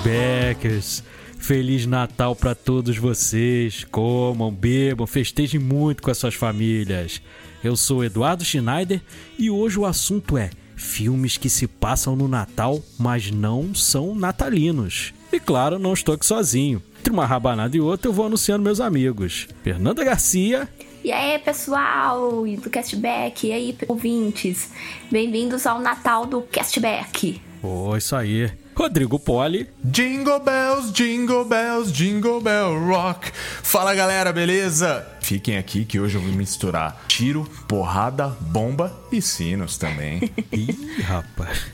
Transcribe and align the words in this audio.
cashbackers. 0.00 1.02
Feliz 1.38 1.86
Natal 1.86 2.34
para 2.34 2.54
todos 2.54 2.96
vocês. 2.96 3.84
Comam, 3.84 4.52
bebam, 4.52 5.06
festejem 5.06 5.60
muito 5.60 6.02
com 6.02 6.10
as 6.10 6.18
suas 6.18 6.34
famílias. 6.34 7.22
Eu 7.62 7.76
sou 7.76 8.04
Eduardo 8.04 8.44
Schneider 8.44 9.00
e 9.38 9.50
hoje 9.50 9.78
o 9.78 9.86
assunto 9.86 10.36
é 10.36 10.50
filmes 10.76 11.36
que 11.36 11.50
se 11.50 11.66
passam 11.66 12.16
no 12.16 12.26
Natal, 12.26 12.82
mas 12.98 13.30
não 13.30 13.74
são 13.74 14.14
natalinos. 14.14 15.12
E 15.32 15.38
claro, 15.38 15.78
não 15.78 15.92
estou 15.92 16.14
aqui 16.14 16.26
sozinho. 16.26 16.82
Entre 16.98 17.12
uma 17.12 17.26
rabanada 17.26 17.76
e 17.76 17.80
outra, 17.80 18.08
eu 18.08 18.12
vou 18.12 18.26
anunciando 18.26 18.64
meus 18.64 18.80
amigos. 18.80 19.48
Fernanda 19.62 20.04
Garcia. 20.04 20.68
E 21.02 21.12
aí, 21.12 21.38
pessoal 21.38 22.44
do 22.44 22.70
Castback, 22.70 23.46
e 23.46 23.52
aí, 23.52 23.78
ouvintes. 23.88 24.70
Bem-vindos 25.10 25.66
ao 25.66 25.80
Natal 25.80 26.26
do 26.26 26.42
Castback. 26.42 27.40
Oh, 27.62 27.96
isso 27.96 28.14
aí. 28.14 28.50
Rodrigo 28.80 29.18
Poli. 29.18 29.68
Jingle 29.84 30.40
bells, 30.40 30.90
jingle 30.90 31.44
bells, 31.44 31.92
jingle 31.92 32.40
bell 32.40 32.78
rock. 32.86 33.30
Fala 33.62 33.94
galera, 33.94 34.32
beleza? 34.32 35.06
Fiquem 35.20 35.58
aqui 35.58 35.84
que 35.84 36.00
hoje 36.00 36.14
eu 36.14 36.22
vou 36.22 36.32
misturar 36.32 37.04
tiro, 37.06 37.44
porrada, 37.68 38.28
bomba 38.40 38.90
e 39.12 39.20
sinos 39.20 39.76
também. 39.76 40.32
Ih, 40.50 41.02
rapaz. 41.02 41.66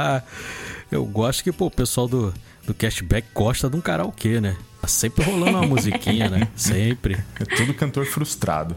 eu 0.90 1.04
gosto 1.04 1.44
que 1.44 1.52
pô, 1.52 1.66
o 1.66 1.70
pessoal 1.70 2.08
do, 2.08 2.32
do 2.66 2.72
cashback 2.72 3.28
gosta 3.34 3.68
de 3.68 3.76
um 3.76 3.80
karaokê, 3.82 4.40
né? 4.40 4.56
Tá 4.80 4.88
sempre 4.88 5.22
rolando 5.22 5.58
uma 5.58 5.66
musiquinha, 5.66 6.30
né? 6.30 6.48
Sempre. 6.56 7.22
É 7.38 7.44
tudo 7.44 7.74
cantor 7.74 8.06
frustrado. 8.06 8.74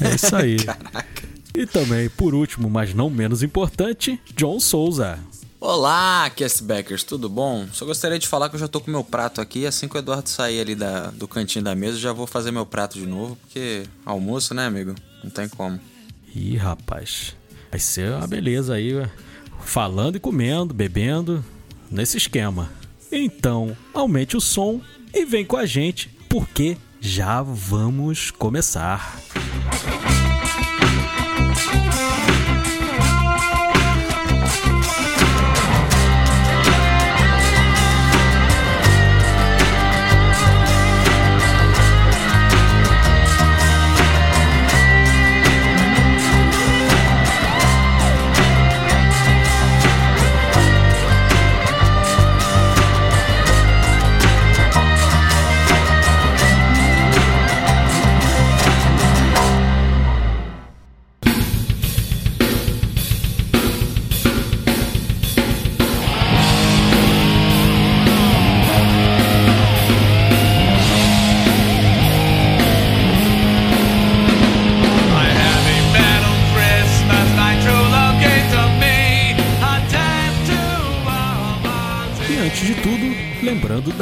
É 0.00 0.14
isso 0.14 0.34
aí. 0.34 0.56
Caraca. 0.64 1.28
E 1.54 1.66
também, 1.66 2.08
por 2.08 2.34
último, 2.34 2.70
mas 2.70 2.94
não 2.94 3.10
menos 3.10 3.42
importante, 3.42 4.18
John 4.34 4.58
Souza. 4.58 5.18
Olá, 5.64 6.28
Castbackers, 6.28 7.04
tudo 7.04 7.28
bom? 7.28 7.68
Só 7.72 7.86
gostaria 7.86 8.18
de 8.18 8.26
falar 8.26 8.48
que 8.48 8.56
eu 8.56 8.58
já 8.58 8.66
tô 8.66 8.80
com 8.80 8.90
meu 8.90 9.04
prato 9.04 9.40
aqui. 9.40 9.64
Assim 9.64 9.86
que 9.86 9.94
o 9.94 9.98
Eduardo 9.98 10.28
sair 10.28 10.60
ali 10.60 10.74
da, 10.74 11.12
do 11.12 11.28
cantinho 11.28 11.64
da 11.64 11.72
mesa, 11.72 12.00
já 12.00 12.12
vou 12.12 12.26
fazer 12.26 12.50
meu 12.50 12.66
prato 12.66 12.98
de 12.98 13.06
novo, 13.06 13.36
porque 13.36 13.84
almoço, 14.04 14.54
né, 14.54 14.66
amigo? 14.66 14.92
Não 15.22 15.30
tem 15.30 15.48
como. 15.48 15.78
Ih, 16.34 16.56
rapaz. 16.56 17.36
Vai 17.70 17.78
ser 17.78 18.10
uma 18.10 18.26
beleza 18.26 18.74
aí, 18.74 19.08
falando 19.64 20.16
e 20.16 20.20
comendo, 20.20 20.74
bebendo, 20.74 21.44
nesse 21.88 22.16
esquema. 22.16 22.68
Então, 23.12 23.76
aumente 23.94 24.36
o 24.36 24.40
som 24.40 24.80
e 25.14 25.24
vem 25.24 25.44
com 25.44 25.56
a 25.56 25.64
gente, 25.64 26.08
porque 26.28 26.76
já 27.00 27.40
vamos 27.40 28.32
começar. 28.32 29.16
Música 29.36 30.11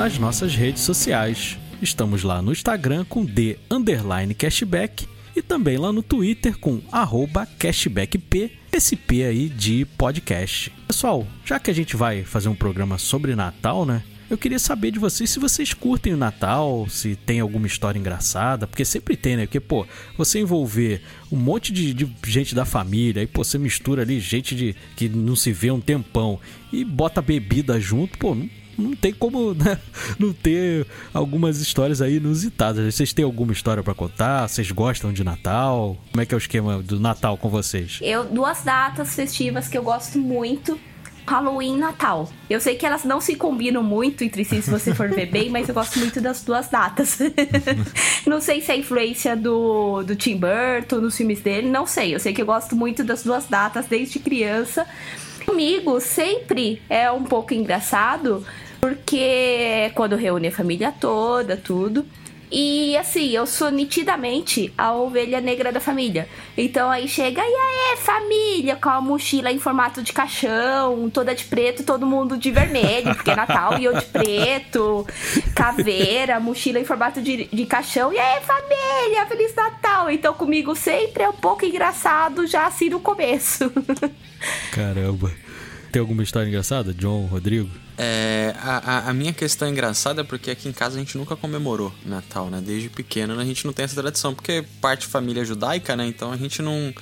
das 0.00 0.18
nossas 0.18 0.54
redes 0.54 0.82
sociais. 0.82 1.58
Estamos 1.82 2.22
lá 2.22 2.40
no 2.40 2.52
Instagram 2.52 3.04
com 3.04 3.22
D 3.22 3.58
underline 3.70 4.34
cashback 4.34 5.06
e 5.36 5.42
também 5.42 5.76
lá 5.76 5.92
no 5.92 6.02
Twitter 6.02 6.58
com 6.58 6.80
arroba 6.90 7.46
cashbackp, 7.58 8.50
esse 8.72 8.96
P 8.96 9.24
aí 9.24 9.48
de 9.48 9.84
podcast. 9.84 10.72
Pessoal, 10.86 11.26
já 11.44 11.58
que 11.58 11.70
a 11.70 11.74
gente 11.74 11.96
vai 11.96 12.24
fazer 12.24 12.48
um 12.48 12.54
programa 12.54 12.96
sobre 12.96 13.34
Natal, 13.34 13.84
né? 13.84 14.02
Eu 14.30 14.38
queria 14.38 14.60
saber 14.60 14.92
de 14.92 14.98
vocês 15.00 15.28
se 15.28 15.40
vocês 15.40 15.74
curtem 15.74 16.14
o 16.14 16.16
Natal, 16.16 16.86
se 16.88 17.16
tem 17.16 17.40
alguma 17.40 17.66
história 17.66 17.98
engraçada, 17.98 18.64
porque 18.64 18.84
sempre 18.84 19.16
tem, 19.16 19.36
né? 19.36 19.44
Porque, 19.44 19.58
pô, 19.58 19.84
você 20.16 20.38
envolver 20.38 21.02
um 21.32 21.36
monte 21.36 21.72
de, 21.72 21.92
de 21.92 22.08
gente 22.24 22.54
da 22.54 22.64
família, 22.64 23.24
e 23.24 23.26
pô, 23.26 23.42
você 23.42 23.58
mistura 23.58 24.02
ali 24.02 24.20
gente 24.20 24.54
de 24.54 24.76
que 24.94 25.08
não 25.08 25.34
se 25.34 25.52
vê 25.52 25.72
um 25.72 25.80
tempão 25.80 26.38
e 26.72 26.84
bota 26.84 27.20
bebida 27.20 27.80
junto, 27.80 28.16
pô, 28.18 28.32
não 28.32 28.48
não 28.78 28.96
tem 28.96 29.12
como 29.12 29.52
né, 29.54 29.78
não 30.18 30.32
ter 30.32 30.86
algumas 31.12 31.60
histórias 31.60 32.00
aí 32.00 32.16
inusitadas. 32.16 32.94
Vocês 32.94 33.12
têm 33.12 33.24
alguma 33.24 33.52
história 33.52 33.82
para 33.82 33.94
contar? 33.94 34.48
Vocês 34.48 34.70
gostam 34.70 35.12
de 35.12 35.22
Natal? 35.22 35.98
Como 36.10 36.22
é 36.22 36.24
que 36.24 36.34
é 36.34 36.36
o 36.36 36.38
esquema 36.38 36.82
do 36.82 36.98
Natal 36.98 37.36
com 37.36 37.50
vocês? 37.50 37.98
Eu 38.00 38.24
duas 38.24 38.62
datas 38.62 39.14
festivas 39.14 39.68
que 39.68 39.76
eu 39.76 39.82
gosto 39.82 40.18
muito. 40.18 40.78
Halloween 41.30 41.76
e 41.76 41.78
Natal. 41.78 42.28
Eu 42.48 42.60
sei 42.60 42.74
que 42.74 42.84
elas 42.84 43.04
não 43.04 43.20
se 43.20 43.36
combinam 43.36 43.84
muito 43.84 44.24
entre 44.24 44.44
si, 44.44 44.60
se 44.60 44.68
você 44.68 44.92
for 44.92 45.08
ver 45.08 45.26
bem, 45.26 45.48
mas 45.48 45.68
eu 45.68 45.74
gosto 45.74 46.00
muito 46.00 46.20
das 46.20 46.42
duas 46.42 46.68
datas. 46.68 47.18
não 48.26 48.40
sei 48.40 48.60
se 48.60 48.72
é 48.72 48.76
influência 48.76 49.36
do, 49.36 50.02
do 50.02 50.16
Tim 50.16 50.36
Burton 50.36 50.96
nos 50.96 51.16
filmes 51.16 51.40
dele, 51.40 51.68
não 51.68 51.86
sei. 51.86 52.12
Eu 52.12 52.18
sei 52.18 52.32
que 52.32 52.42
eu 52.42 52.46
gosto 52.46 52.74
muito 52.74 53.04
das 53.04 53.22
duas 53.22 53.46
datas 53.46 53.86
desde 53.86 54.18
criança. 54.18 54.84
Comigo 55.46 56.00
sempre 56.00 56.82
é 56.88 57.08
um 57.12 57.22
pouco 57.22 57.54
engraçado, 57.54 58.44
porque 58.80 59.92
quando 59.94 60.16
reúne 60.16 60.48
a 60.48 60.52
família 60.52 60.92
toda, 60.92 61.56
tudo. 61.56 62.04
E 62.50 62.96
assim, 62.96 63.30
eu 63.30 63.46
sou 63.46 63.70
nitidamente 63.70 64.72
a 64.76 64.92
ovelha 64.92 65.40
negra 65.40 65.70
da 65.70 65.78
família. 65.78 66.28
Então 66.56 66.90
aí 66.90 67.06
chega, 67.06 67.40
e 67.40 67.44
aí, 67.44 67.96
família, 67.98 68.76
com 68.76 68.88
a 68.88 69.00
mochila 69.00 69.52
em 69.52 69.58
formato 69.58 70.02
de 70.02 70.12
caixão, 70.12 71.08
toda 71.10 71.34
de 71.34 71.44
preto, 71.44 71.84
todo 71.84 72.04
mundo 72.04 72.36
de 72.36 72.50
vermelho, 72.50 73.14
porque 73.14 73.30
é 73.30 73.36
Natal 73.36 73.78
e 73.78 73.84
eu 73.84 73.94
de 73.94 74.06
preto, 74.06 75.06
caveira, 75.54 76.40
mochila 76.40 76.80
em 76.80 76.84
formato 76.84 77.22
de, 77.22 77.44
de 77.44 77.66
caixão. 77.66 78.12
E 78.12 78.18
aí, 78.18 78.40
família, 78.42 79.26
Feliz 79.26 79.54
Natal! 79.54 80.10
Então 80.10 80.34
comigo 80.34 80.74
sempre 80.74 81.22
é 81.22 81.28
um 81.28 81.34
pouco 81.34 81.64
engraçado, 81.64 82.46
já 82.46 82.66
assim 82.66 82.88
no 82.88 82.98
começo. 82.98 83.70
Caramba. 84.72 85.30
Tem 85.90 86.00
alguma 86.00 86.22
história 86.22 86.48
engraçada, 86.48 86.94
John, 86.94 87.26
Rodrigo? 87.26 87.68
É, 87.98 88.54
a, 88.58 89.10
a, 89.10 89.12
minha 89.12 89.32
questão 89.32 89.68
engraçada 89.68 90.22
é 90.22 90.24
porque 90.24 90.50
aqui 90.50 90.68
em 90.68 90.72
casa 90.72 90.96
a 90.96 90.98
gente 90.98 91.18
nunca 91.18 91.36
comemorou 91.36 91.92
Natal, 92.06 92.48
né? 92.48 92.62
Desde 92.64 92.88
pequeno 92.88 93.38
a 93.38 93.44
gente 93.44 93.66
não 93.66 93.72
tem 93.72 93.84
essa 93.84 94.00
tradição, 94.00 94.34
porque 94.34 94.64
parte 94.80 95.06
família 95.06 95.44
judaica, 95.44 95.96
né? 95.96 96.06
Então 96.06 96.32
a 96.32 96.36
gente 96.36 96.62
não 96.62 96.94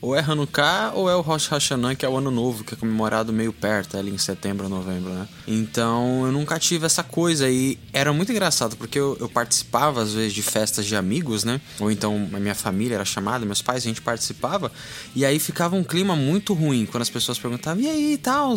ou 0.00 0.14
é 0.14 0.20
Hanukkah 0.20 0.92
ou 0.94 1.10
é 1.10 1.16
o 1.16 1.20
Rosh 1.20 1.48
Hashanah, 1.48 1.94
que 1.94 2.04
é 2.04 2.08
o 2.08 2.16
ano 2.16 2.30
novo, 2.30 2.64
que 2.64 2.74
é 2.74 2.76
comemorado 2.76 3.32
meio 3.32 3.52
perto, 3.52 3.96
ali 3.96 4.10
em 4.10 4.18
setembro, 4.18 4.68
novembro, 4.68 5.10
né? 5.10 5.28
Então 5.46 6.26
eu 6.26 6.32
nunca 6.32 6.58
tive 6.58 6.86
essa 6.86 7.02
coisa 7.02 7.48
e 7.48 7.78
era 7.92 8.12
muito 8.12 8.30
engraçado, 8.30 8.76
porque 8.76 8.98
eu, 8.98 9.16
eu, 9.20 9.28
participava 9.28 10.02
às 10.02 10.12
vezes 10.12 10.32
de 10.32 10.42
festas 10.42 10.86
de 10.86 10.96
amigos, 10.96 11.44
né? 11.44 11.60
Ou 11.80 11.90
então 11.90 12.28
a 12.32 12.38
minha 12.38 12.54
família 12.54 12.96
era 12.96 13.04
chamada, 13.04 13.44
meus 13.44 13.62
pais, 13.62 13.84
a 13.84 13.88
gente 13.88 14.02
participava, 14.02 14.70
e 15.14 15.24
aí 15.24 15.38
ficava 15.38 15.76
um 15.76 15.84
clima 15.84 16.14
muito 16.14 16.54
ruim 16.54 16.86
quando 16.86 17.02
as 17.02 17.10
pessoas 17.10 17.38
perguntavam, 17.38 17.82
e 17.82 17.88
aí, 17.88 18.18
tal, 18.18 18.54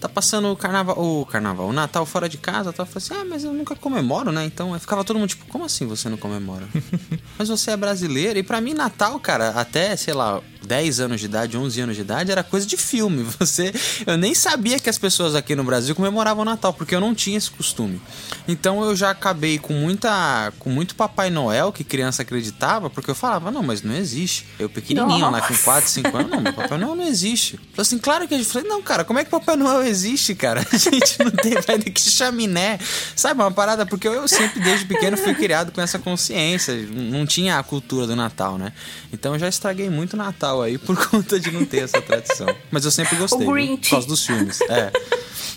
tá 0.00 0.08
passando 0.08 0.48
o 0.50 0.56
carnaval, 0.56 0.98
o 0.98 1.24
carnaval, 1.24 1.68
o 1.68 1.72
Natal 1.72 2.04
fora 2.04 2.28
de 2.28 2.38
casa, 2.38 2.72
tal. 2.72 2.86
Eu 2.86 2.92
falei 2.92 3.06
assim, 3.06 3.14
ah, 3.14 3.24
mas 3.28 3.44
eu 3.44 3.52
nunca 3.52 3.76
comemoro, 3.76 4.32
né? 4.32 4.44
Então 4.44 4.78
ficava 4.78 5.04
todo 5.04 5.18
mundo 5.18 5.28
tipo, 5.28 5.46
como 5.46 5.64
assim 5.64 5.86
você 5.86 6.08
não 6.08 6.16
comemora? 6.16 6.68
mas 7.38 7.48
você 7.48 7.70
é 7.70 7.76
brasileiro, 7.76 8.38
e 8.38 8.42
para 8.42 8.60
mim 8.60 8.74
Natal, 8.74 9.18
cara, 9.20 9.50
até, 9.50 9.96
sei 9.96 10.14
lá, 10.14 10.42
10 10.66 11.00
anos 11.00 11.20
de 11.20 11.26
idade, 11.26 11.56
11 11.56 11.80
anos 11.80 11.96
de 11.96 12.02
idade, 12.02 12.30
era 12.30 12.42
coisa 12.42 12.66
de 12.66 12.76
filme. 12.76 13.22
Você, 13.38 13.72
eu 14.06 14.16
nem 14.16 14.34
sabia 14.34 14.78
que 14.78 14.88
as 14.88 14.98
pessoas 14.98 15.34
aqui 15.34 15.54
no 15.54 15.64
Brasil 15.64 15.94
comemoravam 15.94 16.42
o 16.42 16.44
Natal, 16.44 16.72
porque 16.72 16.94
eu 16.94 17.00
não 17.00 17.14
tinha 17.14 17.38
esse 17.38 17.50
costume. 17.50 18.00
Então 18.46 18.82
eu 18.82 18.94
já 18.94 19.10
acabei 19.10 19.58
com 19.58 19.72
muita 19.72 20.52
com 20.58 20.70
muito 20.70 20.94
Papai 20.94 21.30
Noel 21.30 21.72
que 21.72 21.84
criança 21.84 22.22
acreditava, 22.22 22.90
porque 22.90 23.10
eu 23.10 23.14
falava: 23.14 23.50
"Não, 23.50 23.62
mas 23.62 23.82
não 23.82 23.94
existe". 23.94 24.46
Eu 24.58 24.68
pequenininho 24.68 25.30
lá 25.30 25.40
com 25.40 25.56
4, 25.56 25.90
5 25.90 26.16
anos, 26.16 26.30
não, 26.30 26.52
Papai 26.52 26.78
Noel 26.78 26.94
não 26.96 27.06
existe. 27.06 27.54
Eu 27.54 27.60
falei 27.60 27.82
assim: 27.82 27.98
"Claro 27.98 28.28
que 28.28 28.34
a 28.34 28.38
gente 28.38 28.50
falei: 28.50 28.68
"Não, 28.68 28.82
cara, 28.82 29.04
como 29.04 29.18
é 29.18 29.24
que 29.24 29.30
Papai 29.30 29.56
Noel 29.56 29.82
existe, 29.82 30.34
cara? 30.34 30.66
A 30.72 30.76
gente 30.76 31.18
não 31.22 31.30
tem 31.30 31.54
vai 31.54 31.78
que 31.78 32.00
chaminé". 32.00 32.78
Sabe, 33.14 33.40
uma 33.40 33.50
parada 33.50 33.84
porque 33.86 34.08
eu 34.08 34.26
sempre 34.26 34.60
desde 34.60 34.86
pequeno 34.86 35.16
fui 35.16 35.34
criado 35.34 35.72
com 35.72 35.80
essa 35.80 35.98
consciência, 35.98 36.74
não 36.74 37.26
tinha 37.26 37.58
a 37.58 37.62
cultura 37.62 38.06
do 38.06 38.16
Natal, 38.16 38.58
né? 38.58 38.72
Então 39.12 39.34
eu 39.34 39.38
já 39.38 39.48
estraguei 39.48 39.90
muito 39.90 40.14
o 40.14 40.16
Natal 40.16 40.51
Natal 40.52 40.62
aí 40.62 40.78
por 40.78 40.96
conta 41.08 41.40
de 41.40 41.50
não 41.50 41.64
ter 41.64 41.78
essa 41.78 42.00
tradição. 42.00 42.46
Mas 42.70 42.84
eu 42.84 42.90
sempre 42.90 43.16
gostei. 43.16 43.38
O 43.46 43.52
viu? 43.52 43.52
Grinch. 43.52 43.82
Por 43.88 43.90
causa 43.90 44.06
dos 44.06 44.24
filmes. 44.26 44.60
É. 44.62 44.92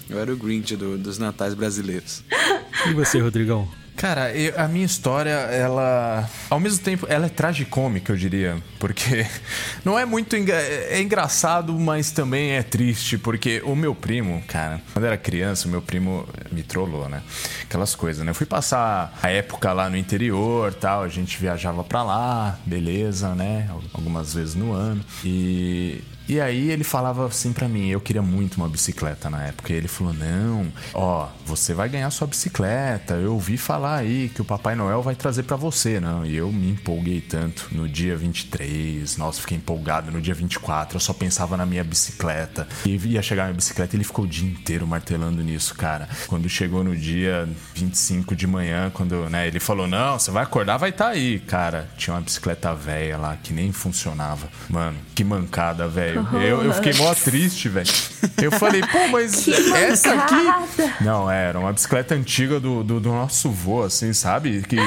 Eu 0.10 0.20
era 0.20 0.32
o 0.34 0.38
Grinch 0.38 0.76
do- 0.76 0.98
dos 0.98 1.18
natais 1.18 1.54
brasileiros. 1.54 2.24
E 2.88 2.94
você, 2.94 3.20
Rodrigão? 3.20 3.68
Cara, 3.98 4.32
eu- 4.36 4.54
a 4.60 4.68
minha 4.68 4.86
história, 4.86 5.30
ela. 5.32 6.30
Ao 6.50 6.60
mesmo 6.60 6.84
tempo, 6.84 7.06
ela 7.10 7.28
é 7.28 7.30
tragicômica, 7.30 8.12
eu 8.12 8.18
diria. 8.18 8.58
Porque 8.78 9.26
não 9.86 9.98
é 9.98 10.04
muito. 10.06 10.36
enga- 10.36 10.54
É 10.54 11.02
engraçado, 11.02 11.74
mas 11.80 12.12
também 12.12 12.52
é 12.52 12.62
triste. 12.64 13.18
Porque 13.18 13.62
o 13.66 13.74
meu 13.76 13.96
primo, 13.96 14.44
cara, 14.48 14.82
quando 14.94 15.06
era 15.06 15.18
criança, 15.18 15.68
o 15.68 15.72
meu 15.72 15.82
primo 15.82 16.28
me 16.52 16.62
trollou, 16.62 17.08
né? 17.08 17.22
Aquelas 17.64 17.96
coisas, 17.96 18.24
né? 18.26 18.32
Eu 18.32 18.36
fui 18.36 18.46
passar 18.46 19.18
a 19.24 19.30
época 19.32 19.72
lá 19.72 19.90
no 19.90 19.96
interior 19.98 20.74
tal. 20.74 21.04
A 21.04 21.08
gente 21.10 21.38
viajava 21.40 21.84
pra 21.84 22.04
lá, 22.04 22.60
beleza, 22.66 23.34
né? 23.34 23.70
Algumas 23.94 24.34
vezes 24.34 24.56
no 24.56 24.74
ano. 24.74 25.02
E. 25.24 26.04
E 26.28 26.40
aí 26.42 26.72
ele 26.72 26.84
falava 26.84 27.26
assim 27.28 27.54
pra 27.54 27.68
mim, 27.68 27.88
eu 27.88 28.02
queria 28.02 28.22
muito 28.22 28.58
uma 28.58 28.68
bicicleta 28.68 29.30
na 29.30 29.44
época. 29.44 29.72
E 29.72 29.76
ele 29.76 29.88
falou: 29.88 30.14
"Não, 30.14 30.68
ó, 30.94 31.28
você 31.46 31.74
vai 31.74 31.88
ganhar 31.90 32.10
sua 32.10 32.28
bicicleta. 32.28 33.16
Eu 33.16 33.34
ouvi 33.34 33.58
falar 33.58 33.98
aí 33.98 34.30
que 34.34 34.42
o 34.42 34.46
Papai 34.46 34.76
Noel 34.76 35.02
vai 35.02 35.16
trazer 35.16 35.44
pra 35.44 35.56
você, 35.56 36.00
não". 36.00 36.26
E 36.26 36.36
eu 36.36 36.52
me 36.52 36.72
empolguei 36.72 37.22
tanto 37.22 37.68
no 37.72 37.88
dia 37.88 38.16
23. 38.18 39.18
Nossa, 39.18 39.42
fiquei 39.42 39.58
empolgado 39.58 40.12
no 40.12 40.22
dia 40.22 40.34
24. 40.34 40.96
Eu 40.96 41.00
só 41.00 41.14
pensava 41.14 41.56
na 41.56 41.66
minha 41.66 41.84
bicicleta. 41.84 42.68
E 42.86 42.96
ia 42.96 43.22
chegar 43.22 43.44
a 43.44 43.46
minha 43.46 43.56
bicicleta, 43.56 43.96
ele 43.96 44.04
ficou 44.04 44.26
o 44.26 44.28
dia 44.28 44.50
inteiro 44.50 44.88
martelando 44.88 45.44
nisso, 45.44 45.76
cara. 45.76 46.10
Quando 46.28 46.50
chegou 46.50 46.84
no 46.84 46.96
dia 46.96 47.48
25 47.76 48.36
de 48.36 48.48
manhã, 48.48 48.90
quando, 48.94 49.30
né, 49.30 49.48
ele 49.48 49.60
falou: 49.60 49.88
"Não, 49.88 50.18
você 50.18 50.32
vai 50.32 50.44
acordar, 50.44 50.78
vai 50.78 50.90
estar 50.90 51.10
aí". 51.10 51.40
Cara, 51.40 51.90
tinha 51.98 52.14
uma 52.16 52.22
bicicleta 52.22 52.74
velha 52.74 53.18
lá 53.18 53.38
que 53.42 53.54
nem 53.54 53.72
funcionava. 53.72 54.50
Mano, 54.70 54.98
que 55.14 55.24
mancada, 55.24 55.88
velho. 55.88 56.15
Eu, 56.34 56.64
eu 56.64 56.74
fiquei 56.74 56.94
mó 56.94 57.14
triste, 57.14 57.70
velho. 57.70 57.90
Eu 58.42 58.52
falei, 58.52 58.82
pô, 58.82 59.08
mas 59.12 59.46
Que 59.46 59.52
essa 59.74 60.14
aqui. 60.14 61.04
Não, 61.04 61.30
era 61.30 61.60
uma 61.60 61.72
bicicleta 61.72 62.16
antiga 62.16 62.60
do, 62.60 62.84
do, 62.84 63.00
do 63.00 63.10
nosso 63.10 63.50
vô, 63.50 63.84
assim, 63.84 64.14
sabe? 64.14 64.62
Que, 64.64 64.78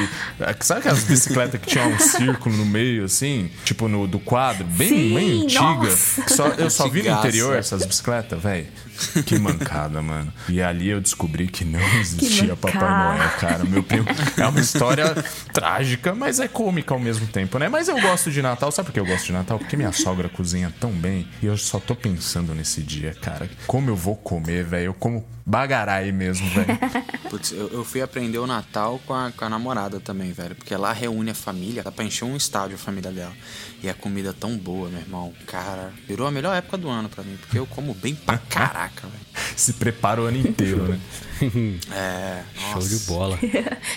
sabe 0.61 0.81
aquelas 0.81 1.03
bicicletas 1.03 1.59
que 1.59 1.67
tinha 1.67 1.85
um 1.87 1.99
círculo 1.99 2.55
no 2.55 2.65
meio, 2.65 3.05
assim? 3.05 3.49
Tipo 3.65 3.87
no 3.87 4.07
do 4.07 4.19
quadro? 4.19 4.65
Bem, 4.65 4.89
Sim, 4.89 5.15
bem 5.15 5.43
antiga. 5.43 5.95
Só, 6.27 6.47
eu 6.49 6.69
só 6.69 6.87
vi 6.87 7.03
no 7.03 7.11
interior 7.11 7.55
essas 7.55 7.85
bicicletas, 7.85 8.41
velho. 8.41 8.67
Que 9.25 9.37
mancada, 9.37 10.01
mano. 10.01 10.31
E 10.47 10.61
ali 10.61 10.89
eu 10.89 11.01
descobri 11.01 11.47
que 11.47 11.63
não 11.63 11.79
existia 11.99 12.55
Papai 12.55 12.81
mancada. 12.81 13.17
Noel, 13.17 13.29
cara. 13.39 13.63
Meu 13.63 13.83
primo. 13.83 14.05
É 14.37 14.47
uma 14.47 14.59
história 14.59 15.15
trágica, 15.53 16.13
mas 16.13 16.39
é 16.39 16.47
cômica 16.47 16.93
ao 16.93 16.99
mesmo 16.99 17.27
tempo, 17.27 17.57
né? 17.59 17.69
Mas 17.69 17.87
eu 17.87 17.99
gosto 17.99 18.31
de 18.31 18.41
Natal. 18.41 18.71
Sabe 18.71 18.87
por 18.87 18.93
que 18.93 18.99
eu 18.99 19.05
gosto 19.05 19.25
de 19.27 19.33
Natal? 19.33 19.59
Porque 19.59 19.77
minha 19.77 19.91
sogra 19.91 20.29
cozinha 20.29 20.73
tão 20.79 20.91
bem. 20.91 21.27
E 21.41 21.45
eu 21.45 21.57
só 21.57 21.79
tô 21.79 21.95
pensando 21.95 22.53
nesse 22.53 22.81
dia, 22.81 23.15
cara. 23.21 23.49
Como 23.67 23.89
eu 23.89 23.95
vou 23.95 24.15
comer, 24.15 24.63
velho? 24.63 24.85
Eu 24.85 24.93
como 24.93 25.25
bagarai 25.49 26.11
mesmo, 26.11 26.47
velho. 26.51 26.77
Putz, 27.29 27.51
eu, 27.51 27.67
eu 27.69 27.83
fui 27.83 28.01
aprender 28.01 28.37
o 28.37 28.45
Natal 28.45 29.01
com 29.05 29.13
a, 29.13 29.31
com 29.31 29.45
a 29.45 29.49
namorada 29.49 29.99
também, 29.99 30.31
velho. 30.31 30.55
Porque 30.55 30.75
lá 30.75 30.93
reúne 30.93 31.31
a 31.31 31.35
família, 31.35 31.81
dá 31.81 31.91
pra 31.91 32.05
encher 32.05 32.25
um 32.25 32.35
estádio 32.35 32.75
a 32.75 32.77
família 32.77 33.11
dela. 33.11 33.33
E 33.81 33.89
a 33.89 33.93
comida 33.93 34.31
tão 34.31 34.55
boa, 34.55 34.89
meu 34.89 34.99
irmão. 34.99 35.33
Cara, 35.47 35.91
virou 36.07 36.27
a 36.27 36.31
melhor 36.31 36.55
época 36.55 36.77
do 36.77 36.87
ano 36.87 37.09
pra 37.09 37.23
mim. 37.23 37.35
Porque 37.41 37.57
eu 37.57 37.65
como 37.65 37.93
bem 37.95 38.13
pra 38.13 38.37
caraca, 38.49 39.07
velho. 39.07 39.49
Se 39.55 39.73
prepara 39.73 40.21
o 40.21 40.25
ano 40.25 40.37
inteiro, 40.37 40.87
né? 40.87 40.99
É. 41.91 42.43
Show 42.53 42.75
nossa. 42.75 42.89
de 42.89 43.05
bola. 43.05 43.39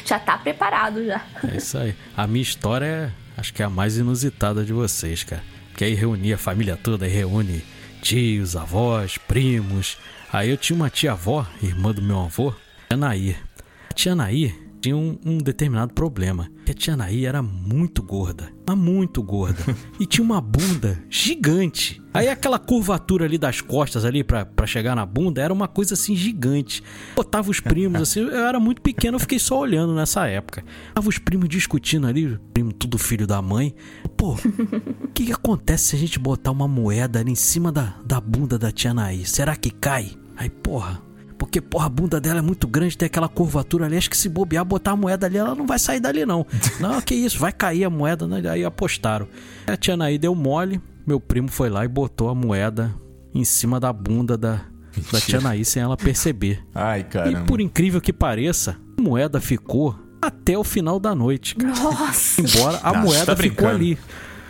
Já 0.06 0.18
tá 0.18 0.38
preparado 0.38 1.04
já. 1.04 1.26
É 1.52 1.56
isso 1.56 1.76
aí. 1.76 1.94
A 2.16 2.24
minha 2.26 2.42
história 2.42 2.86
é, 2.86 3.10
acho 3.36 3.52
que 3.52 3.62
é 3.62 3.64
a 3.64 3.70
mais 3.70 3.96
inusitada 3.96 4.64
de 4.64 4.72
vocês, 4.72 5.24
cara. 5.24 5.42
Porque 5.70 5.84
aí 5.84 5.94
reunia 5.94 6.36
a 6.36 6.38
família 6.38 6.76
toda, 6.76 7.04
aí 7.04 7.10
reúne 7.10 7.64
tios, 8.00 8.54
avós, 8.54 9.18
primos. 9.18 9.98
Aí 10.32 10.48
eu 10.48 10.56
tinha 10.56 10.74
uma 10.74 10.88
tia-avó, 10.88 11.46
irmã 11.62 11.92
do 11.92 12.00
meu 12.00 12.18
avô, 12.18 12.54
tia 12.88 12.96
Nair. 12.96 13.36
A 13.90 13.92
tia 13.92 14.14
Nair 14.14 14.72
tinha 14.80 14.96
um, 14.96 15.18
um 15.26 15.36
determinado 15.36 15.92
problema. 15.92 16.50
Que 16.64 16.72
a 16.72 16.74
tia 16.74 16.96
Nair 16.96 17.26
era 17.26 17.42
muito 17.42 18.02
gorda, 18.02 18.50
mas 18.66 18.78
muito 18.78 19.22
gorda. 19.22 19.62
E 20.00 20.06
tinha 20.06 20.24
uma 20.24 20.40
bunda 20.40 20.98
gigante. 21.10 22.02
Aí 22.14 22.28
aquela 22.28 22.58
curvatura 22.58 23.26
ali 23.26 23.36
das 23.36 23.60
costas 23.60 24.04
ali 24.06 24.24
pra, 24.24 24.44
pra 24.46 24.66
chegar 24.66 24.96
na 24.96 25.04
bunda 25.04 25.40
era 25.40 25.52
uma 25.52 25.68
coisa 25.68 25.92
assim 25.92 26.16
gigante. 26.16 26.82
Botava 27.14 27.50
os 27.50 27.60
primos 27.60 28.00
assim, 28.00 28.20
eu 28.20 28.46
era 28.46 28.58
muito 28.58 28.80
pequeno, 28.80 29.16
eu 29.16 29.20
fiquei 29.20 29.38
só 29.38 29.60
olhando 29.60 29.94
nessa 29.94 30.26
época. 30.26 30.64
Tava 30.94 31.08
os 31.10 31.18
primos 31.18 31.48
discutindo 31.48 32.06
ali, 32.06 32.38
primo 32.54 32.72
tudo 32.72 32.96
filho 32.96 33.26
da 33.26 33.42
mãe. 33.42 33.74
Pô, 34.16 34.32
o 34.34 35.08
que, 35.08 35.26
que 35.26 35.32
acontece 35.32 35.90
se 35.90 35.96
a 35.96 35.98
gente 35.98 36.18
botar 36.18 36.50
uma 36.50 36.66
moeda 36.66 37.20
ali 37.20 37.30
em 37.30 37.36
cima 37.36 37.70
da, 37.70 37.94
da 38.04 38.18
bunda 38.18 38.58
da 38.58 38.72
tia 38.72 38.94
Nair? 38.94 39.28
Será 39.28 39.54
que 39.54 39.70
cai? 39.70 40.21
Aí, 40.42 40.50
porra, 40.50 41.00
porque, 41.38 41.60
porra, 41.60 41.86
a 41.86 41.88
bunda 41.88 42.20
dela 42.20 42.40
é 42.40 42.42
muito 42.42 42.66
grande, 42.66 42.96
tem 42.98 43.06
aquela 43.06 43.28
curvatura 43.28 43.86
ali. 43.86 43.96
Acho 43.96 44.10
que 44.10 44.16
se 44.16 44.28
bobear, 44.28 44.64
botar 44.64 44.90
a 44.92 44.96
moeda 44.96 45.26
ali, 45.26 45.36
ela 45.38 45.54
não 45.54 45.66
vai 45.66 45.78
sair 45.78 46.00
dali, 46.00 46.26
não. 46.26 46.44
Não, 46.80 47.00
que 47.00 47.14
isso, 47.14 47.38
vai 47.38 47.52
cair 47.52 47.84
a 47.84 47.90
moeda, 47.90 48.26
né? 48.26 48.42
Aí 48.50 48.64
apostaram. 48.64 49.28
A 49.66 49.76
tia 49.76 49.96
Naí 49.96 50.18
deu 50.18 50.34
mole, 50.34 50.80
meu 51.06 51.20
primo 51.20 51.48
foi 51.48 51.70
lá 51.70 51.84
e 51.84 51.88
botou 51.88 52.28
a 52.28 52.34
moeda 52.34 52.92
em 53.32 53.44
cima 53.44 53.78
da 53.78 53.92
bunda 53.92 54.36
da, 54.36 54.62
da 55.12 55.20
tia 55.20 55.40
Naí 55.40 55.64
sem 55.64 55.80
ela 55.82 55.96
perceber. 55.96 56.60
Ai, 56.74 57.00
E 57.00 57.04
caramba. 57.04 57.44
por 57.46 57.60
incrível 57.60 58.00
que 58.00 58.12
pareça, 58.12 58.76
a 58.98 59.00
moeda 59.02 59.40
ficou 59.40 59.96
até 60.20 60.58
o 60.58 60.64
final 60.64 60.98
da 60.98 61.14
noite. 61.14 61.54
cara. 61.54 61.72
Nossa. 61.72 62.40
Embora 62.40 62.80
a 62.82 62.92
você 62.92 62.98
moeda 62.98 63.26
tá 63.26 63.36
ficou 63.36 63.68
ali. 63.68 63.98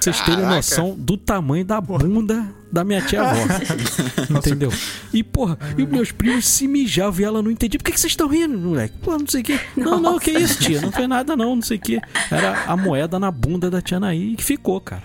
Vocês 0.02 0.20
terem 0.20 0.40
Caraca. 0.40 0.56
noção 0.56 0.94
do 0.98 1.16
tamanho 1.16 1.64
da 1.64 1.80
bunda 1.80 2.44
da 2.72 2.82
minha 2.82 3.02
tia 3.02 3.22
avó. 3.22 3.40
Entendeu? 4.30 4.72
E, 5.12 5.22
porra, 5.22 5.58
e 5.76 5.86
meus 5.86 6.10
primos 6.10 6.48
se 6.48 6.66
mijavam 6.66 7.20
e 7.20 7.24
ela 7.24 7.42
não 7.42 7.50
entendia. 7.50 7.78
Por 7.78 7.84
que, 7.84 7.92
que 7.92 8.00
vocês 8.00 8.12
estão 8.12 8.26
rindo, 8.26 8.56
moleque? 8.56 8.94
Pô, 9.02 9.18
não 9.18 9.26
sei 9.26 9.42
o 9.42 9.44
quê. 9.44 9.60
Não, 9.76 10.00
não, 10.00 10.18
que 10.18 10.30
isso, 10.30 10.58
tia? 10.58 10.80
Não 10.80 10.90
foi 10.90 11.06
nada, 11.06 11.36
não, 11.36 11.54
não 11.54 11.62
sei 11.62 11.76
o 11.76 11.80
quê. 11.80 12.00
Era 12.30 12.64
a 12.66 12.76
moeda 12.76 13.18
na 13.18 13.30
bunda 13.30 13.70
da 13.70 13.82
tia 13.82 14.00
Naí 14.00 14.34
que 14.36 14.42
ficou, 14.42 14.80
cara. 14.80 15.02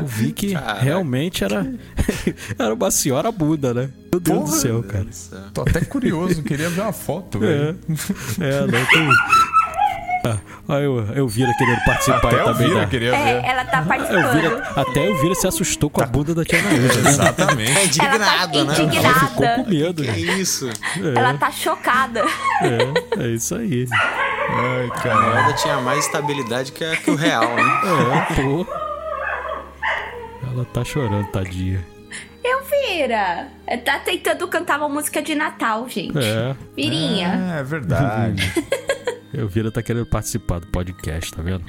Eu 0.00 0.06
vi 0.06 0.32
que 0.32 0.54
Caraca. 0.54 0.80
realmente 0.80 1.44
era, 1.44 1.70
era 2.58 2.74
uma 2.74 2.90
senhora 2.90 3.30
bunda, 3.30 3.74
né? 3.74 3.90
Meu 4.10 4.18
Deus 4.20 4.38
Porra. 4.38 4.50
do 4.50 4.56
céu, 4.56 4.82
cara. 4.82 5.06
Tô 5.52 5.60
até 5.62 5.82
curioso, 5.82 6.42
queria 6.42 6.70
ver 6.70 6.80
uma 6.80 6.92
foto, 6.92 7.36
É, 7.36 7.40
velho. 7.40 7.78
é, 8.40 8.60
não 8.62 8.86
tem. 8.86 9.08
Ah, 10.28 10.38
aí 10.76 10.84
eu, 10.84 10.98
eu 11.14 11.28
vira 11.28 11.52
querendo 11.58 11.84
participar 11.84 12.26
Até 12.28 12.42
também. 12.44 12.68
vira, 12.68 12.80
da- 12.80 12.86
queria 12.86 13.14
É, 13.16 13.40
ver. 13.40 13.48
ela 13.48 13.64
tá 13.64 13.78
Eu 13.78 13.84
participando. 13.86 14.32
vira, 14.32 14.62
até 14.76 15.08
eu 15.08 15.16
vira 15.20 15.34
se 15.34 15.46
assustou 15.46 15.88
com 15.90 16.02
a 16.02 16.06
bunda 16.06 16.34
da 16.34 16.44
tia 16.44 16.60
Naí. 16.62 16.74
tá 16.74 16.78
vendo? 16.94 17.08
Exatamente. 17.08 17.70
É 17.70 17.74
tá 17.74 17.78
né? 17.78 17.84
indignada. 17.84 18.58
Ela 18.98 19.14
ficou 19.28 19.48
com 19.64 19.70
medo. 19.70 20.02
Que 20.02 20.10
isso? 20.40 20.68
Ela 21.16 21.34
tá 21.34 21.50
chocada. 21.50 22.24
É, 22.62 23.22
é 23.24 23.28
isso 23.28 23.54
aí. 23.54 23.86
Ai, 24.50 24.86
A 24.86 24.90
caramba. 25.02 25.30
moeda 25.30 25.52
tinha 25.54 25.76
mais 25.80 26.04
estabilidade 26.06 26.72
que, 26.72 26.84
a- 26.84 26.96
que 26.96 27.10
o 27.10 27.14
real, 27.16 27.54
né? 27.54 27.62
É, 28.30 28.34
pô. 28.34 28.66
Ela 30.52 30.64
tá 30.72 30.84
chorando, 30.84 31.26
tadinha. 31.28 31.84
Eu 32.42 32.62
vira. 32.64 33.48
Tá 33.84 33.98
tentando 33.98 34.48
cantar 34.48 34.78
uma 34.78 34.88
música 34.88 35.20
de 35.20 35.34
Natal, 35.34 35.86
gente. 35.88 36.16
É, 36.16 36.56
Virinha. 36.74 37.54
É, 37.56 37.60
é 37.60 37.62
verdade. 37.62 38.42
eu 39.38 39.48
vira 39.48 39.70
tá 39.70 39.80
querendo 39.80 40.06
participar 40.06 40.58
do 40.58 40.66
podcast, 40.66 41.32
tá 41.32 41.40
vendo? 41.40 41.64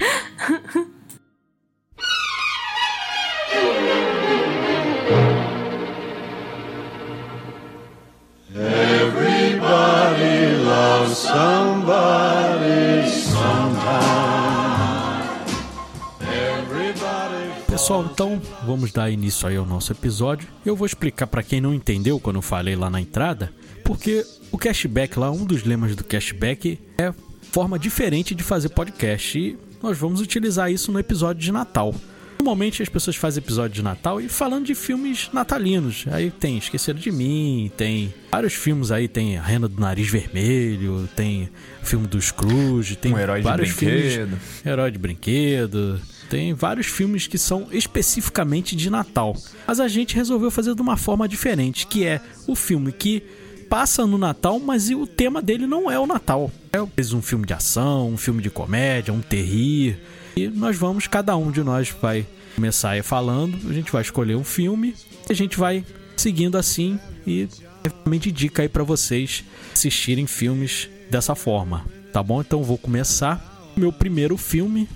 Pessoal, 17.68 18.04
então 18.04 18.42
vamos 18.66 18.92
dar 18.92 19.10
início 19.10 19.48
aí 19.48 19.56
ao 19.56 19.64
nosso 19.64 19.92
episódio. 19.92 20.48
Eu 20.66 20.74
vou 20.74 20.86
explicar 20.86 21.28
pra 21.28 21.42
quem 21.42 21.60
não 21.60 21.72
entendeu 21.72 22.18
quando 22.18 22.36
eu 22.36 22.42
falei 22.42 22.74
lá 22.74 22.90
na 22.90 23.00
entrada, 23.00 23.52
porque 23.84 24.26
o 24.50 24.58
cashback 24.58 25.18
lá, 25.18 25.30
um 25.30 25.44
dos 25.44 25.62
lemas 25.62 25.94
do 25.94 26.04
cashback 26.04 26.78
é 26.98 27.12
forma 27.50 27.78
diferente 27.78 28.34
de 28.34 28.42
fazer 28.42 28.68
podcast 28.68 29.38
e 29.38 29.58
nós 29.82 29.98
vamos 29.98 30.20
utilizar 30.20 30.70
isso 30.70 30.92
no 30.92 30.98
episódio 30.98 31.42
de 31.42 31.50
Natal. 31.50 31.94
Normalmente 32.38 32.82
as 32.82 32.88
pessoas 32.88 33.16
fazem 33.16 33.42
episódio 33.42 33.74
de 33.74 33.82
Natal 33.82 34.18
e 34.18 34.28
falando 34.28 34.64
de 34.64 34.74
filmes 34.74 35.28
natalinos. 35.30 36.06
Aí 36.10 36.30
tem 36.30 36.56
Esqueceram 36.56 36.98
de 36.98 37.12
Mim, 37.12 37.70
tem 37.76 38.14
vários 38.32 38.54
filmes 38.54 38.90
aí, 38.90 39.08
tem 39.08 39.36
A 39.36 39.42
Rena 39.42 39.68
do 39.68 39.78
Nariz 39.78 40.08
Vermelho, 40.08 41.06
tem 41.14 41.50
o 41.82 41.84
filme 41.84 42.06
do 42.06 42.20
Scrooge, 42.20 42.96
tem 42.96 43.12
Um 43.12 43.18
herói 43.18 43.40
de 43.40 43.44
vários 43.44 43.70
filmes 43.70 44.16
brinquedo. 44.16 44.38
Herói 44.64 44.90
de 44.90 44.98
brinquedo. 44.98 46.00
Tem 46.30 46.54
vários 46.54 46.86
filmes 46.86 47.26
que 47.26 47.36
são 47.36 47.66
especificamente 47.72 48.74
de 48.74 48.88
Natal. 48.88 49.36
Mas 49.66 49.80
a 49.80 49.88
gente 49.88 50.14
resolveu 50.14 50.50
fazer 50.50 50.74
de 50.74 50.80
uma 50.80 50.96
forma 50.96 51.28
diferente, 51.28 51.86
que 51.86 52.06
é 52.06 52.20
o 52.46 52.54
filme 52.54 52.92
que 52.92 53.22
passa 53.70 54.04
no 54.04 54.18
Natal, 54.18 54.58
mas 54.58 54.90
o 54.90 55.06
tema 55.06 55.40
dele 55.40 55.64
não 55.64 55.88
é 55.88 55.96
o 55.96 56.06
Natal. 56.06 56.50
É 56.72 56.82
um 56.82 57.22
filme 57.22 57.46
de 57.46 57.54
ação, 57.54 58.08
um 58.10 58.16
filme 58.16 58.42
de 58.42 58.50
comédia, 58.50 59.14
um 59.14 59.20
terrir. 59.20 59.96
E 60.36 60.48
nós 60.48 60.76
vamos, 60.76 61.06
cada 61.06 61.36
um 61.36 61.52
de 61.52 61.62
nós 61.62 61.88
vai 62.02 62.26
começar 62.56 62.90
aí 62.90 63.02
falando, 63.02 63.56
a 63.70 63.72
gente 63.72 63.92
vai 63.92 64.02
escolher 64.02 64.34
um 64.34 64.42
filme 64.42 64.94
e 65.28 65.32
a 65.32 65.36
gente 65.36 65.56
vai 65.56 65.84
seguindo 66.16 66.58
assim 66.58 66.98
e 67.24 67.48
realmente 67.84 68.32
dica 68.32 68.62
aí 68.62 68.68
para 68.68 68.82
vocês 68.82 69.44
assistirem 69.72 70.26
filmes 70.26 70.88
dessa 71.08 71.36
forma, 71.36 71.86
tá 72.12 72.22
bom? 72.22 72.40
Então 72.40 72.64
vou 72.64 72.76
começar. 72.76 73.70
Meu 73.76 73.92
primeiro 73.92 74.36
filme, 74.36 74.88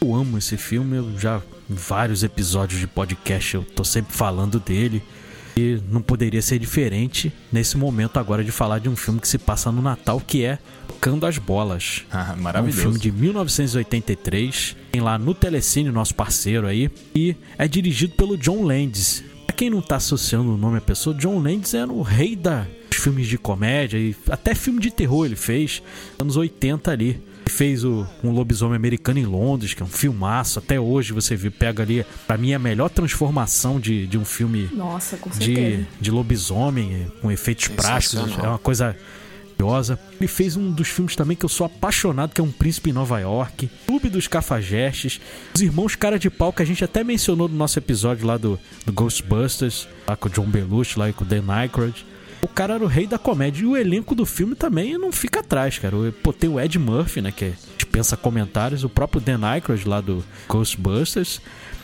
eu 0.00 0.14
amo 0.14 0.38
esse 0.38 0.56
filme, 0.56 0.98
eu 0.98 1.18
já 1.18 1.42
em 1.68 1.74
vários 1.74 2.22
episódios 2.22 2.80
de 2.80 2.86
podcast 2.86 3.56
eu 3.56 3.64
tô 3.64 3.82
sempre 3.82 4.14
falando 4.14 4.60
dele. 4.60 5.02
Não 5.90 6.00
poderia 6.02 6.40
ser 6.42 6.58
diferente 6.58 7.32
nesse 7.52 7.76
momento 7.76 8.18
agora 8.18 8.42
de 8.44 8.50
falar 8.52 8.78
de 8.78 8.88
um 8.88 8.96
filme 8.96 9.20
que 9.20 9.28
se 9.28 9.38
passa 9.38 9.70
no 9.72 9.80
Natal, 9.82 10.20
que 10.24 10.44
é 10.44 10.58
Tocando 10.88 11.26
as 11.26 11.38
Bolas. 11.38 12.02
Ah, 12.12 12.32
É 12.34 12.38
um 12.38 12.42
maravilhoso. 12.42 12.80
filme 12.82 12.98
de 12.98 13.10
1983, 13.10 14.76
tem 14.92 15.00
lá 15.00 15.18
no 15.18 15.34
Telecine, 15.34 15.90
nosso 15.90 16.14
parceiro 16.14 16.66
aí, 16.66 16.90
e 17.14 17.34
é 17.58 17.66
dirigido 17.66 18.14
pelo 18.14 18.36
John 18.36 18.62
Landis. 18.64 19.22
Pra 19.46 19.54
quem 19.56 19.70
não 19.70 19.80
tá 19.82 19.96
associando 19.96 20.54
o 20.54 20.56
nome 20.56 20.78
à 20.78 20.80
pessoa, 20.80 21.14
John 21.16 21.38
Landis 21.40 21.74
era 21.74 21.90
o 21.92 22.02
rei 22.02 22.34
da- 22.36 22.66
dos 22.88 22.98
filmes 22.98 23.26
de 23.26 23.38
comédia 23.38 23.98
e 23.98 24.14
até 24.28 24.54
filme 24.54 24.80
de 24.80 24.90
terror 24.90 25.24
ele 25.26 25.36
fez, 25.36 25.82
anos 26.18 26.36
80 26.36 26.90
ali. 26.90 27.20
Ele 27.50 27.56
fez 27.56 27.84
o 27.84 28.06
Um 28.22 28.30
Lobisomem 28.30 28.76
Americano 28.76 29.18
em 29.18 29.24
Londres, 29.26 29.74
que 29.74 29.82
é 29.82 29.84
um 29.84 29.88
filmaço, 29.88 30.60
até 30.60 30.78
hoje 30.78 31.12
você 31.12 31.34
vê, 31.34 31.50
pega 31.50 31.82
ali, 31.82 32.06
pra 32.26 32.38
mim 32.38 32.52
é 32.52 32.54
a 32.54 32.58
melhor 32.60 32.88
transformação 32.88 33.80
de, 33.80 34.06
de 34.06 34.16
um 34.16 34.24
filme 34.24 34.70
Nossa, 34.72 35.18
de, 35.36 35.84
de 36.00 36.10
lobisomem, 36.12 37.10
com 37.20 37.30
efeitos 37.30 37.66
práticos, 37.68 38.18
Sensacional. 38.20 38.46
é 38.46 38.48
uma 38.50 38.58
coisa. 38.58 38.96
Ele 40.18 40.28
fez 40.28 40.56
um 40.56 40.70
dos 40.70 40.88
filmes 40.88 41.14
também 41.16 41.36
que 41.36 41.44
eu 41.44 41.48
sou 41.48 41.66
apaixonado, 41.66 42.32
que 42.32 42.40
é 42.40 42.44
Um 42.44 42.52
Príncipe 42.52 42.90
em 42.90 42.92
Nova 42.94 43.18
York, 43.18 43.68
Clube 43.86 44.08
dos 44.08 44.26
Cafajestes, 44.26 45.20
Os 45.54 45.60
Irmãos 45.60 45.94
Cara 45.96 46.18
de 46.18 46.30
Pau, 46.30 46.50
que 46.52 46.62
a 46.62 46.64
gente 46.64 46.82
até 46.82 47.04
mencionou 47.04 47.46
no 47.48 47.56
nosso 47.56 47.78
episódio 47.78 48.26
lá 48.26 48.38
do, 48.38 48.58
do 48.86 48.92
Ghostbusters, 48.92 49.86
lá 50.08 50.16
com 50.16 50.28
o 50.28 50.30
John 50.30 50.46
Belushi, 50.46 50.98
lá 50.98 51.10
e 51.10 51.12
com 51.12 51.24
o 51.24 51.26
Dan 51.26 51.44
Aykroyd. 51.52 52.06
O 52.50 52.54
cara 52.54 52.74
era 52.74 52.84
o 52.84 52.86
rei 52.86 53.06
da 53.06 53.18
comédia. 53.18 53.62
E 53.62 53.66
o 53.66 53.76
elenco 53.76 54.14
do 54.14 54.26
filme 54.26 54.54
também 54.54 54.98
não 54.98 55.10
fica 55.12 55.40
atrás, 55.40 55.78
cara. 55.78 55.96
Pô, 56.22 56.32
tem 56.32 56.50
o 56.50 56.60
Ed 56.60 56.78
Murphy, 56.78 57.20
né? 57.22 57.32
Que 57.32 57.52
dispensa 57.76 58.16
comentários. 58.16 58.84
O 58.84 58.88
próprio 58.88 59.20
Dan 59.20 59.44
Aykroyd 59.46 59.88
lá 59.88 60.00
do 60.00 60.24
Ghostbusters. 60.48 61.40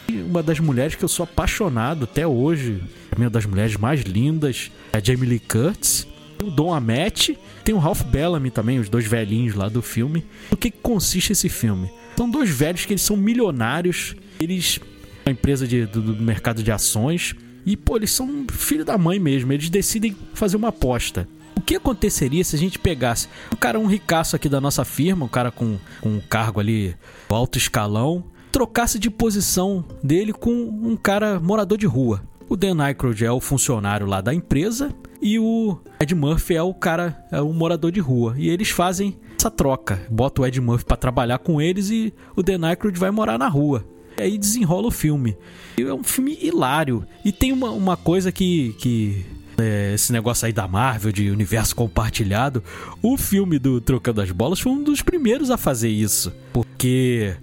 E 0.09 0.13
uma 0.21 0.43
das 0.43 0.61
mulheres 0.61 0.95
que 0.95 1.05
eu 1.05 1.09
sou 1.09 1.25
apaixonado 1.25 2.05
até 2.05 2.27
hoje. 2.27 2.83
Uma 3.17 3.31
das 3.31 3.47
mulheres 3.47 3.77
mais 3.77 4.03
lindas. 4.03 4.71
É 4.93 4.99
a 4.99 5.01
Jamie 5.03 5.29
Lee 5.29 5.39
Curtis. 5.41 6.07
Tem 6.39 6.47
o 6.49 6.51
Dom 6.51 6.75
Amete. 6.75 7.39
Tem 7.65 7.75
o 7.75 7.79
Ralph 7.79 8.03
Bellamy 8.03 8.51
também, 8.51 8.79
os 8.79 8.89
dois 8.89 9.07
velhinhos 9.07 9.55
lá 9.55 9.69
do 9.69 9.81
filme. 9.83 10.25
O 10.51 10.57
que, 10.57 10.71
que 10.71 10.79
consiste 10.83 11.33
esse 11.33 11.49
filme? 11.49 11.91
São 12.17 12.29
dois 12.31 12.51
velhos 12.51 12.85
que 12.85 12.93
eles 12.93 13.03
são 13.03 13.17
milionários. 13.17 14.15
Eles. 14.39 14.79
Uma 15.25 15.33
empresa 15.33 15.67
de- 15.67 15.87
do, 15.87 16.01
do 16.01 16.23
mercado 16.23 16.63
de 16.63 16.71
ações. 16.71 17.35
E, 17.67 17.77
pô, 17.77 17.97
eles 17.97 18.13
são 18.13 18.47
filho 18.49 18.85
da 18.85 18.97
mãe 18.97 19.19
mesmo. 19.19 19.53
Eles 19.53 19.69
decidem 19.69 20.17
fazer 20.33 20.57
uma 20.57 20.69
aposta. 20.69 21.29
O 21.57 21.61
que 21.61 21.75
aconteceria 21.75 22.45
se 22.45 22.55
a 22.55 22.59
gente 22.59 22.79
pegasse 22.79 23.29
um 23.53 23.57
cara, 23.57 23.79
um 23.79 23.87
ricaço 23.87 24.37
aqui 24.37 24.49
da 24.49 24.61
nossa 24.61 24.85
firma, 24.85 25.25
um 25.25 25.29
cara 25.29 25.51
com, 25.51 25.77
com 26.01 26.11
um 26.11 26.21
cargo 26.21 26.61
ali 26.61 26.95
alto 27.29 27.59
escalão, 27.59 28.23
trocasse 28.53 28.99
de 29.01 29.11
posição 29.11 29.85
dele 30.01 30.33
com 30.33 30.53
um 30.53 30.97
cara 30.97 31.41
morador 31.41 31.77
de 31.77 31.87
rua? 31.87 32.23
O 32.49 32.57
Dan 32.57 32.81
Aykroyd 32.81 33.25
é 33.25 33.33
o 33.33 33.41
funcionário 33.41 34.07
lá 34.07 34.21
da 34.21 34.33
empresa 34.33 34.95
e 35.21 35.41
o 35.41 35.77
Ed 35.99 36.15
Murphy 36.15 36.55
é 36.55 36.63
o 36.63 36.73
cara, 36.73 37.27
é 37.33 37.41
o 37.41 37.53
morador 37.53 37.91
de 37.91 37.99
rua. 37.99 38.35
E 38.39 38.49
eles 38.49 38.71
fazem 38.71 39.17
essa 39.37 39.51
troca. 39.51 40.01
Bota 40.09 40.43
o 40.43 40.47
Ed 40.47 40.61
Murphy 40.61 40.85
pra 40.85 40.97
trabalhar 40.97 41.39
com 41.39 41.61
eles 41.61 41.91
e 41.91 42.15
o 42.37 42.43
Dan 42.43 42.65
Aykroyd 42.65 42.97
vai 42.99 43.11
morar 43.11 43.39
na 43.39 43.49
rua. 43.49 43.85
E 44.19 44.23
aí 44.23 44.39
desenrola 44.39 44.89
o 44.89 44.91
filme. 44.91 45.37
E 45.79 45.83
é 45.83 45.95
um 45.95 46.05
filme 46.05 46.39
hilário. 46.41 47.07
E 47.25 47.33
tem 47.33 47.53
uma, 47.53 47.71
uma 47.71 47.97
coisa 47.97 48.33
que, 48.33 48.75
que 48.79 49.25
é, 49.59 49.93
esse 49.95 50.13
negócio 50.13 50.47
aí 50.47 50.53
da 50.53 50.67
Marvel, 50.67 51.13
de 51.13 51.31
universo 51.31 51.75
compartilhado, 51.75 52.63
o 53.03 53.17
filme 53.17 53.59
do 53.59 53.81
Trocando 53.81 54.21
as 54.21 54.31
Bolas 54.31 54.61
foi 54.61 54.73
um 54.73 54.83
dos 54.83 55.03
primeiros 55.03 55.51
a 55.51 55.57
fazer 55.57 55.89
isso. 55.89 56.33
Porque 56.53 57.37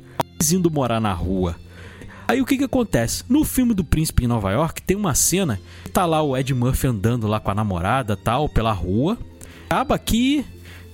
indo 0.52 0.70
morar 0.70 1.00
na 1.00 1.14
rua. 1.14 1.56
Aí 2.28 2.42
o 2.42 2.46
que 2.46 2.58
que 2.58 2.64
acontece? 2.64 3.24
No 3.30 3.46
filme 3.46 3.74
do 3.74 3.84
Príncipe 3.84 4.26
em 4.26 4.28
Nova 4.28 4.52
York 4.52 4.82
tem 4.82 4.98
uma 4.98 5.14
cena, 5.14 5.60
tá 5.94 6.06
lá 6.06 6.22
o 6.22 6.36
Ed 6.36 6.54
Murphy 6.54 6.88
andando 6.88 7.28
lá 7.28 7.40
com 7.40 7.52
a 7.52 7.56
namorada, 7.56 8.18
tal, 8.18 8.50
pela 8.50 8.72
rua. 8.72 9.18
Acaba 9.70 9.98
que 9.98 10.46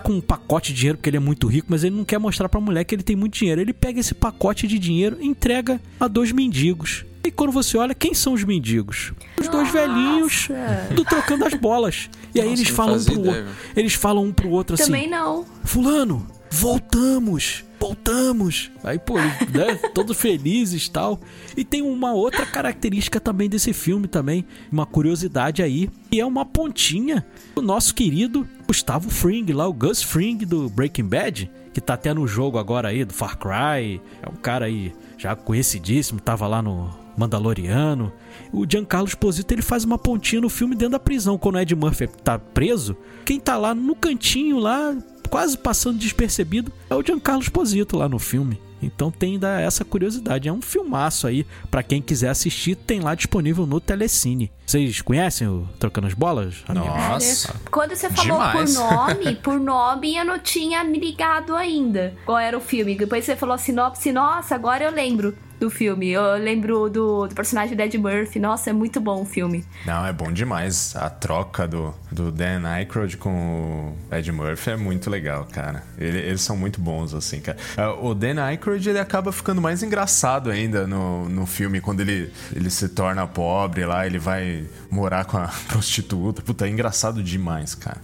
com 0.03 0.13
um 0.13 0.21
pacote 0.21 0.73
de 0.73 0.79
dinheiro 0.79 0.97
porque 0.97 1.09
ele 1.09 1.17
é 1.17 1.19
muito 1.19 1.47
rico, 1.47 1.67
mas 1.69 1.83
ele 1.83 1.95
não 1.95 2.05
quer 2.05 2.17
mostrar 2.19 2.49
pra 2.49 2.59
mulher 2.59 2.83
que 2.83 2.95
ele 2.95 3.03
tem 3.03 3.15
muito 3.15 3.37
dinheiro. 3.37 3.61
Ele 3.61 3.73
pega 3.73 3.99
esse 3.99 4.13
pacote 4.13 4.67
de 4.67 4.79
dinheiro 4.79 5.17
e 5.19 5.27
entrega 5.27 5.79
a 5.99 6.07
dois 6.07 6.31
mendigos. 6.31 7.05
E 7.23 7.31
quando 7.31 7.51
você 7.51 7.77
olha, 7.77 7.93
quem 7.93 8.13
são 8.13 8.33
os 8.33 8.43
mendigos? 8.43 9.11
Os 9.39 9.47
dois 9.49 9.69
velhinhos 9.69 10.47
do 10.95 11.03
trocando 11.03 11.45
as 11.45 11.53
bolas. 11.53 12.09
E 12.33 12.39
aí 12.39 12.49
Nossa, 12.49 12.61
eles 12.61 12.69
falam 12.69 12.95
um 12.95 13.03
pro 13.03 13.13
ideia, 13.13 13.37
outro. 13.37 13.55
Eles 13.75 13.93
falam 13.93 14.23
um 14.25 14.31
pro 14.31 14.49
outro 14.49 14.73
assim: 14.75 14.85
Também 14.85 15.09
não. 15.09 15.45
Fulano, 15.63 16.25
voltamos, 16.49 17.65
voltamos. 17.79 18.71
Aí, 18.83 18.99
pô, 18.99 19.17
né, 19.17 19.75
todos 19.93 20.17
felizes 20.17 20.85
e 20.85 20.91
tal. 20.91 21.19
E 21.55 21.63
tem 21.63 21.81
uma 21.81 22.13
outra 22.13 22.45
característica 22.45 23.19
também 23.19 23.49
desse 23.49 23.73
filme 23.73 24.07
também, 24.07 24.45
uma 24.71 24.85
curiosidade 24.85 25.63
aí, 25.63 25.89
que 26.11 26.19
é 26.19 26.25
uma 26.25 26.45
pontinha 26.45 27.25
do 27.55 27.61
nosso 27.61 27.93
querido 27.95 28.47
Gustavo 28.67 29.09
Fring, 29.09 29.45
lá 29.51 29.67
o 29.67 29.73
Gus 29.73 30.03
Fring 30.03 30.37
do 30.37 30.69
Breaking 30.69 31.05
Bad, 31.05 31.51
que 31.73 31.81
tá 31.81 31.93
até 31.93 32.13
no 32.13 32.27
jogo 32.27 32.57
agora 32.57 32.89
aí 32.89 33.05
do 33.05 33.13
Far 33.13 33.37
Cry. 33.37 34.01
É 34.21 34.29
um 34.29 34.35
cara 34.35 34.65
aí 34.65 34.93
já 35.17 35.35
conhecidíssimo, 35.35 36.19
tava 36.19 36.47
lá 36.47 36.61
no 36.61 36.89
Mandaloriano. 37.17 38.11
O 38.51 38.65
Giancarlo 38.69 39.07
Esposito 39.07 39.53
ele 39.53 39.61
faz 39.61 39.83
uma 39.83 39.97
pontinha 39.97 40.41
no 40.41 40.49
filme 40.49 40.75
dentro 40.75 40.93
da 40.93 40.99
prisão. 40.99 41.37
Quando 41.37 41.55
o 41.55 41.59
Ed 41.59 41.75
Murphy 41.75 42.07
tá 42.07 42.39
preso, 42.39 42.95
quem 43.25 43.39
tá 43.39 43.57
lá 43.57 43.75
no 43.75 43.95
cantinho 43.95 44.57
lá, 44.57 44.95
quase 45.29 45.57
passando 45.57 45.97
despercebido, 45.97 46.71
é 46.89 46.95
o 46.95 47.03
Giancarlo 47.03 47.41
Esposito 47.41 47.97
lá 47.97 48.09
no 48.09 48.19
filme. 48.19 48.59
Então 48.81 49.11
tem 49.11 49.37
da 49.37 49.59
essa 49.59 49.83
curiosidade. 49.83 50.47
É 50.47 50.53
um 50.53 50.61
filmaço 50.61 51.27
aí, 51.27 51.45
pra 51.69 51.83
quem 51.83 52.01
quiser 52.01 52.29
assistir, 52.29 52.75
tem 52.75 53.01
lá 53.01 53.13
disponível 53.13 53.65
no 53.65 53.79
Telecine. 53.79 54.51
Vocês 54.65 55.01
conhecem 55.01 55.47
o 55.47 55.67
Trocando 55.77 56.07
as 56.07 56.13
Bolas? 56.13 56.63
amigos? 56.67 56.87
Nossa. 56.87 57.55
Quando 57.69 57.95
você 57.95 58.09
falou 58.09 58.37
Demais. 58.37 58.75
por 58.75 58.81
nome, 58.81 59.35
por 59.43 59.59
nome 59.59 60.15
eu 60.15 60.25
não 60.25 60.39
tinha 60.39 60.83
me 60.83 60.99
ligado 60.99 61.55
ainda 61.55 62.13
qual 62.25 62.37
era 62.37 62.57
o 62.57 62.61
filme. 62.61 62.95
Depois 62.95 63.25
você 63.25 63.35
falou 63.35 63.57
sinopse, 63.57 64.11
nossa, 64.11 64.55
agora 64.55 64.85
eu 64.85 64.91
lembro 64.91 65.35
do 65.59 65.69
filme. 65.69 66.09
Eu 66.09 66.33
lembro 66.37 66.89
do, 66.89 67.27
do 67.27 67.35
personagem 67.35 67.75
do 67.75 67.81
Ed 67.81 67.97
Murphy. 67.97 68.39
Nossa, 68.39 68.69
é 68.69 68.73
muito 68.73 68.99
bom 69.01 69.21
o 69.21 69.25
filme. 69.25 69.63
Não, 69.85 70.05
é 70.05 70.13
bom 70.13 70.31
demais. 70.31 70.95
A 70.95 71.09
troca 71.09 71.67
do, 71.67 71.93
do 72.11 72.31
Dan 72.31 72.65
Aykroyd 72.67 73.17
com 73.17 73.95
o 74.11 74.15
Ed 74.15 74.31
Murphy 74.31 74.71
é 74.71 74.77
muito 74.77 75.09
legal, 75.09 75.45
cara. 75.51 75.83
Ele- 75.97 76.19
eles 76.19 76.41
são 76.41 76.55
muito 76.55 76.79
bons, 76.79 77.13
assim, 77.13 77.39
cara. 77.41 77.57
Ah, 77.77 77.91
O 77.93 78.13
Dan 78.15 78.41
Aykroyd, 78.41 78.89
ele 78.89 78.99
acaba 78.99 79.31
ficando 79.31 79.61
mais 79.61 79.83
engraçado 79.83 80.49
ainda 80.49 80.87
no, 80.87 81.27
no 81.27 81.45
filme, 81.45 81.81
quando 81.81 81.99
ele, 82.01 82.31
ele 82.55 82.69
se 82.69 82.87
torna 82.89 83.25
pobre 83.27 83.85
lá, 83.85 84.05
ele 84.05 84.19
vai 84.19 84.65
morar 84.89 85.25
com 85.25 85.37
a 85.37 85.47
prostituta. 85.67 86.41
Puta, 86.41 86.65
é 86.65 86.69
engraçado 86.69 87.21
demais, 87.21 87.75
cara. 87.75 87.97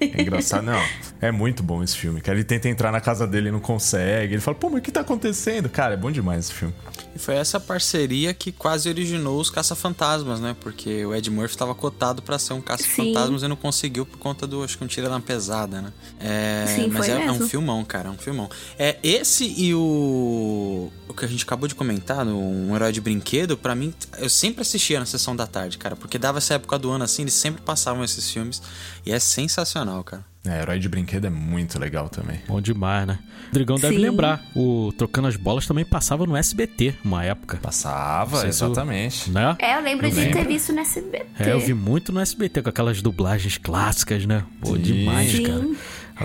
É 0.00 0.20
engraçado, 0.22 0.64
não. 0.64 0.82
É 1.20 1.30
muito 1.32 1.62
bom 1.62 1.82
esse 1.82 1.96
filme. 1.96 2.22
Ele 2.26 2.44
tenta 2.44 2.68
entrar 2.68 2.92
na 2.92 3.00
casa 3.00 3.26
dele 3.26 3.48
e 3.48 3.52
não 3.52 3.60
consegue. 3.60 4.34
Ele 4.34 4.40
fala, 4.40 4.54
pô, 4.56 4.68
mas 4.68 4.78
o 4.80 4.82
que 4.82 4.92
tá 4.92 5.00
acontecendo? 5.00 5.68
Cara, 5.68 5.94
é 5.94 5.96
bom 5.96 6.10
demais 6.10 6.44
esse 6.46 6.52
filme. 6.54 6.74
E 7.14 7.18
foi 7.18 7.34
essa 7.34 7.58
parceria 7.58 8.32
que 8.34 8.52
quase 8.52 8.88
originou 8.88 9.40
os 9.40 9.50
Caça-Fantasmas, 9.50 10.40
né? 10.40 10.56
Porque 10.60 11.04
o 11.04 11.14
Ed 11.14 11.30
Murphy 11.30 11.54
estava 11.54 11.74
cotado 11.74 12.22
pra 12.22 12.38
ser 12.38 12.52
um 12.52 12.60
Caça-Fantasmas 12.60 13.42
e 13.42 13.48
não 13.48 13.56
conseguiu 13.56 14.06
por 14.06 14.18
conta 14.18 14.46
do, 14.46 14.62
acho 14.62 14.78
que 14.78 14.84
um 14.84 14.86
tira 14.86 15.08
na 15.08 15.20
pesada, 15.20 15.80
né? 15.80 15.92
É, 16.20 16.74
Sim, 16.76 16.88
mas 16.88 17.06
foi 17.06 17.14
é, 17.14 17.26
é 17.26 17.30
um 17.30 17.32
mesmo. 17.32 17.48
filmão, 17.48 17.84
cara, 17.84 18.08
é 18.08 18.12
um 18.12 18.18
filmão. 18.18 18.48
É, 18.78 18.96
esse 19.02 19.44
e 19.44 19.74
o. 19.74 20.90
O 21.08 21.14
que 21.14 21.24
a 21.24 21.28
gente 21.28 21.42
acabou 21.42 21.66
de 21.66 21.74
comentar, 21.74 22.24
no 22.24 22.38
Um 22.38 22.74
Herói 22.76 22.92
de 22.92 23.00
Brinquedo, 23.00 23.56
pra 23.56 23.74
mim, 23.74 23.92
eu 24.18 24.28
sempre 24.28 24.60
assistia 24.60 25.00
na 25.00 25.06
sessão 25.06 25.34
da 25.34 25.46
tarde, 25.46 25.78
cara. 25.78 25.96
Porque 25.96 26.18
dava 26.18 26.38
essa 26.38 26.54
época 26.54 26.78
do 26.78 26.90
ano 26.90 27.04
assim, 27.04 27.22
eles 27.22 27.34
sempre 27.34 27.62
passavam 27.62 28.04
esses 28.04 28.30
filmes. 28.30 28.62
E 29.04 29.12
é 29.12 29.18
sensacional, 29.18 30.04
cara. 30.04 30.24
É, 30.46 30.62
Herói 30.62 30.78
de 30.78 30.88
Brinquedo 30.88 31.26
é 31.26 31.30
muito 31.30 31.78
legal 31.78 32.08
também. 32.08 32.40
Bom 32.46 32.60
demais, 32.60 33.06
né? 33.06 33.18
O 33.50 33.52
Drigão 33.52 33.76
deve 33.76 33.96
Sim. 33.96 34.00
lembrar. 34.00 34.40
O 34.54 34.92
Trocando 34.96 35.28
as 35.28 35.36
Bolas 35.36 35.66
também 35.66 35.84
passava 35.84 36.26
no 36.26 36.36
SBT, 36.36 36.94
uma 37.04 37.24
época. 37.24 37.58
Passava, 37.58 38.46
exatamente. 38.46 39.30
Né? 39.30 39.56
É, 39.58 39.76
eu 39.76 39.82
lembro 39.82 40.06
Eu 40.06 40.10
de 40.10 40.16
lembro. 40.16 40.38
ter 40.38 40.46
visto 40.46 40.72
no 40.72 40.80
SBT. 40.80 41.26
É, 41.38 41.52
eu 41.52 41.60
vi 41.60 41.74
muito 41.74 42.12
no 42.12 42.20
SBT 42.20 42.62
com 42.62 42.68
aquelas 42.68 43.02
dublagens 43.02 43.58
clássicas, 43.58 44.24
né? 44.26 44.44
Pô, 44.60 44.76
Sim. 44.76 44.82
demais, 44.82 45.30
Sim. 45.32 45.42
cara. 45.42 45.68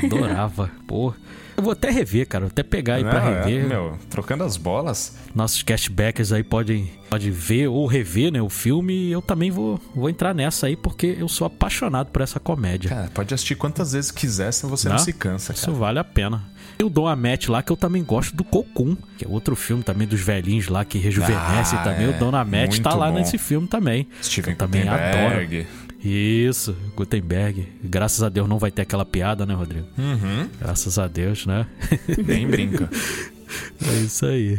Adorava. 0.05 0.71
Pô. 0.87 1.13
Eu 1.55 1.63
vou 1.63 1.71
até 1.73 1.89
rever, 1.91 2.27
cara. 2.27 2.45
Vou 2.45 2.51
até 2.51 2.63
pegar 2.63 2.95
aí 2.95 3.03
Não, 3.03 3.09
pra 3.09 3.19
é, 3.29 3.43
rever. 3.45 3.67
meu, 3.67 3.97
trocando 4.09 4.43
as 4.43 4.57
bolas. 4.57 5.15
Nossos 5.35 5.61
cashbackers 5.63 6.31
aí 6.31 6.43
podem, 6.43 6.91
podem 7.09 7.29
ver 7.31 7.67
ou 7.67 7.85
rever 7.85 8.31
né, 8.31 8.41
o 8.41 8.49
filme. 8.49 8.93
E 8.93 9.11
eu 9.11 9.21
também 9.21 9.51
vou, 9.51 9.79
vou 9.93 10.09
entrar 10.09 10.33
nessa 10.33 10.67
aí, 10.67 10.75
porque 10.75 11.15
eu 11.19 11.27
sou 11.27 11.45
apaixonado 11.45 12.07
por 12.11 12.21
essa 12.21 12.39
comédia. 12.39 12.89
Cara, 12.89 13.09
pode 13.13 13.33
assistir 13.33 13.55
quantas 13.55 13.93
vezes 13.93 14.09
quiser, 14.11 14.51
se 14.51 14.65
você 14.65 14.87
não, 14.89 14.95
Né? 14.95 15.01
se 15.01 15.13
cansa, 15.13 15.53
Isso 15.53 15.65
cara. 15.67 15.77
vale 15.77 15.99
a 15.99 16.03
pena. 16.03 16.43
Eu 16.79 16.89
dou 16.89 17.07
a 17.07 17.15
Matt 17.15 17.47
lá, 17.49 17.61
que 17.61 17.71
eu 17.71 17.77
também 17.77 18.03
gosto 18.03 18.35
do 18.35 18.43
Cocum, 18.43 18.97
que 19.17 19.23
é 19.23 19.27
outro 19.29 19.55
filme 19.55 19.83
também 19.83 20.07
dos 20.07 20.19
velhinhos 20.21 20.67
lá 20.69 20.83
que 20.83 20.97
rejuvenesce 20.97 21.75
Ah, 21.75 21.83
também. 21.83 22.07
é. 22.07 22.09
O 22.09 22.13
Dona 22.17 22.43
Muito 22.43 22.81
tá 22.81 22.95
lá 22.95 23.09
bom. 23.11 23.19
nesse 23.19 23.37
filme 23.37 23.67
também. 23.67 24.07
Steven 24.23 24.53
eu 24.53 24.57
também 24.57 24.87
adoro. 24.89 25.65
Isso, 26.03 26.75
Gutenberg. 26.95 27.65
Graças 27.83 28.21
a 28.23 28.29
Deus 28.29 28.47
não 28.47 28.59
vai 28.59 28.71
ter 28.71 28.81
aquela 28.81 29.05
piada, 29.05 29.45
né, 29.45 29.53
Rodrigo? 29.53 29.87
Uhum. 29.97 30.49
Graças 30.59 30.99
a 30.99 31.07
Deus, 31.07 31.45
né? 31.45 31.65
Nem 32.25 32.47
brinca. 32.47 32.89
É 33.85 33.99
isso 33.99 34.25
aí. 34.25 34.57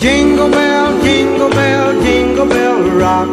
Jingle 0.00 0.48
bell, 0.50 1.00
jingle 1.02 1.50
bell, 1.50 2.02
jingle 2.02 2.46
bell 2.46 2.98
rock. 2.98 3.32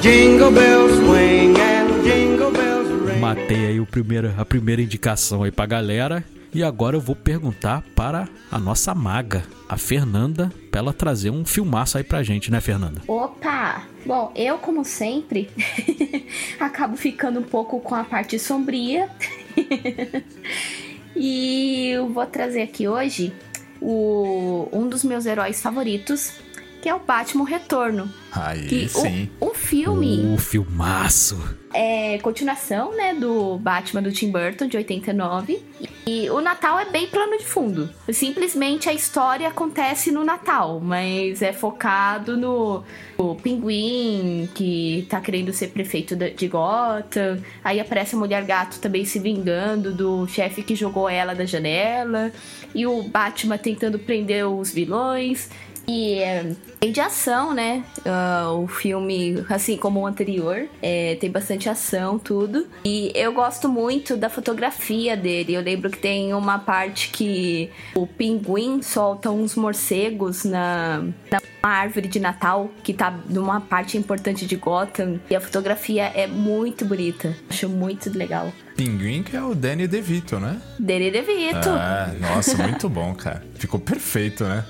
Jingle 0.00 0.50
bells 0.50 0.94
swing 0.98 1.54
and 1.60 2.02
jingle 2.04 2.50
bells 2.50 2.88
ring. 3.06 3.20
Matei 3.20 3.66
aí 3.66 3.80
o 3.80 3.86
primeiro, 3.86 4.32
a 4.36 4.44
primeira 4.44 4.82
indicação 4.82 5.42
aí 5.42 5.50
pra 5.50 5.66
galera. 5.66 6.24
E 6.54 6.62
agora 6.62 6.94
eu 6.94 7.00
vou 7.00 7.16
perguntar 7.16 7.82
para 7.96 8.28
a 8.48 8.60
nossa 8.60 8.94
maga, 8.94 9.42
a 9.68 9.76
Fernanda, 9.76 10.52
pra 10.70 10.78
ela 10.80 10.92
trazer 10.92 11.30
um 11.30 11.44
filmaço 11.44 11.98
aí 11.98 12.04
pra 12.04 12.22
gente, 12.22 12.48
né, 12.48 12.60
Fernanda? 12.60 13.02
Opa! 13.08 13.82
Bom, 14.06 14.30
eu, 14.36 14.56
como 14.58 14.84
sempre, 14.84 15.50
acabo 16.60 16.96
ficando 16.96 17.40
um 17.40 17.42
pouco 17.42 17.80
com 17.80 17.96
a 17.96 18.04
parte 18.04 18.38
sombria. 18.38 19.10
e 21.16 21.88
eu 21.88 22.08
vou 22.08 22.24
trazer 22.24 22.62
aqui 22.62 22.86
hoje 22.86 23.32
o, 23.80 24.68
um 24.72 24.88
dos 24.88 25.02
meus 25.02 25.26
heróis 25.26 25.60
favoritos, 25.60 26.34
que 26.84 26.88
é 26.90 26.94
o 26.94 26.98
Batman 26.98 27.46
Retorno. 27.46 28.10
Aí 28.30 28.66
Que 28.66 28.88
sim. 28.90 29.30
o 29.40 29.54
filme 29.54 30.34
O 30.34 30.36
filmaço. 30.36 31.56
é 31.72 32.18
continuação, 32.18 32.94
né, 32.94 33.14
do 33.14 33.56
Batman 33.56 34.02
do 34.02 34.12
Tim 34.12 34.30
Burton, 34.30 34.66
de 34.66 34.76
89. 34.76 35.62
E 36.06 36.28
o 36.28 36.42
Natal 36.42 36.78
é 36.78 36.84
bem 36.84 37.06
plano 37.06 37.38
de 37.38 37.46
fundo. 37.46 37.88
Simplesmente 38.12 38.86
a 38.90 38.92
história 38.92 39.48
acontece 39.48 40.10
no 40.12 40.24
Natal, 40.26 40.78
mas 40.78 41.40
é 41.40 41.54
focado 41.54 42.36
no, 42.36 42.84
no 43.18 43.34
pinguim 43.36 44.46
que 44.54 45.06
tá 45.08 45.22
querendo 45.22 45.54
ser 45.54 45.68
prefeito 45.68 46.14
de 46.14 46.48
Gotham. 46.48 47.38
Aí 47.64 47.80
aparece 47.80 48.14
a 48.14 48.18
mulher 48.18 48.44
gato 48.44 48.78
também 48.78 49.06
se 49.06 49.18
vingando 49.18 49.90
do 49.90 50.26
chefe 50.26 50.62
que 50.62 50.74
jogou 50.74 51.08
ela 51.08 51.34
da 51.34 51.46
janela. 51.46 52.30
E 52.74 52.86
o 52.86 53.02
Batman 53.04 53.56
tentando 53.56 53.98
prender 53.98 54.46
os 54.46 54.70
vilões. 54.70 55.48
E 55.86 56.18
é, 56.18 56.52
tem 56.80 56.92
de 56.92 57.00
ação, 57.00 57.54
né? 57.54 57.84
Ah, 58.04 58.52
o 58.52 58.66
filme, 58.66 59.44
assim 59.48 59.76
como 59.76 60.00
o 60.00 60.06
anterior, 60.06 60.66
é, 60.82 61.16
tem 61.16 61.30
bastante 61.30 61.68
ação, 61.68 62.18
tudo. 62.18 62.66
E 62.84 63.12
eu 63.14 63.32
gosto 63.32 63.68
muito 63.68 64.16
da 64.16 64.28
fotografia 64.28 65.16
dele. 65.16 65.54
Eu 65.54 65.62
lembro 65.62 65.90
que 65.90 65.98
tem 65.98 66.32
uma 66.34 66.58
parte 66.58 67.10
que 67.10 67.70
o 67.94 68.06
pinguim 68.06 68.82
solta 68.82 69.30
uns 69.30 69.54
morcegos 69.54 70.44
na, 70.44 71.04
na 71.30 71.40
árvore 71.62 72.08
de 72.08 72.20
Natal, 72.20 72.70
que 72.82 72.92
tá 72.92 73.18
numa 73.28 73.60
parte 73.60 73.96
importante 73.96 74.46
de 74.46 74.56
Gotham. 74.56 75.20
E 75.30 75.36
a 75.36 75.40
fotografia 75.40 76.04
é 76.14 76.26
muito 76.26 76.84
bonita. 76.84 77.36
Acho 77.48 77.68
muito 77.68 78.16
legal. 78.16 78.52
Pinguim 78.76 79.22
que 79.22 79.36
é 79.36 79.42
o 79.42 79.54
Danny 79.54 79.86
DeVito, 79.86 80.38
né? 80.40 80.60
Dele 80.78 81.10
DeVito. 81.10 81.68
Ah, 81.68 82.12
nossa, 82.20 82.56
muito 82.66 82.88
bom, 82.88 83.14
cara. 83.14 83.42
Ficou 83.54 83.78
perfeito, 83.78 84.44
né? 84.44 84.64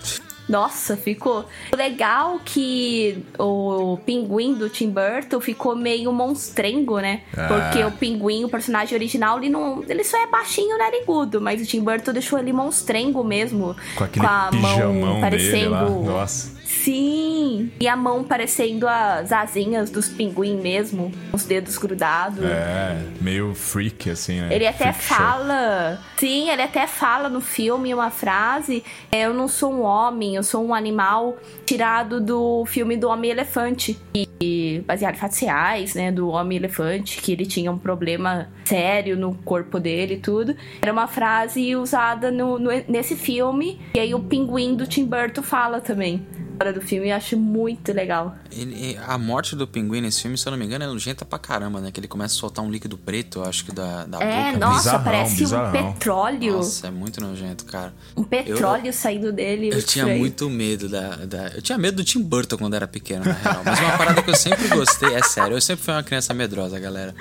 Nossa, 0.48 0.96
ficou 0.96 1.46
legal 1.74 2.40
que 2.44 3.24
o 3.38 3.98
pinguim 4.04 4.54
do 4.54 4.68
Tim 4.68 4.90
Burton 4.90 5.40
ficou 5.40 5.74
meio 5.74 6.12
monstrengo, 6.12 6.98
né? 6.98 7.22
Ah. 7.36 7.48
Porque 7.48 7.84
o 7.84 7.90
pinguim, 7.92 8.44
o 8.44 8.48
personagem 8.48 8.94
original, 8.94 9.38
ele 9.38 9.48
não, 9.48 9.82
ele 9.88 10.04
só 10.04 10.22
é 10.22 10.26
baixinho, 10.26 10.76
narigudo, 10.76 11.40
mas 11.40 11.62
o 11.62 11.64
Tim 11.64 11.80
Burton 11.80 12.12
deixou 12.12 12.38
ele 12.38 12.52
monstrengo 12.52 13.24
mesmo, 13.24 13.74
Com 13.96 14.04
aquele 14.04 14.26
a 14.26 14.48
pijamão 14.50 14.94
mão 14.94 15.20
parecendo. 15.20 16.02
Nossa. 16.02 16.54
Sim, 16.82 17.70
e 17.80 17.88
a 17.88 17.96
mão 17.96 18.22
parecendo 18.24 18.86
as 18.86 19.32
asinhas 19.32 19.90
dos 19.90 20.08
pinguim 20.08 20.56
mesmo, 20.56 21.10
os 21.32 21.44
dedos 21.44 21.78
grudados. 21.78 22.44
É, 22.44 22.96
meio 23.20 23.54
freak, 23.54 24.10
assim, 24.10 24.40
né? 24.40 24.54
Ele 24.54 24.66
até 24.66 24.92
Freak 24.92 25.02
show. 25.04 25.16
fala. 25.16 25.98
Sim, 26.18 26.50
ele 26.50 26.62
até 26.62 26.86
fala 26.86 27.28
no 27.28 27.40
filme 27.40 27.92
uma 27.94 28.10
frase: 28.10 28.84
é, 29.10 29.22
Eu 29.22 29.32
não 29.34 29.48
sou 29.48 29.72
um 29.72 29.82
homem, 29.82 30.34
eu 30.36 30.42
sou 30.42 30.64
um 30.66 30.74
animal 30.74 31.36
tirado 31.64 32.20
do 32.20 32.64
filme 32.66 32.96
do 32.96 33.08
Homem-Elefante. 33.08 33.98
E 34.14 34.82
baseado 34.86 35.14
em 35.14 35.18
fatos 35.18 35.38
reais, 35.38 35.94
né? 35.94 36.12
Do 36.12 36.28
Homem-Elefante, 36.28 37.20
que 37.22 37.32
ele 37.32 37.46
tinha 37.46 37.70
um 37.72 37.78
problema 37.78 38.48
sério 38.64 39.16
no 39.16 39.34
corpo 39.36 39.80
dele 39.80 40.14
e 40.14 40.18
tudo. 40.18 40.54
Era 40.82 40.92
uma 40.92 41.06
frase 41.06 41.74
usada 41.76 42.30
no, 42.30 42.58
no- 42.58 42.84
nesse 42.88 43.16
filme. 43.16 43.80
E 43.94 43.98
aí 44.00 44.14
o 44.14 44.20
pinguim 44.20 44.74
do 44.74 44.86
Tim 44.86 45.06
Burton 45.06 45.42
fala 45.42 45.80
também. 45.80 46.26
Hora 46.60 46.72
do 46.72 46.80
filme, 46.80 47.08
eu 47.10 47.16
acho 47.16 47.36
muito 47.36 47.92
legal. 47.92 48.36
Ele- 48.50 48.98
a 49.06 49.18
morte 49.18 49.56
do 49.56 49.66
pinguim 49.66 50.00
nesse 50.00 50.22
filme, 50.22 50.38
se 50.38 50.46
eu 50.46 50.50
não 50.52 50.58
me 50.58 50.64
engano, 50.64 50.84
é 50.84 50.86
nojenta 50.86 51.24
pra 51.24 51.38
caramba, 51.38 51.80
né? 51.80 51.90
Que 51.90 51.98
ele 52.00 52.06
começa 52.08 52.34
a 52.34 52.38
soltar 52.38 52.64
um 52.64 52.70
líquido 52.70 52.96
preto, 52.96 53.40
eu 53.40 53.44
acho 53.44 53.64
que 53.64 53.72
da, 53.72 54.04
da 54.04 54.20
É, 54.20 54.52
boca. 54.52 54.58
nossa, 54.58 54.76
bizarrão, 54.78 55.04
parece 55.04 55.36
bizarrão. 55.36 55.68
um 55.88 55.92
petróleo. 55.92 56.52
Nossa, 56.56 56.86
é 56.86 56.90
muito 56.90 57.20
nojento, 57.20 57.64
cara. 57.64 57.92
Um 58.16 58.22
petróleo 58.22 58.92
saindo 58.92 59.32
dele. 59.32 59.70
Eu 59.72 59.82
tinha 59.82 60.06
muito 60.06 60.48
medo 60.48 60.88
da, 60.88 61.16
da- 61.16 61.48
Eu 61.48 61.62
tinha 61.62 61.76
medo 61.76 61.96
do 61.96 62.04
Tim 62.04 62.22
Burton 62.22 62.56
quando 62.56 62.74
era 62.74 62.86
pequeno, 62.86 63.24
na 63.24 63.32
real. 63.32 63.62
Mas 63.64 63.80
uma 63.80 63.98
parada 63.98 64.22
que 64.22 64.30
eu 64.30 64.36
sempre 64.36 64.68
gostei, 64.68 65.12
é 65.14 65.22
sério, 65.22 65.56
eu 65.56 65.60
sempre 65.60 65.84
fui 65.84 65.92
uma 65.94 66.02
criança 66.02 66.32
medrosa, 66.32 66.78
galera. 66.78 67.14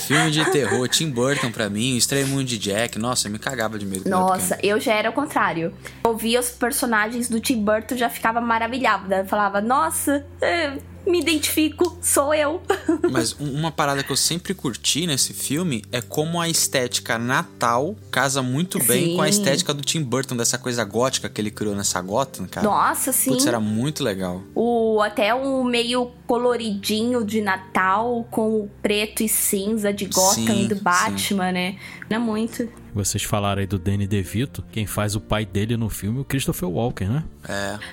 Filme 0.00 0.30
de 0.30 0.44
terror, 0.50 0.86
Tim 0.88 1.08
Burton 1.10 1.50
pra 1.50 1.70
mim, 1.70 1.96
Estranho 1.96 2.26
Mundo 2.28 2.44
de 2.44 2.58
Jack, 2.58 2.98
nossa, 2.98 3.28
eu 3.28 3.32
me 3.32 3.38
cagava 3.38 3.78
de 3.78 3.86
medo. 3.86 4.08
Nossa, 4.08 4.58
eu 4.62 4.78
já 4.78 4.92
era 4.94 5.08
o 5.10 5.12
contrário. 5.12 5.72
Eu 6.04 6.16
via 6.16 6.38
os 6.40 6.50
personagens 6.50 7.28
do 7.28 7.40
Tim 7.40 7.62
Burton 7.64 7.96
já 7.96 8.10
ficava 8.10 8.40
maravilhada. 8.40 8.73
Eu 9.18 9.26
falava, 9.26 9.60
nossa, 9.60 10.24
é, 10.40 10.78
me 11.06 11.20
identifico, 11.20 11.98
sou 12.00 12.34
eu. 12.34 12.62
Mas 13.10 13.38
um- 13.38 13.52
uma 13.58 13.70
parada 13.70 14.02
que 14.02 14.10
eu 14.10 14.16
sempre 14.16 14.54
curti 14.54 15.06
nesse 15.06 15.32
filme 15.34 15.84
é 15.92 16.00
como 16.00 16.40
a 16.40 16.48
estética 16.48 17.18
natal 17.18 17.94
casa 18.10 18.42
muito 18.42 18.82
bem 18.84 19.14
com 19.14 19.22
a 19.22 19.26
Sim. 19.26 19.30
estética 19.30 19.74
do 19.74 19.82
Tim 19.82 20.02
Burton, 20.02 20.36
dessa 20.36 20.56
coisa 20.58 20.82
gótica 20.84 21.28
que 21.28 21.40
ele 21.40 21.50
criou 21.50 21.74
nessa 21.74 22.00
Gotham, 22.00 22.46
cara. 22.46 22.66
Nossa, 22.66 23.12
sim. 23.12 23.30
Putz, 23.30 23.46
era 23.46 23.60
muito 23.60 24.02
legal. 24.02 24.42
O, 24.54 25.00
até 25.02 25.34
o 25.34 25.62
meio 25.62 26.10
coloridinho 26.26 27.24
de 27.24 27.40
Natal 27.40 28.26
com 28.30 28.60
o 28.60 28.70
preto 28.82 29.22
e 29.22 29.28
cinza 29.28 29.92
de 29.92 30.06
Gotham 30.06 30.46
Sim, 30.46 30.68
do 30.68 30.76
Batman, 30.76 31.52
né? 31.52 31.76
Não 32.08 32.16
é 32.16 32.20
muito. 32.20 32.68
Vocês 32.94 33.24
falaram 33.24 33.60
aí 33.60 33.66
do 33.66 33.78
Danny 33.78 34.06
DeVito. 34.06 34.64
Quem 34.70 34.86
faz 34.86 35.16
o 35.16 35.20
pai 35.20 35.44
dele 35.44 35.76
no 35.76 35.90
filme 35.90 36.18
é 36.18 36.20
o 36.20 36.24
Christopher 36.24 36.68
Walken, 36.68 37.08
né? 37.08 37.24
É. 37.48 37.52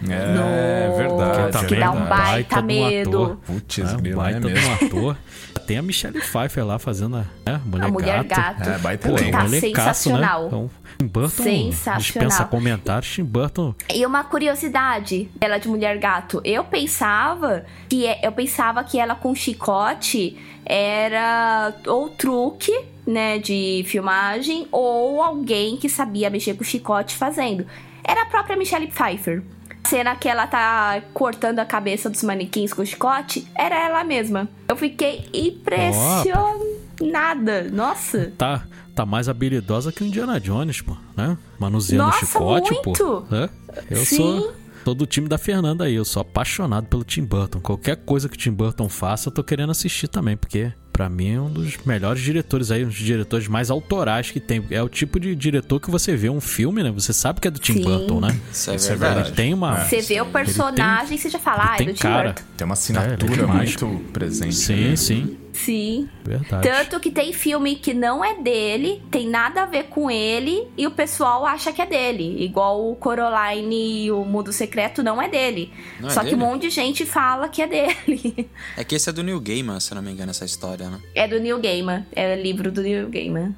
É, 0.10 0.34
Nossa, 0.34 0.98
verdade. 0.98 1.68
que 1.68 1.76
é 1.76 1.80
dá 1.80 1.92
um 1.92 2.06
baita 2.06 2.56
de 2.58 2.62
um 2.62 2.66
medo. 2.68 3.24
ator. 3.24 3.38
Putz, 3.38 3.78
É, 3.80 3.84
um 3.84 3.98
grilo, 3.98 4.22
é 4.22 4.24
baita 4.24 4.40
de 4.54 4.60
um 4.60 4.74
ator. 4.74 5.18
Tem 5.66 5.78
a 5.78 5.82
Michelle 5.82 6.20
Pfeiffer 6.20 6.66
lá 6.66 6.78
fazendo 6.78 7.18
a 7.18 7.20
né, 7.52 7.62
mulher, 7.66 7.86
A 7.86 7.92
mulher 7.92 8.24
gato. 8.24 8.60
gato. 8.60 8.70
É, 8.70 8.78
baita 8.78 9.10
Pô, 9.10 9.16
tá 9.16 9.48
sensacional. 9.48 10.42
Né? 10.44 10.48
Então, 10.48 10.70
Tim 11.00 11.08
Burton 11.08 11.44
Sensacional. 11.44 12.00
dispensa 12.00 12.46
comentários. 12.46 13.12
Tim 13.12 13.24
Burton 13.24 13.74
E 13.92 14.06
uma 14.06 14.24
curiosidade 14.24 15.32
dela 15.36 15.58
de 15.58 15.68
mulher 15.68 15.98
gato. 15.98 16.42
Eu 16.46 16.64
pensava 16.64 17.66
que 17.90 18.06
é- 18.06 18.20
eu 18.24 18.32
pensava 18.32 18.84
que 18.84 19.00
ela 19.00 19.16
com 19.16 19.34
chicote 19.34 20.38
era 20.66 21.74
ou 21.88 22.10
truque, 22.10 22.72
né, 23.06 23.38
de 23.40 23.84
filmagem 23.88 24.68
ou 24.72 25.22
alguém 25.22 25.78
que 25.78 25.90
sabia 25.90 26.30
mexer 26.30 26.54
com 26.56 26.64
chicote 26.64 27.16
fazendo. 27.18 27.66
Era 28.04 28.24
a 28.24 28.26
própria 28.26 28.56
Michelle 28.56 28.88
Pfeiffer. 28.88 29.42
A 29.84 29.88
cena 29.88 30.16
que 30.16 30.28
ela 30.30 30.46
tá 30.48 31.02
cortando 31.14 31.60
a 31.60 31.66
cabeça 31.66 32.10
dos 32.10 32.24
manequins 32.24 32.74
com 32.74 32.86
chicote 32.86 33.48
era 33.56 33.76
ela 33.76 34.04
mesma. 34.04 34.48
Eu 34.68 34.76
fiquei 34.76 35.26
impressionada. 35.34 37.64
Nossa. 37.72 38.32
tá, 38.38 38.64
tá 38.96 39.06
mais 39.06 39.28
habilidosa 39.28 39.92
que 39.92 40.04
o 40.04 40.08
Indiana 40.08 40.40
Jones, 40.40 40.82
pô, 40.82 40.96
né? 41.18 41.38
Manuseando 41.60 42.06
Nossa, 42.06 42.26
chicote, 42.26 42.72
muito! 42.74 42.92
pô. 42.98 43.24
né? 43.36 43.50
Eu 43.90 44.06
Sim. 44.06 44.18
sou 44.18 44.54
Tô 44.84 44.96
do 44.96 45.06
time 45.06 45.28
da 45.28 45.38
Fernanda 45.38 45.84
aí, 45.84 45.94
eu 45.94 46.04
sou 46.04 46.22
apaixonado 46.22 46.88
pelo 46.88 47.04
Tim 47.04 47.24
Burton. 47.24 47.60
Qualquer 47.60 47.98
coisa 47.98 48.28
que 48.28 48.36
o 48.36 48.38
Tim 48.38 48.52
Burton 48.52 48.90
faça, 48.90 49.30
eu 49.30 49.34
tô 49.34 49.44
querendo 49.44 49.70
assistir 49.70 50.08
também, 50.08 50.36
porque 50.36 50.74
Pra 50.92 51.10
mim 51.10 51.34
é 51.36 51.40
um 51.42 51.50
dos 51.50 51.78
melhores 51.86 52.22
diretores 52.22 52.70
aí, 52.72 52.84
um 52.84 52.88
dos 52.90 52.98
diretores 52.98 53.48
mais 53.48 53.72
autorais 53.72 54.30
que 54.30 54.40
tem. 54.40 54.64
É 54.70 54.82
o 54.84 54.90
tipo 54.90 55.20
de 55.20 55.34
diretor 55.36 55.80
que 55.80 55.90
você 55.90 56.16
vê 56.16 56.30
um 56.30 56.42
filme, 56.42 56.84
né? 56.84 56.92
Você 56.92 57.14
sabe 57.14 57.40
que 57.40 57.48
é 57.48 57.52
do 57.52 57.60
Tim 57.60 57.74
Sim. 57.76 57.84
Burton, 57.84 58.20
né? 58.20 58.40
Isso 58.52 58.70
é 58.72 58.76
é 58.76 58.78
verdade. 58.78 59.28
Ele 59.30 59.36
tem 59.36 59.54
uma. 59.54 59.86
Você 59.86 60.02
vê 60.02 60.20
o 60.22 60.26
personagem 60.26 61.16
e 61.16 61.20
você 61.20 61.30
já 61.30 61.40
fala, 61.40 61.72
ah, 61.72 61.76
é 61.80 61.86
do 61.86 61.94
Tim 61.94 62.02
cara. 62.02 62.34
Burton. 62.34 62.44
Tem 62.58 62.66
uma 62.66 62.74
É, 62.74 62.78
assinatura 62.78 63.44
é 63.44 63.46
muito 63.46 63.88
presente. 64.12 64.56
Sim, 64.56 64.90
né? 64.90 64.96
sim. 64.96 65.38
Sim. 65.54 66.08
Verdade. 66.24 66.64
Tanto 66.68 66.98
que 67.02 67.12
tem 67.12 67.34
filme 67.34 67.76
que 67.76 67.94
não 67.94 68.24
é 68.24 68.42
dele, 68.42 69.02
tem 69.12 69.28
nada 69.28 69.64
a 69.64 69.66
ver 69.66 69.84
com 69.90 70.10
ele, 70.10 70.66
e 70.78 70.88
o 70.88 70.92
pessoal 70.92 71.46
acha 71.46 71.74
que 71.74 71.82
é 71.82 71.86
dele. 71.86 72.42
Igual 72.42 72.90
o 72.90 72.96
Coraline 72.96 74.06
e 74.06 74.12
o 74.12 74.24
Mundo 74.24 74.54
Secreto 74.54 75.04
não 75.04 75.22
é 75.22 75.28
dele. 75.28 75.70
Não 76.00 76.08
é 76.08 76.12
Só 76.14 76.22
que 76.22 76.28
dele? 76.32 76.38
um 76.38 76.40
monte 76.46 76.62
de 76.64 76.70
gente 76.70 77.06
fala 77.06 77.50
que 77.50 77.62
é 77.62 77.68
dele. 77.68 78.50
É 78.78 78.84
que 78.86 78.96
esse 78.96 79.10
é 79.10 79.14
do 79.14 79.22
Neil 79.24 79.42
Gaiman, 79.42 79.80
se 79.82 79.92
eu 79.92 79.96
não 79.98 80.02
me 80.02 80.12
engano, 80.12 80.32
essa 80.32 80.46
história, 80.46 80.81
né? 80.90 81.00
é 81.16 81.28
do 81.28 81.40
Neil 81.40 81.60
Gaiman. 81.60 82.06
É 82.14 82.36
o 82.36 82.42
livro 82.42 82.72
do 82.72 82.82
Neil 82.82 83.10
Gaiman. 83.10 83.56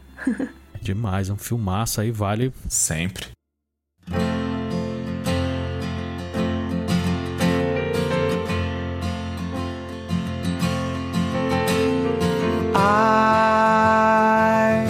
Demais, 0.81 1.29
é 1.29 1.33
um 1.33 1.37
filmaço 1.37 2.01
aí, 2.01 2.11
vale. 2.11 2.51
Sempre. 2.67 3.27
I 12.75 14.85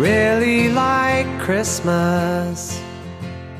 really 0.00 0.72
like 0.72 1.28
Christmas. 1.44 2.80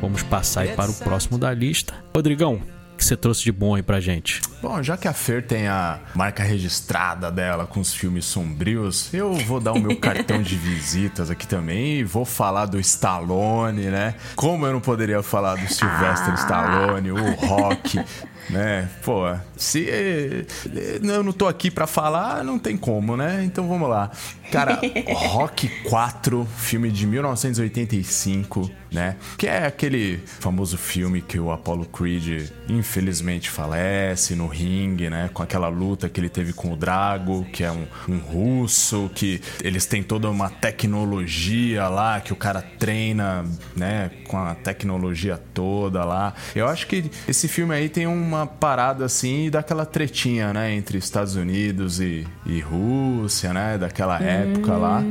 Vamos 0.00 0.22
passar 0.22 0.62
aí 0.62 0.74
para 0.74 0.90
o 0.90 0.94
próximo 0.94 1.38
da 1.38 1.52
lista. 1.52 1.94
Rodrigão, 2.14 2.62
que 2.96 3.04
você 3.04 3.16
trouxe 3.16 3.44
de 3.44 3.52
bom 3.52 3.74
aí 3.74 3.82
pra 3.82 4.00
gente? 4.00 4.40
Bom, 4.62 4.82
já 4.82 4.96
que 4.96 5.06
a 5.06 5.12
Fer 5.12 5.46
tem 5.46 5.68
a 5.68 6.00
marca 6.14 6.42
registrada 6.42 7.30
dela 7.30 7.66
com 7.66 7.80
os 7.80 7.94
filmes 7.94 8.24
sombrios, 8.24 9.12
eu 9.12 9.34
vou 9.34 9.60
dar 9.60 9.72
o 9.72 9.80
meu 9.80 9.96
cartão 9.96 10.42
de 10.42 10.56
visitas 10.56 11.30
aqui 11.30 11.46
também 11.46 11.98
e 11.98 12.04
vou 12.04 12.24
falar 12.24 12.66
do 12.66 12.80
Stallone, 12.80 13.86
né? 13.86 14.14
Como 14.34 14.66
eu 14.66 14.72
não 14.72 14.80
poderia 14.80 15.22
falar 15.22 15.56
do 15.56 15.72
Sylvester 15.72 16.34
Stallone, 16.34 17.12
o 17.12 17.34
Rock, 17.34 18.00
né? 18.50 18.88
Pô, 19.04 19.22
se 19.56 19.88
eh, 19.88 20.44
eu 21.02 21.22
não 21.22 21.32
tô 21.32 21.46
aqui 21.46 21.70
pra 21.70 21.86
falar, 21.86 22.44
não 22.44 22.58
tem 22.58 22.76
como, 22.76 23.16
né? 23.16 23.42
Então 23.44 23.68
vamos 23.68 23.88
lá. 23.88 24.10
Cara, 24.50 24.80
Rock 25.12 25.68
4, 25.84 26.46
filme 26.56 26.90
de 26.90 27.06
1985, 27.06 28.70
né? 28.92 29.16
Que 29.36 29.46
é 29.46 29.66
aquele 29.66 30.20
famoso 30.24 30.78
filme 30.78 31.20
que 31.20 31.38
o 31.38 31.50
Apollo 31.50 31.86
Creed 31.86 32.48
infelizmente 32.68 33.50
falece 33.50 34.34
no 34.34 34.46
ringue, 34.46 35.10
né? 35.10 35.30
Com 35.32 35.42
aquela 35.42 35.68
luta 35.68 36.08
que 36.08 36.20
ele 36.20 36.28
teve 36.28 36.52
com 36.52 36.72
o 36.72 36.76
Drago, 36.76 37.44
que 37.52 37.64
é 37.64 37.70
um, 37.70 37.86
um 38.08 38.18
russo, 38.18 39.10
que 39.14 39.40
eles 39.62 39.86
têm 39.86 40.02
toda 40.02 40.30
uma 40.30 40.48
tecnologia 40.48 41.88
lá, 41.88 42.20
que 42.20 42.32
o 42.32 42.36
cara 42.36 42.62
treina, 42.62 43.44
né? 43.74 44.10
Com 44.28 44.38
a 44.38 44.54
tecnologia 44.54 45.40
toda 45.52 46.04
lá. 46.04 46.34
Eu 46.54 46.68
acho 46.68 46.86
que 46.86 47.10
esse 47.26 47.48
filme 47.48 47.74
aí 47.74 47.88
tem 47.88 48.06
uma 48.06 48.35
parada 48.44 49.04
assim 49.04 49.48
daquela 49.48 49.86
tretinha, 49.86 50.52
né? 50.52 50.74
Entre 50.74 50.98
Estados 50.98 51.36
Unidos 51.36 52.00
e, 52.00 52.26
e 52.44 52.60
Rússia, 52.60 53.52
né? 53.52 53.78
Daquela 53.78 54.20
época 54.20 54.76
lá. 54.76 55.02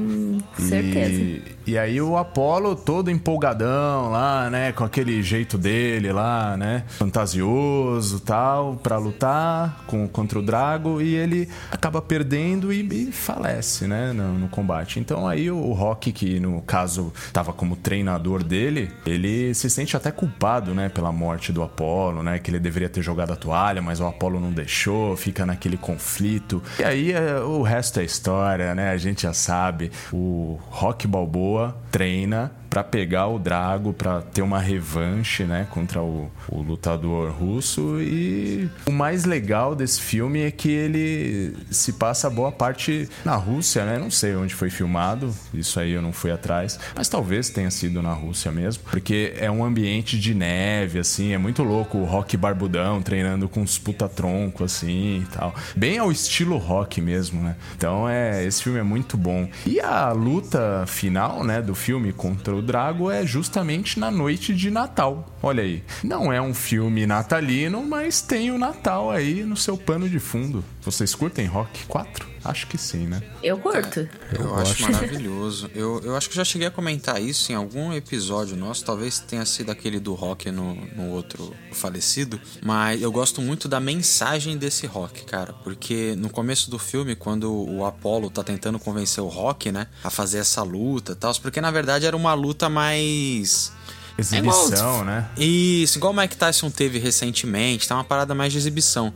certeza. 0.59 1.21
E, 1.21 1.54
e 1.67 1.80
aí 1.80 1.99
o 1.99 2.15
Apollo 2.15 2.75
todo 2.75 3.10
empolgadão 3.10 4.12
lá, 4.12 4.49
né? 4.51 4.71
Com 4.71 4.84
aquele 4.84 5.23
jeito 5.23 5.58
dele 5.58 6.12
lá, 6.12 6.56
né? 6.56 6.84
Fantasioso 6.88 8.19
tal, 8.19 8.75
pra 8.75 8.97
lutar 8.97 9.84
com, 9.88 10.08
contra 10.08 10.38
o 10.38 10.43
Drago. 10.43 11.01
E 11.01 11.15
ele 11.15 11.49
acaba 11.71 12.04
perdendo 12.04 12.71
e, 12.71 12.82
e 12.82 13.12
falece, 13.12 13.88
né? 13.88 14.13
No, 14.13 14.34
no 14.34 14.47
combate. 14.47 14.99
Então 14.99 15.28
aí 15.28 15.49
o, 15.49 15.58
o 15.58 15.73
Rock, 15.73 16.12
que 16.12 16.39
no 16.39 16.62
caso 16.62 17.12
tava 17.34 17.51
como 17.51 17.75
treinador 17.75 18.43
dele, 18.43 18.91
ele 19.04 19.51
se 19.56 19.67
sente 19.67 19.97
até 19.97 20.12
culpado, 20.12 20.75
né? 20.75 20.88
Pela 20.89 21.12
morte 21.12 21.51
do 21.51 21.63
Apollo, 21.63 22.21
né? 22.21 22.38
Que 22.38 22.51
ele 22.51 22.60
deveria 22.60 22.89
ter 22.89 23.01
jogado 23.01 23.34
a 23.34 23.36
toalha, 23.36 23.82
mas 23.82 23.99
o 23.99 24.06
Apollo 24.06 24.39
não 24.39 24.51
deixou, 24.51 25.17
fica 25.17 25.47
naquele 25.47 25.78
conflito. 25.78 26.62
E 26.80 26.84
aí 26.84 27.12
é, 27.12 27.39
o 27.39 27.63
resto 27.63 27.99
é 27.99 28.04
história, 28.04 28.75
né? 28.75 28.91
A 28.91 28.97
gente 28.97 29.23
já 29.23 29.34
sabe. 29.34 29.91
O 30.13 30.60
Rock 30.69 31.08
Balboa 31.08 31.54
treina 31.91 32.41
pra 32.75 32.83
pegar 32.83 33.27
o 33.27 33.39
Drago, 33.39 33.93
pra 33.93 34.21
ter 34.21 34.41
uma 34.41 34.59
revanche, 34.59 35.45
né, 35.45 35.65
contra 35.69 36.01
o, 36.01 36.29
o 36.49 36.61
lutador 36.61 37.31
russo. 37.31 38.01
E 38.01 38.69
o 38.85 38.91
mais 38.91 39.23
legal 39.23 39.73
desse 39.73 40.01
filme 40.01 40.41
é 40.41 40.51
que 40.51 40.69
ele 40.69 41.55
se 41.71 41.93
passa 41.93 42.29
boa 42.29 42.51
parte 42.51 43.07
na 43.23 43.35
Rússia, 43.35 43.85
né? 43.85 43.97
Não 43.97 44.11
sei 44.11 44.35
onde 44.35 44.53
foi 44.53 44.69
filmado, 44.69 45.33
isso 45.53 45.79
aí 45.79 45.93
eu 45.93 46.01
não 46.01 46.11
fui 46.11 46.31
atrás, 46.31 46.77
mas 46.93 47.07
talvez 47.07 47.49
tenha 47.49 47.71
sido 47.71 48.01
na 48.01 48.11
Rússia 48.11 48.51
mesmo, 48.51 48.83
porque 48.91 49.33
é 49.38 49.49
um 49.49 49.63
ambiente 49.63 50.19
de 50.19 50.33
neve, 50.33 50.99
assim, 50.99 51.31
é 51.31 51.38
muito 51.38 51.63
louco. 51.63 51.97
O 51.99 52.03
Rock 52.03 52.35
barbudão 52.35 53.01
treinando 53.01 53.47
com 53.47 53.61
uns 53.61 53.77
puta-tronco, 53.77 54.65
assim 54.65 55.21
e 55.21 55.25
tal. 55.33 55.55
Bem 55.77 55.97
ao 55.97 56.11
estilo 56.11 56.57
rock 56.57 56.99
mesmo, 56.99 57.41
né? 57.41 57.55
Então 57.77 58.09
é, 58.09 58.43
esse 58.43 58.61
filme 58.61 58.79
é 58.79 58.83
muito 58.83 59.15
bom. 59.15 59.47
E 59.65 59.79
a 59.79 60.11
luta 60.11 60.83
final, 60.88 61.41
né, 61.41 61.61
do 61.61 61.73
filme 61.73 62.11
contra 62.11 62.53
o 62.53 62.64
Drago 62.65 63.10
é 63.10 63.25
justamente 63.25 63.99
na 63.99 64.12
noite 64.12 64.54
de 64.54 64.69
Natal. 64.69 65.25
Olha 65.41 65.63
aí. 65.63 65.84
Não 66.04 66.34
é 66.34 66.41
um 66.41 66.54
filme 66.54 67.06
natalino, 67.06 67.84
mas 67.84 68.21
tem 68.21 68.51
o 68.51 68.58
Natal 68.58 69.12
aí 69.12 69.43
no 69.43 69.56
seu 69.56 69.78
pano 69.78 70.10
de 70.10 70.19
fundo. 70.19 70.65
Vocês 70.82 71.15
curtem 71.15 71.45
Rock 71.45 71.86
4? 71.86 72.34
Acho 72.45 72.67
que 72.67 72.77
sim, 72.77 73.08
né? 73.08 73.23
Eu 73.41 73.58
curto. 73.58 74.08
Eu, 74.38 74.55
acho 74.55 74.84
maravilhoso. 74.84 75.69
Eu, 75.73 75.99
eu 76.03 76.15
acho 76.15 76.29
que 76.29 76.36
já 76.36 76.45
cheguei 76.45 76.67
a 76.67 76.71
comentar 76.71 77.19
isso 77.19 77.51
em 77.51 77.55
algum 77.55 77.91
episódio 77.91 78.55
nosso. 78.55 78.86
Talvez 78.86 79.19
tenha 79.19 79.43
sido 79.47 79.71
aquele 79.71 79.99
do 79.99 80.13
rock 80.13 80.51
no, 80.51 80.75
no 80.95 81.10
outro 81.10 81.55
falecido. 81.71 82.39
Mas 82.63 83.01
eu 83.01 83.12
gosto 83.12 83.41
muito 83.41 83.67
da 83.67 83.79
mensagem 83.79 84.58
desse 84.58 84.86
rock, 84.86 85.25
cara. 85.25 85.53
Porque 85.53 86.15
no 86.15 86.29
começo 86.29 86.69
do 86.69 86.77
filme, 86.77 87.15
quando 87.15 87.51
o 87.51 87.84
Apollo 87.84 88.29
tá 88.29 88.43
tentando 88.43 88.77
convencer 88.77 89.23
o 89.23 89.27
rock, 89.27 89.71
né? 89.71 89.88
A 90.03 90.12
fazer 90.12 90.38
essa 90.38 90.62
luta 90.62 91.13
e 91.13 91.15
tal. 91.15 91.34
Porque 91.41 91.60
na 91.60 91.71
verdade 91.71 92.05
era 92.05 92.15
uma 92.15 92.36
luta 92.36 92.69
mais. 92.69 93.71
Exibição, 94.17 94.63
É 94.71 94.78
igual- 94.78 95.06
né? 95.06 95.30
Isso, 95.38 95.97
igual 95.97 96.13
o 96.13 96.15
Mike 96.15 96.38
Tyson 96.38 96.69
teve 96.69 96.99
recentemente, 96.99 97.88
tá 97.88 97.95
uma 97.95 98.04
parada 98.04 98.34
mais 98.34 98.51
de 98.51 98.58
exibição. 98.60 99.13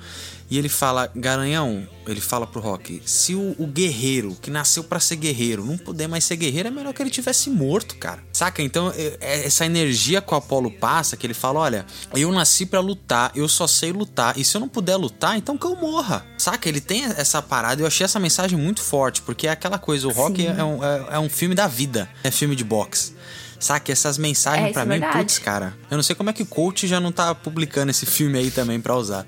E 0.52 0.58
ele 0.58 0.68
fala, 0.68 1.12
Garanhão, 1.16 1.88
ele 2.08 2.20
fala 2.20 2.48
pro 2.48 2.60
Rock, 2.60 3.04
se 3.06 3.36
o, 3.36 3.56
o 3.60 3.68
guerreiro, 3.68 4.36
que 4.42 4.50
nasceu 4.50 4.84
pra 4.84 5.00
ser 5.00 5.16
guerreiro, 5.18 5.64
não 5.64 5.78
puder 5.78 6.08
mais 6.08 6.24
ser 6.24 6.38
guerreiro, 6.38 6.70
é 6.70 6.72
melhor 6.72 6.92
que 6.92 7.04
ele 7.04 7.12
tivesse 7.12 7.52
morto, 7.52 7.96
cara. 7.98 8.24
Saca? 8.34 8.64
Então, 8.64 8.92
é- 8.98 9.18
é 9.22 9.46
essa 9.46 9.64
energia 9.64 10.22
que 10.22 10.34
o 10.34 10.38
Apolo 10.38 10.72
passa, 10.72 11.16
que 11.16 11.28
ele 11.28 11.36
fala, 11.36 11.60
olha, 11.60 11.86
eu 12.16 12.32
nasci 12.32 12.66
pra 12.66 12.80
lutar, 12.80 13.32
eu 13.36 13.48
só 13.48 13.68
sei 13.68 13.92
lutar, 13.92 14.40
e 14.40 14.44
se 14.44 14.58
eu 14.58 14.62
não 14.62 14.68
puder 14.68 14.96
lutar, 14.96 15.38
então 15.38 15.56
que 15.56 15.68
eu 15.68 15.76
morra. 15.76 16.26
Saca? 16.36 16.68
Ele 16.68 16.82
tem 16.82 17.04
essa 17.04 17.44
parada, 17.44 17.82
eu 17.84 17.86
achei 17.86 18.04
essa 18.04 18.20
mensagem 18.20 18.58
muito 18.58 18.82
forte, 18.82 19.22
porque 19.22 19.46
é 19.46 19.52
aquela 19.52 19.78
coisa, 19.78 20.08
o 20.08 20.12
Rock 20.12 20.46
é 20.48 20.64
um, 20.64 20.84
é- 20.84 21.06
é 21.12 21.20
um 21.20 21.30
filme 21.30 21.54
da 21.54 21.68
vida, 21.68 22.10
é 22.24 22.32
filme 22.32 22.56
de 22.56 22.64
boxe. 22.64 23.14
Saca? 23.60 23.92
Essas 23.92 24.18
mensagens 24.18 24.70
É, 24.70 24.72
pra 24.74 24.82
é 24.84 24.86
mim, 24.86 24.92
verdade. 24.92 25.18
putz, 25.18 25.38
cara. 25.40 25.74
Eu 25.92 25.98
não 25.98 26.04
sei 26.04 26.16
como 26.16 26.30
é 26.30 26.34
que 26.34 26.44
o 26.44 26.46
coach 26.46 26.88
já 26.88 27.00
não 27.00 27.12
tá 27.12 27.36
publicando 27.36 27.92
esse 27.92 28.06
filme 28.06 28.38
aí 28.40 28.50
também 28.52 28.80
pra 28.80 28.96
usar. 28.96 29.26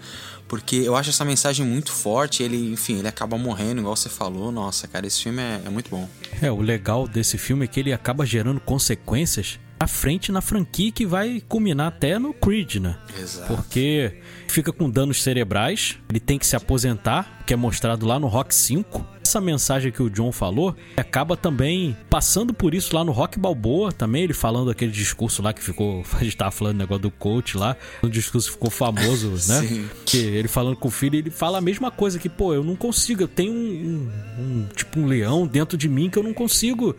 Porque 0.48 0.76
eu 0.78 0.96
acho 0.96 1.10
essa 1.10 1.24
mensagem 1.24 1.66
muito 1.66 1.92
forte. 1.92 2.44
Ele, 2.44 2.72
enfim, 2.74 3.00
ele 3.00 3.08
acaba 3.08 3.38
morrendo, 3.38 3.80
igual 3.82 3.96
você 3.96 4.10
falou. 4.10 4.52
Nossa, 4.52 4.88
cara, 4.88 5.08
esse 5.08 5.24
filme 5.24 5.42
é, 5.42 5.62
é 5.66 5.70
muito 5.70 5.90
bom. 5.90 6.10
É, 6.42 6.52
o 6.52 6.60
legal 6.62 7.08
desse 7.08 7.38
filme 7.38 7.66
é 7.66 7.68
que 7.68 7.80
ele 7.80 7.94
acaba 7.94 8.26
gerando 8.26 8.60
consequências 8.60 9.60
à 9.80 9.88
frente 9.88 10.32
na 10.32 10.42
franquia 10.42 10.92
que 10.92 11.06
vai 11.06 11.42
culminar 11.48 11.88
até 11.88 12.20
no 12.20 12.34
Creed, 12.34 12.76
né? 12.76 12.98
Exato. 13.20 13.48
Porque 13.56 14.18
fica 14.52 14.72
com 14.72 14.90
danos 14.90 15.22
cerebrais, 15.24 15.98
ele 16.10 16.20
tem 16.20 16.38
que 16.38 16.46
se 16.46 16.56
aposentar, 16.56 17.40
que 17.46 17.54
é 17.54 17.58
mostrado 17.58 18.06
lá 18.06 18.20
no 18.20 18.28
Rock 18.28 18.54
5. 18.54 19.06
Essa 19.24 19.40
mensagem 19.40 19.92
que 19.92 20.02
o 20.02 20.10
John 20.10 20.32
falou 20.32 20.76
acaba 20.98 21.38
também 21.38 21.96
passando 22.10 22.54
por 22.54 22.74
isso 22.74 22.94
lá 22.96 23.04
no 23.04 23.12
Rock 23.12 23.40
Balboa 23.40 23.92
também, 23.92 24.24
ele 24.24 24.34
falando 24.34 24.70
aquele 24.72 24.92
discurso 24.92 25.42
lá 25.42 25.54
que 25.54 25.64
ficou. 25.64 26.04
A 26.20 26.24
gente 26.24 26.36
tava 26.36 26.52
falando 26.52 26.76
do 26.76 26.80
negócio 26.80 27.04
do 27.04 27.12
coach 27.12 27.56
lá, 27.58 27.78
o 28.02 28.10
discurso 28.10 28.52
ficou 28.52 28.70
famoso, 28.70 29.30
né? 29.52 29.62
Sim. 29.68 29.90
Que 30.06 30.18
ele 30.18 30.48
falando 30.48 30.76
com 30.76 30.88
o 30.88 30.92
filho, 30.92 31.16
ele 31.16 31.30
fala 31.30 31.60
a 31.60 31.62
mesma 31.62 31.90
coisa, 31.92 32.20
que, 32.20 32.28
pô, 32.28 32.54
eu 32.54 32.64
não 32.64 32.76
consigo, 32.76 33.24
eu 33.24 33.28
tenho 33.28 33.54
um, 33.54 33.56
um- 33.58 34.42
um- 34.44 34.68
tipo 34.76 35.00
um 35.00 35.06
leão 35.06 35.46
dentro 35.48 35.78
de 35.78 35.88
mim 35.88 36.10
que 36.10 36.18
eu 36.20 36.24
não 36.24 36.34
consigo 36.34 36.96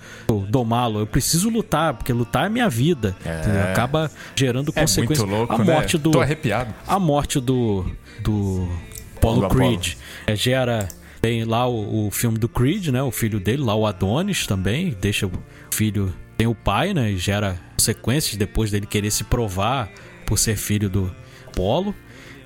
domá-lo, 0.48 1.00
eu 1.00 1.06
preciso 1.06 1.50
lutar, 1.50 1.94
porque 1.94 2.12
lutar 2.12 2.46
é 2.46 2.48
minha 2.48 2.68
vida. 2.68 3.14
Entendeu? 3.20 3.62
Acaba 3.64 4.10
gerando 4.34 4.72
É 4.74 4.80
consequências. 4.80 5.18
muito 5.28 5.30
louco, 5.38 5.54
a 5.54 5.58
né? 5.58 5.64
morte 5.64 5.98
do 5.98 6.10
Tô 6.12 6.20
arrepiado. 6.20 6.72
a 6.86 6.98
morte 6.98 7.40
do 7.42 7.84
do 8.20 8.66
Paulo. 9.20 9.48
Creed 9.48 9.94
é, 10.26 10.34
gera 10.34 10.88
tem 11.20 11.44
lá 11.44 11.68
o, 11.68 12.08
o 12.08 12.10
filme 12.10 12.36
do 12.38 12.48
Creed, 12.48 12.88
né? 12.88 13.02
O 13.02 13.12
filho 13.12 13.38
dele, 13.38 13.62
lá 13.62 13.74
o 13.74 13.86
Adonis 13.86 14.46
também, 14.46 14.96
deixa 15.00 15.26
o 15.26 15.32
filho 15.70 16.12
tem 16.36 16.48
o 16.48 16.54
pai, 16.54 16.92
né? 16.92 17.12
E 17.12 17.18
gera 17.18 17.56
consequências 17.76 18.36
depois 18.36 18.70
dele 18.70 18.86
querer 18.86 19.10
se 19.10 19.22
provar 19.22 19.88
por 20.26 20.38
ser 20.38 20.56
filho 20.56 20.90
do 20.90 21.14
Apolo. 21.46 21.94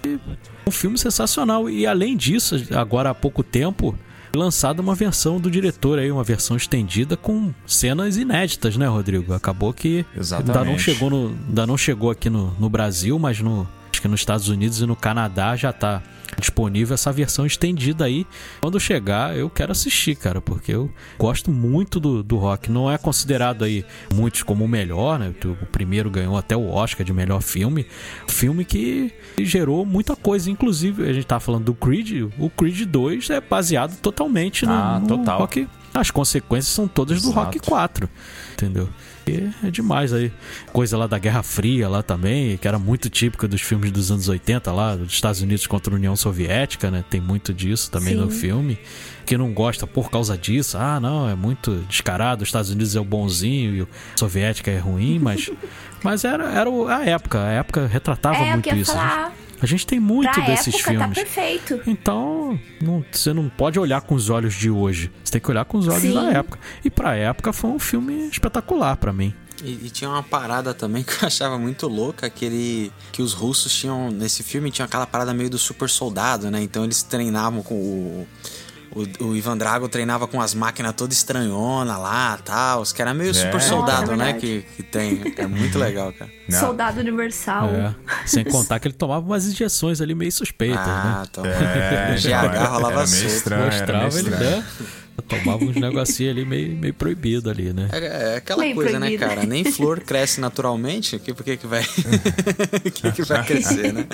E 0.04 0.18
um 0.66 0.70
filme 0.70 0.98
sensacional. 0.98 1.70
E 1.70 1.86
além 1.86 2.16
disso, 2.16 2.56
agora 2.76 3.10
há 3.10 3.14
pouco 3.14 3.42
tempo, 3.42 3.98
lançada 4.34 4.82
uma 4.82 4.94
versão 4.94 5.40
do 5.40 5.50
diretor 5.50 5.98
aí, 5.98 6.10
uma 6.10 6.22
versão 6.22 6.56
estendida 6.56 7.16
com 7.16 7.54
cenas 7.66 8.16
inéditas, 8.18 8.76
né, 8.76 8.86
Rodrigo? 8.86 9.32
Acabou 9.32 9.72
que 9.72 10.04
Exatamente. 10.14 10.58
ainda 10.58 10.70
não 10.70 10.78
chegou, 10.78 11.10
no, 11.10 11.28
ainda 11.48 11.66
não 11.66 11.78
chegou 11.78 12.10
aqui 12.10 12.28
no, 12.28 12.54
no 12.58 12.68
Brasil, 12.68 13.18
mas 13.18 13.40
no, 13.40 13.66
que 14.06 14.10
nos 14.10 14.20
Estados 14.20 14.48
Unidos 14.48 14.80
e 14.80 14.86
no 14.86 14.94
Canadá 14.96 15.56
já 15.56 15.72
tá 15.72 16.02
disponível 16.38 16.94
essa 16.94 17.10
versão 17.12 17.44
estendida 17.46 18.04
aí. 18.04 18.26
Quando 18.60 18.78
chegar, 18.78 19.36
eu 19.36 19.48
quero 19.50 19.72
assistir, 19.72 20.16
cara, 20.16 20.40
porque 20.40 20.72
eu 20.72 20.90
gosto 21.18 21.50
muito 21.50 21.98
do, 21.98 22.22
do 22.22 22.36
rock. 22.36 22.70
Não 22.70 22.90
é 22.90 22.96
considerado 22.98 23.64
aí 23.64 23.84
muitos 24.14 24.42
como 24.42 24.64
o 24.64 24.68
melhor, 24.68 25.18
né? 25.18 25.32
O 25.44 25.66
primeiro 25.66 26.10
ganhou 26.10 26.36
até 26.36 26.56
o 26.56 26.68
Oscar 26.68 27.04
de 27.04 27.12
melhor 27.12 27.42
filme. 27.42 27.86
Filme 28.28 28.64
que 28.64 29.12
gerou 29.38 29.84
muita 29.84 30.14
coisa. 30.14 30.50
Inclusive, 30.50 31.08
a 31.08 31.12
gente 31.12 31.26
tá 31.26 31.40
falando 31.40 31.64
do 31.64 31.74
Creed. 31.74 32.30
O 32.38 32.48
Creed 32.50 32.82
2 32.86 33.30
é 33.30 33.40
baseado 33.40 33.96
totalmente 34.00 34.64
no, 34.66 34.72
Ah, 34.72 34.98
no 35.00 35.06
total. 35.08 35.40
rock. 35.40 35.68
As 35.94 36.10
consequências 36.10 36.74
são 36.74 36.86
todas 36.86 37.22
do 37.22 37.30
Exato. 37.30 37.46
Rock 37.46 37.58
4. 37.60 38.08
Entendeu? 38.52 38.88
E 39.26 39.50
é 39.66 39.70
demais 39.70 40.12
aí. 40.12 40.30
Coisa 40.72 40.96
lá 40.96 41.06
da 41.06 41.18
Guerra 41.18 41.42
Fria 41.42 41.88
lá 41.88 42.02
também, 42.02 42.56
que 42.56 42.68
era 42.68 42.78
muito 42.78 43.10
típica 43.10 43.48
dos 43.48 43.60
filmes 43.60 43.90
dos 43.90 44.10
anos 44.10 44.28
80 44.28 44.72
lá, 44.72 44.94
dos 44.94 45.12
Estados 45.12 45.40
Unidos 45.40 45.66
contra 45.66 45.92
a 45.92 45.96
União 45.96 46.14
Soviética, 46.14 46.90
né? 46.90 47.04
Tem 47.10 47.20
muito 47.20 47.52
disso 47.52 47.90
também 47.90 48.14
Sim. 48.14 48.20
no 48.20 48.30
filme. 48.30 48.78
Que 49.24 49.36
não 49.36 49.52
gosta 49.52 49.86
por 49.86 50.10
causa 50.10 50.38
disso. 50.38 50.78
Ah, 50.78 51.00
não, 51.00 51.28
é 51.28 51.34
muito 51.34 51.84
descarado, 51.88 52.42
os 52.42 52.48
Estados 52.48 52.70
Unidos 52.70 52.94
é 52.94 53.00
o 53.00 53.04
bonzinho 53.04 53.74
e 53.74 53.82
o 53.82 53.88
Soviética 54.16 54.70
é 54.70 54.78
ruim, 54.78 55.18
mas 55.18 55.50
mas 56.02 56.24
era, 56.24 56.44
era 56.52 56.70
a 56.70 57.04
época, 57.04 57.42
a 57.42 57.50
época 57.50 57.86
retratava 57.86 58.36
é, 58.36 58.52
muito 58.52 58.74
isso. 58.76 58.92
falar. 58.92 59.32
A 59.60 59.66
gente 59.66 59.86
tem 59.86 59.98
muito 60.00 60.30
Pra 60.32 60.44
desses 60.46 60.74
época 60.74 60.90
filmes. 60.90 61.08
tá 61.08 61.14
perfeito. 61.14 61.80
Então, 61.86 62.58
não- 62.80 63.04
você 63.10 63.32
não 63.32 63.48
pode 63.48 63.78
olhar 63.78 64.00
com 64.02 64.14
os 64.14 64.28
olhos 64.30 64.54
de 64.54 64.70
hoje. 64.70 65.10
Você 65.24 65.32
tem 65.32 65.40
que 65.40 65.50
olhar 65.50 65.64
com 65.64 65.78
os 65.78 65.88
olhos 65.88 66.02
Sim. 66.02 66.14
da 66.14 66.30
época. 66.32 66.58
E 66.84 66.90
pra 66.90 67.14
época 67.14 67.52
foi 67.52 67.70
um 67.70 67.78
filme 67.78 68.28
espetacular 68.28 68.96
pra 68.96 69.12
mim. 69.12 69.34
E, 69.64 69.86
e 69.86 69.90
tinha 69.90 70.10
uma 70.10 70.22
parada 70.22 70.74
também 70.74 71.02
que 71.04 71.12
eu 71.22 71.26
achava 71.26 71.58
muito 71.58 71.88
louca, 71.88 72.28
que, 72.28 72.44
ele, 72.44 72.92
que 73.12 73.22
os 73.22 73.32
russos 73.32 73.74
tinham, 73.74 74.10
nesse 74.10 74.42
filme, 74.42 74.70
tinha 74.70 74.84
aquela 74.84 75.06
parada 75.06 75.32
meio 75.32 75.48
do 75.48 75.58
super 75.58 75.88
soldado, 75.88 76.50
né? 76.50 76.62
Então 76.62 76.84
eles 76.84 77.02
treinavam 77.02 77.62
com 77.62 77.74
o... 77.74 78.26
O, 79.20 79.26
o 79.26 79.36
Ivan 79.36 79.58
Drago 79.58 79.88
treinava 79.90 80.26
com 80.26 80.40
as 80.40 80.54
máquinas 80.54 80.94
toda 80.94 81.12
estranhona 81.12 81.98
lá 81.98 82.38
tal. 82.42 82.80
Os 82.80 82.92
que 82.94 83.02
era 83.02 83.12
meio 83.12 83.34
super 83.34 83.60
soldado, 83.60 84.12
É 84.12 84.16
né? 84.16 84.32
Que, 84.32 84.64
que 84.74 84.82
tem. 84.82 85.20
É 85.36 85.46
muito 85.46 85.78
legal, 85.78 86.12
cara. 86.14 86.30
Não. 86.48 86.58
Soldado 86.60 87.00
Universal. 87.00 87.68
É. 87.68 87.94
Sem 88.24 88.44
contar 88.48 88.78
que 88.80 88.88
ele 88.88 88.94
tomava 88.94 89.26
umas 89.26 89.46
injeções 89.46 90.00
ali 90.00 90.14
meio 90.14 90.32
suspeitas, 90.32 90.78
Ah, 90.80 91.20
né? 91.22 91.26
então. 91.30 91.44
É, 91.76 92.14
GH 92.16 92.68
rolava 92.70 93.06
solto. 93.06 93.26
estranho, 93.26 93.66
Mostrava 93.66 94.18
ele, 94.18 94.30
né? 94.30 94.64
Tomava 95.28 95.64
uns 95.64 95.76
negocinhos 95.76 96.32
ali 96.36 96.44
meio, 96.44 96.76
meio 96.76 96.94
proibido 96.94 97.50
ali, 97.50 97.72
né? 97.72 97.88
É, 97.92 98.34
é 98.34 98.36
aquela 98.36 98.60
Meio 98.60 98.74
coisa, 98.76 98.98
proibido. 98.98 99.20
né, 99.24 99.28
cara? 99.34 99.44
Nem 99.46 99.64
flor 99.64 100.00
cresce 100.00 100.40
naturalmente, 100.40 101.18
que, 101.18 101.32
por 101.34 101.42
que 101.42 101.56
que 101.56 101.66
vai... 101.66 101.82
que 102.94 103.12
que 103.12 103.22
vai 103.22 103.44
crescer, 103.44 103.92
né? 103.92 104.06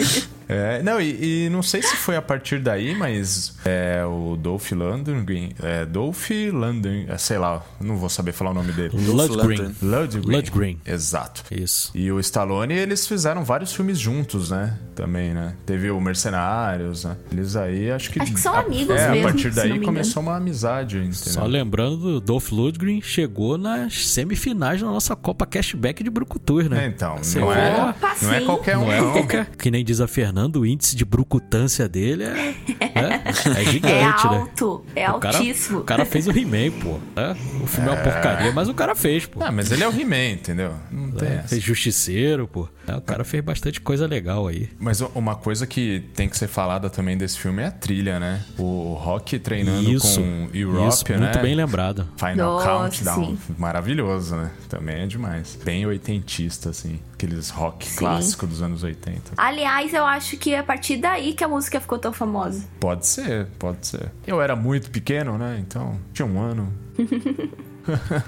É, 0.48 0.82
não, 0.82 1.00
e, 1.00 1.46
e 1.46 1.48
não 1.50 1.62
sei 1.62 1.82
se 1.82 1.96
foi 1.96 2.16
a 2.16 2.22
partir 2.22 2.58
daí, 2.58 2.94
mas 2.94 3.54
é, 3.64 4.04
o 4.04 4.36
Dolph 4.36 4.70
Lundgren, 4.72 5.50
é, 5.62 5.84
Dolph 5.86 6.30
Lundgren, 6.52 7.06
é, 7.08 7.16
sei 7.18 7.38
lá, 7.38 7.64
não 7.80 7.96
vou 7.96 8.08
saber 8.08 8.32
falar 8.32 8.50
o 8.50 8.54
nome 8.54 8.72
dele. 8.72 8.90
Lundgren. 8.94 9.74
Lundgren. 9.82 10.36
Lundgren. 10.36 10.78
Exato. 10.86 11.42
Isso. 11.50 11.90
E 11.94 12.10
o 12.10 12.18
Stallone, 12.20 12.74
eles 12.74 13.06
fizeram 13.06 13.44
vários 13.44 13.72
filmes 13.72 13.98
juntos, 13.98 14.50
né? 14.50 14.76
Também, 14.94 15.32
né? 15.32 15.54
Teve 15.64 15.90
o 15.90 16.00
Mercenários, 16.00 17.04
né? 17.04 17.16
Eles 17.30 17.56
aí, 17.56 17.90
acho 17.90 18.10
que... 18.10 18.20
Acho 18.20 18.32
que 18.34 18.40
são 18.40 18.54
a- 18.54 18.60
amigos 18.60 18.94
é, 18.96 19.10
mesmo, 19.10 19.28
a 19.28 19.30
partir 19.32 19.50
daí 19.50 19.70
não 19.70 19.78
me 19.78 19.84
começou 19.84 20.22
uma 20.22 20.36
amizade, 20.36 20.96
entendeu? 20.98 21.12
Só 21.14 21.44
lembrando, 21.46 21.96
do 21.96 22.20
Dolph 22.20 22.50
Lundgren 22.52 23.00
chegou 23.00 23.56
nas 23.58 24.08
semifinais 24.08 24.80
da 24.80 24.86
nossa 24.86 25.16
Copa 25.16 25.46
Cashback 25.46 26.02
de 26.04 26.10
Brucutur, 26.10 26.68
né? 26.68 26.84
É, 26.84 26.86
então, 26.88 27.16
Você 27.18 27.38
não 27.40 27.48
vê, 27.48 27.58
é, 27.60 27.84
Opa, 27.90 28.16
não 28.22 28.32
é 28.34 28.40
qualquer 28.42 28.76
um, 28.76 28.80
Não 28.82 28.92
é 28.92 29.00
não. 29.00 29.12
qualquer. 29.12 29.46
Que 29.56 29.70
nem 29.70 29.84
diz 29.84 30.00
a 30.00 30.06
Fernanda, 30.06 30.31
o 30.54 30.66
índice 30.66 30.96
de 30.96 31.04
brucutância 31.04 31.88
dele 31.88 32.24
é, 32.24 32.54
é, 32.80 33.22
é 33.60 33.64
gigante, 33.64 33.92
É 33.92 34.00
né? 34.30 34.36
alto, 34.38 34.84
é 34.94 35.10
O 35.10 35.18
cara, 35.18 35.38
altíssimo. 35.38 35.78
o 35.80 35.84
cara 35.84 36.04
fez 36.04 36.26
o 36.26 36.30
He-Man, 36.30 36.70
pô. 36.80 36.98
né? 37.14 37.36
O 37.62 37.66
filme 37.66 37.88
é 37.88 37.92
uma 37.92 38.02
porcaria, 38.02 38.52
mas 38.52 38.68
o 38.68 38.74
cara 38.74 38.94
fez, 38.94 39.26
pô. 39.26 39.42
Ah, 39.42 39.50
mas 39.52 39.70
ele 39.70 39.82
é 39.84 39.88
o 39.88 39.92
He-Man, 39.92 40.30
entendeu? 40.32 40.72
Não 40.90 41.10
tem 41.12 41.28
É, 41.28 41.34
essa. 41.36 41.48
fez 41.48 41.62
Justiceiro, 41.62 42.46
pô. 42.48 42.68
É, 42.86 42.96
o 42.96 43.00
cara 43.00 43.24
fez 43.24 43.42
bastante 43.44 43.80
coisa 43.80 44.06
legal 44.06 44.46
aí. 44.48 44.68
Mas 44.78 45.00
uma 45.00 45.36
coisa 45.36 45.66
que 45.66 46.00
tem 46.14 46.28
que 46.28 46.36
ser 46.36 46.48
falada 46.48 46.90
também 46.90 47.16
desse 47.16 47.38
filme 47.38 47.62
é 47.62 47.66
a 47.66 47.70
trilha, 47.70 48.18
né? 48.18 48.42
O 48.58 48.94
Rock 48.94 49.38
treinando 49.38 49.90
Isso, 49.90 50.20
com 50.20 50.48
Europe, 50.52 50.88
isso, 50.88 51.04
né? 51.12 51.18
muito 51.18 51.38
bem 51.40 51.54
lembrado. 51.54 52.08
Final 52.16 52.36
Nossa, 52.36 52.66
Countdown. 52.68 53.24
sim. 53.36 53.38
Maravilhoso, 53.58 54.36
né? 54.36 54.50
Também 54.68 55.02
é 55.02 55.06
demais. 55.06 55.58
Bem 55.64 55.86
oitentista, 55.86 56.70
assim. 56.70 56.98
Aqueles 57.22 57.50
rock 57.50 57.86
Sim. 57.86 57.96
clássico 57.98 58.48
dos 58.48 58.62
anos 58.62 58.82
80. 58.82 59.34
Aliás, 59.36 59.94
eu 59.94 60.04
acho 60.04 60.36
que 60.36 60.52
é 60.54 60.58
a 60.58 60.62
partir 60.64 60.96
daí 60.96 61.34
que 61.34 61.44
a 61.44 61.48
música 61.48 61.80
ficou 61.80 61.96
tão 61.96 62.12
famosa. 62.12 62.64
Pode 62.80 63.06
ser, 63.06 63.46
pode 63.60 63.86
ser. 63.86 64.10
Eu 64.26 64.40
era 64.42 64.56
muito 64.56 64.90
pequeno, 64.90 65.38
né? 65.38 65.56
Então, 65.60 66.00
tinha 66.12 66.26
um 66.26 66.40
ano. 66.40 66.72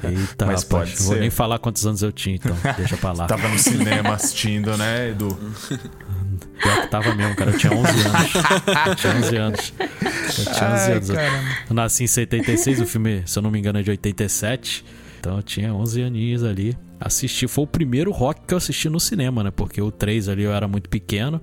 Eita, 0.02 0.46
Mas 0.46 0.62
rapaz. 0.62 0.64
pode 0.64 0.90
não 0.92 1.06
Vou 1.06 1.14
ser. 1.14 1.20
nem 1.20 1.30
falar 1.30 1.58
quantos 1.58 1.84
anos 1.84 2.02
eu 2.02 2.12
tinha, 2.12 2.36
então. 2.36 2.56
Deixa 2.76 2.96
pra 2.96 3.10
lá. 3.12 3.26
Tava 3.26 3.48
no 3.48 3.58
cinema 3.58 4.14
assistindo, 4.14 4.76
né, 4.76 5.10
Edu? 5.10 5.36
Pior 6.62 6.82
que 6.82 6.86
tava 6.88 7.14
mesmo, 7.16 7.34
cara. 7.34 7.50
Eu 7.50 7.58
tinha 7.58 7.72
11 7.72 7.88
anos. 7.88 8.34
Eu 8.86 8.94
tinha 8.94 9.12
11 9.16 9.36
anos. 9.36 9.72
Eu 9.80 10.54
tinha 10.54 10.70
11 10.72 10.84
Ai, 10.84 10.92
anos. 10.92 11.10
Caramba. 11.10 11.48
Eu 11.68 11.74
nasci 11.74 12.04
em 12.04 12.06
76, 12.08 12.80
o 12.80 12.86
filme, 12.86 13.22
se 13.26 13.36
eu 13.38 13.42
não 13.42 13.50
me 13.50 13.58
engano, 13.58 13.78
é 13.80 13.82
de 13.82 13.90
87. 13.90 14.84
Então 15.20 15.36
eu 15.36 15.42
tinha 15.42 15.72
11 15.74 16.02
aninhos 16.02 16.44
ali. 16.44 16.76
Assisti, 17.00 17.46
foi 17.46 17.64
o 17.64 17.66
primeiro 17.66 18.10
rock 18.10 18.42
que 18.46 18.54
eu 18.54 18.58
assisti 18.58 18.88
no 18.88 19.00
cinema, 19.00 19.44
né? 19.44 19.50
Porque 19.50 19.80
o 19.82 19.90
3 19.90 20.28
ali 20.28 20.42
eu 20.44 20.52
era 20.52 20.66
muito 20.66 20.88
pequeno, 20.88 21.40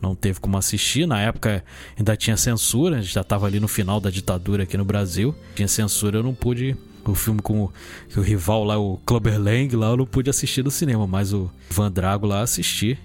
não 0.00 0.14
teve 0.14 0.40
como 0.40 0.56
assistir. 0.56 1.06
Na 1.06 1.20
época 1.20 1.64
ainda 1.98 2.16
tinha 2.16 2.36
censura, 2.36 2.98
a 2.98 3.00
gente 3.02 3.12
já 3.12 3.22
tava 3.24 3.46
ali 3.46 3.60
no 3.60 3.68
final 3.68 4.00
da 4.00 4.10
ditadura 4.10 4.62
aqui 4.62 4.76
no 4.76 4.84
Brasil. 4.84 5.34
Tinha 5.54 5.68
censura, 5.68 6.18
eu 6.18 6.22
não 6.22 6.34
pude. 6.34 6.76
O 7.04 7.16
filme 7.16 7.42
com 7.42 7.64
o, 7.64 7.72
o 8.16 8.20
rival 8.20 8.62
lá, 8.62 8.78
o 8.78 8.96
Clubber 9.04 9.40
Lang, 9.40 9.74
lá 9.74 9.88
eu 9.88 9.96
não 9.96 10.06
pude 10.06 10.30
assistir 10.30 10.62
no 10.62 10.70
cinema, 10.70 11.04
mas 11.04 11.32
o 11.32 11.50
Van 11.68 11.90
Drago 11.90 12.26
lá 12.26 12.42
assisti. 12.42 12.96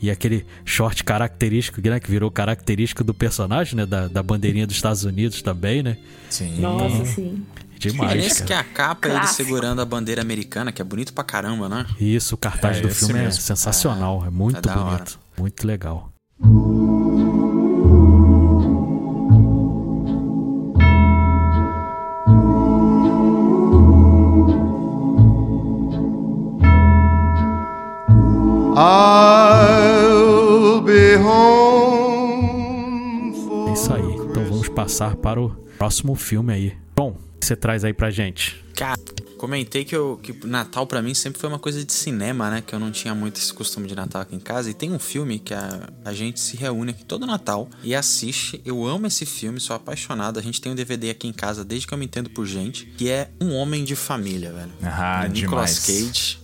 E 0.00 0.10
aquele 0.10 0.44
short 0.64 1.04
característico, 1.04 1.80
né? 1.80 2.00
Que 2.00 2.10
virou 2.10 2.30
característico 2.30 3.04
do 3.04 3.12
personagem, 3.14 3.76
né? 3.76 3.86
Da, 3.86 4.08
da 4.08 4.22
bandeirinha 4.22 4.66
dos 4.66 4.76
Estados 4.76 5.04
Unidos 5.04 5.42
também, 5.42 5.82
né? 5.82 5.96
Sim. 6.28 6.60
Nossa, 6.60 7.04
sim. 7.04 7.44
É 7.88 7.90
Demais, 7.90 8.14
nesse 8.22 8.42
cara. 8.44 8.46
que 8.46 8.52
a 8.52 8.64
capa 8.74 9.08
é 9.08 9.10
ele 9.10 9.18
Clássico. 9.20 9.44
segurando 9.44 9.80
a 9.80 9.84
bandeira 9.84 10.22
americana, 10.22 10.70
que 10.72 10.80
é 10.80 10.84
bonito 10.84 11.12
pra 11.12 11.24
caramba, 11.24 11.68
né? 11.68 11.86
Isso, 12.00 12.34
o 12.34 12.38
cartaz 12.38 12.78
É, 12.78 12.80
do 12.82 12.88
filme 12.90 13.18
é 13.18 13.22
mesmo. 13.24 13.40
sensacional, 13.42 14.24
é, 14.26 14.30
muito 14.30 14.58
é 14.58 14.60
da 14.60 14.78
hora. 14.80 14.96
bonito, 14.98 15.18
muito 15.38 15.66
legal. 15.66 16.12
I'll 29.52 30.80
be 30.80 31.14
home 31.16 32.52
for 33.46 33.68
É 33.68 33.72
isso 33.72 33.92
aí. 33.92 34.02
Então 34.30 34.44
vamos 34.44 34.68
passar 34.68 35.16
para 35.16 35.40
o 35.40 35.50
próximo 35.78 36.14
filme 36.14 36.52
aí. 36.52 36.72
Bom, 36.96 37.16
você 37.44 37.56
traz 37.56 37.84
aí 37.84 37.92
pra 37.92 38.10
gente? 38.10 38.62
Cara, 38.74 38.98
comentei 39.36 39.84
que, 39.84 39.94
eu, 39.94 40.18
que 40.22 40.46
Natal 40.46 40.86
pra 40.86 41.02
mim 41.02 41.14
sempre 41.14 41.40
foi 41.40 41.48
uma 41.48 41.58
coisa 41.58 41.84
de 41.84 41.92
cinema, 41.92 42.50
né? 42.50 42.62
Que 42.64 42.74
eu 42.74 42.78
não 42.78 42.90
tinha 42.90 43.14
muito 43.14 43.38
esse 43.38 43.52
costume 43.52 43.86
de 43.88 43.94
Natal 43.94 44.22
aqui 44.22 44.34
em 44.34 44.40
casa. 44.40 44.70
E 44.70 44.74
tem 44.74 44.92
um 44.92 44.98
filme 44.98 45.38
que 45.38 45.52
a, 45.52 45.88
a 46.04 46.12
gente 46.12 46.40
se 46.40 46.56
reúne 46.56 46.90
aqui 46.90 47.04
todo 47.04 47.26
Natal 47.26 47.68
e 47.82 47.94
assiste. 47.94 48.60
Eu 48.64 48.86
amo 48.86 49.06
esse 49.06 49.26
filme, 49.26 49.60
sou 49.60 49.76
apaixonado. 49.76 50.38
A 50.38 50.42
gente 50.42 50.60
tem 50.60 50.72
um 50.72 50.74
DVD 50.74 51.10
aqui 51.10 51.28
em 51.28 51.32
casa 51.32 51.64
desde 51.64 51.86
que 51.86 51.94
eu 51.94 51.98
me 51.98 52.04
entendo 52.04 52.30
por 52.30 52.46
gente, 52.46 52.86
que 52.86 53.10
é 53.10 53.30
Um 53.40 53.52
Homem 53.54 53.84
de 53.84 53.94
Família, 53.94 54.52
velho. 54.52 54.72
Ah, 54.82 55.28
Nicolas. 55.28 55.80
Cage. 55.80 56.38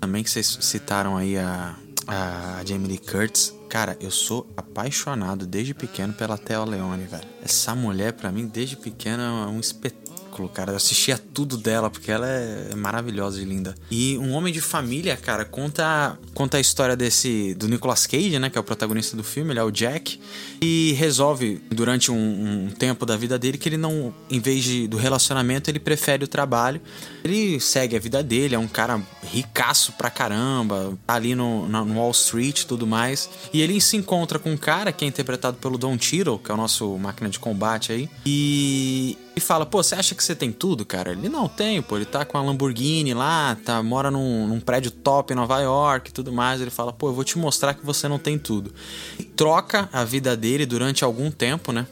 Também 0.00 0.22
que 0.22 0.30
vocês 0.30 0.58
citaram 0.60 1.16
aí 1.16 1.38
a, 1.38 1.76
a 2.06 2.62
Jamie 2.66 2.88
Lee 2.88 2.98
Curtis. 2.98 3.54
Cara, 3.68 3.96
eu 4.00 4.10
sou 4.10 4.48
apaixonado 4.56 5.46
desde 5.46 5.74
pequeno 5.74 6.12
pela 6.12 6.38
Theo 6.38 6.64
Leone, 6.64 7.04
velho. 7.06 7.24
Essa 7.42 7.74
mulher, 7.74 8.12
pra 8.12 8.30
mim, 8.30 8.46
desde 8.46 8.76
pequeno, 8.76 9.22
é 9.22 9.46
um 9.46 9.58
espetáculo. 9.58 10.03
Espetáculo, 10.34 10.48
cara. 10.48 10.72
Eu 10.72 10.76
assistia 10.76 11.16
tudo 11.16 11.56
dela, 11.56 11.88
porque 11.88 12.10
ela 12.10 12.26
é 12.26 12.74
maravilhosa 12.74 13.40
e 13.40 13.44
linda. 13.44 13.74
E 13.90 14.18
Um 14.18 14.32
Homem 14.32 14.52
de 14.52 14.60
Família, 14.60 15.16
cara, 15.16 15.44
conta, 15.44 16.18
conta 16.34 16.56
a 16.56 16.60
história 16.60 16.96
desse. 16.96 17.54
do 17.54 17.68
Nicolas 17.68 18.06
Cage, 18.06 18.38
né? 18.38 18.50
Que 18.50 18.58
é 18.58 18.60
o 18.60 18.64
protagonista 18.64 19.16
do 19.16 19.22
filme, 19.22 19.52
ele 19.52 19.60
é 19.60 19.62
o 19.62 19.70
Jack. 19.70 20.20
E 20.60 20.92
resolve, 20.92 21.62
durante 21.70 22.10
um, 22.10 22.66
um 22.66 22.70
tempo 22.70 23.06
da 23.06 23.16
vida 23.16 23.38
dele, 23.38 23.58
que 23.58 23.68
ele 23.68 23.76
não, 23.76 24.12
em 24.30 24.40
vez 24.40 24.64
de, 24.64 24.88
do 24.88 24.96
relacionamento, 24.96 25.70
ele 25.70 25.78
prefere 25.78 26.24
o 26.24 26.28
trabalho. 26.28 26.80
Ele 27.22 27.60
segue 27.60 27.96
a 27.96 28.00
vida 28.00 28.22
dele, 28.22 28.54
é 28.54 28.58
um 28.58 28.68
cara 28.68 29.00
ricaço 29.22 29.92
pra 29.92 30.10
caramba, 30.10 30.96
tá 31.06 31.14
ali 31.14 31.34
no, 31.34 31.68
no 31.68 31.98
Wall 31.98 32.10
Street 32.10 32.60
e 32.60 32.66
tudo 32.66 32.86
mais. 32.86 33.30
E 33.52 33.60
ele 33.60 33.80
se 33.80 33.96
encontra 33.96 34.38
com 34.38 34.52
um 34.52 34.56
cara 34.56 34.92
que 34.92 35.04
é 35.04 35.08
interpretado 35.08 35.56
pelo 35.58 35.78
Don 35.78 35.98
Cheadle, 35.98 36.38
que 36.38 36.50
é 36.50 36.54
o 36.54 36.56
nosso 36.56 36.96
máquina 36.98 37.30
de 37.30 37.38
combate 37.38 37.92
aí. 37.92 38.08
E 38.26 39.16
e 39.36 39.40
fala, 39.40 39.66
pô, 39.66 39.82
você 39.82 39.94
acha 39.94 40.14
que 40.14 40.22
você 40.24 40.34
tem 40.34 40.52
tudo, 40.52 40.84
cara? 40.84 41.12
Ele, 41.12 41.28
não, 41.28 41.48
tenho, 41.48 41.82
pô. 41.82 41.96
Ele 41.96 42.04
tá 42.04 42.24
com 42.24 42.36
a 42.36 42.42
Lamborghini 42.42 43.14
lá, 43.14 43.56
tá, 43.64 43.82
mora 43.82 44.10
num, 44.10 44.46
num 44.46 44.60
prédio 44.60 44.90
top 44.90 45.32
em 45.32 45.36
Nova 45.36 45.60
York 45.60 46.10
e 46.10 46.12
tudo 46.12 46.32
mais. 46.32 46.60
Ele 46.60 46.70
fala, 46.70 46.92
pô, 46.92 47.08
eu 47.08 47.14
vou 47.14 47.24
te 47.24 47.38
mostrar 47.38 47.74
que 47.74 47.84
você 47.84 48.08
não 48.08 48.18
tem 48.18 48.38
tudo. 48.38 48.72
E 49.18 49.24
troca 49.24 49.88
a 49.92 50.04
vida 50.04 50.36
dele 50.36 50.66
durante 50.66 51.04
algum 51.04 51.30
tempo, 51.30 51.72
né? 51.72 51.86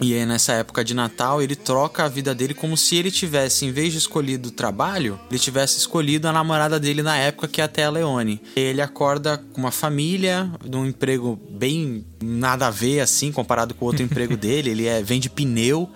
E 0.00 0.14
aí, 0.14 0.26
nessa 0.26 0.52
época 0.54 0.84
de 0.84 0.92
Natal, 0.92 1.40
ele 1.40 1.54
troca 1.54 2.04
a 2.04 2.08
vida 2.08 2.34
dele 2.34 2.52
como 2.54 2.76
se 2.76 2.96
ele 2.96 3.10
tivesse, 3.10 3.64
em 3.64 3.72
vez 3.72 3.92
de 3.92 3.98
escolhido 3.98 4.48
o 4.48 4.52
trabalho, 4.52 5.18
ele 5.30 5.38
tivesse 5.38 5.78
escolhido 5.78 6.26
a 6.26 6.32
namorada 6.32 6.80
dele 6.80 7.02
na 7.02 7.16
época, 7.16 7.46
que 7.46 7.60
é 7.60 7.64
até 7.64 7.84
a 7.84 7.90
Leone. 7.90 8.40
Ele 8.56 8.80
acorda 8.80 9.38
com 9.52 9.60
uma 9.60 9.70
família, 9.70 10.50
num 10.64 10.86
emprego 10.86 11.38
bem 11.50 12.04
nada 12.22 12.66
a 12.66 12.70
ver, 12.70 13.00
assim, 13.00 13.30
comparado 13.30 13.74
com 13.74 13.84
o 13.84 13.88
outro 13.88 14.02
emprego 14.04 14.36
dele. 14.36 14.70
Ele 14.70 14.86
é, 14.86 15.02
vende 15.02 15.30
pneu, 15.30 15.88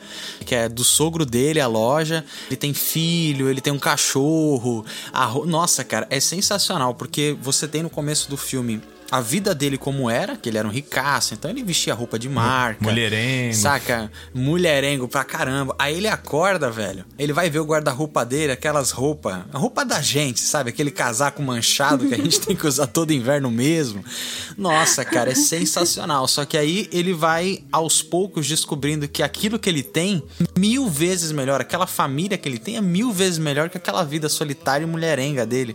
que 0.46 0.54
é 0.54 0.68
do 0.68 0.84
sogro 0.84 1.26
dele, 1.26 1.60
a 1.60 1.66
loja. 1.66 2.24
Ele 2.46 2.56
tem 2.56 2.72
filho, 2.72 3.48
ele 3.48 3.60
tem 3.60 3.72
um 3.72 3.78
cachorro. 3.78 4.84
Nossa, 5.46 5.82
cara, 5.82 6.06
é 6.10 6.20
sensacional, 6.20 6.94
porque 6.94 7.36
você 7.40 7.66
tem 7.66 7.82
no 7.82 7.90
começo 7.90 8.30
do 8.30 8.36
filme 8.36 8.80
a 9.10 9.20
vida 9.20 9.54
dele 9.54 9.78
como 9.78 10.10
era, 10.10 10.36
que 10.36 10.48
ele 10.48 10.58
era 10.58 10.68
um 10.68 10.70
ricaço, 10.70 11.32
então 11.32 11.50
ele 11.50 11.62
vestia 11.62 11.94
roupa 11.94 12.18
de 12.18 12.28
marca. 12.28 12.84
Mulherengo. 12.84 13.54
Saca? 13.54 14.10
Mulherengo 14.34 15.08
pra 15.08 15.24
caramba. 15.24 15.74
Aí 15.78 15.96
ele 15.96 16.08
acorda, 16.08 16.70
velho. 16.70 17.04
Ele 17.18 17.32
vai 17.32 17.48
ver 17.48 17.60
o 17.60 17.64
guarda-roupa 17.64 18.24
dele, 18.24 18.52
aquelas 18.52 18.90
roupas. 18.90 19.44
A 19.52 19.58
roupa 19.58 19.84
da 19.84 20.02
gente, 20.02 20.40
sabe? 20.40 20.70
Aquele 20.70 20.90
casaco 20.90 21.42
manchado 21.42 22.06
que 22.06 22.14
a 22.14 22.18
gente 22.18 22.40
tem 22.44 22.54
que 22.54 22.66
usar 22.66 22.86
todo 22.86 23.12
inverno 23.12 23.50
mesmo. 23.50 24.04
Nossa, 24.56 25.04
cara, 25.04 25.32
é 25.32 25.34
sensacional. 25.34 26.28
Só 26.28 26.44
que 26.44 26.58
aí 26.58 26.88
ele 26.92 27.14
vai 27.14 27.64
aos 27.72 28.02
poucos 28.02 28.46
descobrindo 28.46 29.08
que 29.08 29.22
aquilo 29.22 29.58
que 29.58 29.70
ele 29.70 29.82
tem, 29.82 30.22
mil 30.56 30.88
vezes 30.88 31.32
melhor. 31.32 31.60
Aquela 31.60 31.86
família 31.86 32.36
que 32.36 32.48
ele 32.48 32.58
tem 32.58 32.76
é 32.76 32.80
mil 32.80 33.10
vezes 33.10 33.38
melhor 33.38 33.70
que 33.70 33.78
aquela 33.78 34.04
vida 34.04 34.28
solitária 34.28 34.84
e 34.84 34.86
mulherenga 34.86 35.46
dele 35.46 35.74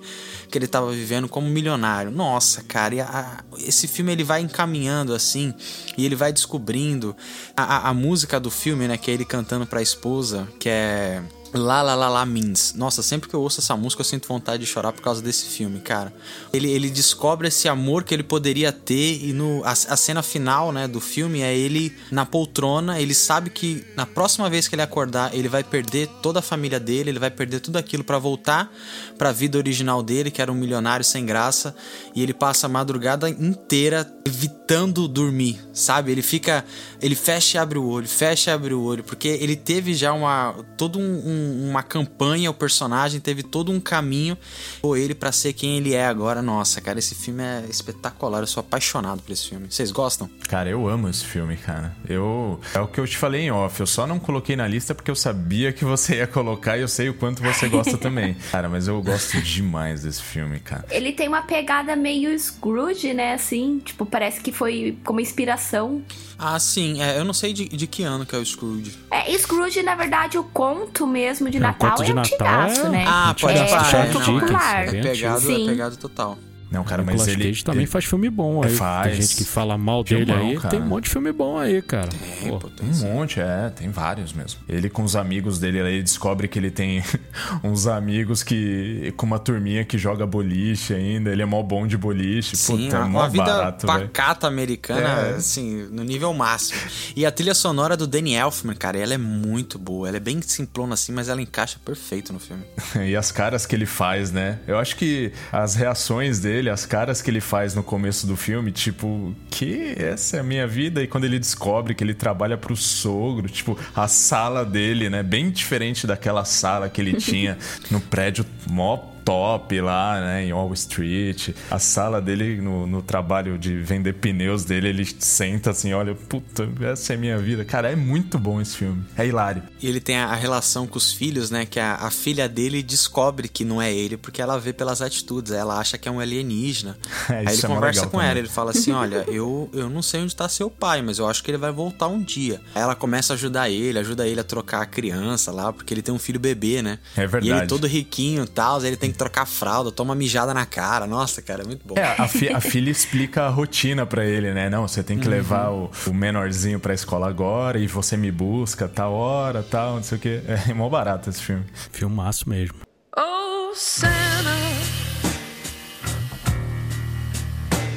que 0.54 0.60
ele 0.60 0.68
tava 0.68 0.92
vivendo 0.92 1.28
como 1.28 1.48
milionário. 1.50 2.12
Nossa, 2.12 2.62
cara, 2.62 3.04
a- 3.04 3.44
esse 3.58 3.88
filme 3.88 4.12
ele 4.12 4.24
vai 4.24 4.40
encaminhando 4.40 5.16
assim 5.16 5.52
e 5.98 6.06
ele 6.06 6.16
vai 6.16 6.32
descobrindo 6.32 7.16
a, 7.58 7.64
a- 7.64 7.90
a 7.90 7.94
música 7.96 8.40
do 8.40 8.52
filme, 8.52 8.88
né? 8.88 8.96
Que 8.96 9.10
é 9.10 9.16
ele 9.16 9.26
cantando 9.26 9.66
pra 9.66 9.82
esposa, 9.82 10.48
que 10.60 10.70
é. 10.70 11.24
La 11.54 11.82
La 11.82 11.94
La 11.96 12.10
La 12.10 12.26
Means. 12.26 12.74
Nossa, 12.76 13.04
sempre 13.04 13.30
que 13.30 13.36
eu 13.36 13.42
ouço 13.42 13.60
essa 13.60 13.78
música 13.78 14.02
eu 14.02 14.06
sinto 14.06 14.28
vontade 14.28 14.64
de 14.64 14.70
chorar 14.70 14.92
por 14.92 15.02
causa 15.02 15.22
desse 15.22 15.46
filme, 15.46 15.80
cara. 15.80 16.12
Ele, 16.52 16.70
ele 16.70 16.90
descobre 16.90 17.48
esse 17.48 17.68
amor 17.70 18.04
que 18.04 18.14
ele 18.14 18.24
poderia 18.24 18.72
ter 18.72 19.24
e 19.24 19.34
no, 19.34 19.64
a, 19.64 19.72
a 19.72 19.96
cena 19.98 20.24
final, 20.24 20.72
né, 20.72 20.88
do 20.88 21.00
filme 21.00 21.42
é 21.42 21.56
ele 21.56 21.96
na 22.12 22.26
poltrona, 22.26 23.00
ele 23.00 23.14
sabe 23.14 23.50
que 23.52 23.86
na 23.96 24.06
próxima 24.06 24.50
vez 24.50 24.68
que 24.68 24.74
ele 24.76 24.82
acordar, 24.82 25.34
ele 25.34 25.48
vai 25.48 25.64
perder 25.64 26.08
toda 26.22 26.40
a 26.40 26.42
família 26.42 26.80
dele, 26.80 27.12
ele 27.12 27.20
vai 27.20 27.30
perder 27.30 27.60
tudo 27.60 27.78
aquilo 27.78 28.04
pra 28.04 28.18
voltar 28.18 28.72
pra 29.18 29.32
vida 29.32 29.58
original 29.58 30.02
dele, 30.02 30.32
que 30.32 30.42
era 30.42 30.52
um 30.52 30.56
milionário 30.56 31.06
sem 31.06 31.26
graça, 31.26 31.76
e 32.16 32.24
ele 32.24 32.34
passa 32.34 32.66
a 32.66 32.70
madrugada 32.70 33.30
inteira 33.30 34.12
evitando 34.26 35.08
dormir, 35.08 35.60
sabe? 35.72 36.12
Ele 36.12 36.22
fica, 36.22 36.66
ele 37.02 37.16
fecha 37.16 37.58
e 37.58 37.60
abre 37.60 37.78
o 37.78 37.86
olho, 37.86 38.08
fecha 38.08 38.50
e 38.50 38.54
abre 38.54 38.74
o 38.74 38.82
olho, 38.82 39.04
porque 39.04 39.28
ele 39.28 39.56
teve 39.56 39.94
já 39.94 40.14
uma 40.14 40.56
todo 40.78 40.98
um- 40.98 41.04
um- 41.04 41.43
uma 41.44 41.84
campanha, 41.84 42.50
o 42.50 42.54
personagem 42.54 43.20
teve 43.20 43.44
todo 43.44 43.72
um 43.72 43.80
caminho 43.80 44.38
ou 44.82 44.96
ele 44.98 45.14
pra 45.14 45.32
ser 45.32 45.54
quem 45.54 45.78
ele 45.78 45.94
é 45.94 46.06
agora. 46.06 46.42
Nossa, 46.42 46.82
cara, 46.82 47.00
esse 47.00 47.16
filme 47.16 47.44
é 47.44 47.66
espetacular, 47.70 48.42
eu 48.42 48.48
sou 48.48 48.62
apaixonado 48.62 49.22
por 49.22 49.32
esse 49.32 49.50
filme. 49.50 49.68
Vocês 49.70 49.92
gostam? 49.92 50.30
Cara, 50.48 50.70
eu 50.70 50.88
amo 50.88 51.10
esse 51.10 51.26
filme, 51.26 51.58
cara. 51.58 51.96
Eu. 52.08 52.60
É 52.74 52.80
o 52.80 52.88
que 52.88 53.00
eu 53.00 53.08
te 53.08 53.18
falei 53.18 53.42
em 53.42 53.52
off. 53.52 53.80
Eu 53.80 53.88
só 53.88 54.06
não 54.06 54.20
coloquei 54.20 54.56
na 54.56 54.68
lista 54.68 54.94
porque 54.94 55.12
eu 55.12 55.16
sabia 55.16 55.72
que 55.72 55.86
você 55.86 56.18
ia 56.18 56.28
colocar 56.28 56.78
e 56.78 56.82
eu 56.82 56.88
sei 56.88 57.10
o 57.10 57.14
quanto 57.14 57.42
você 57.42 57.68
gosta 57.68 57.98
também. 57.98 58.36
Cara, 58.52 58.70
mas 58.70 58.88
eu 58.88 59.02
gosto 59.02 59.42
demais 59.42 60.04
desse 60.04 60.22
filme, 60.22 60.60
cara. 60.60 60.86
Ele 60.90 61.12
tem 61.12 61.28
uma 61.28 61.42
pegada 61.42 61.96
meio 61.96 62.38
Scrooge, 62.38 63.14
né? 63.14 63.34
Assim, 63.34 63.80
tipo, 63.80 64.06
parece 64.06 64.42
que 64.42 64.52
foi 64.52 64.98
como 65.04 65.20
inspiração. 65.20 66.04
Ah, 66.46 66.60
sim, 66.60 67.02
é, 67.02 67.18
eu 67.18 67.24
não 67.24 67.34
sei 67.34 67.54
de, 67.54 67.70
de 67.70 67.88
que 67.88 68.04
ano 68.04 68.26
que 68.26 68.36
é 68.36 68.38
o 68.38 68.46
Scrooge. 68.46 68.98
É, 69.10 69.32
Scrooge, 69.38 69.82
na 69.82 69.96
verdade, 69.96 70.38
o 70.38 70.44
conto 70.44 71.08
mesmo 71.08 71.50
de 71.50 71.56
É, 71.56 71.60
o 71.62 71.64
Natal 71.64 71.92
conto 71.92 72.04
de 72.04 72.12
é 72.12 72.14
Natal 72.14 72.48
antigaço, 72.64 72.86
é- 72.88 72.90
né? 72.90 73.06
Ah, 73.08 73.34
pode 73.40 73.58
é, 73.58 73.66
falar, 73.66 73.96
é, 73.96 74.12
não, 74.12 74.40
é 74.40 74.98
É 74.98 75.02
pegado, 75.02 75.52
é 75.52 75.66
pegado 75.66 75.96
total. 75.96 76.38
Não, 76.74 76.84
cara, 76.84 77.04
mas 77.04 77.14
Nicolas 77.16 77.28
ele. 77.34 77.44
Cage 77.50 77.64
também 77.64 77.82
ele- 77.84 77.92
faz 77.92 78.06
filme 78.06 78.30
bom 78.30 78.64
aí. 78.64 78.76
Faz. 78.76 79.12
Tem 79.14 79.22
gente 79.22 79.36
que 79.38 79.46
fala 79.46 79.78
mal 79.78 80.04
dele 80.04 80.26
Filmão, 80.26 80.48
aí. 80.50 80.56
cara. 80.58 80.70
Tem 80.70 80.82
um 80.82 80.86
monte 80.88 81.04
de 81.06 81.10
filme 81.12 81.32
bom 81.32 81.58
aí, 81.58 81.82
cara. 81.82 82.10
É, 82.44 82.50
Pô, 82.50 82.60
tem 82.70 82.90
Um 82.90 82.96
monte, 83.14 83.40
é, 83.40 83.70
tem 83.70 83.90
vários 83.90 84.34
mesmo. 84.34 84.60
Ele 84.68 84.90
com 84.90 85.04
os 85.04 85.16
amigos 85.16 85.60
dele 85.60 85.80
aí 85.82 86.02
descobre 86.02 86.48
que 86.48 86.58
ele 86.58 86.72
tem 86.72 87.04
uns 87.64 87.86
amigos 87.88 88.42
que. 88.44 89.14
com 89.16 89.26
uma 89.26 89.40
turminha 89.40 89.86
que 89.86 89.98
joga 89.98 90.26
boliche 90.26 90.94
ainda. 90.94 91.30
Ele 91.32 91.42
é 91.42 91.46
mó 91.46 91.62
bom 91.62 91.86
de 91.86 91.98
boliche. 91.98 92.58
Sim, 92.58 92.86
Puta, 92.86 92.96
é 92.96 93.00
uma, 93.00 93.08
mó 93.08 93.20
uma 93.20 93.30
vida 93.30 93.44
barato, 93.46 93.86
pacata 93.88 94.48
americana, 94.48 95.08
É. 95.28 95.36
assim, 95.36 95.88
no 95.92 96.04
nível 96.04 96.34
máximo. 96.34 96.80
E 97.16 97.26
a 97.26 97.32
trilha 97.32 97.54
sonora 97.54 97.96
do 97.96 98.08
Danny 98.08 98.34
Elfman, 98.36 98.76
cara, 98.76 98.98
ela 98.98 99.14
é 99.14 99.18
muito 99.18 99.78
boa. 99.78 100.08
Ela 100.08 100.18
é 100.18 100.20
bem 100.20 100.42
simplona 100.42 100.96
assim, 100.96 101.12
mas 101.12 101.30
ela 101.30 101.42
encaixa 101.42 101.78
perfeito 101.86 102.34
no 102.34 102.40
filme. 102.40 102.64
E 103.14 103.16
as 103.16 103.32
caras 103.32 103.66
que 103.66 103.76
ele 103.76 103.86
faz, 103.86 104.32
né? 104.32 104.60
Eu 104.66 104.78
acho 104.80 104.96
que 104.96 105.32
as 105.52 105.76
reações 105.76 106.40
dele, 106.40 106.63
as 106.70 106.86
caras 106.86 107.22
que 107.22 107.30
ele 107.30 107.42
faz 107.42 107.76
no 107.76 107.84
começo 107.84 108.28
do 108.28 108.36
filme, 108.36 108.72
tipo, 108.72 109.36
que 109.50 109.96
essa 109.98 110.38
é 110.38 110.40
a 110.40 110.44
minha 110.44 110.68
vida? 110.68 111.02
E 111.02 111.08
quando 111.08 111.26
ele 111.26 111.40
descobre 111.40 111.94
que 111.94 112.04
ele 112.04 112.14
trabalha 112.14 112.58
pro 112.58 112.76
sogro, 112.76 113.48
tipo, 113.50 113.78
a 113.96 114.08
sala 114.08 114.66
dele, 114.66 115.10
né? 115.10 115.24
Bem 115.24 115.50
diferente 115.50 116.06
daquela 116.06 116.46
sala 116.46 116.90
que 116.90 117.02
ele 117.02 117.14
tinha 117.14 117.58
no 117.90 118.00
prédio 118.00 118.46
mó 118.70 119.13
top 119.24 119.80
lá, 119.82 120.20
né, 120.22 120.46
em 120.46 120.54
Wall 120.54 120.74
Street. 120.74 121.50
A 121.70 121.80
sala 121.80 122.22
dele 122.22 122.62
no, 122.62 122.86
no 122.88 123.02
trabalho 123.02 123.58
de 123.58 123.78
vender 123.82 124.14
pneus 124.14 124.64
dele, 124.66 124.90
ele 124.90 125.06
senta 125.20 125.72
assim, 125.72 125.94
olha, 125.94 126.16
puta, 126.16 126.68
essa 126.82 127.14
é 127.14 127.16
a 127.16 127.20
minha 127.20 127.38
vida. 127.38 127.64
Cara, 127.66 127.92
é 127.92 127.96
muito 127.96 128.38
bom 128.38 128.60
esse 128.62 128.78
filme. 128.78 129.04
É 129.18 129.26
hilário. 129.26 129.64
E 129.82 129.88
ele 129.88 130.00
tem 130.00 130.18
a, 130.18 130.34
relação 130.36 130.86
com 130.88 130.98
os 130.98 131.12
filhos, 131.12 131.50
né? 131.50 131.66
Que 131.66 131.80
a, 131.80 131.96
a 131.96 132.12
filha 132.12 132.48
dele 132.50 132.84
descobre 132.84 133.48
que 133.48 133.64
não 133.66 133.82
é 133.82 133.94
ele, 133.94 134.18
porque 134.18 134.42
ela 134.42 134.60
vê 134.60 134.74
pelas 134.74 135.02
atitudes. 135.02 135.52
Ela 135.52 135.80
acha 135.80 135.98
que 135.98 136.08
é 136.08 136.12
um 136.12 136.20
alienígena. 136.20 136.98
É, 137.30 137.38
Aí 137.38 137.48
ele 137.56 137.58
é 137.64 137.68
conversa 137.68 138.02
com 138.06 138.12
também. 138.18 138.28
ela, 138.28 138.40
ele 138.40 138.50
fala 138.50 138.72
assim: 138.72 138.92
Olha, 138.92 139.24
eu, 139.30 139.70
eu 139.74 139.90
não 139.90 140.02
sei 140.02 140.22
onde 140.22 140.36
tá 140.36 140.48
seu 140.50 140.70
pai, 140.70 141.02
mas 141.02 141.20
eu 141.20 141.28
acho 141.28 141.42
que 141.42 141.50
ele 141.50 141.58
vai 141.58 141.72
voltar 141.72 142.08
um 142.08 142.22
dia. 142.22 142.60
Aí 142.76 142.82
ela 142.82 142.96
começa 142.96 143.32
a 143.34 143.36
ajudar 143.36 143.70
ele, 143.70 143.98
ajuda 143.98 144.28
ele 144.28 144.40
a 144.42 144.44
trocar 144.44 144.82
a 144.82 144.86
criança 144.86 145.50
lá, 145.52 145.72
porque 145.72 145.94
ele 145.94 146.02
tem 146.02 146.14
um 146.14 146.20
filho 146.20 146.40
bebê, 146.40 146.82
né? 146.82 147.00
É 147.16 147.24
E 147.24 147.28
verdade. 147.28 147.62
ele 147.62 147.68
todo 147.68 147.88
riquinho 147.88 148.44
e 148.44 148.48
tal, 148.48 148.84
ele 148.84 148.98
tem 148.98 149.12
que 149.14 149.18
trocar 149.20 149.44
a 149.44 149.46
fralda, 149.46 149.92
toma 149.92 150.14
mijada 150.16 150.54
na 150.54 150.66
cara. 150.66 151.08
Nossa, 151.08 151.42
cara, 151.42 151.64
é 151.64 151.66
muito 151.66 151.88
bom. 151.88 151.96
É, 151.98 152.16
a, 152.22 152.28
fi- 152.28 152.50
a 152.50 152.60
filha 152.60 152.90
explica 152.92 153.44
a 153.44 153.50
rotina 153.50 154.06
pra 154.06 154.26
ele, 154.26 154.54
né? 154.54 154.70
Não, 154.70 154.88
você 154.88 155.02
tem 155.02 155.18
que 155.18 155.28
levar 155.28 155.70
o, 155.72 155.90
o 156.08 156.14
menorzinho 156.14 156.80
pra 156.80 156.94
escola 156.94 157.30
agora 157.30 157.80
e 157.80 157.88
você 157.88 158.18
me 158.18 158.32
busca 158.32 158.88
tal 158.88 159.14
hora, 159.14 159.64
tal, 159.64 159.96
não 159.96 160.04
sei 160.04 160.18
o 160.18 160.22
quê. 160.22 160.42
É 160.70 160.74
mó 160.74 160.90
barato 160.90 161.30
esse 161.30 161.42
filme. 161.42 161.64
filmaço 161.92 162.50
mesmo. 162.50 162.78
Oh, 163.18 163.72
Santa, 163.76 164.10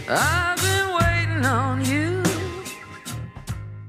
I've 0.08 0.60
been 0.62 0.94
waiting 0.94 1.46
on 1.46 1.80
you. 1.82 2.22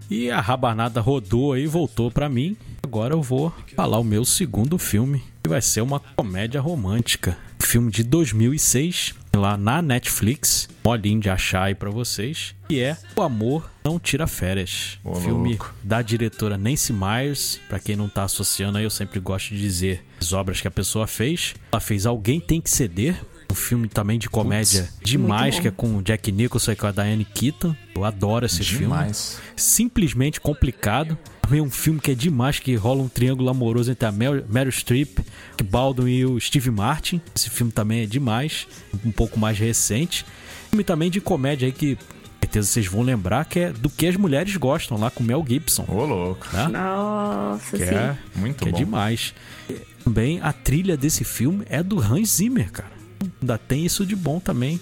E 0.10 0.32
a 0.32 0.40
rabanada 0.42 1.02
rodou 1.02 1.54
aí, 1.54 1.68
voltou 1.68 2.10
pra 2.10 2.28
mim. 2.30 2.56
Agora 2.84 3.14
eu 3.14 3.22
vou 3.22 3.54
falar 3.76 4.00
o 4.00 4.04
meu 4.04 4.24
segundo 4.24 4.78
filme, 4.78 5.22
que 5.48 5.50
vai 5.50 5.62
ser 5.62 5.80
uma 5.80 6.02
comédia 6.18 6.60
romântica. 6.60 7.38
Filme 7.58 7.90
de 7.90 8.04
2006, 8.04 9.16
lá 9.34 9.56
na 9.56 9.82
Netflix. 9.82 10.68
Molinho 10.84 11.22
de 11.22 11.30
achar 11.30 11.64
aí 11.64 11.76
pra 11.76 11.90
vocês. 11.90 12.54
Que 12.68 12.82
é 12.82 12.98
O 13.16 13.22
Amor 13.22 13.70
Não 13.84 13.98
Tira 13.98 14.28
Férias. 14.28 15.00
Ô, 15.06 15.16
filme 15.16 15.50
louco. 15.52 15.74
da 15.82 16.02
diretora 16.02 16.58
Nancy 16.58 16.92
Myers. 16.92 17.62
Pra 17.70 17.80
quem 17.80 17.96
não 17.96 18.10
tá 18.10 18.24
associando 18.26 18.78
aí, 18.78 18.84
eu 18.84 18.90
sempre 18.90 19.22
gosto 19.22 19.50
de 19.50 19.60
dizer 19.62 20.06
as 20.20 20.34
obras 20.34 20.60
que 20.60 20.68
a 20.68 20.72
pessoa 20.72 21.08
fez. 21.08 21.56
Ela 21.72 21.80
fez 21.80 22.06
Alguém 22.06 22.42
Tem 22.42 22.60
Que 22.60 22.70
Ceder. 22.70 23.16
Um 23.50 23.56
filme 23.56 23.88
também 23.88 24.20
de 24.20 24.30
comédia 24.30 24.88
demais, 25.02 25.56
bom. 25.56 25.62
que 25.62 25.68
é 25.68 25.72
com 25.72 25.98
o 25.98 26.02
Jack 26.02 26.32
Nicholson 26.32 26.72
e 26.74 26.76
com 26.76 26.88
a 26.88 26.92
Diane 26.92 27.26
Keaton. 27.26 27.76
Eu 27.96 28.04
adoro 28.04 28.46
esse 28.46 28.64
filme 28.64 28.86
Demais. 28.86 29.40
simplesmente 29.56 30.40
complicado. 30.42 31.18
Também 31.42 31.62
um 31.62 31.70
filme 31.72 32.00
que 32.00 32.12
é 32.12 32.14
demais, 32.14 32.60
que 32.60 32.76
rola 32.76 33.02
um 33.02 33.08
triângulo 33.08 33.50
amoroso 33.50 33.90
entre 33.92 34.06
a 34.06 34.12
Mel- 34.12 34.44
Meryl 34.50 34.72
Streep, 34.72 35.20
Baldwin 35.64 36.12
e 36.12 36.26
o 36.26 36.40
Steve 36.42 36.70
Martin. 36.70 37.22
Esse 37.34 37.50
filme 37.50 37.72
também 37.72 38.02
é 38.02 38.06
demais, 38.06 38.68
um 39.06 39.12
pouco 39.12 39.40
mais 39.40 39.58
recente. 39.58 40.26
Filme 40.70 40.84
também 40.84 41.10
de 41.10 41.22
comédia 41.22 41.66
aí 41.68 41.72
que 41.72 41.98
certeza 42.42 42.68
vocês 42.68 42.88
vão 42.88 43.02
lembrar 43.02 43.44
que 43.46 43.60
é 43.60 43.72
do 43.74 43.90
que 43.90 44.08
as 44.08 44.16
mulheres 44.18 44.56
gostam 44.58 44.98
lá 44.98 45.10
com 45.10 45.24
Mel 45.24 45.44
Gibson. 45.48 45.86
Ô, 45.88 46.06
louco. 46.06 46.48
Né? 46.54 46.68
Nossa, 46.68 47.78
Que 47.78 47.86
sim. 47.86 47.94
é, 47.96 48.18
Muito 48.36 48.64
que 48.66 48.70
bom. 48.72 48.78
é 48.78 48.80
demais. 48.80 49.34
E 49.70 49.74
Também 50.04 50.40
a 50.42 50.52
trilha 50.54 50.96
desse 50.98 51.24
filme 51.24 51.66
é 51.70 51.82
do 51.84 52.00
Hans 52.00 52.36
Zimmer, 52.36 52.72
cara. 52.72 52.97
Ainda 53.42 53.58
tem 53.58 53.86
isso 53.86 54.06
de 54.06 54.16
bom 54.16 54.40
também. 54.40 54.80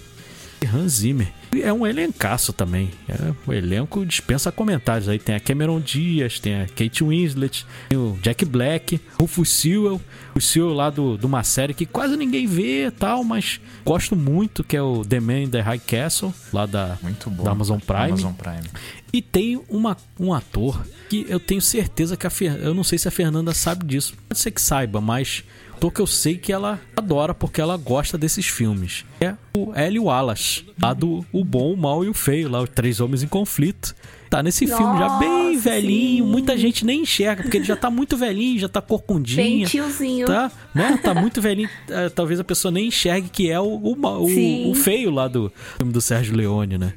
E 0.60 0.66
Hans 0.66 0.92
Zimmer. 0.92 1.28
É 1.62 1.72
um 1.72 1.86
elencaço 1.86 2.52
também. 2.52 2.90
É, 3.08 3.32
o 3.46 3.52
elenco 3.52 4.04
dispensa 4.04 4.50
comentários. 4.50 5.08
Aí 5.08 5.18
tem 5.18 5.34
a 5.34 5.40
Cameron 5.40 5.80
Diaz, 5.80 6.38
tem 6.38 6.62
a 6.62 6.66
Kate 6.66 7.04
Winslet, 7.04 7.66
tem 7.88 7.98
o 7.98 8.18
Jack 8.22 8.44
Black, 8.44 9.00
Rufus 9.20 9.50
Sewell. 9.50 10.00
O 10.34 10.40
Sewell 10.40 10.72
lá 10.72 10.90
do, 10.90 11.16
de 11.16 11.26
uma 11.26 11.42
série 11.42 11.74
que 11.74 11.86
quase 11.86 12.16
ninguém 12.16 12.46
vê 12.46 12.90
tal, 12.90 13.24
mas 13.24 13.60
gosto 13.84 14.16
muito, 14.16 14.64
que 14.64 14.76
é 14.76 14.82
o 14.82 15.04
The 15.04 15.20
Man 15.20 15.42
in 15.42 15.50
the 15.50 15.60
High 15.60 15.78
Castle, 15.78 16.32
lá 16.52 16.66
da, 16.66 16.98
Muito 17.02 17.30
bom. 17.30 17.44
da 17.44 17.50
Amazon 17.50 17.78
Prime. 17.78 18.02
Amazon 18.02 18.32
Prime. 18.32 18.68
E 19.12 19.22
tem 19.22 19.62
uma, 19.68 19.96
um 20.18 20.34
ator 20.34 20.84
que 21.08 21.24
eu 21.28 21.40
tenho 21.40 21.62
certeza 21.62 22.16
que 22.16 22.26
a 22.26 22.30
Fer... 22.30 22.56
eu 22.56 22.74
não 22.74 22.84
sei 22.84 22.98
se 22.98 23.08
a 23.08 23.10
Fernanda 23.10 23.54
sabe 23.54 23.86
disso. 23.86 24.14
Pode 24.28 24.40
ser 24.40 24.50
que 24.50 24.60
saiba, 24.60 25.00
mas 25.00 25.44
ator 25.76 25.92
que 25.92 26.00
eu 26.00 26.06
sei 26.06 26.36
que 26.36 26.52
ela 26.52 26.80
adora 26.96 27.34
porque 27.34 27.60
ela 27.60 27.76
gosta 27.76 28.16
desses 28.18 28.46
filmes. 28.46 29.04
É 29.20 29.34
o 29.56 29.74
Eli 29.74 29.98
Wallace, 29.98 30.64
lá 30.80 30.92
do 30.94 31.24
O 31.32 31.44
Bom, 31.44 31.72
o 31.72 31.76
Mal 31.76 32.04
e 32.04 32.08
o 32.08 32.14
Feio, 32.14 32.48
lá 32.48 32.62
os 32.62 32.68
Três 32.70 33.00
Homens 33.00 33.22
em 33.22 33.28
Conflito. 33.28 33.94
Tá 34.28 34.42
nesse 34.42 34.66
filme 34.66 34.98
já 34.98 35.08
bem 35.20 35.54
Nossa, 35.54 35.60
velhinho, 35.70 36.24
sim. 36.24 36.30
muita 36.30 36.58
gente 36.58 36.84
nem 36.84 37.02
enxerga 37.02 37.42
porque 37.44 37.58
ele 37.58 37.64
já 37.64 37.76
tá 37.76 37.88
muito 37.88 38.16
velhinho, 38.16 38.58
já 38.58 38.68
tá 38.68 38.80
Bem 38.80 38.88
corcundinho. 38.88 39.68
tiozinho. 39.68 40.26
Tá, 40.26 40.50
né? 40.74 40.98
Tá 41.00 41.14
muito 41.14 41.40
velhinho. 41.40 41.70
É, 41.88 42.08
talvez 42.08 42.40
a 42.40 42.44
pessoa 42.44 42.72
nem 42.72 42.88
enxergue 42.88 43.28
que 43.28 43.48
é 43.48 43.60
o, 43.60 43.64
o, 43.64 43.92
o- 43.92 44.70
o 44.72 44.74
feio 44.74 45.10
lá 45.12 45.28
do 45.28 45.52
filme 45.78 45.92
do 45.92 46.00
Sérgio 46.00 46.34
Leone, 46.34 46.76
né? 46.76 46.94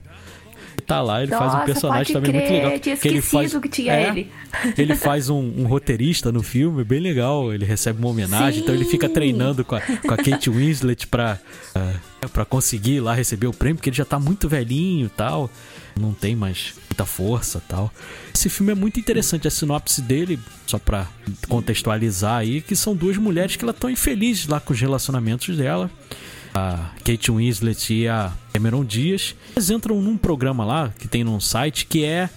Tá 0.89 1.03
lá, 1.03 1.21
ele 1.21 1.29
faz 1.29 1.51
um 1.53 1.53
Nossa, 1.53 1.65
personagem 1.67 2.13
também 2.13 2.33
muito 2.33 2.47
crer, 2.47 2.63
legal. 2.63 2.79
tinha 2.79 2.97
que 2.97 3.07
ele 3.07 3.21
faz, 3.21 3.55
que 3.55 3.69
tinha 3.69 3.93
É, 3.93 4.07
ele. 4.09 4.31
Ele 4.75 4.95
faz 4.95 5.29
um, 5.29 5.37
um 5.37 5.67
roteirista 5.67 6.31
no 6.31 6.41
filme, 6.41 6.83
bem 6.83 6.99
legal. 6.99 7.53
Ele 7.53 7.63
recebe 7.63 7.99
uma 7.99 8.07
homenagem, 8.07 8.63
então 8.63 8.73
ele 8.73 8.85
fica 8.85 9.05
Sim. 9.07 9.13
treinando 9.13 9.63
com 9.63 9.75
a, 9.75 9.81
com 9.81 10.11
a 10.11 10.17
Kate 10.17 10.49
Winslet 10.49 11.05
pra, 11.05 11.37
ah, 11.75 11.93
pra 12.33 12.43
conseguir 12.43 13.01
lá 13.01 13.13
receber 13.13 13.45
o 13.45 13.53
prêmio, 13.53 13.75
porque 13.75 13.91
ele 13.91 13.97
já 13.97 14.03
tá 14.03 14.19
muito 14.19 14.49
velhinho 14.49 15.05
e 15.05 15.09
tal. 15.09 15.47
Não 15.95 16.11
tem 16.11 16.35
mais 16.35 16.73
muita 16.89 17.05
força 17.05 17.61
tal. 17.67 17.93
Esse 18.33 18.49
filme 18.49 18.71
é 18.71 18.75
muito 18.75 18.99
interessante, 18.99 19.47
a 19.47 19.51
sinopse 19.51 20.01
dele, 20.01 20.39
só 20.65 20.79
pra 20.79 21.05
contextualizar 21.47 22.37
aí, 22.39 22.61
que 22.61 22.75
são 22.75 22.95
duas 22.95 23.15
mulheres 23.15 23.55
que 23.55 23.63
elas 23.63 23.75
estão 23.75 23.91
infelizes 23.91 24.47
lá 24.47 24.59
com 24.59 24.73
os 24.73 24.81
relacionamentos 24.81 25.55
dela 25.55 25.87
a 26.53 26.89
Kate 27.05 27.31
Winslet 27.31 27.93
e 27.93 28.07
a 28.07 28.31
Cameron 28.53 28.83
Diaz. 28.83 29.35
Eles 29.55 29.69
entram 29.69 30.01
num 30.01 30.17
programa 30.17 30.65
lá 30.65 30.93
que 30.97 31.07
tem 31.07 31.23
num 31.23 31.39
site 31.39 31.85
que 31.85 32.03
é 32.03 32.29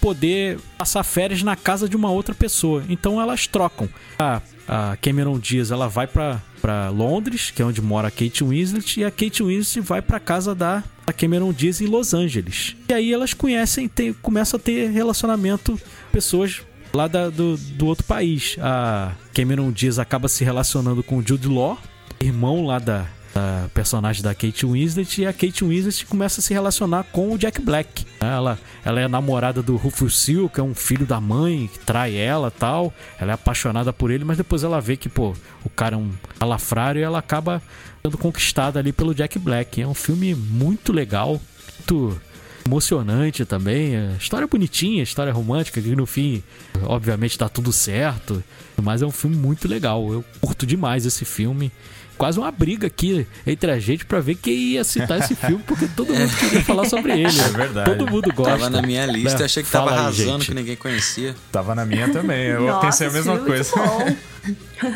poder 0.00 0.58
passar 0.76 1.02
férias 1.04 1.42
na 1.42 1.54
casa 1.56 1.88
de 1.88 1.96
uma 1.96 2.10
outra 2.10 2.34
pessoa. 2.34 2.82
Então 2.88 3.20
elas 3.20 3.46
trocam. 3.46 3.88
A, 4.18 4.40
a 4.66 4.96
Cameron 4.96 5.38
Diaz 5.38 5.70
ela 5.70 5.88
vai 5.88 6.06
para 6.06 6.88
Londres, 6.90 7.50
que 7.54 7.62
é 7.62 7.64
onde 7.64 7.80
mora 7.80 8.08
a 8.08 8.10
Kate 8.10 8.42
Winslet, 8.42 9.00
e 9.00 9.04
a 9.04 9.10
Kate 9.10 9.42
Winslet 9.42 9.80
vai 9.86 10.02
pra 10.02 10.18
casa 10.20 10.54
da 10.54 10.82
da 11.06 11.12
Cameron 11.12 11.52
Diaz 11.52 11.80
em 11.80 11.86
Los 11.86 12.12
Angeles. 12.12 12.74
E 12.88 12.92
aí 12.92 13.12
elas 13.12 13.32
conhecem, 13.32 13.86
tem, 13.86 14.12
começam 14.12 14.58
a 14.58 14.60
ter 14.60 14.90
relacionamento 14.90 15.80
pessoas 16.10 16.62
lá 16.92 17.06
da- 17.06 17.30
do, 17.30 17.56
do 17.56 17.86
outro 17.86 18.02
país. 18.04 18.56
A 18.60 19.12
Cameron 19.32 19.70
Diaz 19.70 20.00
acaba 20.00 20.26
se 20.26 20.42
relacionando 20.42 21.04
com 21.04 21.18
o 21.18 21.22
Jude 21.24 21.46
Law, 21.46 21.78
irmão 22.18 22.66
lá 22.66 22.80
da, 22.80 23.06
da 23.36 23.68
personagem 23.74 24.22
da 24.22 24.34
Kate 24.34 24.64
Winslet, 24.64 25.20
e 25.20 25.26
a 25.26 25.32
Kate 25.32 25.62
Winslet 25.62 26.06
começa 26.06 26.40
a 26.40 26.42
se 26.42 26.54
relacionar 26.54 27.04
com 27.12 27.34
o 27.34 27.38
Jack 27.38 27.60
Black. 27.60 28.06
Ela, 28.18 28.58
ela 28.82 28.98
é 28.98 29.06
namorada 29.06 29.62
do 29.62 29.76
Rufus 29.76 30.18
Sewell, 30.18 30.48
que 30.48 30.58
é 30.58 30.62
um 30.62 30.74
filho 30.74 31.04
da 31.04 31.20
mãe, 31.20 31.68
que 31.70 31.78
trai 31.80 32.16
ela 32.16 32.50
tal. 32.50 32.94
Ela 33.20 33.32
é 33.32 33.34
apaixonada 33.34 33.92
por 33.92 34.10
ele, 34.10 34.24
mas 34.24 34.38
depois 34.38 34.64
ela 34.64 34.80
vê 34.80 34.96
que, 34.96 35.10
pô, 35.10 35.34
o 35.62 35.68
cara 35.68 35.96
é 35.96 35.98
um 35.98 36.10
alafrário 36.40 36.98
e 36.98 37.02
ela 37.02 37.18
acaba 37.18 37.60
sendo 38.02 38.16
conquistada 38.16 38.78
ali 38.78 38.90
pelo 38.90 39.14
Jack 39.14 39.38
Black. 39.38 39.82
É 39.82 39.86
um 39.86 39.92
filme 39.92 40.34
muito 40.34 40.90
legal, 40.90 41.38
muito 41.76 42.18
emocionante 42.64 43.44
também. 43.44 43.96
é, 43.96 44.16
História 44.18 44.46
bonitinha, 44.46 45.02
história 45.02 45.32
romântica, 45.32 45.82
que 45.82 45.94
no 45.94 46.06
fim, 46.06 46.42
obviamente, 46.84 47.36
tá 47.36 47.50
tudo 47.50 47.70
certo. 47.70 48.42
Mas 48.82 49.02
é 49.02 49.06
um 49.06 49.10
filme 49.10 49.36
muito 49.36 49.68
legal. 49.68 50.10
Eu 50.10 50.24
curto 50.40 50.66
demais 50.66 51.04
esse 51.04 51.26
filme. 51.26 51.70
Quase 52.16 52.38
uma 52.38 52.50
briga 52.50 52.86
aqui 52.86 53.26
entre 53.46 53.70
a 53.70 53.78
gente 53.78 54.06
pra 54.06 54.20
ver 54.20 54.36
quem 54.36 54.54
ia 54.54 54.84
citar 54.84 55.18
esse 55.20 55.34
filme, 55.34 55.62
porque 55.66 55.86
todo 55.86 56.14
mundo 56.14 56.32
queria 56.38 56.64
falar 56.64 56.88
sobre 56.88 57.12
ele. 57.12 57.40
É 57.40 57.48
verdade. 57.48 57.90
Todo 57.90 58.10
mundo 58.10 58.32
gosta. 58.32 58.52
Tava 58.52 58.70
na 58.70 58.80
minha 58.82 59.04
lista, 59.06 59.40
né? 59.40 59.44
achei 59.44 59.62
que 59.62 59.68
Fala 59.68 59.84
tava 59.86 59.96
aí, 59.96 60.02
arrasando, 60.04 60.38
gente. 60.38 60.46
que 60.46 60.54
ninguém 60.54 60.76
conhecia. 60.76 61.34
Tava 61.52 61.74
na 61.74 61.84
minha 61.84 62.10
também. 62.10 62.46
Eu 62.46 62.62
Nossa, 62.62 62.86
pensei 62.86 63.06
a 63.06 63.10
mesma 63.10 63.34
filme 63.34 63.50
é 63.50 63.52
coisa. 63.52 64.16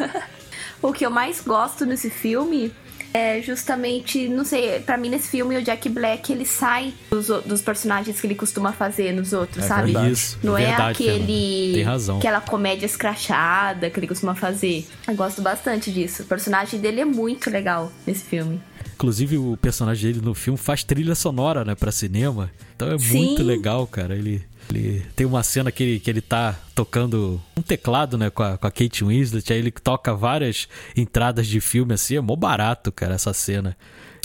o 0.81 0.93
que 0.93 1.05
eu 1.05 1.11
mais 1.11 1.41
gosto 1.41 1.85
nesse 1.85 2.09
filme 2.09 2.73
é 3.13 3.41
justamente, 3.43 4.29
não 4.29 4.45
sei, 4.45 4.81
pra 4.81 4.97
mim 4.97 5.09
nesse 5.09 5.29
filme 5.29 5.57
o 5.57 5.63
Jack 5.63 5.89
Black 5.89 6.33
ele 6.33 6.45
sai 6.47 6.93
dos, 7.11 7.27
dos 7.45 7.61
personagens 7.61 8.21
que 8.21 8.27
ele 8.27 8.35
costuma 8.35 8.73
fazer 8.73 9.13
nos 9.13 9.33
outros, 9.33 9.65
É 9.65 9.69
sabe? 9.69 9.85
verdade. 9.93 10.13
Isso, 10.13 10.39
Não 10.43 10.57
é 10.57 10.67
verdade, 10.67 10.91
aquele. 10.93 11.73
Tem 11.75 11.83
razão. 11.83 12.19
Aquela 12.19 12.41
comédia 12.41 12.87
escrachada 12.87 13.91
que 13.91 13.99
ele 13.99 14.07
costuma 14.07 14.35
fazer. 14.35 14.87
Eu 15.07 15.15
gosto 15.15 15.43
bastante 15.43 15.91
disso. 15.93 16.23
O 16.23 16.27
personagem 16.27 16.81
dele 16.81 17.01
é 17.01 17.05
muito 17.05 17.51
legal 17.51 17.93
nesse 18.07 18.25
filme. 18.25 18.61
Inclusive, 18.95 19.39
o 19.39 19.57
personagem 19.57 20.13
dele 20.13 20.25
no 20.25 20.35
filme 20.35 20.59
faz 20.59 20.85
trilha 20.85 21.15
sonora, 21.15 21.65
né, 21.65 21.75
pra 21.75 21.91
cinema. 21.91 22.51
Então 22.77 22.93
é 22.93 22.99
Sim. 22.99 23.25
muito 23.27 23.43
legal, 23.43 23.87
cara. 23.87 24.15
Ele, 24.15 24.43
ele 24.71 25.05
tem 25.15 25.27
uma 25.27 25.43
cena 25.43 25.71
que 25.71 25.83
ele, 25.83 26.01
que 26.01 26.11
ele 26.11 26.21
tá 26.21 26.59
tocando 26.75 27.41
um 27.57 27.63
teclado, 27.63 28.17
né, 28.17 28.31
com 28.31 28.43
a, 28.43 28.57
com 28.57 28.67
a 28.67 28.71
Kate 28.71 29.05
Winslet. 29.05 29.53
Aí 29.53 29.59
ele 29.59 29.71
toca 29.71 30.15
várias 30.15 30.69
entradas 30.97 31.47
de 31.47 31.61
filme, 31.61 31.95
assim. 31.95 32.17
É 32.17 32.21
mó 32.21 32.37
barato, 32.37 32.91
cara, 32.91 33.15
essa 33.15 33.33
cena. 33.33 33.77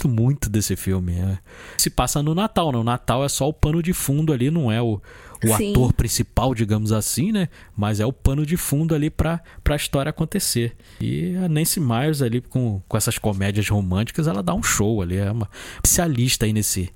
Gosto 0.06 0.10
muito 0.10 0.50
desse 0.50 0.76
filme. 0.76 1.14
é. 1.14 1.38
Se 1.78 1.90
passa 1.90 2.22
no 2.22 2.36
Natal, 2.36 2.72
né? 2.72 2.78
O 2.78 2.84
Natal 2.84 3.24
é 3.26 3.30
só 3.30 3.50
o 3.50 3.54
pano 3.54 3.82
de 3.82 3.94
fundo 3.94 4.32
ali, 4.32 4.52
não 4.52 4.72
é 4.72 4.82
o, 4.82 5.02
o 5.44 5.58
Sim. 5.58 5.72
ator 5.72 5.94
principal, 5.94 6.54
digamos 6.54 6.92
assim, 6.92 7.32
né? 7.32 7.50
Mas 7.76 8.00
é 8.00 8.06
o 8.06 8.14
pano 8.14 8.46
de 8.46 8.56
fundo 8.56 8.94
ali 8.94 9.10
pra, 9.10 9.42
pra 9.64 9.76
história 9.76 10.12
acontecer. 10.12 10.76
E 11.02 11.36
a 11.38 11.50
Nancy 11.50 11.80
Myers 11.80 12.22
ali 12.22 12.42
com, 12.42 12.82
com 12.88 12.98
essas 12.98 13.18
comédias 13.18 13.68
românticas, 13.68 14.28
ela 14.28 14.44
dá 14.44 14.54
um 14.54 14.64
show 14.64 15.02
ali. 15.02 15.18
É 15.18 15.32
uma 15.32 15.50
especialista 15.76 16.46
aí 16.46 16.54
nesse 16.54 16.90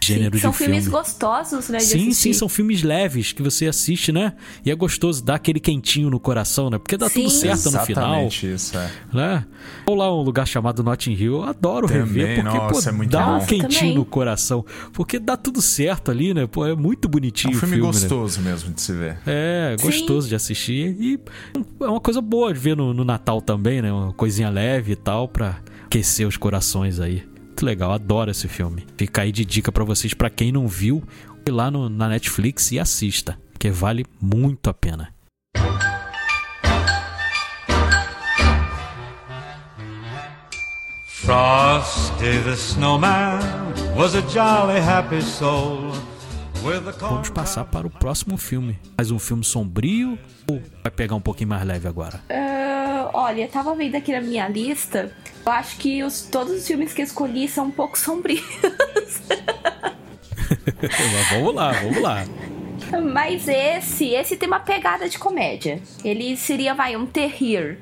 gênero 0.00 0.36
Sim, 0.36 0.42
são 0.42 0.50
de 0.50 0.56
filmes 0.56 0.84
filme. 0.84 0.98
gostosos, 0.98 1.68
né? 1.68 1.78
De 1.78 1.84
Sim, 1.84 1.98
sim, 1.98 2.08
assistir. 2.10 2.34
são 2.34 2.48
filmes 2.48 2.82
leves 2.82 3.32
que 3.32 3.42
você 3.42 3.66
assiste, 3.66 4.12
né? 4.12 4.34
E 4.64 4.70
é 4.70 4.74
gostoso, 4.74 5.22
dá 5.24 5.34
aquele 5.34 5.60
quentinho 5.60 6.08
no 6.10 6.18
coração, 6.20 6.70
né? 6.70 6.78
Porque 6.78 6.96
dá 6.96 7.08
tudo 7.10 7.28
Sim. 7.30 7.40
certo 7.40 7.70
no 7.70 7.80
final, 7.80 8.04
Exatamente 8.26 8.52
isso, 8.52 8.76
é. 8.78 8.90
né? 9.12 9.44
Ou 9.86 9.94
lá 9.94 10.14
um 10.14 10.22
lugar 10.22 10.46
chamado 10.46 10.82
Notting 10.82 11.12
Hill, 11.12 11.34
eu 11.34 11.44
adoro 11.44 11.86
Também, 11.88 12.04
rever, 12.04 12.42
porque, 12.42 12.58
nossa, 12.58 12.82
pô, 12.82 12.88
é 12.88 12.92
muito 12.92 13.10
dá 13.10 13.28
um 13.36 13.38
bom. 13.38 13.46
quentinho 13.46 13.68
Também. 13.68 13.94
no 13.94 14.04
coração. 14.04 14.64
Porque 14.92 15.18
dá 15.18 15.36
tudo 15.36 15.60
certo 15.62 16.10
ali, 16.10 16.32
né? 16.34 16.46
Pô, 16.46 16.66
é 16.66 16.74
muito 16.74 17.08
É 17.08 17.10
bonitinho 17.10 17.54
um 17.54 17.56
o 17.56 17.60
filme, 17.60 17.74
filme, 17.76 17.86
né? 17.92 17.92
gostoso 18.00 18.40
mesmo 18.40 18.72
de 18.72 18.80
se 18.80 18.92
ver. 18.92 19.18
É, 19.26 19.74
Sim. 19.78 19.86
gostoso 19.86 20.28
de 20.28 20.34
assistir. 20.34 20.96
E 21.00 21.20
é 21.80 21.86
uma 21.88 22.00
coisa 22.00 22.20
boa 22.20 22.52
de 22.52 22.58
ver 22.60 22.76
no, 22.76 22.92
no 22.94 23.04
Natal 23.04 23.40
também, 23.40 23.80
né? 23.82 23.92
Uma 23.92 24.12
coisinha 24.12 24.48
leve 24.50 24.92
e 24.92 24.96
tal, 24.96 25.28
pra 25.28 25.58
aquecer 25.86 26.26
os 26.26 26.36
corações 26.36 27.00
aí. 27.00 27.22
Muito 27.58 27.66
legal, 27.66 27.90
adoro 27.90 28.30
esse 28.30 28.46
filme. 28.46 28.86
Fica 28.96 29.22
aí 29.22 29.32
de 29.32 29.44
dica 29.44 29.72
pra 29.72 29.82
vocês, 29.82 30.14
pra 30.14 30.30
quem 30.30 30.52
não 30.52 30.68
viu, 30.68 31.02
ir 31.44 31.50
lá 31.50 31.68
no- 31.72 31.88
na 31.88 32.08
Netflix 32.08 32.70
e 32.70 32.78
assista, 32.78 33.36
que 33.58 33.68
vale 33.68 34.06
muito 34.22 34.70
a 34.70 34.72
pena. 34.74 35.12
Frosty 41.06 42.38
the 42.44 42.54
snowman 42.54 43.40
was 43.96 44.14
a 44.14 44.22
jolly 44.22 44.78
happy 44.80 45.20
soul. 45.22 45.92
Vamos 47.00 47.30
passar 47.30 47.64
para 47.64 47.86
o 47.86 47.90
próximo 47.90 48.36
filme. 48.36 48.78
Mais 48.96 49.10
um 49.10 49.18
filme 49.18 49.44
sombrio 49.44 50.18
ou 50.48 50.60
vai 50.82 50.90
pegar 50.90 51.14
um 51.14 51.20
pouquinho 51.20 51.50
mais 51.50 51.64
leve 51.64 51.86
agora? 51.88 52.20
Olha, 53.12 53.42
eu 53.42 53.48
tava 53.48 53.74
vendo 53.74 53.94
aqui 53.94 54.12
na 54.12 54.20
minha 54.20 54.48
lista. 54.48 55.12
Eu 55.44 55.52
acho 55.52 55.76
que 55.78 56.02
os, 56.02 56.22
todos 56.22 56.52
os 56.52 56.66
filmes 56.66 56.92
que 56.92 57.00
eu 57.00 57.06
escolhi 57.06 57.48
são 57.48 57.66
um 57.66 57.70
pouco 57.70 57.98
sombrios. 57.98 58.42
Mas 60.80 61.30
vamos 61.30 61.54
lá, 61.54 61.72
vamos 61.72 62.02
lá. 62.02 62.24
Mas 63.12 63.48
esse, 63.48 64.10
esse 64.10 64.36
tem 64.36 64.48
uma 64.48 64.60
pegada 64.60 65.08
de 65.08 65.18
comédia. 65.18 65.80
Ele 66.04 66.36
seria, 66.36 66.74
vai, 66.74 66.96
um 66.96 67.06
terror. 67.06 67.76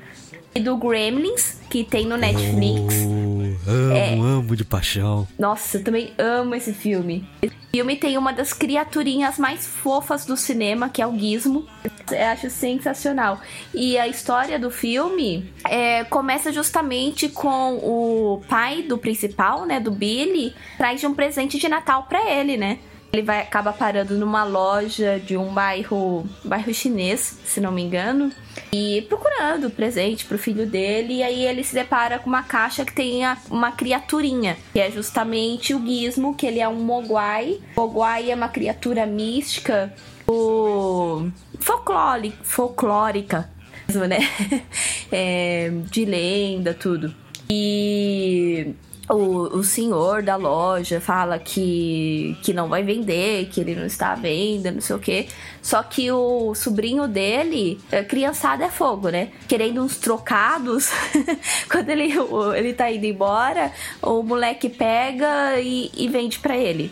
E 0.57 0.59
do 0.59 0.75
Gremlins, 0.75 1.59
que 1.69 1.83
tem 1.83 2.07
no 2.07 2.17
Netflix. 2.17 2.95
Oh, 3.05 3.69
amo, 3.69 3.93
É. 3.93 4.13
amo 4.15 4.55
de 4.55 4.65
paixão. 4.65 5.27
Nossa, 5.37 5.77
eu 5.77 5.83
também 5.83 6.11
amo 6.17 6.55
esse 6.55 6.73
filme. 6.73 7.29
Esse 7.43 7.53
filme 7.71 7.95
tem 7.95 8.17
uma 8.17 8.33
das 8.33 8.53
criaturinhas 8.53 9.37
mais 9.37 9.67
fofas 9.67 10.25
do 10.25 10.35
cinema, 10.35 10.89
que 10.89 10.99
é 10.99 11.05
o 11.05 11.15
Gizmo. 11.15 11.63
Eu 12.11 12.25
acho 12.27 12.49
sensacional. 12.49 13.39
E 13.71 13.99
a 13.99 14.07
história 14.07 14.57
do 14.57 14.71
filme 14.71 15.47
é, 15.69 16.03
começa 16.05 16.51
justamente 16.51 17.29
com 17.29 17.75
o 17.75 18.41
pai 18.49 18.81
do 18.81 18.97
principal, 18.97 19.63
né, 19.63 19.79
do 19.79 19.91
Billy, 19.91 20.55
traz 20.75 21.03
um 21.03 21.13
presente 21.13 21.59
de 21.59 21.69
Natal 21.69 22.07
pra 22.09 22.31
ele, 22.31 22.57
né? 22.57 22.79
Ele 23.11 23.21
vai 23.21 23.41
acaba 23.41 23.71
parando 23.71 24.17
numa 24.17 24.43
loja 24.43 25.19
de 25.19 25.37
um 25.37 25.53
bairro, 25.53 26.27
bairro 26.43 26.73
chinês, 26.73 27.39
se 27.45 27.61
não 27.61 27.71
me 27.71 27.81
engano, 27.81 28.31
e 28.71 29.05
procurando 29.09 29.69
presente 29.69 30.25
pro 30.25 30.37
filho 30.37 30.67
dele. 30.67 31.15
E 31.15 31.23
aí 31.23 31.45
ele 31.45 31.63
se 31.63 31.73
depara 31.73 32.19
com 32.19 32.27
uma 32.29 32.43
caixa 32.43 32.85
que 32.85 32.93
tem 32.93 33.21
uma 33.49 33.71
criaturinha, 33.71 34.57
que 34.73 34.79
é 34.79 34.91
justamente 34.91 35.73
o 35.73 35.85
Gizmo, 35.85 36.35
que 36.35 36.45
ele 36.45 36.59
é 36.59 36.67
um 36.67 36.75
Mogwai. 36.75 37.59
Mogwai 37.75 38.29
é 38.31 38.35
uma 38.35 38.49
criatura 38.49 39.05
mística, 39.05 39.93
o 40.27 41.29
folclore, 41.59 42.33
folclórica, 42.43 43.49
mesmo, 43.87 44.05
né? 44.05 44.19
É, 45.09 45.71
de 45.89 46.03
lenda, 46.03 46.73
tudo. 46.73 47.15
E 47.49 48.73
o, 49.09 49.57
o 49.57 49.63
senhor 49.63 50.21
da 50.21 50.35
loja 50.35 50.99
fala 50.99 51.39
que, 51.39 52.37
que 52.41 52.53
não 52.53 52.67
vai 52.67 52.83
vender, 52.83 53.47
que 53.47 53.61
ele 53.61 53.75
não 53.75 53.85
está 53.85 54.11
à 54.11 54.15
venda, 54.15 54.71
não 54.71 54.81
sei 54.81 54.95
o 54.95 54.99
quê. 54.99 55.27
Só 55.61 55.81
que 55.81 56.11
o 56.11 56.53
sobrinho 56.53 57.07
dele, 57.07 57.79
é, 57.91 58.03
criançada 58.03 58.65
é 58.65 58.69
fogo, 58.69 59.09
né? 59.09 59.29
Querendo 59.47 59.81
uns 59.81 59.97
trocados. 59.97 60.89
Quando 61.71 61.89
ele, 61.89 62.13
ele 62.55 62.73
tá 62.73 62.91
indo 62.91 63.05
embora, 63.05 63.71
o 64.01 64.21
moleque 64.21 64.67
pega 64.67 65.59
e, 65.59 65.89
e 65.95 66.07
vende 66.09 66.39
pra 66.39 66.57
ele. 66.57 66.91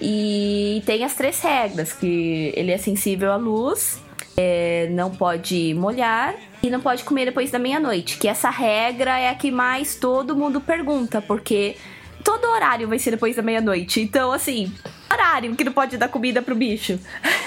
E 0.00 0.82
tem 0.84 1.04
as 1.04 1.14
três 1.14 1.40
regras, 1.40 1.92
que 1.92 2.52
ele 2.56 2.72
é 2.72 2.78
sensível 2.78 3.30
à 3.30 3.36
luz, 3.36 4.01
é, 4.36 4.88
não 4.90 5.10
pode 5.10 5.74
molhar 5.74 6.34
e 6.62 6.70
não 6.70 6.80
pode 6.80 7.04
comer 7.04 7.26
depois 7.26 7.50
da 7.50 7.58
meia-noite. 7.58 8.18
Que 8.18 8.28
essa 8.28 8.50
regra 8.50 9.18
é 9.18 9.28
a 9.28 9.34
que 9.34 9.50
mais 9.50 9.94
todo 9.96 10.36
mundo 10.36 10.60
pergunta, 10.60 11.20
porque 11.20 11.76
todo 12.24 12.44
horário 12.46 12.88
vai 12.88 12.98
ser 12.98 13.10
depois 13.12 13.36
da 13.36 13.42
meia-noite. 13.42 14.00
Então, 14.00 14.32
assim, 14.32 14.72
horário 15.12 15.54
que 15.56 15.64
não 15.64 15.72
pode 15.72 15.96
dar 15.96 16.08
comida 16.08 16.40
pro 16.42 16.54
bicho. 16.54 16.98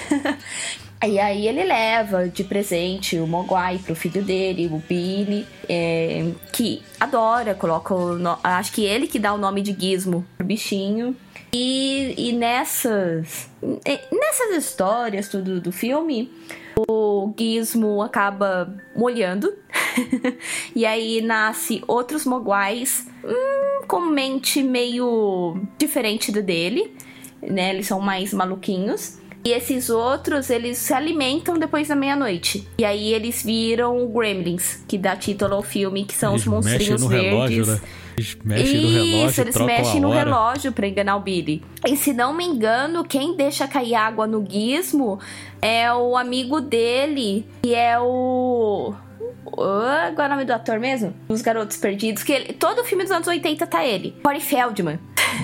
E 1.05 1.19
aí 1.19 1.47
ele 1.47 1.63
leva 1.63 2.27
de 2.27 2.43
presente 2.43 3.19
o 3.19 3.27
Mogwai 3.27 3.77
pro 3.77 3.93
filho 3.93 4.23
dele, 4.23 4.65
o 4.71 4.79
Billy, 4.79 5.45
é, 5.69 6.31
que 6.51 6.81
adora, 6.99 7.53
coloca 7.53 7.93
no- 7.93 8.39
acho 8.43 8.71
que 8.71 8.83
ele 8.83 9.05
que 9.05 9.19
dá 9.19 9.31
o 9.33 9.37
nome 9.37 9.61
de 9.61 9.75
Gizmo 9.79 10.25
pro 10.35 10.47
bichinho. 10.47 11.15
E, 11.53 12.15
e 12.17 12.33
nessas 12.33 13.47
nessas 14.11 14.55
histórias 14.65 15.27
tudo 15.27 15.61
do 15.61 15.71
filme, 15.71 16.31
o 16.87 17.33
Gizmo 17.37 18.01
acaba 18.01 18.75
molhando. 18.95 19.53
e 20.75 20.85
aí 20.85 21.21
nasce 21.21 21.81
outros 21.87 22.25
Mogwais 22.25 23.07
hum, 23.23 23.85
com 23.87 24.01
mente 24.01 24.61
meio 24.61 25.61
diferente 25.77 26.31
do 26.31 26.41
dele, 26.41 26.93
né? 27.41 27.69
Eles 27.73 27.87
são 27.87 27.99
mais 27.99 28.33
maluquinhos. 28.33 29.19
E 29.45 29.51
esses 29.51 29.91
outros, 29.91 30.49
eles 30.49 30.79
se 30.79 30.91
alimentam 30.91 31.59
depois 31.59 31.87
da 31.87 31.95
meia-noite. 31.95 32.67
E 32.79 32.83
aí 32.83 33.13
eles 33.13 33.43
viram 33.43 34.07
Gremlins, 34.07 34.83
que 34.87 34.97
dá 34.97 35.15
título 35.15 35.53
ao 35.53 35.61
filme, 35.61 36.03
que 36.03 36.15
são 36.15 36.31
Eles 36.31 36.41
os 36.41 36.47
monstrinhos 36.47 36.89
mexem 36.89 36.97
no 36.99 37.07
verdes. 37.07 37.29
relógio, 37.29 37.65
né? 37.67 37.81
Eles 38.17 38.37
mexem 38.43 38.81
no 38.81 38.87
relógio, 38.87 39.29
Isso, 39.29 39.41
eles 39.41 39.57
mexem 39.57 40.01
no 40.01 40.09
hora. 40.09 40.19
relógio 40.23 40.71
pra 40.71 40.87
enganar 40.87 41.17
o 41.17 41.19
Billy. 41.19 41.61
E 41.85 41.95
se 41.95 42.11
não 42.11 42.33
me 42.33 42.43
engano, 42.43 43.03
quem 43.03 43.35
deixa 43.35 43.67
cair 43.67 43.93
água 43.93 44.25
no 44.25 44.43
gizmo 44.49 45.19
é 45.65 45.93
o 45.93 46.15
amigo 46.15 46.61
dele, 46.61 47.45
que 47.63 47.73
é 47.73 47.99
o. 47.99 48.93
Ah, 49.57 50.11
Qual 50.13 50.25
é 50.25 50.27
o 50.27 50.29
nome 50.29 50.45
do 50.45 50.51
ator 50.53 50.79
mesmo? 50.79 51.13
Os 51.27 51.41
Garotos 51.41 51.77
Perdidos. 51.77 52.23
Que 52.23 52.33
ele, 52.33 52.53
todo 52.53 52.83
filme 52.83 53.03
dos 53.03 53.11
anos 53.11 53.27
80 53.27 53.65
tá 53.67 53.85
ele. 53.85 54.15
Corey 54.23 54.41
Feldman. 54.41 54.99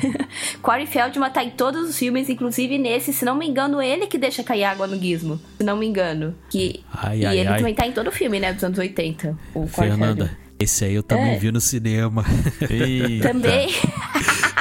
Corey 0.61 0.86
Feldman 0.86 1.30
tá 1.32 1.43
em 1.43 1.49
todos 1.49 1.89
os 1.89 1.97
filmes, 1.97 2.30
inclusive 2.30 2.78
nesse, 2.78 3.11
se 3.13 3.26
não 3.26 3.36
me 3.36 3.47
engano, 3.47 3.82
ele 3.82 4.07
que 4.07 4.17
deixa 4.17 4.43
cair 4.43 4.63
água 4.63 4.88
no 4.88 4.97
gizmo. 4.97 5.39
Se 5.57 5.63
não 5.63 5.78
me 5.78 5.86
engano. 5.88 6.36
Que, 6.49 6.84
Ai, 6.93 7.19
e 7.19 7.26
ai, 7.26 7.39
ele 7.39 7.49
ai. 7.49 7.57
também 7.57 7.74
tá 7.76 7.88
em 7.88 7.91
todo 7.91 8.11
filme, 8.11 8.39
né? 8.39 8.53
Dos 8.53 8.63
anos 8.63 8.78
80. 8.80 9.38
O 9.53 9.67
Corey 9.67 9.69
Fernanda, 9.91 10.26
Feldman. 10.26 10.38
Esse 10.64 10.86
aí 10.86 10.93
eu 10.95 11.03
também 11.03 11.34
É. 11.34 11.38
vi 11.38 11.51
no 11.51 11.59
cinema. 11.62 12.24
Eita. 12.70 13.30
Também. 13.30 13.70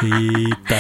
Eita, 0.02 0.76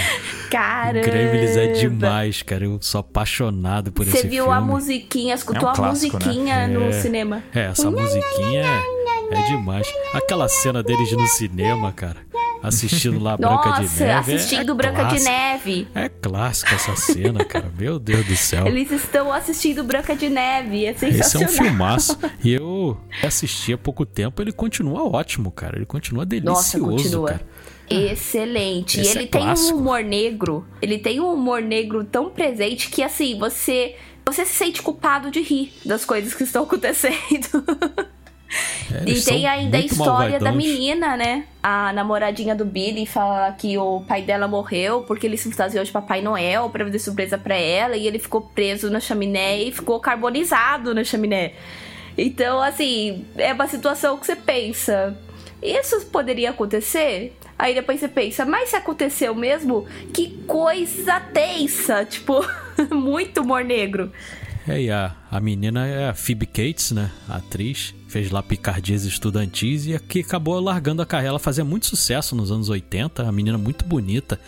Caramba. 0.50 1.06
Gremlins 1.06 1.56
é 1.56 1.66
demais, 1.68 2.42
cara. 2.42 2.64
Eu 2.64 2.78
sou 2.80 3.00
apaixonado 3.00 3.92
por 3.92 4.04
Você 4.06 4.18
esse 4.18 4.28
viu 4.28 4.44
filme. 4.44 4.58
a 4.58 4.60
musiquinha, 4.60 5.34
escutou 5.34 5.62
É 5.62 5.66
um 5.66 5.68
a 5.70 5.74
clássico, 5.74 6.18
né? 6.18 6.24
musiquinha 6.26 6.68
no 6.68 6.84
É. 6.88 6.92
cinema. 6.92 7.42
É, 7.54 7.66
essa 7.66 7.90
musiquinha 7.90 8.64
é, 8.64 9.34
é 9.34 9.42
demais. 9.48 9.86
Aquela 10.14 10.48
cena 10.48 10.82
deles 10.82 11.12
no 11.12 11.26
cinema, 11.26 11.92
cara. 11.92 12.16
Assistindo 12.62 13.18
lá 13.18 13.36
Branca 13.36 13.70
de 13.72 13.82
Nossa, 13.82 14.04
Neve. 14.04 14.32
é- 14.32 14.36
assistindo 14.36 14.72
é 14.72 14.74
Branca 14.74 15.04
de 15.04 15.08
clássico. 15.10 15.30
Neve. 15.30 15.88
É 15.94 16.08
clássico 16.08 16.74
essa 16.74 16.96
cena, 16.96 17.44
cara. 17.44 17.70
Meu 17.78 17.98
Deus 17.98 18.26
do 18.26 18.36
céu. 18.36 18.66
Eles 18.66 18.90
estão 18.90 19.32
assistindo 19.32 19.82
Branca 19.82 20.14
de 20.14 20.28
Neve. 20.28 20.84
É 20.86 20.90
Esse 20.90 21.04
é 21.04 21.08
um 21.08 21.12
sensacional. 21.12 21.48
filmaço. 21.64 22.18
E 22.44 22.52
eu 22.52 22.98
assisti 23.22 23.72
há 23.72 23.78
pouco 23.78 24.04
tempo, 24.06 24.40
ele 24.42 24.52
continua 24.52 25.04
ótimo, 25.04 25.50
cara. 25.50 25.76
Ele 25.76 25.86
continua 25.86 26.24
Nossa, 26.24 26.78
delicioso, 26.78 26.80
continua. 26.96 27.28
cara. 27.28 27.46
Excelente. 27.88 29.00
Esse 29.00 29.08
e 29.08 29.10
ele 29.12 29.24
é 29.24 29.26
tem 29.26 29.42
clássico. 29.42 29.76
um 29.76 29.80
humor 29.80 30.02
negro. 30.02 30.66
Ele 30.80 30.98
tem 30.98 31.20
um 31.20 31.32
humor 31.32 31.60
negro 31.62 32.04
tão 32.04 32.30
presente 32.30 32.88
que 32.88 33.02
assim, 33.02 33.38
você 33.38 33.96
você 34.24 34.44
se 34.44 34.54
sente 34.54 34.80
culpado 34.80 35.30
de 35.30 35.40
rir 35.40 35.72
das 35.84 36.04
coisas 36.04 36.32
que 36.34 36.44
estão 36.44 36.62
acontecendo. 36.64 37.14
É, 38.92 39.08
E 39.08 39.20
tem 39.22 39.46
ainda 39.46 39.78
a 39.78 39.80
história 39.80 40.38
da 40.38 40.50
menina, 40.50 41.16
né? 41.16 41.44
A 41.62 41.92
namoradinha 41.92 42.54
do 42.54 42.64
Billy 42.64 43.06
fala 43.06 43.52
que 43.52 43.76
o 43.78 44.00
pai 44.00 44.22
dela 44.22 44.48
morreu 44.48 45.02
porque 45.02 45.26
ele 45.26 45.36
se 45.36 45.50
fantasiou 45.50 45.84
de 45.84 45.92
Papai 45.92 46.20
Noel 46.20 46.68
pra 46.70 46.84
fazer 46.84 46.98
surpresa 46.98 47.38
pra 47.38 47.54
ela 47.54 47.96
e 47.96 48.06
ele 48.06 48.18
ficou 48.18 48.40
preso 48.40 48.90
na 48.90 48.98
chaminé 48.98 49.62
e 49.62 49.72
ficou 49.72 50.00
carbonizado 50.00 50.94
na 50.94 51.04
chaminé. 51.04 51.52
Então, 52.18 52.60
assim, 52.60 53.24
é 53.36 53.52
uma 53.52 53.68
situação 53.68 54.18
que 54.18 54.26
você 54.26 54.36
pensa, 54.36 55.16
isso 55.62 56.06
poderia 56.06 56.50
acontecer? 56.50 57.36
Aí 57.58 57.74
depois 57.74 58.00
você 58.00 58.08
pensa, 58.08 58.44
mas 58.46 58.70
se 58.70 58.76
aconteceu 58.76 59.34
mesmo, 59.34 59.86
que 60.14 60.30
coisa 60.46 61.20
tensa, 61.20 62.04
tipo, 62.04 62.40
muito 62.90 63.42
humor 63.42 63.62
negro. 63.62 64.10
É, 64.66 64.82
e 64.82 64.90
a, 64.90 65.14
a 65.30 65.40
menina 65.40 65.86
é 65.86 66.08
a 66.08 66.14
Phoebe 66.14 66.46
Cates, 66.46 66.92
né? 66.92 67.10
A 67.28 67.36
atriz. 67.36 67.94
Fez 68.08 68.30
lá 68.30 68.42
Picardias 68.42 69.04
Estudantis 69.04 69.86
e 69.86 69.98
que 69.98 70.20
acabou 70.20 70.58
largando 70.58 71.00
a 71.00 71.06
carreira. 71.06 71.30
Ela 71.30 71.38
fazia 71.38 71.64
muito 71.64 71.86
sucesso 71.86 72.34
nos 72.34 72.50
anos 72.50 72.68
80, 72.68 73.22
a 73.26 73.32
menina 73.32 73.56
muito 73.56 73.84
bonita. 73.84 74.38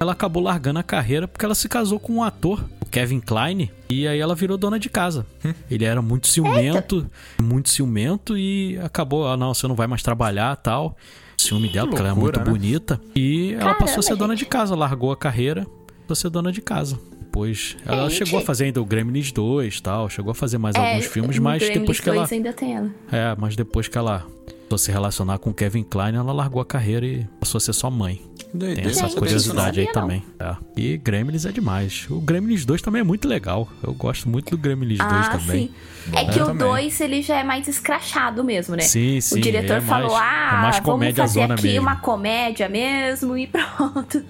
Ela 0.00 0.12
acabou 0.12 0.42
largando 0.42 0.78
a 0.78 0.82
carreira 0.82 1.28
porque 1.28 1.44
ela 1.44 1.54
se 1.54 1.68
casou 1.68 2.00
com 2.00 2.14
um 2.14 2.22
ator, 2.22 2.64
o 2.80 2.86
Kevin 2.86 3.20
Klein, 3.20 3.70
e 3.90 4.08
aí 4.08 4.18
ela 4.18 4.34
virou 4.34 4.56
dona 4.56 4.78
de 4.78 4.88
casa. 4.88 5.26
Ele 5.70 5.84
era 5.84 6.00
muito 6.00 6.26
ciumento, 6.28 7.06
muito 7.38 7.68
ciumento 7.68 8.38
e 8.38 8.78
acabou, 8.78 9.28
ah 9.28 9.36
não, 9.36 9.52
você 9.52 9.68
não 9.68 9.74
vai 9.74 9.86
mais 9.86 10.02
trabalhar 10.02 10.56
tal. 10.56 10.96
Ciúme 11.36 11.68
dela, 11.68 11.88
porque 11.88 12.00
ela 12.00 12.10
é 12.10 12.12
loucura, 12.12 12.38
muito 12.38 12.50
né? 12.50 12.58
bonita. 12.58 13.00
E 13.14 13.54
ela 13.54 13.74
passou 13.74 14.00
a 14.00 14.02
ser 14.02 14.08
Caramba, 14.08 14.24
dona 14.24 14.36
de 14.36 14.46
casa, 14.46 14.74
largou 14.74 15.12
a 15.12 15.16
carreira, 15.16 15.66
passou 16.10 16.12
a 16.12 16.16
ser 16.16 16.30
dona 16.30 16.52
de 16.52 16.60
casa. 16.60 16.98
Depois, 17.20 17.76
ela 17.86 18.08
Gente. 18.10 18.18
chegou 18.26 18.40
a 18.40 18.42
fazer 18.42 18.64
ainda 18.64 18.82
o 18.82 18.84
Gremlins 18.84 19.30
2 19.30 19.76
e 19.76 19.82
tal, 19.82 20.10
chegou 20.10 20.32
a 20.32 20.34
fazer 20.34 20.58
mais 20.58 20.74
É, 20.74 20.78
alguns 20.80 21.06
filmes, 21.06 21.38
mas 21.38 21.58
Gremlins 21.62 21.80
depois 21.80 22.00
que 22.00 22.08
ela. 22.08 22.18
2 22.18 22.32
ainda 22.32 22.52
tem 22.52 22.74
ela. 22.76 22.90
É, 23.12 23.36
mas 23.38 23.54
depois 23.54 23.86
que 23.88 23.96
ela 23.96 24.26
a 24.72 24.78
se 24.78 24.90
relacionar 24.92 25.38
com 25.38 25.50
o 25.50 25.54
Kevin 25.54 25.82
Klein, 25.82 26.14
ela 26.14 26.32
largou 26.32 26.62
a 26.62 26.64
carreira 26.64 27.04
e 27.04 27.24
passou 27.40 27.58
a 27.58 27.60
ser 27.60 27.72
só 27.72 27.90
mãe. 27.90 28.20
Tem 28.56 28.84
essa 28.84 29.06
Gente, 29.08 29.16
curiosidade 29.18 29.80
aí 29.80 29.86
não 29.86 29.92
também. 29.92 30.24
É. 30.38 30.56
E 30.76 30.96
Gremlins 30.96 31.44
é 31.44 31.50
demais. 31.52 32.06
O 32.10 32.20
Gremlins 32.20 32.64
2 32.64 32.80
também 32.82 33.00
é 33.00 33.04
muito 33.04 33.26
legal. 33.28 33.68
Eu 33.82 33.92
gosto 33.94 34.28
muito 34.28 34.50
do 34.50 34.58
Gremlins 34.58 34.98
2 34.98 35.10
Ah, 35.10 35.28
também. 35.38 35.68
sim. 35.68 35.74
É 36.12 36.24
Bom 36.24 36.30
que 36.32 36.40
o 36.40 36.46
também. 36.46 36.58
2 36.68 37.00
ele 37.00 37.20
já 37.22 37.38
é 37.38 37.44
mais 37.44 37.66
escrachado 37.68 38.42
mesmo, 38.44 38.74
né? 38.76 38.82
Sim, 38.82 39.20
sim, 39.20 39.38
O 39.38 39.40
diretor 39.40 39.76
é 39.76 39.80
falou: 39.80 40.10
mais- 40.12 40.22
ah, 40.22 40.50
é 40.58 40.62
mais 40.62 40.76
vamos 40.76 40.90
comédia 40.90 41.24
fazer 41.24 41.40
zona 41.40 41.54
aqui 41.54 41.62
mesmo." 41.64 41.80
uma 41.82 41.96
comédia 41.96 42.68
mesmo 42.68 43.36
e 43.36 43.46
pronto. 43.48 44.24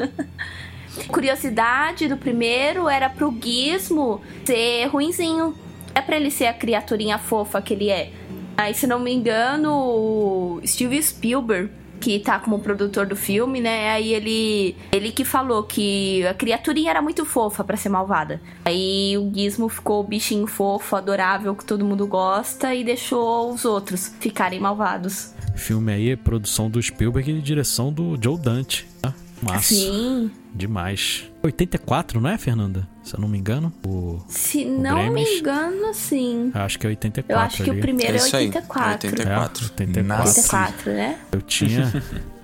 Curiosidade 1.08 2.08
do 2.08 2.16
primeiro 2.16 2.88
era 2.88 3.08
pro 3.08 3.34
Gizmo 3.42 4.20
ser 4.44 4.86
ruinzinho. 4.86 5.54
É 5.94 6.00
pra 6.00 6.16
ele 6.16 6.30
ser 6.30 6.46
a 6.46 6.52
criaturinha 6.52 7.18
fofa 7.18 7.60
que 7.60 7.74
ele 7.74 7.90
é. 7.90 8.12
Aí, 8.56 8.74
se 8.74 8.86
não 8.86 8.98
me 8.98 9.12
engano, 9.12 9.72
o 9.72 10.60
Steven 10.64 11.00
Spielberg, 11.00 11.70
que 12.00 12.18
tá 12.18 12.38
como 12.38 12.58
produtor 12.58 13.06
do 13.06 13.16
filme, 13.16 13.60
né? 13.60 13.90
Aí 13.90 14.12
ele, 14.12 14.76
ele 14.92 15.12
que 15.12 15.24
falou 15.24 15.62
que 15.62 16.26
a 16.26 16.34
criaturinha 16.34 16.90
era 16.90 17.02
muito 17.02 17.24
fofa 17.24 17.62
pra 17.64 17.76
ser 17.76 17.88
malvada. 17.88 18.40
Aí 18.64 19.16
o 19.18 19.30
Gizmo 19.34 19.68
ficou 19.68 20.00
o 20.00 20.06
bichinho 20.06 20.46
fofo, 20.46 20.96
adorável, 20.96 21.54
que 21.54 21.64
todo 21.64 21.84
mundo 21.84 22.06
gosta, 22.06 22.74
e 22.74 22.84
deixou 22.84 23.52
os 23.52 23.64
outros 23.64 24.14
ficarem 24.20 24.60
malvados. 24.60 25.34
Filme 25.54 25.92
aí 25.92 26.10
é 26.10 26.16
produção 26.16 26.70
do 26.70 26.82
Spielberg 26.82 27.30
e 27.30 27.40
direção 27.40 27.92
do 27.92 28.18
Joe 28.22 28.38
Dante. 28.38 28.86
né? 29.04 29.12
Massa. 29.42 29.74
Sim. 29.74 30.30
Demais. 30.54 31.30
84, 31.42 32.20
não 32.20 32.28
é, 32.28 32.36
Fernanda? 32.36 32.86
Se 33.02 33.14
eu 33.14 33.20
não 33.20 33.28
me 33.28 33.38
engano. 33.38 33.72
O... 33.86 34.18
Se 34.28 34.64
não 34.64 35.10
me 35.12 35.22
engano, 35.38 35.94
sim. 35.94 36.50
Acho 36.54 36.78
que 36.78 36.86
é 36.86 36.90
84 36.90 37.32
Eu 37.32 37.38
acho 37.46 37.64
que 37.64 37.70
ali. 37.70 37.78
o 37.78 37.82
primeiro 37.82 38.12
É 38.12 38.16
é 38.16 38.16
isso 38.16 38.36
aí, 38.36 38.46
84. 38.46 39.08
84. 39.08 39.64
É, 39.64 39.70
84. 39.70 40.02
Nasci. 40.04 40.40
84, 40.40 40.92
né? 40.92 41.18
Eu 41.32 41.42
tinha... 41.42 41.92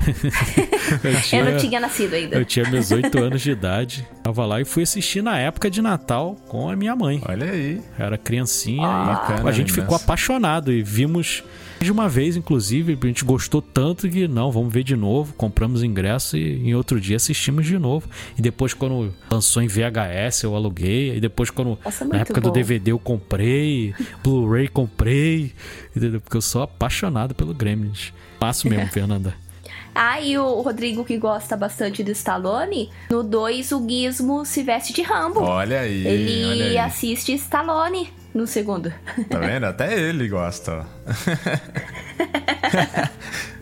eu 1.32 1.38
Eu 1.38 1.52
não 1.52 1.58
tinha 1.58 1.80
nascido 1.80 2.14
ainda. 2.14 2.36
Eu 2.36 2.44
tinha 2.44 2.68
meus 2.70 2.90
8 2.90 3.18
anos 3.18 3.42
de 3.42 3.50
idade. 3.50 4.06
Tava 4.22 4.44
lá 4.46 4.60
e 4.60 4.64
fui 4.64 4.82
assistir 4.82 5.22
na 5.22 5.38
época 5.38 5.70
de 5.70 5.82
Natal 5.82 6.36
com 6.48 6.68
a 6.68 6.76
minha 6.76 6.94
mãe. 6.94 7.20
Olha 7.26 7.50
aí. 7.50 7.80
Eu 7.98 8.06
era 8.06 8.18
criancinha 8.18 8.86
Bacana, 8.86 9.42
e 9.44 9.48
a 9.48 9.52
gente 9.52 9.76
né? 9.76 9.82
ficou 9.82 9.96
apaixonado 9.96 10.72
e 10.72 10.82
vimos 10.82 11.42
de 11.80 11.92
uma 11.92 12.08
vez, 12.08 12.36
inclusive, 12.36 12.98
a 13.00 13.06
gente 13.06 13.24
gostou 13.24 13.60
tanto 13.60 14.08
que 14.08 14.26
não, 14.26 14.50
vamos 14.50 14.72
ver 14.72 14.82
de 14.82 14.96
novo, 14.96 15.34
compramos 15.34 15.82
ingresso 15.82 16.36
e 16.36 16.68
em 16.68 16.74
outro 16.74 17.00
dia 17.00 17.16
assistimos 17.16 17.66
de 17.66 17.78
novo. 17.78 18.08
E 18.38 18.42
depois 18.42 18.72
quando 18.72 19.14
lançou 19.30 19.62
em 19.62 19.66
VHS 19.66 20.42
eu 20.44 20.54
aluguei, 20.54 21.16
e 21.16 21.20
depois 21.20 21.50
quando 21.50 21.78
Nossa, 21.84 22.04
na 22.04 22.18
época 22.18 22.40
do 22.40 22.48
bom. 22.48 22.54
DVD 22.54 22.92
eu 22.92 22.98
comprei, 22.98 23.94
Blu-ray 24.22 24.68
comprei, 24.68 25.52
entendeu? 25.94 26.20
Porque 26.20 26.36
eu 26.36 26.42
sou 26.42 26.62
apaixonado 26.62 27.34
pelo 27.34 27.52
Gremlins. 27.52 28.12
Passo 28.38 28.68
mesmo, 28.68 28.86
Fernanda. 28.92 29.34
Ah, 29.96 30.20
e 30.20 30.36
o 30.36 30.60
Rodrigo, 30.60 31.04
que 31.04 31.16
gosta 31.16 31.56
bastante 31.56 32.04
do 32.04 32.10
Stallone, 32.10 32.90
no 33.10 33.22
2 33.22 33.72
o 33.72 33.88
Gizmo 33.88 34.44
se 34.44 34.62
veste 34.62 34.92
de 34.92 35.02
Rambo. 35.02 35.40
Olha 35.40 35.80
aí. 35.80 36.06
Ele 36.06 36.44
olha 36.44 36.64
aí. 36.66 36.78
assiste 36.78 37.32
Stallone 37.34 38.12
no 38.34 38.46
segundo. 38.46 38.92
Tá 39.30 39.38
vendo? 39.38 39.64
Até 39.64 39.98
ele 39.98 40.28
gosta. 40.28 40.84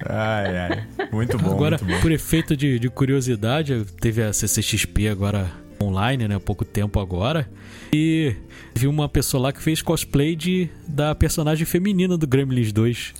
ai, 0.09 0.59
ai. 0.59 0.85
Muito 1.13 1.39
bom, 1.39 1.53
Agora, 1.53 1.79
muito 1.79 1.95
bom. 1.95 2.01
por 2.01 2.11
efeito 2.11 2.57
de, 2.57 2.79
de 2.79 2.91
curiosidade, 2.91 3.85
teve 4.01 4.23
a 4.23 4.33
CCXP 4.33 5.09
agora 5.09 5.51
online, 5.83 6.29
né? 6.29 6.37
Há 6.37 6.41
pouco 6.41 6.65
tempo 6.65 6.99
agora. 7.01 7.49
E 7.93 8.35
vi 8.75 8.87
uma 8.87 9.09
pessoa 9.09 9.45
lá 9.45 9.53
que 9.53 9.63
fez 9.63 9.81
cosplay 9.81 10.35
de, 10.35 10.69
da 10.87 11.15
personagem 11.15 11.65
feminina 11.65 12.17
do 12.19 12.27
Gremlins 12.27 12.73
2. 12.73 13.15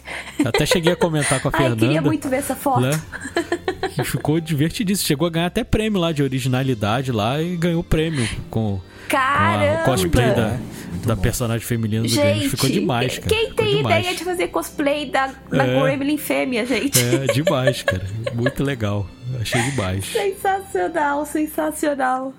Até 0.45 0.67
cheguei 0.67 0.93
a 0.93 0.97
comentar 0.97 1.41
com 1.41 1.49
a 1.49 1.51
Ai, 1.55 1.59
Fernanda. 1.61 1.81
queria 1.87 2.03
muito 2.03 2.29
ver 2.29 2.37
essa 2.37 2.57
foto. 2.57 2.81
né? 2.81 3.01
E 3.99 4.05
ficou 4.05 4.41
divertidíssimo. 4.41 5.07
Chegou 5.07 5.27
a 5.27 5.31
ganhar 5.31 5.47
até 5.47 5.63
prêmio 5.63 6.01
lá 6.01 6.11
de 6.13 6.23
originalidade 6.23 7.13
lá 7.13 7.41
e 7.41 7.57
ganhou 7.57 7.85
prêmio 7.85 8.29
com, 8.51 8.81
com 9.11 9.17
a 9.17 9.83
cosplay 9.85 10.35
da, 10.35 10.59
da 11.07 11.17
personagem 11.17 11.65
feminina 11.65 12.03
do 12.03 12.09
Gente, 12.09 12.21
Gremlins. 12.25 12.51
Ficou 12.51 12.71
demais, 12.71 13.19
cara. 13.19 13.29
quem 13.31 13.53
tem 13.53 13.77
demais. 13.77 13.99
ideia 14.01 14.17
de 14.17 14.25
fazer 14.25 14.49
cosplay 14.49 15.07
da, 15.09 15.33
da 15.49 15.65
É. 15.67 15.81
Gremlin 15.83 16.17
fêmea, 16.17 16.67
gente? 16.67 16.99
É, 16.99 17.27
demais, 17.33 17.83
cara. 17.83 18.05
Muito 18.35 18.65
legal. 18.65 19.07
Achei 19.41 19.63
demais. 19.71 20.05
Sensacional, 20.07 21.25
sensacional. 21.25 22.35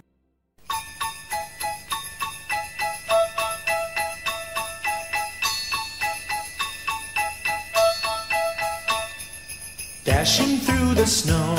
Dashing 10.06 10.60
through 10.60 10.94
the 10.94 11.08
snow 11.08 11.56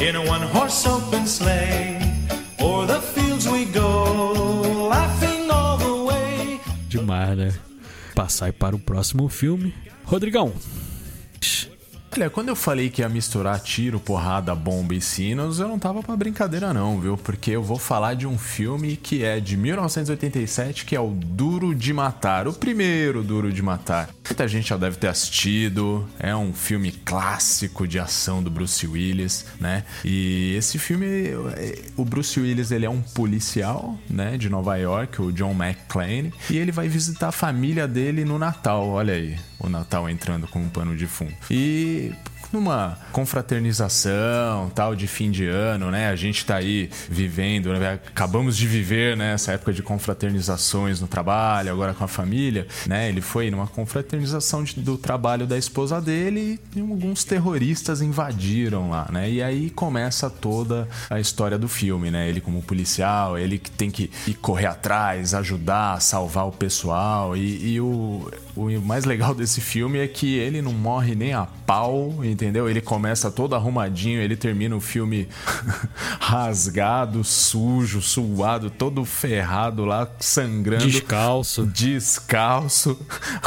in 0.00 0.16
a 0.16 0.22
one 0.26 0.42
horse 0.42 0.84
open 0.88 1.24
sleigh. 1.24 2.00
O'er 2.60 2.84
the 2.84 3.00
fields 3.00 3.48
we 3.48 3.64
go, 3.66 4.88
laughing 4.90 5.48
all 5.48 5.78
the 5.78 6.04
way. 6.04 6.60
Demais, 6.88 7.36
né? 7.36 7.54
Passar 8.12 8.52
para 8.52 8.74
o 8.74 8.78
próximo 8.80 9.28
filme. 9.28 9.72
Rodrigão. 10.04 10.52
Olha, 12.16 12.30
quando 12.30 12.48
eu 12.48 12.56
falei 12.56 12.88
que 12.88 13.02
ia 13.02 13.10
misturar 13.10 13.60
tiro, 13.60 14.00
porrada, 14.00 14.54
bomba 14.54 14.94
e 14.94 15.02
sinos, 15.02 15.60
eu 15.60 15.68
não 15.68 15.78
tava 15.78 16.02
pra 16.02 16.16
brincadeira 16.16 16.72
não, 16.72 16.98
viu? 16.98 17.14
Porque 17.14 17.50
eu 17.50 17.62
vou 17.62 17.78
falar 17.78 18.14
de 18.14 18.26
um 18.26 18.38
filme 18.38 18.96
que 18.96 19.22
é 19.22 19.38
de 19.38 19.54
1987, 19.54 20.86
que 20.86 20.96
é 20.96 21.00
o 21.00 21.10
Duro 21.10 21.74
de 21.74 21.92
Matar, 21.92 22.48
o 22.48 22.54
primeiro 22.54 23.22
Duro 23.22 23.52
de 23.52 23.60
Matar. 23.60 24.08
Muita 24.24 24.48
gente 24.48 24.70
já 24.70 24.78
deve 24.78 24.96
ter 24.96 25.08
assistido, 25.08 26.08
é 26.18 26.34
um 26.34 26.54
filme 26.54 26.90
clássico 26.90 27.86
de 27.86 27.98
ação 27.98 28.42
do 28.42 28.50
Bruce 28.50 28.86
Willis, 28.86 29.44
né? 29.60 29.84
E 30.02 30.54
esse 30.56 30.78
filme, 30.78 31.28
o 31.98 32.04
Bruce 32.04 32.40
Willis, 32.40 32.70
ele 32.70 32.86
é 32.86 32.90
um 32.90 33.02
policial, 33.02 33.94
né, 34.08 34.38
de 34.38 34.48
Nova 34.48 34.74
York, 34.78 35.20
o 35.20 35.30
John 35.30 35.52
McClane, 35.52 36.32
e 36.48 36.56
ele 36.56 36.72
vai 36.72 36.88
visitar 36.88 37.28
a 37.28 37.32
família 37.32 37.86
dele 37.86 38.24
no 38.24 38.38
Natal, 38.38 38.88
olha 38.88 39.12
aí, 39.12 39.36
o 39.58 39.68
Natal 39.68 40.08
entrando 40.08 40.46
como 40.48 40.64
um 40.64 40.68
pano 40.70 40.96
de 40.96 41.06
fundo. 41.06 41.34
E 41.50 42.05
numa 42.52 42.96
confraternização, 43.12 44.70
tal, 44.74 44.94
de 44.94 45.06
fim 45.06 45.30
de 45.30 45.46
ano, 45.46 45.90
né? 45.90 46.08
A 46.08 46.16
gente 46.16 46.44
tá 46.46 46.56
aí 46.56 46.88
vivendo, 47.10 47.72
né? 47.72 47.94
acabamos 48.06 48.56
de 48.56 48.66
viver, 48.66 49.16
né, 49.16 49.34
essa 49.34 49.52
época 49.52 49.72
de 49.72 49.82
confraternizações 49.82 51.00
no 51.00 51.06
trabalho, 51.08 51.72
agora 51.72 51.92
com 51.92 52.04
a 52.04 52.08
família, 52.08 52.66
né? 52.86 53.08
Ele 53.08 53.20
foi 53.20 53.50
numa 53.50 53.66
confraternização 53.66 54.62
de- 54.62 54.80
do 54.80 54.96
trabalho 54.96 55.46
da 55.46 55.58
esposa 55.58 56.00
dele 56.00 56.58
e 56.74 56.80
alguns 56.80 57.24
terroristas 57.24 58.00
invadiram 58.00 58.90
lá, 58.90 59.08
né? 59.12 59.28
E 59.28 59.42
aí 59.42 59.68
começa 59.70 60.30
toda 60.30 60.88
a 61.10 61.18
história 61.20 61.58
do 61.58 61.68
filme, 61.68 62.10
né? 62.10 62.28
Ele 62.28 62.40
como 62.40 62.62
policial, 62.62 63.36
ele 63.36 63.58
que 63.58 63.70
tem 63.70 63.90
que 63.90 64.10
ir 64.26 64.34
correr 64.34 64.66
atrás, 64.66 65.34
ajudar, 65.34 66.00
salvar 66.00 66.46
o 66.46 66.52
pessoal 66.52 67.36
e, 67.36 67.74
e 67.74 67.80
o, 67.80 68.30
o 68.56 68.80
mais 68.80 69.04
legal 69.04 69.34
desse 69.34 69.60
filme 69.60 69.98
é 69.98 70.08
que 70.08 70.34
ele 70.34 70.62
não 70.62 70.72
morre 70.72 71.14
nem 71.14 71.34
a 71.34 71.44
pau, 71.44 72.24
entendeu? 72.24 72.68
Ele 72.68 72.80
começa 72.80 73.30
todo 73.30 73.54
arrumadinho, 73.54 74.20
ele 74.20 74.34
termina 74.34 74.74
o 74.74 74.80
filme 74.80 75.28
rasgado, 76.18 77.22
sujo, 77.22 78.00
suado, 78.00 78.70
todo 78.70 79.04
ferrado 79.04 79.84
lá, 79.84 80.08
sangrando. 80.18 80.86
Descalço. 80.86 81.66
Descalço. 81.66 82.98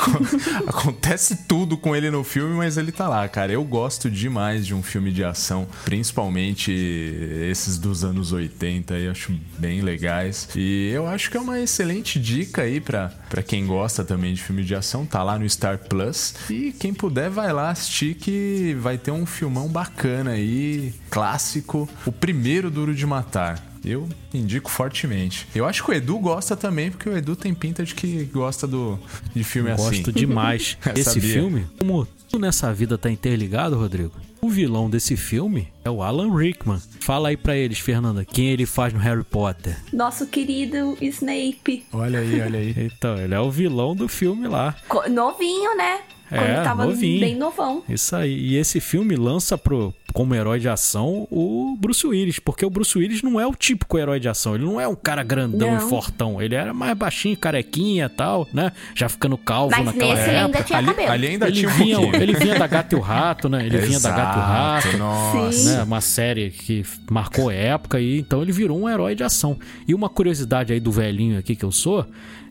Acontece 0.67 1.47
tudo 1.47 1.75
com 1.75 1.95
ele 1.95 2.11
no 2.11 2.23
filme, 2.23 2.55
mas 2.55 2.77
ele 2.77 2.91
tá 2.91 3.07
lá, 3.07 3.27
cara. 3.27 3.51
Eu 3.51 3.63
gosto 3.63 4.11
demais 4.11 4.65
de 4.65 4.75
um 4.75 4.83
filme 4.83 5.11
de 5.11 5.23
ação, 5.23 5.67
principalmente 5.85 6.71
esses 6.71 7.77
dos 7.77 8.03
anos 8.03 8.31
80, 8.31 8.93
eu 8.95 9.11
acho 9.11 9.33
bem 9.57 9.81
legais. 9.81 10.49
E 10.55 10.91
eu 10.93 11.07
acho 11.07 11.31
que 11.31 11.37
é 11.37 11.39
uma 11.39 11.59
excelente 11.59 12.19
dica 12.19 12.61
aí 12.61 12.79
pra 12.79 13.11
quem 13.45 13.65
gosta 13.65 14.03
também 14.03 14.33
de 14.33 14.43
filme 14.43 14.63
de 14.63 14.75
ação. 14.75 14.98
Tá 15.05 15.23
lá 15.23 15.37
no 15.37 15.49
Star 15.49 15.77
Plus. 15.77 16.35
E 16.49 16.71
quem 16.71 16.93
puder, 16.93 17.29
vai 17.29 17.51
lá 17.51 17.69
assistir 17.69 18.15
que 18.15 18.75
vai 18.79 18.97
ter 18.97 19.11
um 19.11 19.25
filmão 19.25 19.67
bacana 19.67 20.31
aí, 20.31 20.93
clássico. 21.09 21.87
O 22.05 22.11
primeiro 22.11 22.69
Duro 22.69 22.93
de 22.93 23.05
Matar. 23.05 23.69
Eu 23.83 24.09
indico 24.33 24.69
fortemente. 24.69 25.47
Eu 25.55 25.65
acho 25.65 25.83
que 25.83 25.91
o 25.91 25.93
Edu 25.93 26.19
gosta 26.19 26.55
também, 26.55 26.91
porque 26.91 27.07
o 27.07 27.15
Edu 27.15 27.35
tem 27.35 27.53
pinta 27.53 27.83
de 27.83 27.95
que 27.95 28.25
gosta 28.25 28.67
do, 28.67 28.99
de 29.33 29.43
filme 29.43 29.71
assim. 29.71 29.83
Gosto 29.83 30.11
demais. 30.11 30.77
Esse 30.95 31.13
sabia. 31.13 31.33
filme, 31.33 31.67
como 31.77 32.05
tudo 32.29 32.41
nessa 32.41 32.73
vida 32.73 32.97
tá 32.97 33.09
interligado, 33.09 33.77
Rodrigo, 33.77 34.11
o 34.41 34.49
vilão 34.49 34.89
desse 34.89 35.17
filme 35.17 35.67
é 35.83 35.89
o 35.89 36.01
Alan 36.01 36.35
Rickman. 36.35 36.79
Fala 37.01 37.29
aí 37.29 37.37
pra 37.37 37.55
eles, 37.57 37.79
Fernanda, 37.79 38.23
quem 38.25 38.49
ele 38.49 38.65
faz 38.65 38.93
no 38.93 38.99
Harry 38.99 39.23
Potter. 39.23 39.77
Nosso 39.91 40.27
querido 40.27 40.97
Snape. 41.01 41.85
Olha 41.91 42.19
aí, 42.19 42.41
olha 42.41 42.59
aí. 42.59 42.73
Então, 42.77 43.17
ele 43.17 43.33
é 43.33 43.39
o 43.39 43.49
vilão 43.51 43.95
do 43.95 44.07
filme 44.07 44.47
lá. 44.47 44.75
Co- 44.87 45.09
Novinho, 45.09 45.75
né? 45.77 45.99
Quando 46.29 46.41
É, 46.43 46.63
tava 46.63 46.85
novinho. 46.85 47.19
bem 47.19 47.35
novão. 47.35 47.83
Isso 47.89 48.15
aí. 48.15 48.33
E 48.33 48.55
esse 48.57 48.79
filme 48.79 49.15
lança 49.15 49.57
pro, 49.57 49.93
como 50.13 50.35
herói 50.35 50.59
de 50.59 50.69
ação 50.69 51.27
o 51.31 51.75
Bruce 51.79 52.05
Willis, 52.05 52.39
porque 52.39 52.63
o 52.65 52.69
Bruce 52.69 52.97
Willis 52.97 53.21
não 53.23 53.39
é 53.39 53.47
o 53.47 53.53
típico 53.55 53.97
herói 53.97 54.19
de 54.19 54.29
ação. 54.29 54.55
Ele 54.55 54.63
não 54.65 54.79
é 54.79 54.87
um 54.87 54.95
cara 54.95 55.23
grandão 55.23 55.71
Não. 55.75 55.77
e 55.85 55.89
fortão. 55.89 56.41
Ele 56.41 56.53
era 56.55 56.73
mais 56.73 56.95
baixinho, 56.97 57.35
carequinha 57.35 58.05
e 58.05 58.09
tal, 58.09 58.47
né? 58.53 58.71
Já 58.95 59.09
ficando 59.09 59.37
calvo 59.37 59.75
Mas 59.75 59.85
naquela 59.85 60.13
nesse 60.15 60.29
ele 60.29 60.37
ainda 60.37 60.49
época. 60.57 60.63
tinha 60.63 60.77
Ali, 60.79 60.87
cabelo. 60.87 61.11
ali 61.11 61.27
ainda 61.27 61.47
Ele 61.47 61.55
tinha 61.55 61.69
um 61.69 61.73
vinha, 61.73 61.97
pouquinho. 61.97 62.21
ele 62.23 62.33
vinha 62.35 62.59
da 62.59 62.67
Gato 62.67 62.93
e 62.93 62.95
o 62.95 63.01
Rato, 63.01 63.49
né? 63.49 63.65
Ele 63.65 63.77
vinha 63.79 63.99
da 63.99 64.09
Gato 64.11 64.37
e 64.37 64.39
o 64.39 64.43
Exato, 64.43 64.87
Rato. 64.87 64.97
Nossa. 64.97 65.51
Sim. 65.51 65.65
né? 65.69 65.83
Uma 65.83 66.01
série 66.01 66.49
que 66.51 66.83
marcou 67.09 67.49
época 67.51 67.99
e 67.99 68.19
então 68.19 68.41
ele 68.41 68.51
virou 68.51 68.79
um 68.79 68.87
herói 68.87 69.15
de 69.15 69.23
ação. 69.23 69.57
E 69.87 69.95
uma 69.95 70.09
curiosidade 70.09 70.71
aí 70.73 70.79
do 70.79 70.91
velhinho 70.91 71.39
aqui 71.39 71.55
que 71.55 71.65
eu 71.65 71.71
sou, 71.71 72.05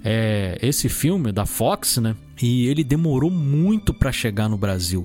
é 0.04 0.58
esse 0.62 0.88
filme 0.88 1.32
da 1.32 1.44
Fox, 1.46 1.98
né? 1.98 2.14
E 2.40 2.66
ele 2.68 2.84
demorou 2.84 3.30
muito 3.30 3.92
pra 3.92 4.12
chegar 4.12 4.48
no 4.48 4.56
Brasil, 4.56 5.04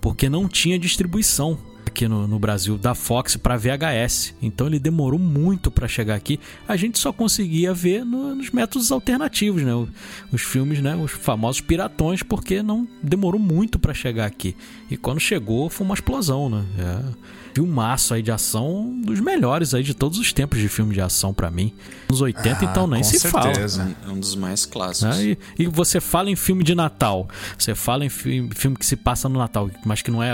porque 0.00 0.28
não 0.28 0.48
tinha 0.48 0.78
distribuição 0.78 1.58
aqui 1.86 2.08
no, 2.08 2.26
no 2.26 2.38
Brasil 2.38 2.78
da 2.78 2.94
Fox 2.94 3.36
para 3.36 3.56
VHS. 3.56 4.34
Então 4.40 4.66
ele 4.66 4.78
demorou 4.78 5.18
muito 5.18 5.70
pra 5.70 5.86
chegar 5.86 6.14
aqui. 6.14 6.40
A 6.66 6.76
gente 6.76 6.98
só 6.98 7.12
conseguia 7.12 7.74
ver 7.74 8.04
no- 8.04 8.34
nos 8.34 8.50
métodos 8.50 8.90
alternativos, 8.90 9.62
né? 9.62 9.74
O- 9.74 9.88
Os 10.32 10.42
filmes, 10.42 10.80
né? 10.80 10.96
Os 10.96 11.10
famosos 11.12 11.60
piratões, 11.60 12.22
porque 12.22 12.62
não 12.62 12.88
demorou 13.02 13.38
muito 13.40 13.78
pra 13.78 13.92
chegar 13.94 14.26
aqui. 14.26 14.56
E 14.90 14.96
quando 14.96 15.20
chegou, 15.20 15.68
foi 15.68 15.84
uma 15.84 15.94
explosão, 15.94 16.48
né? 16.48 16.64
É 16.78 17.41
filmaço 17.54 18.14
aí 18.14 18.22
de 18.22 18.30
ação, 18.32 18.80
um 18.86 19.00
dos 19.02 19.20
melhores 19.20 19.74
aí 19.74 19.82
de 19.82 19.94
todos 19.94 20.18
os 20.18 20.32
tempos 20.32 20.58
de 20.58 20.68
filme 20.68 20.94
de 20.94 21.00
ação 21.00 21.32
pra 21.34 21.50
mim. 21.50 21.72
Nos 22.08 22.20
80, 22.20 22.64
então 22.64 22.86
nem 22.86 23.00
Ah, 23.00 23.04
com 23.04 23.10
se 23.10 23.18
certeza. 23.20 23.94
É 24.06 24.10
um 24.10 24.18
dos 24.18 24.34
mais 24.34 24.64
clássicos. 24.66 25.16
né? 25.18 25.24
E, 25.58 25.62
e 25.64 25.66
você 25.66 26.00
fala 26.00 26.30
em 26.30 26.36
filme 26.36 26.64
de 26.64 26.74
Natal, 26.74 27.28
você 27.58 27.74
fala 27.74 28.04
em 28.04 28.08
fi- 28.08 28.48
filme, 28.54 28.76
que 28.76 28.86
se 28.86 28.96
passa 28.96 29.28
no 29.28 29.38
Natal, 29.38 29.70
mas 29.84 30.02
que 30.02 30.10
não 30.10 30.22
é 30.22 30.32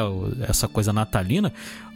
essa 0.49 0.69
coisa 0.69 0.93
natalina. 0.93 1.53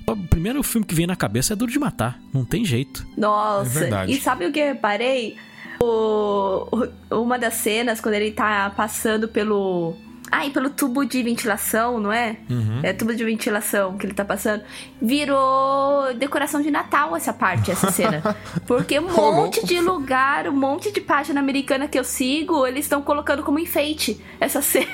O 0.07 0.17
primeiro 0.17 0.63
filme 0.65 0.85
que 0.87 0.95
vem 0.95 1.07
na 1.07 1.15
cabeça 1.15 1.53
é 1.53 1.57
Duro 1.57 1.71
de 1.71 1.79
Matar. 1.79 2.19
Não 2.35 2.45
tem 2.45 2.65
jeito. 2.65 3.07
Nossa, 3.17 3.85
É 3.87 4.07
e 4.11 4.21
sabe 4.21 4.47
o 4.47 4.53
que 4.53 4.59
eu 4.59 4.67
reparei? 4.67 5.37
O, 5.81 6.69
o- 7.11 7.21
uma 7.23 7.39
das 7.39 7.55
cenas, 7.55 8.01
quando 8.01 8.15
ele 8.15 8.31
tá 8.33 8.71
passando 8.77 9.29
pelo. 9.29 9.95
Ai, 10.35 10.49
pelo 10.49 10.71
tubo 10.71 11.05
de 11.05 11.23
ventilação, 11.23 12.01
não 12.01 12.11
é? 12.11 12.39
Uhum. 12.49 12.81
É 12.83 12.95
tubo 12.95 13.15
de 13.15 13.23
ventilação 13.23 13.99
que 13.99 14.07
ele 14.07 14.15
tá 14.15 14.25
passando. 14.25 14.63
Virou 15.01 16.15
decoração 16.15 16.63
de 16.63 16.71
Natal 16.71 17.15
essa 17.15 17.35
parte, 17.35 17.71
essa 17.71 17.91
cena. 17.93 18.23
Porque 18.67 18.99
um 18.99 19.13
monte 19.13 19.65
de 19.67 19.79
lugar, 19.79 20.49
um 20.49 20.57
monte 20.57 20.91
de 20.91 21.03
página 21.03 21.39
americana 21.39 21.87
que 21.87 21.99
eu 21.99 22.05
sigo, 22.05 22.67
eles 22.67 22.87
estão 22.87 23.03
colocando 23.03 23.43
como 23.43 23.59
enfeite 23.59 24.19
essa 24.41 24.63
cena. 24.63 24.87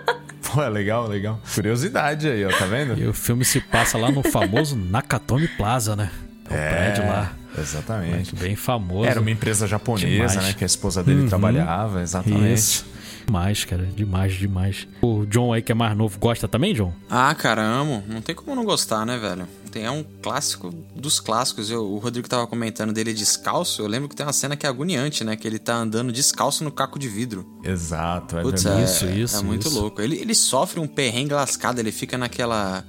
Pô, 0.50 0.62
é 0.62 0.70
legal, 0.70 1.06
legal. 1.06 1.38
Curiosidade 1.54 2.26
aí, 2.26 2.42
ó, 2.46 2.48
tá 2.48 2.64
vendo? 2.64 2.98
E 2.98 3.06
o 3.06 3.12
filme 3.12 3.44
se 3.44 3.60
passa 3.60 3.98
lá 3.98 4.10
no 4.10 4.22
famoso 4.22 4.74
Nakatomi 4.90 5.48
Plaza, 5.48 5.94
né? 5.94 6.10
É 6.50 6.66
o 6.66 6.68
prédio 6.70 7.06
lá. 7.06 7.32
Exatamente. 7.56 8.36
Bem 8.36 8.54
famoso. 8.56 9.08
Era 9.08 9.20
uma 9.20 9.30
empresa 9.30 9.66
japonesa, 9.66 10.08
Demais. 10.08 10.36
né? 10.36 10.52
Que 10.54 10.64
a 10.64 10.66
esposa 10.66 11.02
dele 11.02 11.22
Uhum. 11.22 11.28
trabalhava, 11.28 12.02
exatamente. 12.02 12.54
Isso. 12.54 12.84
Demais, 13.26 13.64
cara. 13.64 13.84
Demais, 13.94 14.32
demais. 14.34 14.88
O 15.02 15.26
John 15.26 15.52
aí, 15.52 15.60
que 15.60 15.70
é 15.70 15.74
mais 15.74 15.94
novo, 15.96 16.18
gosta 16.18 16.48
também, 16.48 16.72
John? 16.72 16.92
Ah, 17.10 17.34
cara, 17.34 17.62
amo. 17.62 18.02
Não 18.08 18.22
tem 18.22 18.34
como 18.34 18.54
não 18.54 18.64
gostar, 18.64 19.04
né, 19.04 19.18
velho? 19.18 19.46
Tem, 19.70 19.84
é 19.84 19.90
um 19.90 20.02
clássico 20.22 20.70
dos 20.96 21.20
clássicos. 21.20 21.70
Eu, 21.70 21.84
o 21.84 21.98
Rodrigo 21.98 22.26
tava 22.26 22.46
comentando 22.46 22.90
dele 22.90 23.12
descalço. 23.12 23.82
Eu 23.82 23.86
lembro 23.86 24.08
que 24.08 24.16
tem 24.16 24.24
uma 24.24 24.32
cena 24.32 24.56
que 24.56 24.64
é 24.64 24.68
agoniante, 24.68 25.24
né? 25.24 25.36
Que 25.36 25.46
ele 25.46 25.58
tá 25.58 25.74
andando 25.74 26.10
descalço 26.10 26.64
no 26.64 26.70
caco 26.72 26.98
de 26.98 27.06
vidro. 27.06 27.46
Exato, 27.62 28.38
é 28.38 28.42
Putz, 28.42 28.62
verdade. 28.62 28.82
é, 28.82 28.84
Isso, 28.86 29.06
isso, 29.10 29.36
é 29.36 29.42
muito 29.42 29.68
isso. 29.68 29.78
louco. 29.78 30.00
Ele, 30.00 30.16
ele 30.16 30.34
sofre 30.34 30.80
um 30.80 30.86
perrengue 30.86 31.34
lascado, 31.34 31.78
ele 31.80 31.92
fica 31.92 32.16
naquela. 32.16 32.82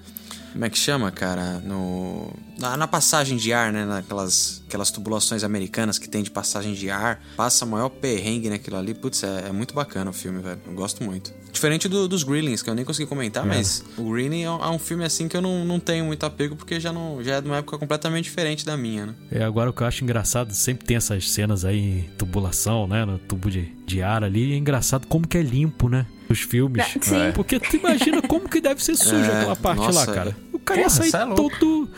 Como 0.53 0.63
é 0.63 0.69
que 0.69 0.77
chama, 0.77 1.11
cara? 1.11 1.59
No. 1.59 2.31
Na, 2.59 2.75
na 2.77 2.87
passagem 2.87 3.37
de 3.37 3.53
ar, 3.53 3.71
né? 3.71 3.85
Naquelas 3.85 4.61
aquelas 4.67 4.91
tubulações 4.91 5.43
americanas 5.43 5.97
que 5.97 6.07
tem 6.07 6.21
de 6.21 6.29
passagem 6.29 6.73
de 6.73 6.89
ar. 6.91 7.19
Passa 7.35 7.65
maior 7.65 7.89
perrengue 7.89 8.49
naquilo 8.49 8.77
ali. 8.77 8.93
Putz, 8.93 9.23
é, 9.23 9.45
é 9.47 9.51
muito 9.51 9.73
bacana 9.73 10.11
o 10.11 10.13
filme, 10.13 10.41
velho. 10.41 10.59
Eu 10.67 10.73
gosto 10.73 11.03
muito. 11.03 11.33
Diferente 11.51 11.87
do- 11.87 12.07
dos 12.07 12.21
Grillings, 12.21 12.61
que 12.61 12.69
eu 12.69 12.75
nem 12.75 12.85
consegui 12.85 13.07
comentar, 13.09 13.43
mas 13.43 13.83
o 13.97 14.11
Grilling 14.11 14.43
é, 14.43 14.51
um- 14.51 14.63
é 14.63 14.69
um 14.69 14.77
filme 14.77 15.03
assim 15.03 15.27
que 15.27 15.35
eu 15.35 15.41
não, 15.41 15.65
não 15.65 15.79
tenho 15.79 16.05
muito 16.05 16.23
apego, 16.23 16.55
porque 16.55 16.79
já, 16.79 16.93
não, 16.93 17.23
já 17.23 17.35
é 17.37 17.41
de 17.41 17.47
uma 17.47 17.57
época 17.57 17.79
completamente 17.79 18.25
diferente 18.25 18.63
da 18.63 18.77
minha, 18.77 19.07
né? 19.07 19.15
É, 19.31 19.43
agora 19.43 19.71
o 19.71 19.73
que 19.73 19.81
eu 19.81 19.87
acho 19.87 20.03
engraçado, 20.03 20.53
sempre 20.53 20.85
tem 20.85 20.97
essas 20.97 21.31
cenas 21.31 21.65
aí 21.65 21.79
em 21.79 22.09
tubulação, 22.17 22.87
né? 22.87 23.03
No 23.05 23.17
tubo 23.17 23.49
de, 23.49 23.73
de 23.87 24.03
ar 24.03 24.23
ali. 24.23 24.53
É 24.53 24.57
engraçado 24.57 25.07
como 25.07 25.27
que 25.27 25.37
é 25.37 25.41
limpo, 25.41 25.89
né? 25.89 26.05
Os 26.29 26.41
filmes. 26.41 26.85
Sim. 27.01 27.19
É. 27.19 27.31
Porque 27.31 27.59
tu 27.59 27.75
imagina 27.77 28.21
como 28.21 28.47
que 28.47 28.61
deve 28.61 28.83
ser 28.83 28.95
sujo 28.95 29.15
É, 29.15 29.37
aquela 29.39 29.55
parte 29.55 29.79
nossa, 29.79 29.99
lá, 30.01 30.05
cara. 30.13 30.29
é. 30.29 30.55
O 30.55 30.59
cara 30.59 30.81
ia 30.81 30.89
sair 30.89 31.15
é 31.15 31.23
louco. 31.23 31.49
todo, 31.59 31.89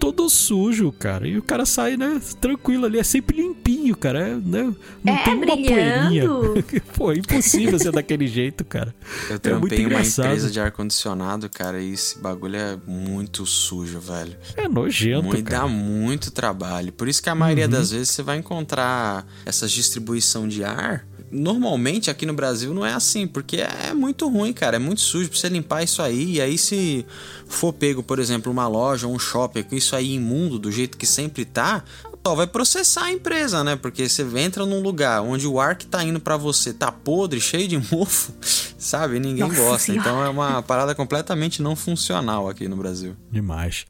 todo 0.00 0.28
sujo, 0.30 0.90
cara. 0.90 1.28
E 1.28 1.36
o 1.36 1.42
cara 1.42 1.64
sai, 1.66 1.96
né, 1.96 2.20
tranquilo 2.40 2.86
ali. 2.86 2.98
É 2.98 3.04
sempre 3.04 3.36
limpinho, 3.36 3.94
cara. 3.96 4.28
É, 4.28 4.34
né? 4.34 4.74
Não 5.04 5.14
É, 5.14 5.22
tem 5.24 5.34
uma 5.34 5.46
poeirinha. 5.46 6.06
brilhando. 6.08 6.64
Pô, 6.96 7.12
é 7.12 7.16
impossível 7.18 7.78
ser 7.78 7.92
daquele 7.92 8.26
jeito, 8.26 8.64
cara. 8.64 8.94
Eu 9.28 9.28
É 9.28 9.28
muito 9.30 9.40
trampei 9.42 9.78
em 9.82 9.86
uma 9.86 10.00
empresa 10.00 10.50
de 10.50 10.58
ar-condicionado, 10.58 11.48
cara, 11.50 11.80
e 11.80 11.92
esse 11.92 12.18
bagulho 12.18 12.56
é 12.56 12.78
muito 12.86 13.44
sujo, 13.46 14.00
velho. 14.00 14.36
É 14.56 14.66
nojento, 14.66 15.24
Muito, 15.28 15.44
cara. 15.44 15.62
dá 15.62 15.68
muito 15.68 16.30
trabalho. 16.30 16.92
Por 16.92 17.06
isso 17.06 17.22
que 17.22 17.28
a 17.28 17.34
maioria 17.34 17.68
das 17.68 17.90
vezes 17.90 18.08
você 18.10 18.22
vai 18.22 18.38
encontrar 18.38 19.26
essas 19.44 19.70
distribuição 19.70 20.48
de 20.48 20.64
ar. 20.64 21.06
Normalmente 21.30 22.10
aqui 22.10 22.26
no 22.26 22.32
Brasil 22.32 22.74
não 22.74 22.84
é 22.84 22.92
assim, 22.92 23.26
porque 23.26 23.58
é 23.58 23.94
muito 23.94 24.28
ruim, 24.28 24.52
cara. 24.52 24.76
É 24.76 24.78
muito 24.78 25.00
sujo 25.00 25.28
pra 25.28 25.38
você 25.38 25.48
limpar 25.48 25.82
isso 25.82 26.02
aí. 26.02 26.36
E 26.36 26.40
aí, 26.40 26.58
se 26.58 27.06
for 27.46 27.72
pego, 27.72 28.02
por 28.02 28.18
exemplo, 28.18 28.50
uma 28.50 28.66
loja 28.66 29.06
ou 29.06 29.14
um 29.14 29.18
shopping 29.18 29.62
com 29.62 29.76
isso 29.76 29.94
aí 29.94 30.14
imundo, 30.14 30.58
do 30.58 30.72
jeito 30.72 30.98
que 30.98 31.06
sempre 31.06 31.44
tá, 31.44 31.84
só 32.26 32.34
vai 32.34 32.46
processar 32.46 33.04
a 33.04 33.12
empresa, 33.12 33.64
né? 33.64 33.76
Porque 33.76 34.08
você 34.08 34.22
entra 34.38 34.66
num 34.66 34.80
lugar 34.80 35.22
onde 35.22 35.46
o 35.46 35.58
ar 35.58 35.76
que 35.76 35.86
tá 35.86 36.02
indo 36.04 36.20
pra 36.20 36.36
você 36.36 36.72
tá 36.72 36.92
podre, 36.92 37.40
cheio 37.40 37.68
de 37.68 37.78
mofo, 37.90 38.32
sabe? 38.78 39.18
Ninguém 39.18 39.48
Nossa 39.48 39.60
gosta. 39.60 39.78
Senhora. 39.86 40.08
Então 40.08 40.24
é 40.24 40.28
uma 40.28 40.62
parada 40.62 40.94
completamente 40.94 41.62
não 41.62 41.74
funcional 41.74 42.48
aqui 42.48 42.68
no 42.68 42.76
Brasil. 42.76 43.16
Demais. 43.30 43.86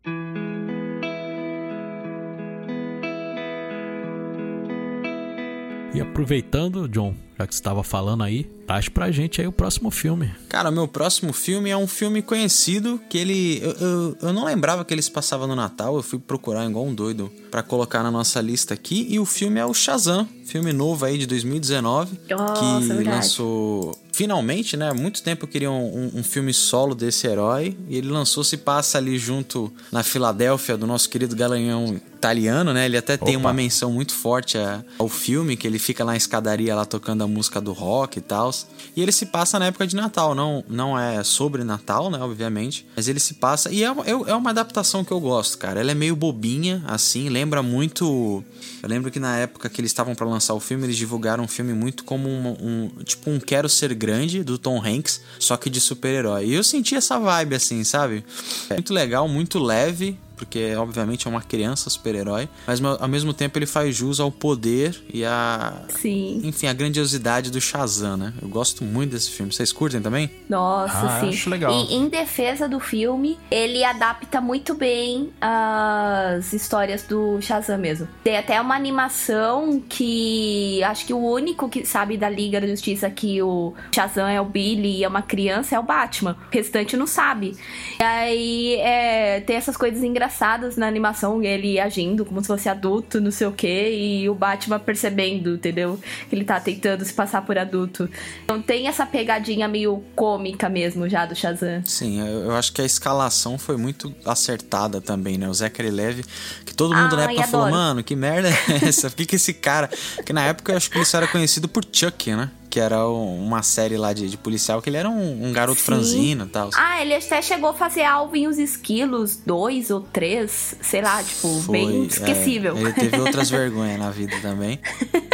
E 5.92 6.00
aproveitando, 6.00 6.88
John, 6.88 7.14
já 7.36 7.46
que 7.46 7.52
você 7.54 7.58
estava 7.58 7.82
falando 7.82 8.22
aí, 8.22 8.44
traz 8.64 8.88
pra 8.88 9.10
gente 9.10 9.40
aí 9.40 9.46
o 9.46 9.52
próximo 9.52 9.90
filme. 9.90 10.30
Cara, 10.48 10.70
meu 10.70 10.86
próximo 10.86 11.32
filme 11.32 11.68
é 11.68 11.76
um 11.76 11.86
filme 11.88 12.22
conhecido 12.22 13.00
que 13.08 13.18
ele. 13.18 13.58
Eu, 13.60 13.72
eu, 13.72 14.16
eu 14.22 14.32
não 14.32 14.44
lembrava 14.44 14.84
que 14.84 14.94
ele 14.94 15.02
se 15.02 15.10
passava 15.10 15.48
no 15.48 15.56
Natal, 15.56 15.96
eu 15.96 16.02
fui 16.02 16.20
procurar 16.20 16.64
igual 16.64 16.86
um 16.86 16.94
doido 16.94 17.30
pra 17.50 17.60
colocar 17.62 18.04
na 18.04 18.10
nossa 18.10 18.40
lista 18.40 18.72
aqui. 18.72 19.04
E 19.10 19.18
o 19.18 19.24
filme 19.24 19.58
é 19.58 19.66
o 19.66 19.74
Shazam, 19.74 20.28
filme 20.44 20.72
novo 20.72 21.04
aí 21.04 21.18
de 21.18 21.26
2019, 21.26 22.20
Nossa, 22.30 22.54
que 22.54 22.86
verdade. 22.86 23.16
lançou. 23.16 23.98
Finalmente, 24.24 24.76
né? 24.76 24.90
Há 24.90 24.92
muito 24.92 25.22
tempo 25.22 25.44
eu 25.44 25.48
queria 25.48 25.70
um, 25.70 26.10
um- 26.14 26.18
um 26.20 26.22
filme 26.22 26.52
solo 26.52 26.94
desse 26.94 27.26
herói. 27.26 27.74
E 27.88 27.96
ele 27.96 28.08
lançou, 28.10 28.44
se 28.44 28.58
passa 28.58 28.98
ali 28.98 29.16
junto 29.18 29.72
na 29.90 30.02
Filadélfia 30.02 30.76
do 30.76 30.86
nosso 30.86 31.08
querido 31.08 31.34
galanhão 31.34 31.98
italiano, 32.18 32.74
né? 32.74 32.84
Ele 32.84 32.98
até 32.98 33.16
tem 33.16 33.36
Opa. 33.36 33.46
uma 33.46 33.52
menção 33.54 33.90
muito 33.90 34.12
forte 34.12 34.58
ao 34.98 35.08
filme, 35.08 35.56
que 35.56 35.66
ele 35.66 35.78
fica 35.78 36.04
lá 36.04 36.10
na 36.12 36.18
escadaria 36.18 36.74
lá 36.74 36.84
tocando 36.84 37.24
a 37.24 37.26
música 37.26 37.62
do 37.62 37.72
rock 37.72 38.18
e 38.18 38.20
tal. 38.20 38.50
E 38.94 39.00
ele 39.00 39.10
se 39.10 39.24
passa 39.24 39.58
na 39.58 39.68
época 39.68 39.86
de 39.86 39.96
Natal, 39.96 40.34
não, 40.34 40.62
não 40.68 40.98
é 40.98 41.24
sobre 41.24 41.64
Natal, 41.64 42.10
né? 42.10 42.18
Obviamente. 42.20 42.86
Mas 42.94 43.08
ele 43.08 43.20
se 43.20 43.32
passa. 43.34 43.70
E 43.72 43.82
é 43.82 43.90
uma, 43.90 44.04
eu- 44.04 44.28
é 44.28 44.34
uma 44.34 44.50
adaptação 44.50 45.02
que 45.02 45.12
eu 45.12 45.18
gosto, 45.20 45.56
cara. 45.56 45.80
Ela 45.80 45.92
é 45.92 45.94
meio 45.94 46.14
bobinha, 46.14 46.82
assim, 46.86 47.30
lembra 47.30 47.62
muito. 47.62 48.44
Eu 48.82 48.88
lembro 48.88 49.10
que 49.10 49.18
na 49.18 49.38
época 49.38 49.70
que 49.70 49.80
eles 49.80 49.90
estavam 49.90 50.14
pra 50.14 50.26
lançar 50.26 50.52
o 50.52 50.60
filme, 50.60 50.84
eles 50.84 50.98
divulgaram 50.98 51.44
um 51.44 51.48
filme 51.48 51.72
muito 51.72 52.04
como 52.04 52.28
um, 52.28 52.48
um- 52.60 52.90
tipo 53.02 53.30
um 53.30 53.40
Quero 53.40 53.66
Ser 53.68 53.94
Grande 53.94 54.09
do 54.44 54.58
Tom 54.58 54.80
Hanks, 54.84 55.20
só 55.38 55.56
que 55.56 55.70
de 55.70 55.80
super-herói. 55.80 56.46
E 56.46 56.54
eu 56.54 56.64
senti 56.64 56.94
essa 56.94 57.18
vibe 57.18 57.54
assim, 57.54 57.84
sabe? 57.84 58.24
É 58.68 58.74
muito 58.74 58.92
legal, 58.92 59.28
muito 59.28 59.58
leve, 59.58 60.18
porque 60.40 60.74
obviamente 60.74 61.26
é 61.26 61.30
uma 61.30 61.42
criança 61.42 61.90
super-herói, 61.90 62.48
mas 62.66 62.82
ao 62.82 63.06
mesmo 63.08 63.34
tempo 63.34 63.58
ele 63.58 63.66
faz 63.66 63.94
jus 63.94 64.18
ao 64.18 64.32
poder 64.32 64.98
e 65.12 65.22
a 65.22 65.82
Sim. 65.90 66.40
enfim, 66.44 66.66
a 66.66 66.72
grandiosidade 66.72 67.50
do 67.50 67.60
Shazam, 67.60 68.16
né? 68.16 68.32
Eu 68.40 68.48
gosto 68.48 68.82
muito 68.82 69.10
desse 69.10 69.30
filme. 69.30 69.52
Vocês 69.52 69.70
curtem 69.70 70.00
também? 70.00 70.30
Nossa, 70.48 70.98
Ah, 71.16 71.20
sim. 71.20 71.28
acho 71.28 71.50
legal. 71.50 71.70
E 71.72 71.94
em 71.94 72.08
defesa 72.08 72.66
do 72.66 72.80
filme, 72.80 73.38
ele 73.50 73.84
adapta 73.84 74.40
muito 74.40 74.74
bem 74.74 75.30
as 75.40 76.52
histórias 76.54 77.02
do 77.02 77.38
Shazam 77.42 77.76
mesmo. 77.78 78.08
Tem 78.24 78.38
até 78.38 78.58
uma 78.60 78.74
animação 78.74 79.82
que 79.88 80.82
acho 80.84 81.04
que 81.06 81.12
o 81.12 81.18
único 81.18 81.68
que 81.68 81.84
sabe 81.84 82.16
da 82.16 82.30
Liga 82.30 82.60
da 82.60 82.66
Justiça 82.66 83.10
que 83.10 83.42
o 83.42 83.74
Shazam 83.94 84.26
é 84.26 84.40
o 84.40 84.44
Billy 84.46 84.98
e 85.00 85.04
é 85.04 85.08
uma 85.08 85.22
criança 85.22 85.76
é 85.76 85.78
o 85.78 85.82
Batman. 85.82 86.36
O 86.50 86.54
restante 86.54 86.96
não 86.96 87.06
sabe. 87.06 87.54
E 87.98 88.02
aí 88.02 88.74
é, 88.76 89.40
tem 89.40 89.56
essas 89.56 89.76
coisas 89.76 90.02
engraçadas 90.02 90.29
na 90.76 90.86
animação, 90.86 91.42
ele 91.42 91.78
agindo 91.78 92.24
como 92.24 92.40
se 92.40 92.46
fosse 92.46 92.68
adulto, 92.68 93.20
não 93.20 93.30
sei 93.30 93.46
o 93.46 93.52
quê, 93.52 93.90
e 93.94 94.28
o 94.28 94.34
Batman 94.34 94.78
percebendo, 94.78 95.54
entendeu? 95.54 95.98
Que 96.28 96.34
ele 96.36 96.44
tá 96.44 96.58
tentando 96.60 97.04
se 97.04 97.12
passar 97.12 97.42
por 97.42 97.58
adulto. 97.58 98.08
Então 98.44 98.60
tem 98.60 98.86
essa 98.86 99.06
pegadinha 99.06 99.68
meio 99.68 100.02
cômica 100.14 100.68
mesmo 100.68 101.08
já 101.08 101.26
do 101.26 101.34
Shazam. 101.34 101.82
Sim, 101.84 102.20
eu, 102.20 102.52
acho 102.52 102.72
que 102.72 102.82
a 102.82 102.84
escalação 102.84 103.58
foi 103.58 103.76
muito 103.76 104.14
acertada 104.24 105.00
também, 105.00 105.38
né? 105.38 105.48
O 105.48 105.54
Zachary 105.54 105.90
Levy, 105.90 106.24
que 106.64 106.74
todo 106.74 106.94
mundo 106.94 107.16
na 107.16 107.26
Ai, 107.26 107.34
época 107.34 107.48
falou, 107.48 107.70
mano, 107.70 108.02
que 108.02 108.16
merda 108.16 108.48
é 108.48 108.88
essa? 108.88 109.10
Por 109.10 109.16
que, 109.16 109.26
que 109.26 109.36
esse 109.36 109.54
cara. 109.54 109.88
Que 110.24 110.32
na 110.32 110.44
época 110.44 110.72
eu 110.72 110.76
acho 110.76 110.90
que 110.90 110.98
ele 110.98 111.04
só 111.04 111.18
era 111.18 111.28
conhecido 111.28 111.68
por 111.68 111.84
Chuck, 111.90 112.34
né? 112.34 112.50
Que 112.70 112.78
era 112.80 113.06
um- 113.08 113.44
uma 113.44 113.62
série 113.62 113.96
lá 113.96 114.12
de, 114.12 114.30
de 114.30 114.36
policial, 114.36 114.80
que 114.80 114.88
ele 114.88 114.96
era 114.96 115.10
um, 115.10 115.48
um 115.48 115.52
garoto 115.52 115.80
Sim. 115.80 115.86
franzino 115.86 116.44
e 116.44 116.48
tal. 116.48 116.70
Ah, 116.74 117.02
ele 117.02 117.12
até 117.14 117.42
chegou 117.42 117.70
a 117.70 117.74
fazer 117.74 118.04
Alvin 118.04 118.42
e 118.44 118.46
os 118.48 118.58
Esquilos, 118.58 119.36
dois 119.44 119.90
ou 119.90 120.00
três, 120.00 120.76
sei 120.80 121.02
lá, 121.02 121.22
tipo, 121.22 121.48
Foi, 121.62 121.72
bem 121.78 122.02
é, 122.02 122.06
esquecível. 122.06 122.76
ele 122.78 122.92
teve 122.92 123.18
outras 123.20 123.50
vergonhas 123.50 123.98
na 123.98 124.10
vida 124.10 124.36
também. 124.40 124.78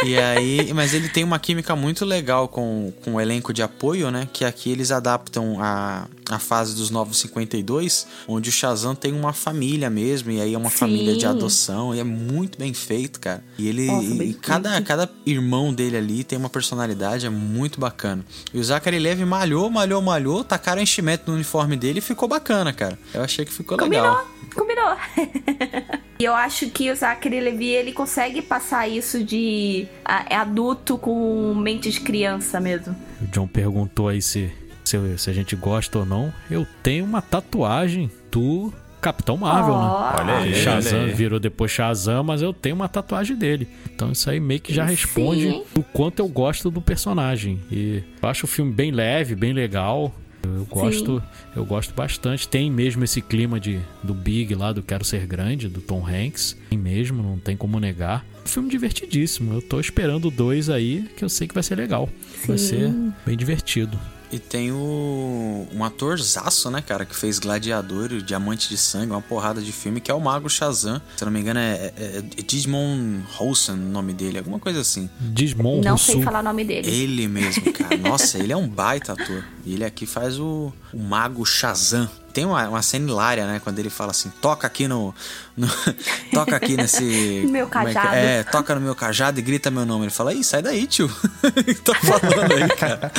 E 0.03 0.17
aí, 0.17 0.73
mas 0.73 0.93
ele 0.95 1.07
tem 1.09 1.23
uma 1.23 1.37
química 1.37 1.75
muito 1.75 2.03
legal 2.03 2.47
com, 2.47 2.91
com 3.05 3.13
o 3.15 3.21
elenco 3.21 3.53
de 3.53 3.61
apoio, 3.61 4.09
né? 4.09 4.27
Que 4.33 4.43
aqui 4.43 4.71
eles 4.71 4.91
adaptam 4.91 5.57
a, 5.61 6.07
a 6.29 6.39
fase 6.39 6.75
dos 6.75 6.89
Novos 6.89 7.19
52, 7.19 8.07
onde 8.27 8.49
o 8.49 8.51
Shazam 8.51 8.95
tem 8.95 9.13
uma 9.13 9.33
família 9.33 9.89
mesmo, 9.89 10.31
e 10.31 10.41
aí 10.41 10.53
é 10.53 10.57
uma 10.57 10.69
Sim. 10.69 10.77
família 10.77 11.15
de 11.15 11.25
adoção, 11.25 11.93
e 11.95 11.99
é 11.99 12.03
muito 12.03 12.57
bem 12.57 12.73
feito, 12.73 13.19
cara. 13.19 13.43
E 13.57 13.67
ele. 13.67 13.87
Nossa, 13.87 14.23
e 14.23 14.33
cada, 14.33 14.71
feito. 14.71 14.85
cada 14.85 15.09
irmão 15.25 15.73
dele 15.73 15.97
ali 15.97 16.23
tem 16.23 16.37
uma 16.37 16.49
personalidade, 16.49 17.25
é 17.25 17.29
muito 17.29 17.79
bacana. 17.79 18.25
E 18.53 18.59
o 18.59 18.63
Zachary 18.63 18.99
Levy 18.99 19.25
malhou, 19.25 19.69
malhou, 19.69 20.01
malhou, 20.01 20.43
tacaram 20.43 20.81
enchimento 20.81 21.23
no 21.27 21.35
uniforme 21.35 21.75
dele 21.75 21.99
e 21.99 22.01
ficou 22.01 22.27
bacana, 22.27 22.73
cara. 22.73 22.97
Eu 23.13 23.23
achei 23.23 23.45
que 23.45 23.53
ficou 23.53 23.77
legal. 23.77 24.25
Combinou, 24.55 24.97
combinou. 25.15 25.97
E 26.19 26.25
eu 26.25 26.33
acho 26.33 26.67
que 26.71 26.89
o 26.89 26.95
Zachary 26.95 27.39
Levi, 27.39 27.67
ele 27.67 27.93
consegue 27.93 28.41
passar 28.41 28.87
isso 28.87 29.23
de 29.23 29.87
é 30.27 30.35
adulto 30.35 30.97
com 30.97 31.53
mente 31.53 31.91
de 31.91 32.01
criança 32.01 32.59
mesmo. 32.59 32.95
O 33.21 33.27
John 33.27 33.47
perguntou 33.47 34.07
aí 34.07 34.19
se, 34.19 34.51
se, 34.87 35.17
se 35.17 35.29
a 35.29 35.33
gente 35.33 35.55
gosta 35.55 35.99
ou 35.99 36.05
não. 36.05 36.33
Eu 36.49 36.65
tenho 36.81 37.05
uma 37.05 37.21
tatuagem 37.21 38.09
do 38.31 38.73
Capitão 39.01 39.37
Marvel, 39.37 39.75
né? 39.75 39.87
Olha 40.19 40.37
aí, 40.37 40.55
Shazam 40.55 40.99
olha 40.99 41.09
aí. 41.09 41.13
virou 41.13 41.39
depois 41.39 41.71
Shazam, 41.71 42.23
mas 42.23 42.41
eu 42.41 42.51
tenho 42.53 42.75
uma 42.75 42.89
tatuagem 42.89 43.35
dele. 43.35 43.67
Então 43.93 44.11
isso 44.11 44.29
aí 44.29 44.39
meio 44.39 44.59
que 44.59 44.73
já 44.73 44.83
responde 44.83 45.49
Sim. 45.49 45.63
o 45.75 45.83
quanto 45.83 46.19
eu 46.19 46.27
gosto 46.27 46.71
do 46.71 46.81
personagem. 46.81 47.59
E 47.71 48.03
eu 48.21 48.29
acho 48.29 48.45
o 48.45 48.47
filme 48.47 48.71
bem 48.73 48.91
leve, 48.91 49.35
bem 49.35 49.53
legal. 49.53 50.13
Eu 50.43 50.65
gosto, 50.65 51.21
eu 51.55 51.65
gosto 51.65 51.93
bastante. 51.93 52.47
Tem 52.47 52.71
mesmo 52.71 53.03
esse 53.03 53.21
clima 53.21 53.59
de 53.59 53.79
do 54.01 54.13
Big 54.13 54.55
lá, 54.55 54.71
do 54.71 54.81
Quero 54.81 55.03
Ser 55.03 55.25
Grande, 55.27 55.67
do 55.67 55.81
Tom 55.81 56.05
Hanks. 56.07 56.55
Tem 56.69 56.79
mesmo, 56.79 57.21
não 57.21 57.37
tem 57.37 57.57
como 57.57 57.79
negar. 57.79 58.25
Um 58.45 58.47
filme 58.47 58.69
divertidíssimo. 58.69 59.53
Eu 59.53 59.61
tô 59.61 59.79
esperando 59.79 60.31
dois 60.31 60.69
aí, 60.69 61.05
que 61.17 61.23
eu 61.23 61.29
sei 61.29 61.47
que 61.47 61.53
vai 61.53 61.63
ser 61.63 61.75
legal. 61.75 62.09
Vai 62.45 62.57
Sim. 62.57 62.67
ser 62.67 62.93
bem 63.25 63.35
divertido. 63.35 63.99
E 64.31 64.39
tem 64.39 64.71
o 64.71 65.67
um 65.73 65.83
atorzaço, 65.83 66.69
né, 66.69 66.81
cara, 66.81 67.05
que 67.05 67.15
fez 67.15 67.39
Gladiador 67.39 68.11
e 68.11 68.21
Diamante 68.21 68.69
de 68.69 68.77
Sangue, 68.77 69.11
uma 69.11 69.21
porrada 69.21 69.61
de 69.61 69.71
filme, 69.71 70.01
que 70.01 70.11
é 70.11 70.13
o 70.13 70.19
Mago 70.19 70.49
Shazam. 70.49 71.01
Se 71.15 71.23
eu 71.23 71.27
não 71.27 71.31
me 71.31 71.39
engano, 71.39 71.59
é, 71.59 71.93
é, 71.97 72.17
é 72.37 72.41
Digimon 72.41 73.21
Olsen 73.39 73.75
o 73.75 73.77
nome 73.77 74.13
dele, 74.13 74.37
alguma 74.37 74.59
coisa 74.59 74.81
assim. 74.81 75.09
Desmon 75.19 75.81
Não 75.81 75.91
Rousseau. 75.91 76.15
sei 76.15 76.23
falar 76.23 76.39
o 76.39 76.43
nome 76.43 76.63
dele. 76.63 76.89
Ele 76.89 77.27
mesmo, 77.27 77.71
cara. 77.73 77.95
Nossa, 77.97 78.37
ele 78.37 78.51
é 78.51 78.57
um 78.57 78.67
baita 78.67 79.13
ator. 79.13 79.43
E 79.65 79.73
ele 79.73 79.85
aqui 79.85 80.05
faz 80.05 80.39
o, 80.39 80.71
o 80.93 80.99
Mago 80.99 81.45
Shazam. 81.45 82.09
Tem 82.33 82.45
uma, 82.45 82.69
uma 82.69 82.81
cena 82.83 83.09
hilária, 83.09 83.47
né? 83.47 83.59
Quando 83.63 83.79
ele 83.79 83.89
fala 83.89 84.11
assim, 84.11 84.29
toca 84.39 84.67
aqui 84.67 84.87
no. 84.87 85.11
no- 85.55 85.67
toca 86.31 86.55
aqui 86.55 86.77
nesse. 86.77 87.43
Meu 87.49 87.67
como 87.67 87.87
é 87.87 87.93
que- 87.93 87.93
cajado. 87.95 88.15
É, 88.15 88.43
toca 88.43 88.75
no 88.75 88.81
meu 88.81 88.93
cajado 88.93 89.39
e 89.39 89.41
grita 89.41 89.71
meu 89.71 89.87
nome. 89.87 90.03
Ele 90.05 90.11
fala, 90.11 90.35
ih, 90.35 90.43
sai 90.43 90.61
daí, 90.61 90.85
tio. 90.85 91.09
Tô 91.83 91.95
falando 91.95 92.51
aí, 92.53 92.67
cara. 92.75 93.11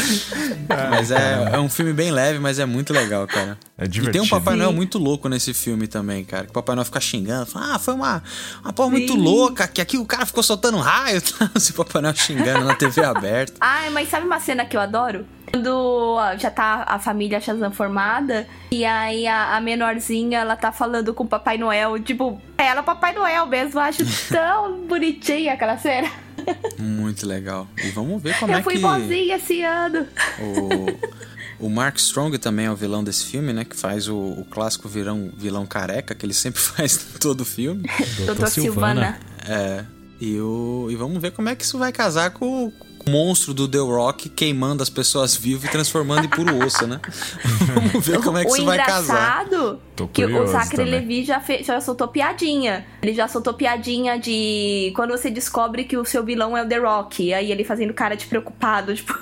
mas 0.90 1.10
é, 1.10 1.50
é 1.54 1.58
um 1.58 1.68
filme 1.68 1.92
bem 1.92 2.12
leve, 2.12 2.38
mas 2.38 2.60
é 2.60 2.64
muito 2.64 2.92
legal, 2.92 3.26
cara. 3.26 3.58
É 3.76 3.86
e 3.86 3.88
tem 3.88 4.00
um 4.00 4.04
divertido. 4.04 4.28
Papai 4.28 4.54
Noel 4.54 4.72
muito 4.72 4.98
louco 4.98 5.28
nesse 5.28 5.52
filme 5.52 5.88
também, 5.88 6.24
cara. 6.24 6.44
Que 6.44 6.50
o 6.50 6.54
Papai 6.54 6.76
Noel 6.76 6.84
fica 6.84 7.00
xingando, 7.00 7.46
fala, 7.46 7.74
ah, 7.74 7.78
foi 7.80 7.94
uma, 7.94 8.22
uma 8.62 8.72
porra 8.72 8.90
muito 8.90 9.14
Sim. 9.14 9.18
louca, 9.20 9.66
que 9.66 9.80
aqui 9.80 9.98
o 9.98 10.04
cara 10.06 10.24
ficou 10.26 10.44
soltando 10.44 10.78
raio. 10.78 11.20
Esse 11.56 11.72
Papai 11.72 12.02
Noel 12.02 12.14
xingando 12.14 12.64
na 12.64 12.76
TV 12.76 13.02
aberta. 13.04 13.54
Ai, 13.60 13.90
mas 13.90 14.08
sabe 14.08 14.26
uma 14.26 14.38
cena 14.38 14.64
que 14.64 14.76
eu 14.76 14.80
adoro? 14.80 15.26
Quando 15.52 16.18
já 16.38 16.50
tá 16.50 16.84
a 16.86 16.98
família 16.98 17.40
Shazam 17.40 17.70
formada, 17.70 18.46
e 18.70 18.84
aí 18.84 19.26
a, 19.26 19.56
a 19.56 19.60
menorzinha, 19.60 20.40
ela 20.40 20.56
tá 20.56 20.72
falando 20.72 21.14
com 21.14 21.24
o 21.24 21.28
Papai 21.28 21.58
Noel, 21.58 21.98
tipo, 22.00 22.40
ela 22.56 22.78
é 22.78 22.80
o 22.80 22.84
Papai 22.84 23.12
Noel 23.12 23.46
mesmo, 23.46 23.78
eu 23.78 23.84
acho 23.84 24.02
tão 24.28 24.86
bonitinha 24.86 25.54
aquela 25.54 25.76
cena. 25.78 26.10
Muito 26.78 27.26
legal. 27.26 27.66
E 27.84 27.90
vamos 27.90 28.22
ver 28.22 28.38
como 28.38 28.52
eu 28.52 28.58
é 28.58 28.62
fui 28.62 28.74
que 28.74 28.80
boazinha 28.80 29.36
esse 29.36 29.62
ano. 29.62 30.06
o, 31.60 31.66
o 31.66 31.70
Mark 31.70 31.96
Strong 31.96 32.38
também 32.38 32.66
é 32.66 32.70
o 32.70 32.76
vilão 32.76 33.02
desse 33.02 33.26
filme, 33.26 33.52
né? 33.52 33.64
Que 33.64 33.76
faz 33.76 34.08
o, 34.08 34.16
o 34.16 34.44
clássico 34.44 34.88
vilão, 34.88 35.30
vilão 35.36 35.66
careca, 35.66 36.14
que 36.14 36.24
ele 36.24 36.34
sempre 36.34 36.60
faz 36.62 36.94
em 37.14 37.18
todo 37.18 37.44
filme. 37.44 37.88
Doutor 38.24 38.48
Silvana. 38.48 39.18
É. 39.46 39.84
E, 40.20 40.38
o, 40.40 40.88
e 40.90 40.96
vamos 40.96 41.20
ver 41.22 41.30
como 41.30 41.48
é 41.48 41.54
que 41.54 41.64
isso 41.64 41.78
vai 41.78 41.92
casar 41.92 42.30
com 42.30 42.66
o 42.66 42.72
monstro 43.08 43.52
do 43.54 43.66
The 43.68 43.78
Rock 43.78 44.28
queimando 44.28 44.82
as 44.82 44.88
pessoas 44.90 45.34
vivas 45.36 45.64
e 45.64 45.68
transformando 45.72 46.24
em 46.24 46.28
puro 46.28 46.64
osso, 46.64 46.86
né? 46.86 47.00
vamos 47.74 48.06
ver 48.06 48.20
como 48.22 48.38
é 48.38 48.44
que 48.44 48.50
o 48.50 48.56
isso 48.56 48.64
vai 48.64 48.78
casar. 48.78 49.44
engraçado 49.44 49.80
Tô 49.96 50.06
que 50.08 50.24
o 50.24 50.46
Zachary 50.46 50.76
também. 50.76 50.92
Levi 50.92 51.24
já, 51.24 51.40
fe- 51.40 51.62
já 51.62 51.80
soltou 51.80 52.08
piadinha. 52.08 52.86
Ele 53.02 53.12
já 53.14 53.26
soltou 53.28 53.52
piadinha 53.54 54.18
de 54.18 54.92
quando 54.94 55.10
você 55.10 55.30
descobre 55.30 55.84
que 55.84 55.96
o 55.96 56.04
seu 56.04 56.24
vilão 56.24 56.56
é 56.56 56.62
o 56.62 56.68
The 56.68 56.78
Rock. 56.78 57.32
Aí 57.34 57.50
ele 57.50 57.64
fazendo 57.64 57.92
cara 57.92 58.16
de 58.16 58.26
preocupado, 58.26 58.94
tipo. 58.96 59.12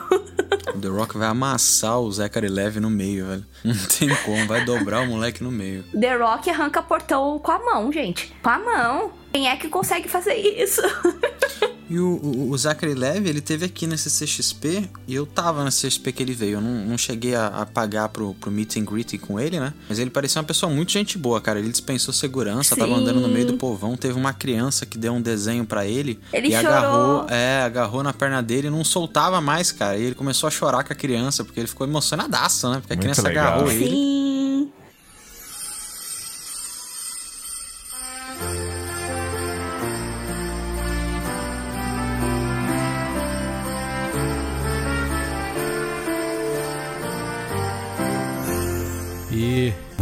O 0.74 0.78
The 0.78 0.88
Rock 0.88 1.16
vai 1.16 1.28
amassar 1.28 1.98
o 2.00 2.10
Zachary 2.12 2.48
Levi 2.48 2.80
no 2.80 2.90
meio, 2.90 3.26
velho. 3.26 3.46
Não 3.64 3.74
tem 3.74 4.14
como, 4.24 4.46
vai 4.46 4.64
dobrar 4.64 5.00
o 5.02 5.06
moleque 5.06 5.42
no 5.42 5.50
meio. 5.50 5.82
The 5.98 6.16
Rock 6.16 6.50
arranca 6.50 6.82
portão 6.82 7.38
com 7.38 7.50
a 7.52 7.58
mão, 7.58 7.90
gente. 7.90 8.32
Com 8.42 8.50
a 8.50 8.58
mão. 8.58 9.12
Quem 9.32 9.48
é 9.48 9.56
que 9.56 9.68
consegue 9.68 10.08
fazer 10.08 10.34
isso? 10.34 10.82
E 11.88 11.98
o, 11.98 12.06
o, 12.16 12.50
o 12.50 12.58
Zachary 12.58 12.94
Levi, 12.94 13.28
ele 13.28 13.40
teve 13.40 13.64
aqui 13.64 13.86
nesse 13.86 14.08
CXP 14.10 14.88
e 15.06 15.14
eu 15.14 15.24
tava 15.24 15.64
nesse 15.64 15.86
CXP 15.86 16.12
que 16.12 16.22
ele 16.22 16.32
veio. 16.34 16.54
Eu 16.54 16.60
não, 16.60 16.84
não 16.86 16.98
cheguei 16.98 17.34
a, 17.34 17.46
a 17.46 17.66
pagar 17.66 18.08
pro, 18.08 18.34
pro 18.34 18.50
meet 18.50 18.76
and 18.76 18.84
greet 18.84 19.18
com 19.18 19.38
ele, 19.38 19.60
né? 19.60 19.72
Mas 19.88 19.98
ele 19.98 20.10
parecia 20.10 20.40
uma 20.40 20.46
pessoa 20.46 20.72
muito 20.72 20.90
gente 20.90 21.16
boa, 21.16 21.40
cara. 21.40 21.58
Ele 21.58 21.70
dispensou 21.70 22.12
segurança, 22.12 22.74
tava 22.74 22.94
Sim. 22.94 23.02
andando 23.02 23.20
no 23.20 23.28
meio 23.28 23.46
do 23.46 23.56
povão. 23.56 23.96
Teve 23.96 24.14
uma 24.18 24.32
criança 24.32 24.84
que 24.84 24.98
deu 24.98 25.12
um 25.12 25.20
desenho 25.20 25.64
pra 25.64 25.86
ele. 25.86 26.18
Ele 26.32 26.48
e 26.48 26.52
chorou. 26.52 26.68
agarrou, 26.68 27.26
é, 27.28 27.62
agarrou 27.62 28.02
na 28.02 28.12
perna 28.12 28.42
dele 28.42 28.66
e 28.66 28.70
não 28.70 28.82
soltava 28.82 29.40
mais, 29.40 29.70
cara. 29.70 29.96
E 29.96 30.02
ele 30.02 30.14
começou 30.14 30.48
a 30.48 30.50
chorar 30.50 30.82
com 30.82 30.92
a 30.92 30.96
criança, 30.96 31.44
porque 31.44 31.60
ele 31.60 31.68
ficou 31.68 31.86
emocionadaço, 31.86 32.68
né? 32.68 32.78
Porque 32.80 32.92
a 32.92 32.96
Muito 32.96 33.02
criança 33.04 33.22
legal. 33.22 33.46
agarrou 33.46 33.70
ele. 33.70 33.86
Sim. 33.86 34.26
E 34.32 34.35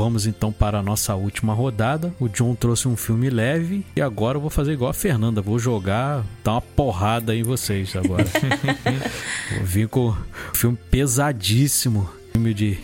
vamos 0.05 0.27
então 0.27 0.53
para 0.53 0.81
a 0.81 0.83
nossa 0.83 1.15
última 1.15 1.55
rodada. 1.55 2.15
O 2.21 2.29
John 2.29 2.55
trouxe 2.55 2.87
um 2.87 2.95
filme 2.95 3.31
leve 3.31 3.87
e 3.97 4.03
agora 4.03 4.37
eu 4.37 4.41
vou 4.41 4.51
fazer 4.51 4.75
igual 4.75 4.91
a 4.91 4.95
Fernanda, 4.95 5.41
vou 5.41 5.59
jogar, 5.59 6.23
dar 6.45 6.53
uma 6.53 6.61
porrada 6.61 7.35
em 7.35 7.43
vocês 7.43 7.97
agora. 7.97 8.25
vou 9.57 9.65
vir 9.65 9.89
com 9.89 10.11
um 10.11 10.17
filme 10.53 10.79
pesadíssimo, 10.91 12.09
filme 12.35 12.53
de 12.53 12.79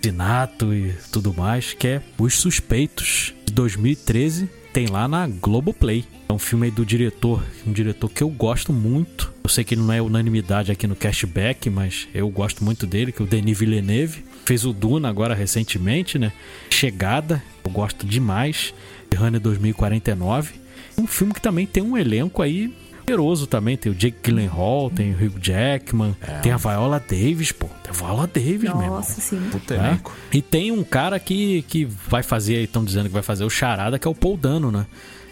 assassinato 0.00 0.74
e 0.74 0.92
tudo 1.12 1.32
mais, 1.32 1.72
que 1.72 1.86
é 1.86 2.02
Os 2.18 2.34
Suspeitos, 2.34 3.32
de 3.44 3.52
2013, 3.52 4.48
tem 4.72 4.86
lá 4.86 5.06
na 5.06 5.28
Globoplay. 5.28 6.04
É 6.28 6.32
um 6.32 6.38
filme 6.38 6.68
do 6.70 6.84
diretor, 6.84 7.42
um 7.64 7.72
diretor 7.72 8.10
que 8.10 8.22
eu 8.22 8.28
gosto 8.28 8.72
muito. 8.72 9.32
Eu 9.44 9.48
sei 9.48 9.62
que 9.62 9.74
ele 9.74 9.82
não 9.82 9.92
é 9.92 10.02
unanimidade 10.02 10.72
aqui 10.72 10.88
no 10.88 10.96
Cashback, 10.96 11.70
mas 11.70 12.08
eu 12.12 12.28
gosto 12.28 12.64
muito 12.64 12.86
dele, 12.86 13.12
que 13.12 13.22
é 13.22 13.24
o 13.24 13.28
Denis 13.28 13.56
Villeneuve. 13.56 14.24
Fez 14.46 14.64
o 14.64 14.72
Duna 14.72 15.08
agora 15.08 15.34
recentemente, 15.34 16.18
né? 16.18 16.32
Chegada, 16.70 17.42
eu 17.64 17.70
gosto 17.70 18.06
demais. 18.06 18.72
Runner 19.14 19.40
2049. 19.40 20.54
Um 20.96 21.06
filme 21.06 21.34
que 21.34 21.40
também 21.40 21.66
tem 21.66 21.82
um 21.82 21.98
elenco 21.98 22.42
aí 22.42 22.72
poderoso 23.06 23.46
também. 23.46 23.76
Tem 23.76 23.90
o 23.90 23.94
Jake 23.94 24.18
Gyllenhaal, 24.22 24.90
tem 24.90 25.12
o 25.12 25.16
Hugh 25.16 25.38
Jackman, 25.40 26.16
tem 26.42 26.52
a 26.52 26.56
Viola 26.56 26.98
Davis, 26.98 27.52
pô. 27.52 27.66
Tem 27.82 27.90
a 27.90 27.92
Viola 27.92 28.26
Davis, 28.26 28.62
meu 28.62 28.70
irmão. 28.70 28.86
Nossa, 28.88 29.20
sim. 29.20 29.40
Puta 29.50 29.74
elenco. 29.74 30.14
E 30.32 30.42
tem 30.42 30.70
um 30.70 30.82
cara 30.82 31.18
que, 31.18 31.62
que 31.62 31.84
vai 31.84 32.22
fazer, 32.22 32.62
estão 32.62 32.84
dizendo 32.84 33.06
que 33.06 33.14
vai 33.14 33.22
fazer 33.22 33.44
o 33.44 33.50
Charada, 33.50 33.98
que 33.98 34.06
é 34.06 34.10
o 34.10 34.14
Paul 34.14 34.36
Dano, 34.36 34.70
né? 34.70 34.86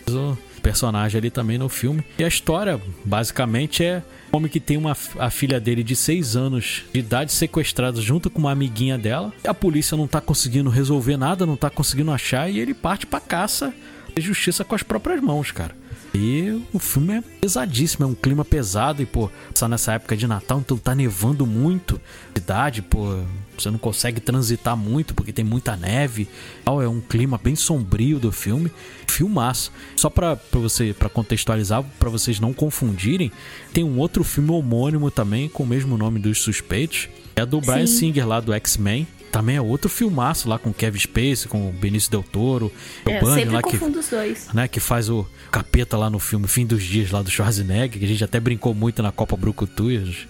O 0.09 0.37
personagem 0.63 1.19
ali 1.19 1.31
também 1.31 1.59
no 1.59 1.69
filme. 1.69 2.05
E 2.19 2.25
a 2.25 2.29
história, 2.29 2.81
basicamente, 3.05 3.85
é 3.85 4.03
homem 4.37 4.51
que 4.51 4.61
tem 4.61 4.77
uma, 4.77 4.97
a 5.19 5.31
filha 5.31 5.61
dele 5.61 5.83
de 5.83 5.95
6 5.95 6.37
anos 6.37 6.85
de 6.93 7.01
idade 7.01 7.33
sequestrada 7.33 8.01
junto 8.01 8.29
com 8.29 8.39
uma 8.39 8.53
amiguinha 8.53 8.99
dela. 8.99 9.33
A 9.47 9.55
polícia 9.55 9.97
não 9.97 10.07
tá 10.07 10.21
conseguindo 10.21 10.71
resolver 10.71 11.17
nada, 11.17 11.47
não 11.47 11.57
tá 11.57 11.71
conseguindo 11.71 12.11
achar, 12.11 12.51
e 12.51 12.59
ele 12.59 12.75
parte 12.75 13.07
pra 13.07 13.21
caça 13.21 13.73
de 14.15 14.21
justiça 14.21 14.65
com 14.65 14.75
as 14.75 14.83
próprias 14.83 15.21
mãos, 15.21 15.51
cara. 15.51 15.77
E 16.15 16.63
o 16.73 16.79
filme 16.79 17.15
é 17.15 17.23
pesadíssimo, 17.41 18.05
é 18.05 18.09
um 18.09 18.15
clima 18.15 18.45
pesado 18.45 19.03
e, 19.03 19.07
pô, 19.07 19.29
só 19.53 19.67
nessa 19.67 19.95
época 19.95 20.17
de 20.17 20.29
Natal, 20.29 20.61
então 20.61 20.79
tá 20.79 20.95
nevando 20.95 21.45
muito. 21.45 22.01
Cidade, 22.33 22.83
pô, 22.83 23.19
você 23.59 23.69
não 23.69 23.79
consegue 23.79 24.21
transitar 24.21 24.77
muito 24.77 25.13
porque 25.13 25.33
tem 25.33 25.45
muita 25.45 25.77
neve. 25.77 26.29
É 26.65 26.89
um 26.89 27.01
clima 27.01 27.41
bem 27.43 27.57
sombrio 27.57 28.21
do 28.21 28.31
filme. 28.31 28.71
Filmaço. 29.09 29.73
Só 29.97 30.09
pra, 30.09 30.37
pra 30.37 30.61
você 30.61 30.95
para 30.97 31.09
contextualizar, 31.09 31.83
pra 31.99 32.11
vocês 32.11 32.39
não 32.39 32.53
confundirem, 32.53 33.33
tem 33.73 33.83
um 33.83 33.99
outro 33.99 34.23
filme 34.23 34.51
homônimo 34.51 35.11
também 35.11 35.49
com 35.49 35.65
o 35.65 35.67
mesmo 35.67 35.99
nome 35.99 36.21
dos 36.21 36.41
suspeitos. 36.41 37.09
É 37.35 37.45
do 37.45 37.61
Brian 37.61 37.87
Sim. 37.87 38.13
Singer 38.13 38.29
lá 38.29 38.39
do 38.39 38.53
X-Men. 38.53 39.07
Também 39.35 39.57
é 39.57 39.61
outro 39.61 39.91
filmaço 39.91 40.49
lá 40.49 40.61
com 40.61 40.71
o 40.71 40.73
Kevin 40.73 41.01
Spacey, 41.01 41.49
com 41.49 41.69
o 41.69 41.73
Benício 41.73 42.09
Del 42.09 42.23
Toro, 42.23 42.71
o 43.05 43.11
É, 43.11 43.17
eu 43.17 43.21
Bunny 43.21 43.35
sempre 43.35 43.51
lá 43.55 43.63
que 43.63 43.77
os 43.77 44.09
dois. 44.09 44.47
né, 44.55 44.69
que 44.69 44.79
faz 44.79 45.11
o 45.11 45.27
capeta 45.51 45.97
lá 45.99 46.09
no 46.09 46.21
filme 46.21 46.47
Fim 46.47 46.65
dos 46.65 46.85
Dias 46.85 47.11
lá 47.11 47.21
do 47.21 47.29
Schwarzenegger, 47.29 47.99
que 47.99 48.05
a 48.05 48.09
gente 48.09 48.23
até 48.23 48.39
brincou 48.39 48.73
muito 48.75 49.03
na 49.03 49.11
Copa 49.11 49.37
Brucutu. 49.37 49.87
os- 49.87 50.29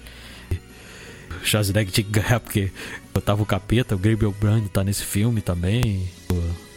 O 1.42 1.44
Schwarzenegger 1.46 1.92
tinha 1.92 2.04
que 2.04 2.10
ganhar 2.10 2.40
porque 2.40 2.70
botava 3.12 3.42
o 3.42 3.46
capeta, 3.46 3.94
o 3.94 3.98
Gabriel 3.98 4.34
Brand 4.40 4.66
tá 4.68 4.82
nesse 4.82 5.04
filme 5.04 5.42
também, 5.42 6.08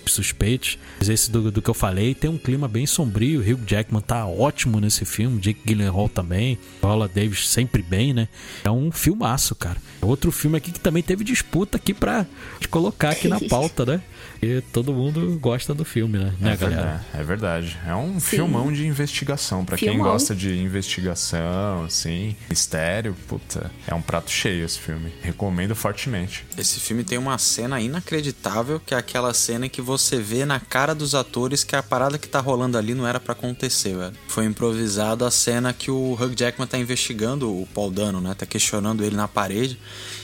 os 0.07 0.13
suspeitos. 0.13 0.77
Mas 0.99 1.09
esse 1.09 1.29
do, 1.29 1.51
do 1.51 1.61
que 1.61 1.69
eu 1.69 1.73
falei 1.73 2.15
tem 2.15 2.29
um 2.29 2.37
clima 2.37 2.67
bem 2.67 2.85
sombrio, 2.85 3.39
o 3.39 3.43
Hugh 3.43 3.61
Jackman 3.65 4.01
tá 4.01 4.25
ótimo 4.25 4.79
nesse 4.79 5.05
filme, 5.05 5.39
Jake 5.39 5.61
Gyllenhaal 5.65 6.09
também, 6.09 6.57
Paula 6.81 7.07
Davis 7.07 7.47
sempre 7.47 7.81
bem, 7.81 8.13
né? 8.13 8.27
É 8.63 8.71
um 8.71 8.91
filmaço, 8.91 9.53
cara. 9.55 9.77
Outro 10.01 10.31
filme 10.31 10.57
aqui 10.57 10.71
que 10.71 10.79
também 10.79 11.03
teve 11.03 11.23
disputa 11.23 11.77
aqui 11.77 11.93
pra 11.93 12.25
te 12.59 12.67
colocar 12.67 13.09
aqui 13.09 13.27
na 13.27 13.39
pauta, 13.49 13.85
né? 13.85 14.01
E 14.41 14.61
todo 14.73 14.93
mundo 14.93 15.37
gosta 15.41 15.73
do 15.73 15.83
filme, 15.83 16.17
né, 16.17 16.33
né 16.39 16.53
é, 16.53 16.57
galera? 16.57 16.81
verdade, 16.81 17.05
é 17.13 17.23
verdade. 17.23 17.77
É 17.87 17.95
um 17.95 18.19
Sim. 18.19 18.37
filmão 18.37 18.71
de 18.71 18.85
investigação. 18.85 19.65
Pra 19.65 19.77
quem 19.77 19.97
gosta 19.97 20.35
de 20.35 20.57
investigação, 20.57 21.85
assim, 21.85 22.35
mistério, 22.49 23.15
puta, 23.27 23.71
é 23.87 23.93
um 23.93 24.01
prato 24.01 24.29
cheio 24.29 24.65
esse 24.65 24.79
filme. 24.79 25.11
Recomendo 25.21 25.75
fortemente. 25.75 26.45
Esse 26.57 26.79
filme 26.79 27.03
tem 27.03 27.17
uma 27.17 27.37
cena 27.37 27.79
inacreditável, 27.79 28.79
que 28.79 28.93
é 28.93 28.97
aquela 28.97 29.33
cena 29.33 29.65
em 29.65 29.69
que 29.69 29.81
você 29.81 30.19
ver 30.19 30.45
na 30.45 30.59
cara 30.59 30.93
dos 30.93 31.15
atores 31.15 31.63
que 31.63 31.75
a 31.75 31.83
parada 31.83 32.17
que 32.17 32.27
tá 32.27 32.39
rolando 32.39 32.77
ali 32.77 32.93
não 32.93 33.07
era 33.07 33.19
pra 33.19 33.33
acontecer, 33.33 33.95
velho. 33.95 34.13
Foi 34.27 34.45
improvisado 34.45 35.25
a 35.25 35.31
cena 35.31 35.73
que 35.73 35.89
o 35.89 36.13
Hugh 36.13 36.35
Jackman 36.35 36.67
tá 36.67 36.77
investigando 36.77 37.49
o 37.49 37.67
Paul 37.67 37.91
Dano, 37.91 38.21
né? 38.21 38.33
Tá 38.33 38.45
questionando 38.45 39.03
ele 39.03 39.15
na 39.15 39.27
parede. 39.27 39.79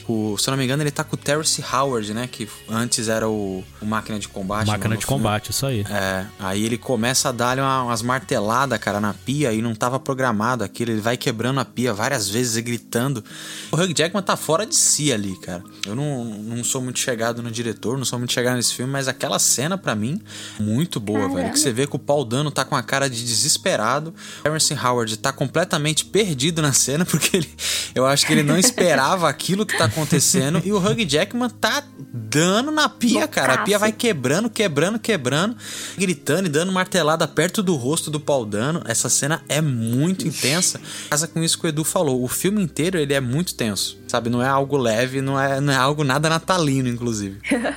O, 0.08 0.36
se 0.38 0.48
eu 0.48 0.52
não 0.52 0.58
me 0.58 0.64
engano, 0.64 0.82
ele 0.82 0.90
tá 0.90 1.02
com 1.02 1.14
o 1.14 1.18
Terrence 1.18 1.62
Howard, 1.72 2.12
né? 2.12 2.28
Que 2.30 2.48
antes 2.68 3.08
era 3.08 3.28
o, 3.28 3.64
o 3.80 3.86
Máquina 3.86 4.18
de 4.18 4.28
Combate. 4.28 4.66
Máquina 4.66 4.94
no 4.94 5.00
de 5.00 5.06
filme. 5.06 5.22
combate, 5.22 5.50
isso 5.50 5.66
aí. 5.66 5.84
É, 5.88 6.26
aí 6.38 6.64
ele 6.64 6.76
começa 6.76 7.30
a 7.30 7.32
dar 7.32 7.58
uma, 7.58 7.84
umas 7.84 8.02
marteladas, 8.02 8.78
cara, 8.78 9.00
na 9.00 9.14
pia 9.14 9.52
e 9.52 9.62
não 9.62 9.74
tava 9.74 9.98
programado 9.98 10.62
aquilo. 10.62 10.90
Ele 10.90 11.00
vai 11.00 11.16
quebrando 11.16 11.60
a 11.60 11.64
pia 11.64 11.92
várias 11.94 12.28
vezes 12.28 12.56
e 12.56 12.62
gritando. 12.62 13.24
O 13.72 13.76
Hugh 13.76 13.94
Jackman 13.96 14.22
tá 14.22 14.36
fora 14.36 14.66
de 14.66 14.76
si 14.76 15.12
ali, 15.12 15.36
cara. 15.38 15.62
Eu 15.86 15.94
não, 15.94 16.24
não 16.24 16.64
sou 16.64 16.82
muito 16.82 16.98
chegado 16.98 17.42
no 17.42 17.50
diretor, 17.50 17.96
não 17.96 18.04
sou 18.04 18.18
muito 18.18 18.32
chegado 18.32 18.56
nesse 18.56 18.74
filme, 18.74 18.92
mas 18.92 19.08
aquela 19.08 19.38
cena, 19.38 19.78
pra 19.78 19.94
mim, 19.94 20.20
muito 20.58 21.00
boa, 21.00 21.28
velho. 21.28 21.50
Que 21.50 21.58
você 21.58 21.72
vê 21.72 21.86
que 21.86 21.96
o 21.96 21.98
Paul 21.98 22.24
Dano 22.24 22.50
tá 22.50 22.64
com 22.64 22.76
a 22.76 22.82
cara 22.82 23.08
de 23.08 23.24
desesperado. 23.24 24.14
O 24.40 24.42
Terrence 24.42 24.74
Howard 24.74 25.16
tá 25.16 25.32
completamente 25.32 26.04
perdido 26.04 26.60
na 26.60 26.72
cena, 26.72 27.04
porque 27.06 27.36
ele, 27.36 27.50
eu 27.94 28.06
acho 28.06 28.26
que 28.26 28.32
ele 28.32 28.42
não 28.42 28.58
esperava 28.58 29.28
aquilo 29.28 29.64
que 29.64 29.76
tá 29.76 29.88
acontecendo. 29.94 30.60
E 30.64 30.72
o 30.72 30.78
Hugh 30.78 31.04
Jackman 31.08 31.48
tá 31.48 31.84
dando 32.12 32.70
na 32.70 32.88
pia, 32.88 33.26
cara. 33.28 33.54
A 33.54 33.58
pia 33.58 33.78
vai 33.78 33.92
quebrando, 33.92 34.50
quebrando, 34.50 34.98
quebrando, 34.98 35.56
gritando 35.96 36.46
e 36.46 36.50
dando 36.50 36.72
martelada 36.72 37.26
perto 37.28 37.62
do 37.62 37.76
rosto 37.76 38.10
do 38.10 38.18
Paul 38.18 38.44
Dano. 38.44 38.82
Essa 38.86 39.08
cena 39.08 39.42
é 39.48 39.60
muito 39.60 40.26
intensa. 40.26 40.80
Casa 41.08 41.28
com 41.28 41.42
isso 41.42 41.58
que 41.58 41.66
o 41.66 41.68
Edu 41.68 41.84
falou. 41.84 42.22
O 42.22 42.28
filme 42.28 42.62
inteiro 42.62 42.98
ele 42.98 43.14
é 43.14 43.20
muito 43.20 43.54
tenso, 43.54 43.98
sabe? 44.08 44.28
Não 44.28 44.42
é 44.42 44.48
algo 44.48 44.76
leve, 44.76 45.20
não 45.20 45.40
é, 45.40 45.60
não 45.60 45.72
é 45.72 45.76
algo 45.76 46.02
nada 46.02 46.28
natalino, 46.28 46.88
inclusive. 46.88 47.38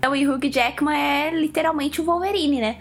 Então, 0.00 0.16
e 0.16 0.26
Hugh 0.26 0.50
Jackman 0.50 0.96
é 0.96 1.38
literalmente 1.38 2.00
o 2.00 2.04
Wolverine, 2.04 2.58
né? 2.58 2.78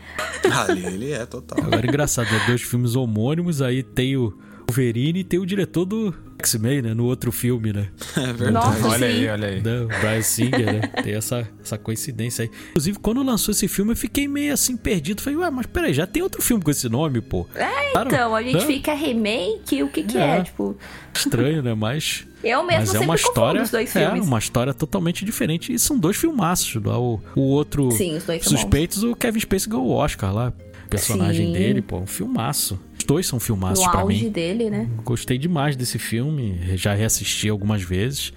Ali 0.50 0.86
ele 0.86 1.12
é 1.12 1.26
total. 1.26 1.66
Agora 1.66 1.86
engraçado, 1.86 2.32
né? 2.32 2.42
Dois 2.48 2.62
filmes 2.62 2.96
homônimos, 2.96 3.62
aí 3.62 3.84
tem 3.84 4.16
o 4.16 4.40
Wolverine 4.70 5.20
e 5.20 5.24
tem 5.24 5.40
o 5.40 5.46
diretor 5.46 5.84
do 5.86 6.14
X-Men, 6.40 6.82
né? 6.84 6.94
No 6.94 7.06
outro 7.06 7.32
filme, 7.32 7.74
né? 7.74 7.88
É 8.16 8.34
verdade. 8.34 8.52
Nossa, 8.52 8.88
Olha 8.88 8.98
sim. 9.12 9.14
aí, 9.20 9.28
olha 9.28 9.48
aí. 9.48 9.62
Da 9.62 9.86
Brian 10.00 10.22
Singer, 10.22 10.66
né? 10.66 10.82
Tem 11.04 11.14
essa, 11.16 11.48
essa 11.64 11.78
coincidência 11.78 12.44
aí. 12.44 12.52
Inclusive, 12.70 13.00
quando 13.00 13.24
lançou 13.24 13.52
esse 13.52 13.68
filme, 13.68 13.92
eu 13.92 13.96
fiquei 13.96 14.28
meio 14.28 14.54
assim 14.54 14.78
perdido. 14.78 15.22
Falei, 15.22 15.38
ué, 15.40 15.50
mas 15.50 15.66
peraí, 15.66 15.94
já 15.94 16.06
tem 16.08 16.22
outro 16.24 16.42
filme 16.42 16.64
com 16.64 16.72
esse 16.72 16.88
nome, 16.88 17.20
pô. 17.22 17.48
É, 17.56 17.80
Claro, 17.92 18.10
então, 18.10 18.36
a 18.36 18.44
gente 18.44 18.56
né? 18.58 18.66
fica 18.66 18.94
remake, 18.94 19.82
o 19.82 19.90
que 19.90 20.04
que 20.04 20.18
é? 20.18 20.38
É. 20.38 20.44
Tipo, 20.44 20.78
Estranho, 21.14 21.64
né? 21.64 21.74
Mas. 21.74 22.28
eu 22.44 22.64
mesmo 22.64 22.80
Mas 22.94 22.96
é 22.96 23.00
uma 23.00 23.16
história. 23.16 23.62
os 23.64 23.72
dois 23.72 23.96
É, 23.96 24.06
filmes. 24.06 24.28
uma 24.28 24.38
história 24.38 24.74
totalmente 24.74 25.26
diferente. 25.26 25.74
E 25.74 25.80
são 25.80 25.98
dois 25.98 26.16
filmaços. 26.16 26.82
Lá, 26.84 27.00
o, 27.00 27.20
o 27.36 27.42
outro. 27.42 27.90
Sim, 27.92 28.16
os 28.18 28.24
dois 28.26 28.44
Suspeitos, 28.46 29.04
o 29.04 29.16
Kevin 29.16 29.40
Spacey 29.40 29.70
ganhou 29.72 29.88
o 29.88 29.92
Oscar 29.92 30.34
lá. 30.34 30.54
O 30.90 30.96
personagem 31.00 31.48
Sim. 31.48 31.54
dele, 31.54 31.82
pô, 31.84 32.00
um 32.00 32.08
filmaço. 32.08 32.80
Os 32.98 33.06
dois 33.06 33.28
são 33.28 33.40
filmaços 33.40 33.86
No 33.86 33.92
pra 33.92 34.02
auge 34.02 34.24
mim. 34.26 34.32
dele, 34.32 34.72
né? 34.72 34.88
Gostei 35.06 35.38
demais 35.38 35.76
desse 35.76 36.00
filme, 36.00 36.60
já 36.76 36.96
reassisti 36.96 37.48
algumas 37.48 37.84
vezes. 37.84 38.34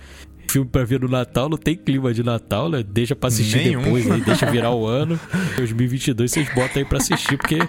Filme 0.50 0.68
pra 0.68 0.84
ver 0.84 1.00
no 1.00 1.09
Natal, 1.09 1.48
não 1.48 1.57
tem 1.57 1.74
clima 1.74 2.12
de 2.12 2.22
Natal, 2.22 2.68
né? 2.68 2.84
Deixa 2.86 3.16
pra 3.16 3.28
assistir 3.28 3.57
Nenhum. 3.64 3.82
depois 3.84 4.11
aí, 4.11 4.20
deixa 4.20 4.44
virar 4.50 4.70
o 4.72 4.84
ano. 4.86 5.18
2022 5.57 6.30
vocês 6.30 6.46
botam 6.55 6.82
aí 6.82 6.84
pra 6.84 6.98
assistir, 6.98 7.38
porque 7.38 7.57
se 7.59 7.66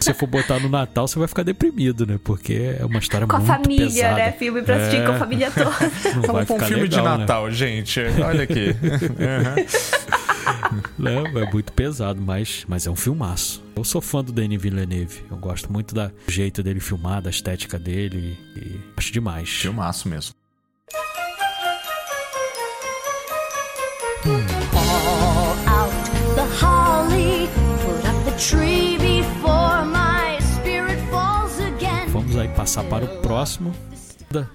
você 0.00 0.14
for 0.14 0.26
botar 0.26 0.58
no 0.58 0.70
Natal, 0.70 1.06
você 1.06 1.18
vai 1.18 1.28
ficar 1.28 1.42
deprimido, 1.42 2.06
né? 2.06 2.18
Porque 2.24 2.74
é 2.80 2.86
uma 2.86 2.98
história 3.00 3.26
Com 3.26 3.36
a 3.36 3.38
muito 3.38 3.52
família, 3.52 3.86
pesada. 3.86 4.14
né? 4.16 4.32
Filme 4.32 4.62
pra 4.62 4.76
assistir 4.76 4.96
É. 5.02 5.04
com 5.04 5.12
a 5.12 5.18
família 5.18 5.50
toda. 5.50 5.70
Não 6.26 6.32
vai 6.32 6.42
um 6.44 6.46
ficar 6.46 6.66
filme 6.68 6.88
de 6.88 6.96
legal, 6.96 7.12
né? 7.12 7.18
Natal, 7.18 7.50
gente. 7.50 8.00
Olha 8.24 8.44
aqui. 8.44 8.68
Aham. 9.20 9.56
Não, 10.98 11.26
é 11.26 11.50
muito 11.52 11.72
pesado, 11.72 12.20
mas, 12.20 12.64
mas 12.68 12.86
é 12.86 12.90
um 12.90 12.96
filmaço. 12.96 13.62
Eu 13.76 13.84
sou 13.84 14.00
fã 14.00 14.22
do 14.22 14.32
Denis 14.32 14.60
Villeneuve. 14.60 15.24
Eu 15.30 15.36
gosto 15.36 15.72
muito 15.72 15.94
da- 15.94 16.08
do 16.08 16.30
jeito 16.32 16.62
dele 16.62 16.80
filmar, 16.80 17.20
da 17.22 17.30
estética 17.30 17.78
dele. 17.78 18.38
E 18.56 18.80
acho 18.96 19.12
demais. 19.12 19.48
Filmaço 19.48 20.08
mesmo. 20.08 20.34
out 25.66 26.10
the 26.36 26.46
holly, 26.60 27.48
put 27.84 28.04
up 28.06 28.24
the 28.24 28.32
tree 28.38 28.96
before 28.98 29.84
my 29.84 30.38
spirit 30.40 30.98
falls 31.10 31.58
again. 31.60 32.06
Vamos 32.08 32.36
aí 32.36 32.48
passar 32.48 32.84
para 32.84 33.04
o 33.04 33.08
próximo. 33.20 33.72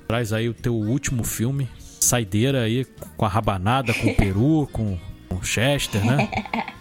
Traz 0.08 0.34
aí 0.34 0.50
o 0.50 0.54
teu 0.54 0.74
último 0.74 1.24
filme. 1.24 1.70
Saideira 2.00 2.62
aí 2.64 2.86
com 3.16 3.26
a 3.26 3.30
rabanada, 3.30 3.94
com 3.94 4.08
o 4.08 4.16
peru, 4.16 4.68
com 4.72 4.98
o 5.30 5.44
Chester, 5.44 6.04
né? 6.06 6.30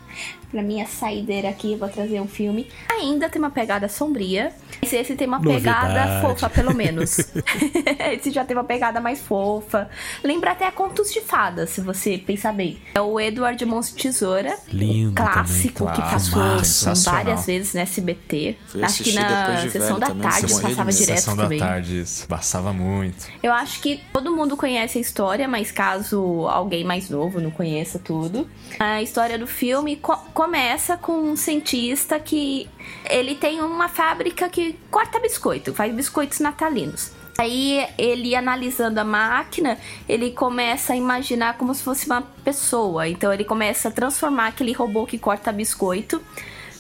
Pra 0.56 0.62
minha 0.64 0.86
saideira 0.86 1.50
aqui, 1.50 1.72
eu 1.72 1.78
vou 1.78 1.86
trazer 1.86 2.18
um 2.18 2.26
filme. 2.26 2.66
Ainda 2.90 3.28
tem 3.28 3.38
uma 3.38 3.50
pegada 3.50 3.90
sombria. 3.90 4.50
Esse, 4.80 4.96
esse 4.96 5.14
tem 5.14 5.28
uma 5.28 5.38
pegada 5.38 5.88
Novidade. 5.88 6.22
fofa, 6.22 6.48
pelo 6.48 6.74
menos. 6.74 7.18
esse 8.10 8.30
já 8.30 8.42
tem 8.42 8.56
uma 8.56 8.64
pegada 8.64 8.98
mais 8.98 9.20
fofa. 9.20 9.90
Lembra 10.24 10.52
até 10.52 10.70
Contos 10.70 11.12
de 11.12 11.20
Fadas, 11.20 11.68
se 11.68 11.82
você 11.82 12.16
pensar 12.16 12.54
bem. 12.54 12.78
É 12.94 13.00
o 13.02 13.20
Edward 13.20 13.58
de 13.62 13.66
Tesoura. 13.94 14.56
Lindo 14.72 15.12
Clássico 15.14 15.86
que 15.90 15.92
também, 16.00 16.10
passou 16.10 16.32
clássico, 16.32 16.64
sensacional. 16.64 17.24
várias 17.24 17.44
vezes 17.46 17.74
no 17.74 17.80
SBT. 17.80 18.56
Fui 18.68 18.82
Acho 18.82 19.04
que 19.04 19.12
na 19.12 19.50
de 19.56 19.70
sessão 19.72 19.88
velho 19.88 20.00
da 20.00 20.06
também, 20.06 20.22
tarde 20.30 20.46
passava 20.54 20.92
direto 20.92 21.18
Sessão 21.18 21.36
também. 21.36 21.58
da 21.58 21.66
tarde, 21.66 22.00
isso. 22.00 22.26
Passava 22.26 22.72
muito. 22.72 23.26
Eu 23.42 23.52
acho 23.52 23.82
que 23.82 24.00
todo 24.10 24.34
mundo 24.34 24.56
conhece 24.56 24.96
a 24.96 25.00
história, 25.02 25.46
mas 25.46 25.70
caso 25.70 26.46
alguém 26.48 26.82
mais 26.82 27.10
novo 27.10 27.42
não 27.42 27.50
conheça 27.50 27.98
tudo, 27.98 28.48
a 28.78 29.02
história 29.02 29.38
do 29.38 29.46
filme 29.46 29.96
co- 29.96 30.16
começa 30.46 30.96
com 30.96 31.12
um 31.12 31.34
cientista 31.34 32.20
que 32.20 32.70
ele 33.10 33.34
tem 33.34 33.60
uma 33.60 33.88
fábrica 33.88 34.48
que 34.48 34.78
corta 34.92 35.18
biscoito, 35.18 35.74
faz 35.74 35.92
biscoitos 35.92 36.38
natalinos. 36.38 37.10
Aí 37.36 37.84
ele 37.98 38.32
analisando 38.32 39.00
a 39.00 39.04
máquina, 39.04 39.76
ele 40.08 40.30
começa 40.30 40.92
a 40.92 40.96
imaginar 40.96 41.58
como 41.58 41.74
se 41.74 41.82
fosse 41.82 42.06
uma 42.06 42.22
pessoa. 42.44 43.08
Então 43.08 43.32
ele 43.32 43.42
começa 43.42 43.88
a 43.88 43.90
transformar 43.90 44.46
aquele 44.46 44.72
robô 44.72 45.04
que 45.04 45.18
corta 45.18 45.50
biscoito 45.50 46.22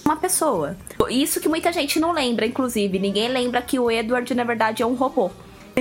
uma 0.04 0.16
pessoa. 0.16 0.76
Isso 1.10 1.40
que 1.40 1.48
muita 1.48 1.72
gente 1.72 1.98
não 1.98 2.12
lembra, 2.12 2.46
inclusive. 2.46 3.00
Ninguém 3.00 3.26
lembra 3.26 3.60
que 3.60 3.80
o 3.80 3.90
Edward, 3.90 4.32
na 4.32 4.44
verdade, 4.44 4.84
é 4.84 4.86
um 4.86 4.94
robô. 4.94 5.32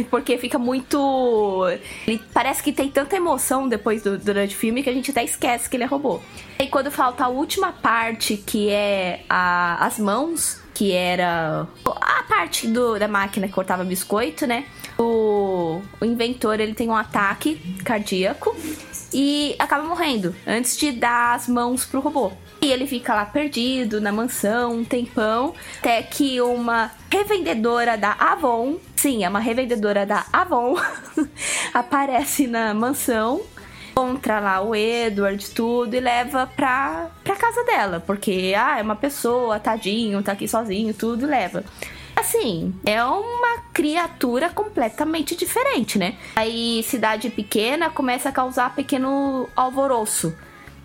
Porque 0.10 0.38
fica 0.38 0.60
muito. 0.60 1.64
Ele 2.06 2.22
parece 2.34 2.62
que 2.62 2.74
tem 2.74 2.90
tanta 2.90 3.16
emoção 3.16 3.68
depois 3.68 4.04
do, 4.04 4.18
durante 4.18 4.54
o 4.54 4.58
filme 4.58 4.84
que 4.84 4.90
a 4.90 4.94
gente 4.94 5.10
até 5.12 5.24
esquece 5.24 5.70
que 5.70 5.78
ele 5.78 5.84
é 5.84 5.88
robô. 5.88 6.20
E 6.60 6.68
quando 6.68 6.92
falta 6.92 7.24
a 7.24 7.28
última 7.30 7.72
parte, 7.72 8.36
que 8.36 8.70
é 8.70 9.22
a- 9.30 9.86
as 9.86 9.98
mãos, 9.98 10.62
que 10.74 10.92
era 10.92 11.66
a 11.86 12.24
parte 12.24 12.68
do- 12.68 13.00
da 13.00 13.08
máquina 13.08 13.48
que 13.48 13.54
cortava 13.54 13.86
biscoito, 13.86 14.46
né? 14.46 14.66
O, 15.00 15.82
o 16.02 16.06
inventor 16.06 16.60
ele 16.60 16.74
tem 16.74 16.90
um 16.90 16.96
ataque 16.96 17.56
cardíaco 17.86 18.54
e 19.14 19.56
acaba 19.60 19.84
morrendo 19.84 20.36
antes 20.46 20.78
de 20.78 20.92
dar 20.92 21.36
as 21.36 21.48
mãos 21.48 21.86
pro 21.86 22.00
robô. 22.00 22.32
E 22.62 22.72
ele 22.72 22.88
fica 22.88 23.14
lá 23.14 23.26
perdido 23.26 24.02
na 24.02 24.12
mansão 24.12 24.78
um 24.78 24.84
tempão, 24.84 25.54
até 25.80 26.02
que 26.02 26.42
uma 26.42 26.92
revendedora 27.12 27.98
da 27.98 28.14
Avon, 28.14 28.78
sim, 28.96 29.24
é 29.24 29.30
uma 29.30 29.40
revendedora 29.40 30.06
da 30.06 30.26
Avon, 30.34 30.76
aparece 31.74 32.48
na 32.48 32.74
mansão, 32.74 33.42
encontra 33.92 34.40
lá 34.40 34.62
o 34.62 34.76
Edward, 34.76 35.50
tudo, 35.52 35.96
e 35.96 36.00
leva 36.00 36.48
pra, 36.48 37.12
pra 37.24 37.36
casa 37.36 37.64
dela, 37.66 38.04
porque, 38.06 38.54
ah, 38.58 38.80
é 38.80 38.82
uma 38.82 38.96
pessoa, 38.96 39.60
tadinho, 39.60 40.24
tá 40.24 40.32
aqui 40.32 40.48
sozinho, 40.48 40.94
tudo, 40.94 41.26
leva. 41.26 41.64
Assim, 42.26 42.74
é 42.84 43.04
uma 43.04 43.60
criatura 43.72 44.50
completamente 44.50 45.36
diferente, 45.36 46.00
né? 46.00 46.18
Aí, 46.36 46.82
cidade 46.82 47.30
pequena 47.30 47.88
começa 47.92 48.30
a 48.30 48.32
causar 48.32 48.74
pequeno 48.74 49.48
alvoroço. 49.56 50.36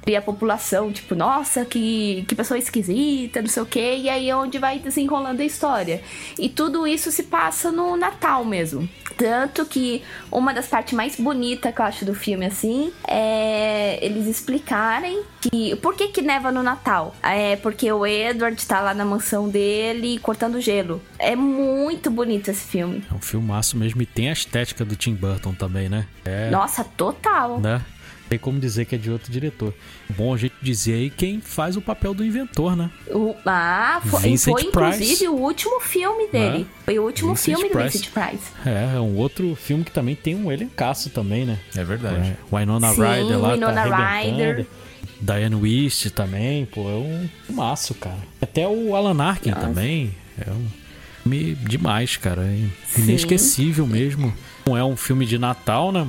E 0.06 0.16
a 0.16 0.22
população, 0.22 0.90
tipo, 0.92 1.14
nossa, 1.14 1.64
que, 1.64 2.24
que 2.26 2.34
pessoa 2.34 2.58
esquisita, 2.58 3.42
não 3.42 3.48
sei 3.48 3.62
o 3.62 3.66
quê. 3.66 3.96
E 3.98 4.08
aí 4.08 4.30
é 4.30 4.36
onde 4.36 4.58
vai 4.58 4.78
desenrolando 4.78 5.42
a 5.42 5.44
história. 5.44 6.02
E 6.38 6.48
tudo 6.48 6.86
isso 6.86 7.10
se 7.10 7.24
passa 7.24 7.70
no 7.70 7.96
Natal 7.96 8.44
mesmo. 8.44 8.88
Tanto 9.16 9.66
que 9.66 10.02
uma 10.32 10.54
das 10.54 10.66
partes 10.66 10.94
mais 10.94 11.16
bonitas 11.16 11.74
que 11.74 11.80
eu 11.80 11.84
acho 11.84 12.04
do 12.06 12.14
filme, 12.14 12.46
assim, 12.46 12.90
é 13.06 13.98
eles 14.00 14.26
explicarem 14.26 15.22
que. 15.40 15.76
Por 15.76 15.94
que 15.94 16.08
que 16.08 16.22
neva 16.22 16.50
no 16.50 16.62
Natal? 16.62 17.14
É 17.22 17.56
porque 17.56 17.90
o 17.92 18.06
Edward 18.06 18.66
tá 18.66 18.80
lá 18.80 18.94
na 18.94 19.04
mansão 19.04 19.48
dele 19.48 20.18
cortando 20.20 20.60
gelo. 20.60 21.02
É 21.18 21.36
muito 21.36 22.10
bonito 22.10 22.50
esse 22.50 22.66
filme. 22.66 23.04
É 23.10 23.14
um 23.14 23.20
filmaço 23.20 23.76
mesmo 23.76 24.00
e 24.00 24.06
tem 24.06 24.30
a 24.30 24.32
estética 24.32 24.84
do 24.84 24.96
Tim 24.96 25.14
Burton 25.14 25.52
também, 25.52 25.88
né? 25.88 26.06
É, 26.24 26.48
Nossa, 26.50 26.82
total. 26.82 27.60
né? 27.60 27.82
Tem 28.30 28.38
como 28.38 28.60
dizer 28.60 28.84
que 28.84 28.94
é 28.94 28.98
de 28.98 29.10
outro 29.10 29.32
diretor. 29.32 29.74
Bom 30.16 30.32
a 30.32 30.36
gente 30.36 30.54
dizer 30.62 30.94
aí 30.94 31.10
quem 31.10 31.40
faz 31.40 31.76
o 31.76 31.80
papel 31.80 32.14
do 32.14 32.24
inventor, 32.24 32.76
né? 32.76 32.88
O, 33.08 33.34
ah, 33.44 34.00
foi, 34.06 34.20
Vincent 34.20 34.52
foi 34.52 34.62
inclusive 34.62 35.04
Price. 35.04 35.28
o 35.28 35.32
último 35.32 35.80
filme 35.80 36.28
dele. 36.28 36.64
Foi 36.84 36.96
o 37.00 37.02
último 37.02 37.34
Vincent 37.34 37.56
filme 37.56 37.68
do 37.68 37.72
Price. 37.72 37.98
Vincent 37.98 38.12
Price. 38.12 38.52
É, 38.64 38.94
é 38.94 39.00
um 39.00 39.16
outro 39.16 39.56
filme 39.56 39.82
que 39.82 39.90
também 39.90 40.14
tem 40.14 40.36
um 40.36 40.52
elencaço 40.52 41.10
também, 41.10 41.44
né? 41.44 41.58
É 41.74 41.82
verdade. 41.82 42.28
É, 42.28 42.36
Winona 42.56 42.94
Sim, 42.94 43.02
Ryder 43.02 43.38
lá 43.40 43.52
Winona 43.54 43.74
tá 43.74 43.82
arrebentando. 43.82 44.36
Ryder. 44.38 44.66
Diane 45.20 45.56
Wist 45.56 46.10
também, 46.10 46.66
pô, 46.66 46.88
é 46.88 46.94
um 46.94 47.28
maço, 47.48 47.94
cara. 47.96 48.20
Até 48.40 48.64
o 48.68 48.94
Alan 48.94 49.20
Arkin 49.24 49.50
também. 49.50 50.14
É 50.38 50.48
um 50.52 50.66
filme 51.24 51.56
demais, 51.56 52.16
cara. 52.16 52.42
É 52.42 52.68
inesquecível 52.96 53.88
mesmo. 53.88 54.32
Não 54.64 54.76
é 54.76 54.84
um 54.84 54.96
filme 54.96 55.26
de 55.26 55.36
Natal, 55.36 55.90
né? 55.90 56.06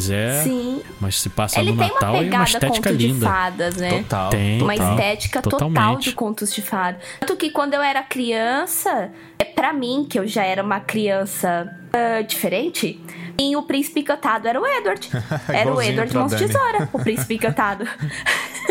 Mas 0.00 0.10
é. 0.10 0.42
Sim. 0.42 0.82
Mas 0.98 1.20
se 1.20 1.28
passa 1.28 1.60
Ele 1.60 1.72
no 1.72 1.76
Natal 1.76 2.14
uma 2.14 2.18
é 2.18 2.20
uma 2.20 2.24
pegada 2.24 2.44
estética 2.44 2.90
conto 2.90 2.96
de 2.96 3.06
linda. 3.06 3.26
fadas, 3.26 3.76
né? 3.76 3.90
Total. 4.02 4.30
Tem. 4.30 4.62
Uma 4.62 4.74
total. 4.74 4.90
estética 4.94 5.42
total 5.42 5.68
Totalmente. 5.68 6.04
de 6.04 6.12
contos 6.14 6.54
de 6.54 6.62
fadas. 6.62 7.02
Tanto 7.20 7.36
que 7.36 7.50
quando 7.50 7.74
eu 7.74 7.82
era 7.82 8.02
criança, 8.02 9.10
é 9.38 9.44
para 9.44 9.72
mim, 9.74 10.06
que 10.08 10.18
eu 10.18 10.26
já 10.26 10.44
era 10.44 10.62
uma 10.62 10.80
criança 10.80 11.70
ah, 11.92 12.22
diferente, 12.22 12.98
e 13.38 13.56
o 13.56 13.62
príncipe 13.62 14.00
encantado 14.00 14.46
era 14.48 14.60
o 14.60 14.66
Edward. 14.66 15.08
Era 15.48 15.72
o 15.74 15.80
Edward 15.82 16.14
Mãos. 16.14 16.32
Tesoura, 16.32 16.88
o 16.92 16.98
príncipe 17.02 17.34
encantado. 17.34 17.84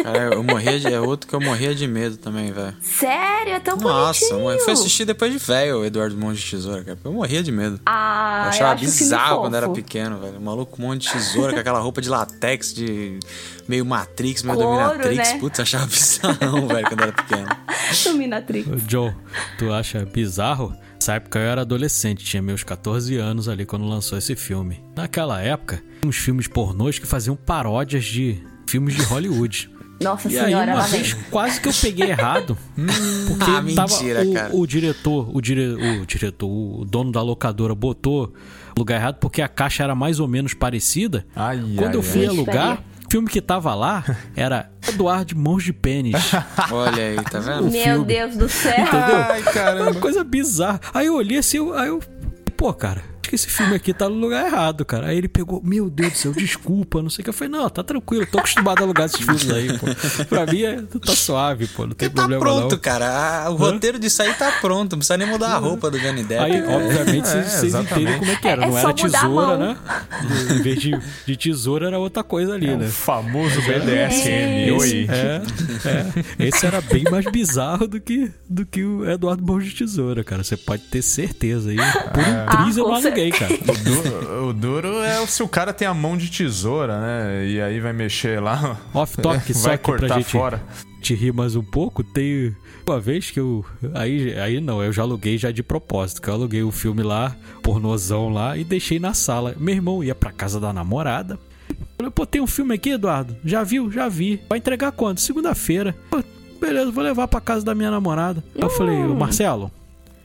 Cara, 0.03 0.34
eu 0.36 0.43
morria 0.43 0.80
de, 0.80 0.88
é 0.88 0.99
outro 0.99 1.28
que 1.28 1.34
eu 1.36 1.41
morria 1.41 1.74
de 1.76 1.88
medo 1.88 2.18
também, 2.18 2.51
velho. 2.51 2.76
Sério, 2.82 3.53
é 3.53 3.60
tão 3.60 3.76
Nossa, 3.78 4.26
eu 4.26 4.39
bonitinho. 4.39 4.64
fui 4.64 4.74
assistir 4.74 5.05
depois 5.05 5.32
de 5.32 5.38
velho 5.38 5.80
o 5.80 5.86
Eduardo 5.86 6.16
Mão 6.18 6.34
de 6.34 6.41
Tesoura, 6.43 6.84
cara. 6.84 6.97
Eu 7.03 7.12
morria 7.14 7.43
de 7.43 7.51
medo. 7.51 7.80
Ah, 7.86 8.39
eu 8.39 8.43
eu 8.43 8.49
achava 8.49 8.78
filme 8.80 8.93
bizarro 8.95 9.41
quando 9.41 9.55
era 9.55 9.70
pequeno, 9.70 10.20
velho. 10.20 10.38
O 10.38 10.41
maluco 10.41 10.78
com 10.78 10.84
um 10.84 10.88
monte 10.88 11.07
de 11.07 11.12
tesoura, 11.14 11.53
com 11.53 11.60
aquela 11.60 11.80
roupa 11.80 12.01
de 12.01 12.10
latex, 12.10 12.74
de 12.74 13.20
meio 13.68 13.86
Matrix, 13.86 14.43
meio 14.43 14.57
Couro, 14.57 14.78
Dominatrix. 14.78 15.34
né? 15.34 15.39
Putz, 15.39 15.60
achava 15.60 15.86
bizarrão, 15.86 16.68
velho, 16.68 16.88
quando 16.88 17.01
era 17.01 17.12
pequeno. 17.12 17.47
Dominatrix. 18.05 18.68
Joe, 18.88 19.14
tu 19.57 19.72
acha 19.74 20.05
bizarro? 20.05 20.74
Nessa 21.00 21.14
época 21.14 21.39
eu 21.39 21.43
era 21.47 21.62
adolescente, 21.62 22.26
tinha 22.26 22.41
meus 22.41 22.62
14 22.62 23.16
anos 23.16 23.47
ali 23.47 23.66
quando 23.66 23.86
lançou 23.88 24.18
esse 24.18 24.36
filme. 24.36 24.84
Naquela 24.93 25.39
época, 25.41 25.78
tinha 26.02 26.10
uns 26.10 26.18
filmes 26.18 26.45
pornôs 26.45 27.00
que 27.00 27.08
faziam 27.08 27.38
paródias 27.38 28.04
de 28.04 28.38
filmes 28.68 28.95
de 28.95 29.04
Hollywood. 29.04 29.72
Nossa 30.04 30.30
E 30.30 30.38
aí, 30.38 30.45
senhora, 30.45 30.72
uma 30.74 30.80
lá 30.82 30.86
vem. 30.88 31.02
vez, 31.02 31.14
quase 31.32 31.62
que 31.62 31.70
eu 31.70 31.74
peguei 31.74 32.10
errado. 32.10 32.58
porque 33.28 33.43
Ah, 33.43 33.64
tava 33.76 33.93
mentira, 33.93 34.24
o, 34.26 34.34
cara. 34.34 34.56
o 34.56 34.68
diretor, 34.68 35.30
o, 35.36 35.41
dire, 35.41 35.68
o 36.02 36.06
diretor, 36.06 36.47
o 36.50 36.84
dono 36.86 37.12
da 37.14 37.22
locadora 37.22 37.74
botou 37.74 38.34
lugar 38.78 38.95
errado 39.00 39.16
porque 39.20 39.41
a 39.41 39.47
caixa 39.47 39.84
era 39.84 39.95
mais 39.95 40.20
ou 40.20 40.28
menos 40.28 40.54
parecida. 40.54 41.26
Ai, 41.36 41.58
Quando 41.78 41.91
ai, 41.91 41.95
eu 41.97 42.04
fui 42.04 42.22
ai. 42.22 42.28
alugar, 42.28 42.84
filme 43.10 43.28
que 43.28 43.41
tava 43.41 43.74
lá 43.74 44.03
era 44.36 44.70
Eduardo 44.88 45.36
Mãos 45.38 45.64
de 45.64 45.74
Pênis. 45.74 46.16
Olha 46.72 47.03
aí, 47.03 47.16
tá 47.24 47.39
vendo? 47.39 47.64
Meu 47.64 47.72
filme. 47.84 48.05
Deus 48.05 48.36
do 48.38 48.47
céu. 48.49 48.72
Entendeu? 48.72 49.18
Ai, 49.30 49.41
caramba. 49.43 49.91
Uma 49.91 49.99
coisa 50.01 50.24
bizarra. 50.24 50.80
Aí 50.93 51.07
eu 51.07 51.16
olhei 51.16 51.38
assim, 51.38 51.57
eu- 51.57 51.78
aí 51.78 51.88
eu. 51.89 51.99
Pô, 52.57 52.74
cara, 52.74 53.01
acho 53.30 53.45
que 53.45 53.47
esse 53.47 53.47
filme 53.49 53.75
aqui 53.75 53.93
tá 53.93 54.09
no 54.09 54.15
lugar 54.15 54.45
errado, 54.45 54.84
cara. 54.84 55.07
Aí 55.07 55.17
ele 55.17 55.27
pegou, 55.27 55.61
meu 55.63 55.89
Deus 55.89 56.11
do 56.13 56.17
céu, 56.17 56.32
desculpa, 56.34 57.01
não 57.01 57.09
sei 57.09 57.21
o 57.21 57.23
que. 57.23 57.30
Eu 57.30 57.34
falei, 57.34 57.51
não, 57.51 57.69
tá 57.69 57.84
tranquilo, 57.84 58.25
tô 58.25 58.39
acostumado 58.39 58.80
a 58.80 58.84
alugar 58.84 59.05
esses 59.05 59.19
filmes 59.19 59.49
aí, 59.51 59.77
pô. 59.77 59.86
Pra 60.25 60.45
mim 60.45 60.63
é, 60.63 60.82
tá 61.05 61.15
suave, 61.15 61.67
pô, 61.67 61.86
não 61.86 61.93
tem 61.93 62.09
Tá 62.09 62.15
problema 62.15 62.41
pronto, 62.41 62.71
não. 62.71 62.80
cara. 62.80 63.43
Ah, 63.45 63.49
O 63.49 63.55
roteiro 63.55 63.99
disso 63.99 64.21
aí 64.21 64.34
tá 64.34 64.51
pronto. 64.59 64.91
Não 64.93 64.99
precisa 64.99 65.17
nem 65.17 65.27
mudar 65.27 65.49
a 65.53 65.57
roupa 65.57 65.91
do 65.91 65.99
Johnny 65.99 66.23
Depp. 66.23 66.43
Aí, 66.43 66.61
cara. 66.61 66.77
obviamente, 66.77 67.27
É, 67.27 67.43
vocês 67.43 67.63
exatamente. 67.63 67.93
entendem 67.93 68.19
como 68.19 68.32
é 68.32 68.36
que 68.36 68.47
era. 68.47 68.63
É 68.63 68.65
não 68.65 68.73
só 68.73 68.80
era 68.89 68.93
tesoura, 68.93 69.57
né? 69.57 69.77
Em 70.55 70.61
vez 70.61 70.80
de, 70.82 70.99
de 71.25 71.38
tesoura, 71.38 71.88
era 71.88 71.99
outra 71.99 72.23
coisa 72.23 72.53
ali, 72.55 72.67
É 72.69 72.75
né? 72.75 72.86
o 72.88 72.89
famoso 72.89 73.61
BDSM. 73.61 74.71
Oi. 74.80 75.07
É, 75.09 75.41
é. 76.39 76.47
Esse 76.47 76.65
era 76.65 76.82
bem 76.82 77.03
mais 77.09 77.25
bizarro 77.25 77.88
do 77.88 77.99
que, 77.99 78.32
do 78.49 78.65
que 78.65 78.84
o 78.84 79.09
Eduardo 79.09 79.43
Mãos 79.43 79.63
de 79.65 79.71
Tesoura, 79.75 80.23
cara. 80.23 80.43
Você 80.43 80.57
pode 80.57 80.84
ter 80.84 81.01
certeza 81.01 81.69
aí. 81.69 81.77
Por 81.77 82.23
um 82.23 82.63
triz 82.63 82.77
eu 82.77 82.86
Ah, 82.88 82.89
não 82.91 83.01
aluguei, 83.20 83.32
cara. 83.32 83.53
O 83.53 83.84
duro, 83.84 84.47
o 84.49 84.53
duro 84.53 85.03
é 85.03 85.26
se 85.28 85.43
o 85.43 85.47
cara 85.47 85.74
tem 85.74 85.88
a 85.88 85.93
mão 85.93 86.17
de 86.17 86.30
tesoura, 86.30 86.99
né? 86.99 87.47
E 87.47 87.61
aí 87.61 87.80
vai 87.80 87.93
mexer 87.93 88.41
lá. 88.41 88.80
Off 88.93 89.17
vai 89.61 89.78
cortar 89.78 90.15
gente 90.20 90.32
fora. 90.32 90.63
te 91.01 91.13
rir 91.13 91.34
mais 91.34 91.55
um 91.55 91.63
pouco, 91.63 92.03
tem 92.03 92.55
uma 92.88 92.99
vez 92.99 93.30
que 93.30 93.39
eu. 93.39 93.65
Aí, 93.93 94.38
aí 94.39 94.61
não, 94.61 94.82
eu 94.84 94.91
já 94.91 95.01
aluguei 95.01 95.38
já 95.38 95.51
de 95.51 95.61
propósito, 95.61 96.22
que 96.22 96.30
eu 96.30 96.34
aluguei 96.34 96.63
o 96.63 96.72
filme 96.72 97.03
lá, 97.03 97.36
pornozão 97.61 98.30
lá, 98.30 98.57
e 98.57 98.63
deixei 98.63 98.99
na 98.99 99.13
sala. 99.13 99.55
Meu 99.57 99.76
irmão 99.76 100.03
ia 100.03 100.15
pra 100.15 100.32
casa 100.32 100.59
da 100.59 100.72
namorada. 100.72 101.38
Falei, 101.97 102.11
pô, 102.11 102.26
tem 102.26 102.41
um 102.41 102.47
filme 102.47 102.74
aqui, 102.74 102.91
Eduardo? 102.91 103.36
Já 103.43 103.63
viu? 103.63 103.91
Já 103.91 104.07
vi. 104.07 104.41
Vai 104.47 104.57
entregar 104.57 104.91
quando? 104.93 105.20
Segunda-feira. 105.20 105.95
Pô, 106.09 106.24
Beleza, 106.59 106.91
vou 106.91 107.03
levar 107.03 107.28
pra 107.28 107.39
casa 107.39 107.63
da 107.63 107.74
minha 107.74 107.89
namorada. 107.89 108.43
Aí 108.55 108.61
Eu 108.61 108.70
falei, 108.70 108.97
ô 108.97 109.15
Marcelo, 109.15 109.72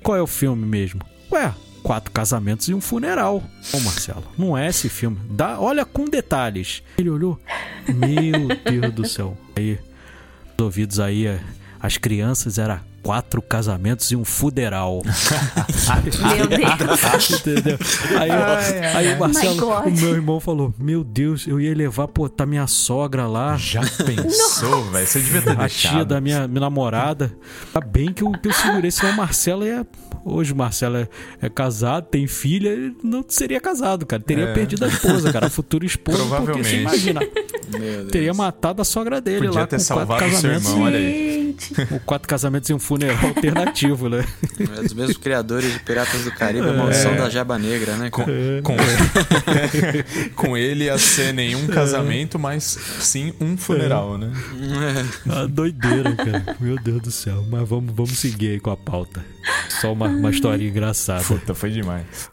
qual 0.02 0.16
é 0.18 0.22
o 0.22 0.26
filme 0.26 0.66
mesmo? 0.66 1.00
Ué, 1.30 1.54
quatro 1.84 2.10
casamentos 2.10 2.66
e 2.68 2.74
um 2.74 2.80
funeral. 2.80 3.44
Ô 3.72 3.80
Marcelo, 3.80 4.24
não 4.38 4.56
é 4.56 4.68
esse 4.68 4.88
filme. 4.88 5.20
Dá, 5.30 5.60
olha 5.60 5.84
com 5.84 6.06
detalhes. 6.06 6.82
Ele 6.96 7.10
olhou. 7.10 7.38
Meu 7.86 8.48
Deus 8.80 8.94
do 8.94 9.06
céu. 9.06 9.36
Aí, 9.54 9.78
os 10.58 10.64
ouvidos 10.64 10.98
aí, 10.98 11.26
é, 11.26 11.38
as 11.78 11.98
crianças 11.98 12.58
era 12.58 12.82
quatro 13.04 13.42
casamentos 13.42 14.10
e 14.10 14.16
um 14.16 14.24
funeral. 14.24 15.02
Meu 16.36 16.46
Deus. 16.48 17.30
Entendeu? 17.30 17.78
Aí, 18.18 18.30
aí 18.96 19.14
o 19.14 19.20
Marcelo, 19.20 19.68
o 19.68 19.90
meu 19.90 20.14
irmão 20.14 20.40
falou: 20.40 20.74
Meu 20.78 21.04
Deus, 21.04 21.46
eu 21.46 21.60
ia 21.60 21.74
levar, 21.74 22.08
pô, 22.08 22.28
tá 22.28 22.46
minha 22.46 22.66
sogra 22.66 23.26
lá. 23.26 23.56
Já 23.56 23.82
pensou, 23.82 24.84
velho? 24.90 25.06
Você 25.06 25.20
devia 25.20 25.42
ter 25.42 25.50
A 25.50 25.54
deixado. 25.54 25.92
tia 25.96 26.04
da 26.04 26.20
minha, 26.20 26.48
minha 26.48 26.60
namorada. 26.60 27.30
Tá 27.72 27.80
bem 27.80 28.12
que 28.12 28.22
eu, 28.24 28.32
que 28.32 28.48
eu 28.48 28.52
segurei, 28.52 28.90
senão 28.90 29.12
o 29.12 29.16
Marcelo 29.16 29.64
ia. 29.66 29.86
Hoje 30.26 30.54
o 30.54 30.56
Marcelo 30.56 30.96
é, 30.96 31.08
é 31.42 31.50
casado, 31.50 32.06
tem 32.06 32.26
filha, 32.26 32.70
ele 32.70 32.96
não 33.02 33.22
seria 33.28 33.60
casado, 33.60 34.06
cara. 34.06 34.22
Teria 34.22 34.44
É. 34.44 34.54
perdido 34.54 34.82
a 34.86 34.88
esposa, 34.88 35.30
cara. 35.30 35.48
A 35.48 35.50
futura 35.50 35.84
esposa. 35.84 36.16
Porque 36.16 36.30
você 36.30 36.36
Provavelmente. 36.44 36.76
imagina, 36.80 37.20
Meu 37.68 37.80
Deus. 37.80 38.10
teria 38.10 38.32
matado 38.32 38.80
a 38.80 38.84
sogra 38.86 39.20
dele 39.20 39.46
Podia 39.48 39.60
lá 39.60 39.66
ter 39.66 39.76
com 39.76 39.84
quatro 39.84 40.06
salvado 40.06 40.24
o 40.24 40.38
seu 40.38 40.50
irmão, 40.52 40.80
olha 40.80 40.96
aí. 40.98 41.43
Gente. 41.44 41.74
Com 41.86 41.98
quatro 42.00 42.28
casamentos 42.28 42.70
e 42.70 42.74
um 42.74 42.78
funeral 42.78 43.18
alternativo, 43.26 44.08
né? 44.08 44.24
É 44.58 44.82
dos 44.82 44.94
mesmos 44.94 45.16
criadores 45.16 45.72
de 45.72 45.78
Piratas 45.80 46.24
do 46.24 46.32
Caribe, 46.32 46.68
a 46.68 46.72
maldição 46.72 47.14
da 47.16 47.28
Jeba 47.28 47.58
Negra, 47.58 47.96
né? 47.96 48.10
Com, 48.10 48.24
cara? 48.24 48.62
com, 48.62 48.76
com 50.34 50.56
ele 50.56 50.84
ia 50.84 50.96
ser 50.98 51.34
nenhum 51.34 51.66
casamento, 51.66 52.38
mas 52.38 52.64
sim 53.00 53.34
um 53.40 53.56
funeral, 53.56 54.16
né? 54.16 54.32
A 55.28 55.46
doideira, 55.46 56.14
cara. 56.16 56.56
Meu 56.58 56.76
Deus 56.76 57.02
do 57.02 57.10
céu. 57.10 57.44
Mas 57.50 57.68
vamos, 57.68 57.94
vamos 57.94 58.18
seguir 58.18 58.50
aí 58.50 58.60
com 58.60 58.70
a 58.70 58.76
pauta. 58.76 59.24
Só 59.68 59.92
uma, 59.92 60.06
uma 60.06 60.30
historinha 60.30 60.70
engraçada. 60.70 61.24
Puta, 61.24 61.54
foi 61.54 61.70
demais. 61.70 62.32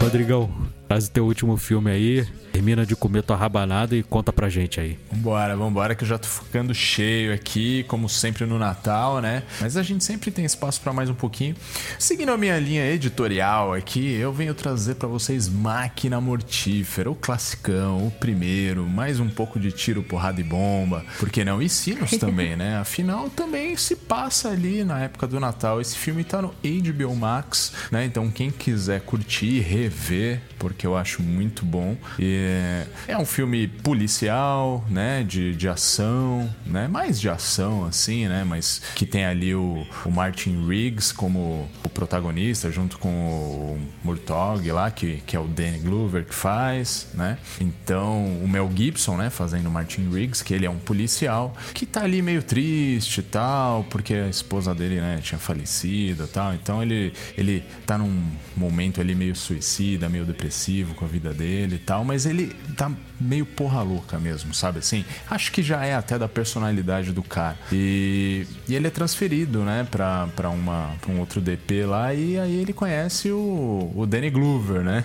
Rodrigão, 0.00 0.50
traz 0.88 1.06
o 1.06 1.10
teu 1.10 1.24
último 1.24 1.56
filme 1.56 1.90
aí. 1.90 2.26
Termina 2.56 2.86
de 2.86 2.96
comer 2.96 3.22
tua 3.22 3.36
rabanada 3.36 3.94
e 3.94 4.02
conta 4.02 4.32
pra 4.32 4.48
gente 4.48 4.80
aí. 4.80 4.98
Vambora, 5.12 5.54
vambora, 5.54 5.94
que 5.94 6.04
eu 6.04 6.08
já 6.08 6.16
tô 6.16 6.26
ficando 6.26 6.74
cheio 6.74 7.34
aqui, 7.34 7.84
como 7.86 8.08
sempre 8.08 8.46
no 8.46 8.58
Natal, 8.58 9.20
né? 9.20 9.42
Mas 9.60 9.76
a 9.76 9.82
gente 9.82 10.02
sempre 10.02 10.30
tem 10.30 10.42
espaço 10.42 10.80
pra 10.80 10.90
mais 10.90 11.10
um 11.10 11.14
pouquinho. 11.14 11.54
Seguindo 11.98 12.30
a 12.30 12.38
minha 12.38 12.58
linha 12.58 12.90
editorial 12.90 13.74
aqui, 13.74 14.14
eu 14.14 14.32
venho 14.32 14.54
trazer 14.54 14.94
pra 14.94 15.06
vocês 15.06 15.50
Máquina 15.50 16.18
Mortífera, 16.18 17.10
o 17.10 17.14
classicão, 17.14 18.06
o 18.06 18.10
primeiro, 18.10 18.86
mais 18.88 19.20
um 19.20 19.28
pouco 19.28 19.60
de 19.60 19.70
tiro, 19.70 20.02
porrada 20.02 20.40
e 20.40 20.44
bomba. 20.44 21.04
Por 21.18 21.28
que 21.28 21.44
não? 21.44 21.60
E 21.60 21.68
sinos 21.68 22.12
também, 22.16 22.56
né? 22.56 22.78
Afinal, 22.78 23.28
também 23.28 23.76
se 23.76 23.94
passa 23.94 24.48
ali 24.48 24.82
na 24.82 25.00
época 25.00 25.26
do 25.26 25.38
Natal. 25.38 25.78
Esse 25.78 25.98
filme 25.98 26.24
tá 26.24 26.40
no 26.40 26.54
HBO 26.64 27.14
Max, 27.14 27.74
né? 27.90 28.06
Então, 28.06 28.30
quem 28.30 28.50
quiser 28.50 29.02
curtir 29.02 29.56
e 29.56 29.60
rever, 29.60 30.40
porque 30.58 30.86
eu 30.86 30.96
acho 30.96 31.22
muito 31.22 31.62
bom. 31.62 31.94
E 32.18 32.45
é, 32.46 32.86
é 33.08 33.18
um 33.18 33.24
filme 33.24 33.66
policial, 33.66 34.84
né? 34.88 35.22
De, 35.22 35.54
de 35.54 35.68
ação, 35.68 36.48
né? 36.64 36.88
Mais 36.88 37.20
de 37.20 37.28
ação, 37.28 37.84
assim, 37.84 38.28
né? 38.28 38.44
Mas 38.44 38.80
que 38.94 39.04
tem 39.04 39.24
ali 39.24 39.54
o, 39.54 39.86
o 40.04 40.10
Martin 40.10 40.66
Riggs 40.66 41.12
como 41.12 41.68
o 41.84 41.88
protagonista, 41.88 42.70
junto 42.70 42.98
com 42.98 43.08
o 43.08 43.78
Murtaugh 44.04 44.62
lá, 44.72 44.90
que, 44.90 45.22
que 45.26 45.36
é 45.36 45.40
o 45.40 45.46
Danny 45.46 45.78
Glover 45.78 46.24
que 46.24 46.34
faz, 46.34 47.08
né? 47.14 47.38
Então, 47.60 48.24
o 48.42 48.48
Mel 48.48 48.70
Gibson, 48.74 49.16
né? 49.16 49.30
Fazendo 49.30 49.66
o 49.66 49.70
Martin 49.70 50.08
Riggs, 50.10 50.44
que 50.44 50.54
ele 50.54 50.66
é 50.66 50.70
um 50.70 50.78
policial, 50.78 51.54
que 51.74 51.84
tá 51.86 52.02
ali 52.02 52.22
meio 52.22 52.42
triste 52.42 53.18
e 53.18 53.22
tal, 53.22 53.84
porque 53.84 54.14
a 54.14 54.28
esposa 54.28 54.74
dele, 54.74 55.00
né? 55.00 55.18
Tinha 55.22 55.38
falecido 55.38 56.24
e 56.24 56.28
tal. 56.28 56.54
Então, 56.54 56.82
ele, 56.82 57.12
ele 57.36 57.64
tá 57.86 57.98
num 57.98 58.22
momento 58.56 59.00
ali 59.00 59.14
meio 59.14 59.34
suicida, 59.34 60.08
meio 60.08 60.24
depressivo 60.24 60.94
com 60.94 61.04
a 61.04 61.08
vida 61.08 61.32
dele 61.32 61.76
e 61.76 61.78
tal, 61.78 62.04
mas 62.04 62.26
ele 62.26 62.35
tá 62.76 62.90
meio 63.20 63.46
porra 63.46 63.82
louca 63.82 64.18
mesmo, 64.18 64.52
sabe 64.54 64.78
assim? 64.78 65.04
Acho 65.30 65.50
que 65.50 65.62
já 65.62 65.84
é 65.84 65.94
até 65.94 66.18
da 66.18 66.28
personalidade 66.28 67.12
do 67.12 67.22
cara. 67.22 67.56
E, 67.72 68.46
e 68.68 68.74
ele 68.74 68.86
é 68.86 68.90
transferido, 68.90 69.60
né, 69.60 69.86
pra, 69.90 70.28
pra, 70.36 70.50
uma, 70.50 70.94
pra 71.00 71.12
um 71.12 71.20
outro 71.20 71.40
DP 71.40 71.84
lá, 71.86 72.12
e 72.12 72.38
aí 72.38 72.56
ele 72.56 72.72
conhece 72.72 73.30
o, 73.30 73.92
o 73.94 74.06
Danny 74.06 74.30
Glover, 74.30 74.82
né? 74.82 75.04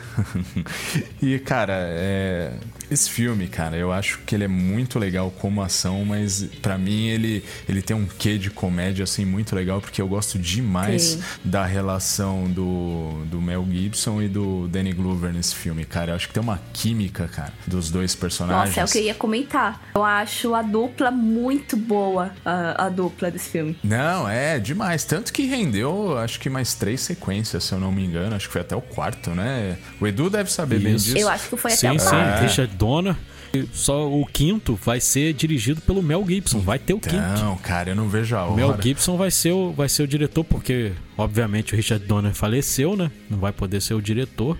e, 1.21 1.39
cara, 1.39 1.73
é, 1.77 2.53
esse 2.89 3.09
filme, 3.09 3.47
cara, 3.47 3.77
eu 3.77 3.91
acho 3.91 4.19
que 4.25 4.35
ele 4.35 4.43
é 4.43 4.47
muito 4.47 4.99
legal 4.99 5.31
como 5.31 5.61
ação, 5.61 6.03
mas 6.03 6.43
pra 6.61 6.77
mim 6.77 7.07
ele, 7.07 7.43
ele 7.67 7.81
tem 7.81 7.95
um 7.95 8.05
quê 8.05 8.37
de 8.37 8.49
comédia, 8.49 9.03
assim, 9.03 9.23
muito 9.23 9.55
legal, 9.55 9.79
porque 9.79 10.01
eu 10.01 10.07
gosto 10.07 10.37
demais 10.37 11.01
Sim. 11.01 11.23
da 11.43 11.65
relação 11.65 12.49
do, 12.49 13.23
do 13.27 13.41
Mel 13.41 13.65
Gibson 13.71 14.21
e 14.21 14.27
do 14.27 14.67
Danny 14.67 14.91
Glover 14.91 15.31
nesse 15.31 15.55
filme, 15.55 15.85
cara. 15.85 16.11
Eu 16.11 16.15
acho 16.15 16.27
que 16.27 16.33
tem 16.33 16.43
uma 16.43 16.59
química, 16.73 17.20
cara, 17.27 17.53
dos 17.67 17.89
dois 17.89 18.15
personagens. 18.15 18.69
Nossa, 18.69 18.81
é 18.81 18.83
o 18.83 18.87
que 18.87 18.97
eu 18.97 19.03
ia 19.03 19.15
comentar. 19.15 19.81
Eu 19.95 20.03
acho 20.03 20.53
a 20.53 20.61
dupla 20.61 21.11
muito 21.11 21.75
boa, 21.77 22.31
a, 22.45 22.85
a 22.85 22.89
dupla 22.89 23.29
desse 23.31 23.49
filme. 23.49 23.77
Não, 23.83 24.27
é 24.27 24.59
demais. 24.59 25.03
Tanto 25.03 25.31
que 25.33 25.43
rendeu, 25.45 26.17
acho 26.17 26.39
que 26.39 26.49
mais 26.49 26.73
três 26.73 27.01
sequências, 27.01 27.63
se 27.63 27.73
eu 27.73 27.79
não 27.79 27.91
me 27.91 28.03
engano. 28.03 28.35
Acho 28.35 28.47
que 28.47 28.53
foi 28.53 28.61
até 28.61 28.75
o 28.75 28.81
quarto, 28.81 29.31
né? 29.31 29.77
O 29.99 30.07
Edu 30.07 30.29
deve 30.29 30.51
saber 30.51 30.79
bem 30.79 30.95
Isso. 30.95 31.05
disso. 31.05 31.17
Eu 31.17 31.29
acho 31.29 31.49
que 31.49 31.57
foi 31.57 31.71
Sim, 31.71 31.87
até 31.87 31.95
o 31.95 31.99
sim, 31.99 32.09
quarto. 32.09 32.41
Richard 32.41 32.75
Donner. 32.75 33.15
E 33.53 33.67
Só 33.73 34.09
o 34.09 34.25
quinto 34.25 34.79
vai 34.81 35.01
ser 35.01 35.33
dirigido 35.33 35.81
pelo 35.81 36.01
Mel 36.01 36.23
Gibson. 36.25 36.59
Vai 36.59 36.79
ter 36.79 36.93
o 36.93 36.99
quinto. 36.99 37.17
Não, 37.17 37.57
cara, 37.57 37.89
eu 37.89 37.95
não 37.95 38.07
vejo 38.07 38.33
a 38.35 38.45
O 38.45 38.55
Mel 38.55 38.69
hora. 38.69 38.81
Gibson 38.81 39.17
vai 39.17 39.29
ser, 39.29 39.51
o, 39.51 39.73
vai 39.73 39.89
ser 39.89 40.03
o 40.03 40.07
diretor, 40.07 40.45
porque, 40.45 40.93
obviamente, 41.17 41.73
o 41.73 41.75
Richard 41.75 42.05
Donner 42.05 42.33
faleceu, 42.33 42.95
né? 42.95 43.11
Não 43.29 43.39
vai 43.39 43.51
poder 43.51 43.81
ser 43.81 43.93
o 43.93 44.01
diretor. 44.01 44.57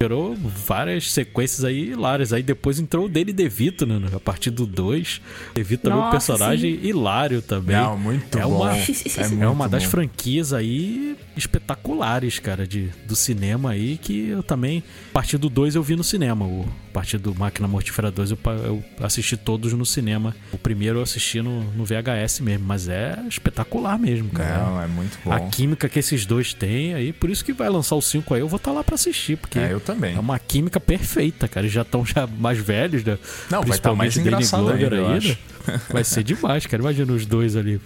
Gerou 0.00 0.34
várias 0.34 1.10
sequências 1.10 1.64
aí 1.64 1.90
hilárias. 1.90 2.32
Aí 2.32 2.42
depois 2.42 2.78
entrou 2.78 3.06
o 3.06 3.08
Danny 3.08 3.32
DeVito, 3.32 3.86
né? 3.86 4.00
A 4.14 4.20
partir 4.20 4.50
do 4.50 4.66
2. 4.66 5.20
DeVito 5.54 5.84
também 5.84 5.98
é 5.98 6.02
um 6.02 6.10
personagem 6.10 6.78
hilário 6.82 7.40
também. 7.40 7.76
Não, 7.76 7.96
muito 7.96 8.38
é 8.38 8.42
bom. 8.42 8.62
Uma, 8.62 8.76
É 8.76 8.84
é 9.16 9.28
muito 9.28 9.50
uma 9.52 9.68
das 9.68 9.84
bom. 9.84 9.90
franquias 9.90 10.52
aí 10.52 11.16
espetaculares, 11.36 12.38
cara, 12.38 12.66
de, 12.66 12.90
do 13.06 13.16
cinema 13.16 13.70
aí, 13.70 13.98
que 14.00 14.28
eu 14.28 14.42
também, 14.42 14.82
a 15.10 15.12
partir 15.12 15.38
do 15.38 15.48
2 15.48 15.74
eu 15.74 15.82
vi 15.82 15.96
no 15.96 16.04
cinema. 16.04 16.44
O, 16.44 16.64
a 16.90 16.92
partir 16.92 17.18
do 17.18 17.34
Máquina 17.34 17.66
Mortífera 17.66 18.10
2 18.10 18.30
eu, 18.32 18.38
eu 18.64 18.84
assisti 19.00 19.36
todos 19.36 19.72
no 19.72 19.84
cinema. 19.86 20.34
O 20.52 20.58
primeiro 20.58 20.98
eu 20.98 21.02
assisti 21.02 21.40
no, 21.42 21.64
no 21.72 21.84
VHS 21.84 22.40
mesmo, 22.40 22.64
mas 22.66 22.88
é 22.88 23.18
espetacular 23.28 23.98
mesmo, 23.98 24.28
cara. 24.30 24.64
Não, 24.64 24.82
é 24.82 24.86
muito 24.86 25.18
bom. 25.24 25.32
A 25.32 25.40
química 25.40 25.88
que 25.88 25.98
esses 25.98 26.24
dois 26.26 26.54
têm 26.54 26.94
aí, 26.94 27.12
por 27.12 27.30
isso 27.30 27.44
que 27.44 27.52
vai 27.52 27.68
lançar 27.68 27.96
o 27.96 28.02
5 28.02 28.34
aí, 28.34 28.40
eu 28.40 28.48
vou 28.48 28.56
estar 28.58 28.72
lá 28.72 28.84
pra 28.84 28.94
assistir, 28.94 29.36
porque 29.36 29.58
É, 29.58 29.72
eu 29.72 29.80
também. 29.84 30.16
é 30.16 30.18
uma 30.20 30.38
química 30.38 30.80
perfeita, 30.80 31.46
cara. 31.46 31.66
Eles 31.66 31.72
já 31.72 31.82
estão 31.82 32.04
já 32.04 32.26
mais 32.26 32.58
velhos, 32.58 33.04
né? 33.04 33.18
Não, 33.50 33.62
vai 33.62 33.78
tá 33.78 33.94
mais 33.94 34.14
Danny 34.14 34.26
engraçado 34.26 34.70
ainda, 34.70 34.90
né? 34.90 35.36
Vai 35.90 36.04
ser 36.04 36.22
demais, 36.22 36.66
cara. 36.66 36.82
Imagina 36.82 37.12
os 37.12 37.26
dois 37.26 37.56
ali. 37.56 37.80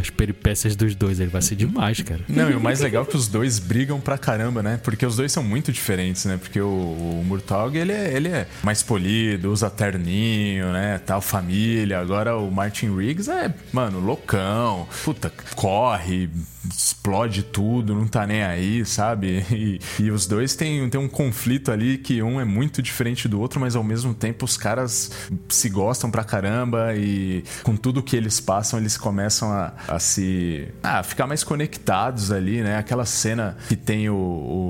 As 0.00 0.08
peripécias 0.08 0.74
dos 0.74 0.94
dois 0.94 1.20
aí. 1.20 1.26
Vai 1.26 1.42
ser 1.42 1.56
demais, 1.56 2.00
cara. 2.00 2.20
Não, 2.26 2.50
e 2.50 2.54
o 2.54 2.60
mais 2.60 2.80
legal 2.80 3.02
é 3.02 3.06
que 3.06 3.16
os 3.16 3.28
dois 3.28 3.58
brigam 3.58 4.00
pra 4.00 4.16
caramba, 4.16 4.62
né? 4.62 4.80
Porque 4.82 5.04
os 5.04 5.14
dois 5.16 5.30
são 5.30 5.42
muito 5.42 5.70
diferentes, 5.70 6.24
né? 6.24 6.38
Porque 6.38 6.58
o, 6.58 6.66
o 6.66 7.24
Murtaugh, 7.26 7.76
ele 7.76 7.92
é, 7.92 8.14
ele 8.14 8.28
é 8.28 8.46
mais 8.62 8.82
polido, 8.82 9.52
usa 9.52 9.68
terninho, 9.68 10.72
né? 10.72 10.98
Tal, 11.04 11.20
família. 11.20 11.98
Agora 11.98 12.34
o 12.36 12.50
Martin 12.50 12.96
Riggs 12.96 13.30
é, 13.30 13.52
mano, 13.72 14.00
loucão. 14.00 14.88
Puta, 15.04 15.30
corre, 15.54 16.30
explode 16.68 17.42
tudo, 17.42 17.94
não 17.94 18.06
tá 18.06 18.26
nem 18.26 18.42
aí, 18.42 18.84
sabe? 18.84 19.44
E, 19.60 19.78
e 19.98 20.10
os 20.10 20.26
dois 20.26 20.54
têm, 20.54 20.88
têm 20.88 20.98
um 21.00 21.08
conflito 21.08 21.70
ali 21.70 21.98
que 21.98 22.22
um 22.22 22.40
é 22.40 22.44
muito 22.44 22.80
diferente 22.80 23.28
do 23.28 23.38
outro, 23.40 23.60
mas 23.60 23.76
ao 23.76 23.82
mesmo 23.84 24.14
tempo 24.14 24.44
os 24.44 24.56
caras 24.56 25.10
se 25.48 25.68
gostam 25.68 26.10
pra 26.10 26.24
caramba 26.24 26.94
e 26.96 27.44
com 27.62 27.76
tudo 27.76 28.02
que 28.02 28.16
eles 28.16 28.40
passam, 28.40 28.78
eles 28.78 28.96
começam 28.96 29.52
a, 29.52 29.72
a 29.88 29.98
se. 29.98 30.68
a 30.82 31.02
ficar 31.02 31.26
mais 31.26 31.44
conectados 31.44 32.30
ali, 32.32 32.62
né? 32.62 32.76
Aquela 32.78 33.04
cena 33.04 33.56
que 33.68 33.76
tem 33.76 34.08
o, 34.08 34.14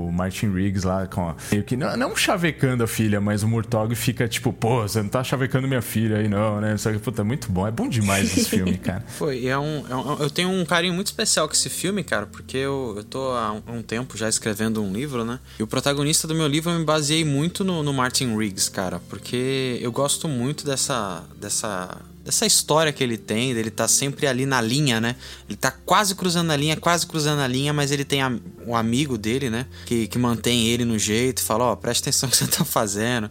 o 0.07 0.11
Martin 0.11 0.51
Riggs 0.51 0.85
lá 0.85 1.07
com 1.07 1.29
a, 1.29 1.35
meio 1.51 1.63
que 1.63 1.77
não, 1.77 1.95
não 1.95 2.15
chavecando 2.15 2.83
a 2.83 2.87
filha, 2.87 3.21
mas 3.21 3.43
o 3.43 3.47
Murtog 3.47 3.93
fica 3.95 4.27
tipo, 4.27 4.51
pô, 4.51 4.81
você 4.81 5.01
não 5.01 5.09
tá 5.09 5.23
chavecando 5.23 5.67
minha 5.67 5.81
filha 5.81 6.17
aí, 6.17 6.27
não, 6.27 6.59
né? 6.59 6.75
Só 6.77 6.91
que, 6.91 6.99
puta, 6.99 7.21
é 7.21 7.23
muito 7.25 7.49
bom. 7.51 7.65
É 7.67 7.71
bom 7.71 7.87
demais 7.87 8.35
esse 8.37 8.49
filme, 8.49 8.77
cara. 8.77 9.03
Foi, 9.07 9.39
e 9.39 9.47
é 9.47 9.57
um, 9.57 9.85
é 9.89 9.95
um- 9.95 10.17
Eu 10.21 10.29
tenho 10.29 10.49
um 10.49 10.65
carinho 10.65 10.93
muito 10.93 11.07
especial 11.07 11.47
com 11.47 11.53
esse 11.53 11.69
filme, 11.69 11.80
cara, 12.03 12.25
porque 12.25 12.57
eu, 12.57 12.93
eu 12.97 13.03
tô 13.03 13.31
há 13.31 13.51
um, 13.53 13.77
um 13.77 13.81
tempo 13.81 14.17
já 14.17 14.29
escrevendo 14.29 14.83
um 14.83 14.91
livro, 14.91 15.25
né? 15.25 15.39
E 15.59 15.63
o 15.63 15.67
protagonista 15.67 16.27
do 16.27 16.35
meu 16.35 16.47
livro 16.47 16.71
eu 16.71 16.79
me 16.79 16.85
baseei 16.85 17.25
muito 17.25 17.63
no, 17.63 17.81
no 17.81 17.93
Martin 17.93 18.37
Riggs, 18.37 18.69
cara, 18.69 18.99
porque 19.09 19.79
eu 19.81 19.91
gosto 19.91 20.27
muito 20.27 20.65
dessa. 20.65 21.23
dessa. 21.39 21.97
dessa 22.23 22.45
história 22.45 22.91
que 22.91 23.03
ele 23.03 23.17
tem, 23.17 23.53
dele 23.53 23.71
tá 23.71 23.87
sempre 23.87 24.27
ali 24.27 24.45
na 24.45 24.61
linha, 24.61 25.01
né? 25.01 25.15
Ele 25.47 25.57
tá 25.57 25.71
quase 25.71 26.13
cruzando 26.15 26.51
a 26.51 26.55
linha, 26.55 26.75
quase 26.77 27.07
cruzando 27.07 27.41
a 27.41 27.47
linha, 27.47 27.73
mas 27.73 27.91
ele 27.91 28.05
tem 28.05 28.21
a, 28.21 28.31
um 28.65 28.75
amigo 28.75 29.17
dele, 29.17 29.49
né? 29.49 29.65
Que, 29.85 30.07
que 30.07 30.19
mantém 30.19 30.67
ele 30.67 30.85
no 30.85 30.99
jeito, 30.99 31.41
fala, 31.41 31.65
ó, 31.65 31.75
presta 31.75 32.09
atenção 32.09 32.27
no 32.27 32.31
que 32.31 32.37
você 32.37 32.47
tá 32.47 32.63
fazendo. 32.65 33.29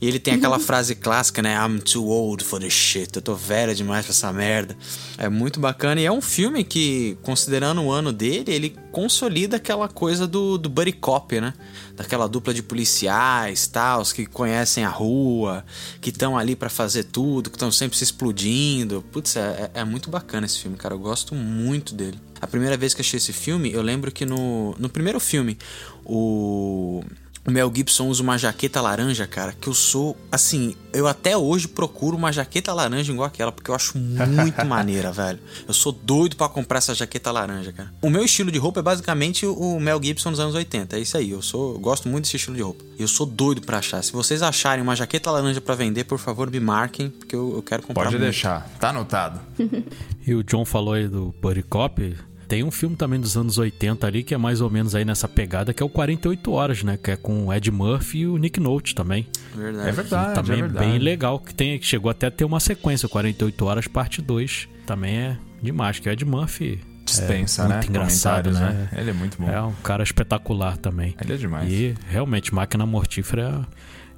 E 0.00 0.06
ele 0.06 0.18
tem 0.20 0.34
aquela 0.34 0.58
frase 0.60 0.94
clássica, 0.94 1.42
né? 1.42 1.56
I'm 1.56 1.78
too 1.80 2.06
old 2.06 2.44
for 2.44 2.60
this 2.60 2.72
shit. 2.72 3.14
Eu 3.16 3.22
tô 3.22 3.34
velha 3.34 3.74
demais 3.74 4.04
pra 4.06 4.12
essa 4.12 4.32
merda. 4.32 4.76
É 5.16 5.28
muito 5.28 5.58
bacana. 5.58 6.00
E 6.00 6.04
é 6.04 6.12
um 6.12 6.20
filme 6.20 6.62
que, 6.62 7.18
considerando 7.22 7.82
o 7.82 7.90
ano 7.90 8.12
dele, 8.12 8.52
ele 8.52 8.76
consolida 8.92 9.56
aquela 9.56 9.88
coisa 9.88 10.26
do, 10.26 10.56
do 10.56 10.68
buddy 10.68 10.92
cop, 10.92 11.40
né? 11.40 11.52
Daquela 11.96 12.28
dupla 12.28 12.54
de 12.54 12.62
policiais, 12.62 13.66
tal, 13.66 14.00
os 14.02 14.12
que 14.12 14.24
conhecem 14.24 14.84
a 14.84 14.88
rua, 14.88 15.64
que 16.00 16.10
estão 16.10 16.38
ali 16.38 16.54
pra 16.54 16.68
fazer 16.68 17.04
tudo, 17.04 17.50
que 17.50 17.56
estão 17.56 17.72
sempre 17.72 17.98
se 17.98 18.04
explodindo. 18.04 19.04
Putz, 19.10 19.34
é, 19.36 19.70
é- 19.74 19.80
é 19.80 19.84
muito 19.84 20.08
bacana 20.10 20.46
esse 20.46 20.60
filme, 20.60 20.76
cara. 20.76 20.94
Eu 20.94 20.98
gosto 21.00 21.34
muito 21.34 21.92
dele. 21.94 22.20
A 22.40 22.46
primeira 22.46 22.76
vez 22.76 22.94
que 22.94 23.00
eu 23.00 23.02
assisti 23.02 23.16
esse 23.16 23.32
filme, 23.32 23.72
eu 23.72 23.82
lembro 23.82 24.12
que 24.12 24.24
no, 24.24 24.76
no 24.78 24.88
primeiro 24.88 25.18
filme, 25.18 25.58
o... 26.04 27.02
O 27.48 27.50
Mel 27.50 27.72
Gibson 27.74 28.08
usa 28.08 28.22
uma 28.22 28.36
jaqueta 28.36 28.78
laranja, 28.78 29.26
cara, 29.26 29.54
que 29.58 29.70
eu 29.70 29.72
sou, 29.72 30.14
assim, 30.30 30.76
eu 30.92 31.06
até 31.06 31.34
hoje 31.34 31.66
procuro 31.66 32.14
uma 32.14 32.30
jaqueta 32.30 32.74
laranja 32.74 33.10
igual 33.10 33.26
aquela, 33.26 33.50
porque 33.50 33.70
eu 33.70 33.74
acho 33.74 33.96
muito 33.96 34.62
maneira, 34.68 35.10
velho. 35.10 35.38
Eu 35.66 35.72
sou 35.72 35.90
doido 35.90 36.36
pra 36.36 36.46
comprar 36.46 36.76
essa 36.76 36.94
jaqueta 36.94 37.32
laranja, 37.32 37.72
cara. 37.72 37.90
O 38.02 38.10
meu 38.10 38.22
estilo 38.22 38.52
de 38.52 38.58
roupa 38.58 38.80
é 38.80 38.82
basicamente 38.82 39.46
o 39.46 39.80
Mel 39.80 39.98
Gibson 40.02 40.30
dos 40.30 40.40
anos 40.40 40.54
80, 40.54 40.98
é 40.98 41.00
isso 41.00 41.16
aí. 41.16 41.30
Eu 41.30 41.40
sou, 41.40 41.72
eu 41.72 41.80
gosto 41.80 42.06
muito 42.06 42.24
desse 42.24 42.36
estilo 42.36 42.54
de 42.54 42.60
roupa. 42.60 42.84
E 42.98 43.00
eu 43.00 43.08
sou 43.08 43.24
doido 43.24 43.62
pra 43.62 43.78
achar. 43.78 44.04
Se 44.04 44.12
vocês 44.12 44.42
acharem 44.42 44.82
uma 44.82 44.94
jaqueta 44.94 45.30
laranja 45.30 45.58
pra 45.58 45.74
vender, 45.74 46.04
por 46.04 46.18
favor, 46.18 46.50
me 46.50 46.60
marquem, 46.60 47.08
porque 47.08 47.34
eu, 47.34 47.54
eu 47.56 47.62
quero 47.62 47.82
comprar 47.82 48.02
Pode 48.04 48.16
muito. 48.16 48.24
deixar, 48.24 48.68
tá 48.78 48.90
anotado. 48.90 49.40
E 50.26 50.34
o 50.34 50.44
John 50.44 50.66
falou 50.66 50.92
aí 50.92 51.08
do 51.08 51.34
Buddy 51.40 51.62
Cop. 51.62 52.14
Tem 52.48 52.64
um 52.64 52.70
filme 52.70 52.96
também 52.96 53.20
dos 53.20 53.36
anos 53.36 53.58
80 53.58 54.06
ali 54.06 54.22
que 54.22 54.32
é 54.32 54.38
mais 54.38 54.62
ou 54.62 54.70
menos 54.70 54.94
aí 54.94 55.04
nessa 55.04 55.28
pegada, 55.28 55.74
que 55.74 55.82
é 55.82 55.86
o 55.86 55.88
48 55.88 56.50
Horas, 56.50 56.82
né? 56.82 56.96
Que 56.96 57.10
é 57.10 57.16
com 57.16 57.46
o 57.46 57.52
Ed 57.52 57.70
Murphy 57.70 58.20
e 58.20 58.26
o 58.26 58.38
Nick 58.38 58.58
Nolte 58.58 58.94
também. 58.94 59.26
Verdade. 59.54 59.88
É 59.88 59.92
verdade, 59.92 60.34
também 60.34 60.58
é 60.58 60.62
verdade. 60.62 60.86
bem 60.86 60.98
legal, 60.98 61.38
que 61.38 61.54
tem, 61.54 61.78
que 61.78 61.84
chegou 61.84 62.10
até 62.10 62.28
a 62.28 62.30
ter 62.30 62.46
uma 62.46 62.58
sequência, 62.58 63.06
48 63.06 63.64
Horas, 63.66 63.86
parte 63.86 64.22
2. 64.22 64.66
Também 64.86 65.16
é 65.16 65.38
demais, 65.62 65.98
que 65.98 66.08
o 66.08 66.12
Ed 66.12 66.24
Murphy 66.24 66.80
Dispensa, 67.04 67.64
é 67.64 67.68
né? 67.68 67.74
muito 67.74 67.88
engraçado, 67.88 68.50
Comentários, 68.50 68.90
né? 68.90 68.98
Ele 68.98 69.10
é 69.10 69.12
muito 69.12 69.38
bom. 69.38 69.48
É 69.50 69.62
um 69.62 69.72
cara 69.82 70.02
espetacular 70.02 70.76
também. 70.76 71.14
Ele 71.20 71.32
é 71.32 71.36
demais. 71.36 71.70
E 71.70 71.94
realmente, 72.08 72.54
Máquina 72.54 72.84
Mortífera 72.86 73.66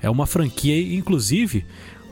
é 0.00 0.10
uma 0.10 0.26
franquia, 0.26 0.96
inclusive, 0.96 1.64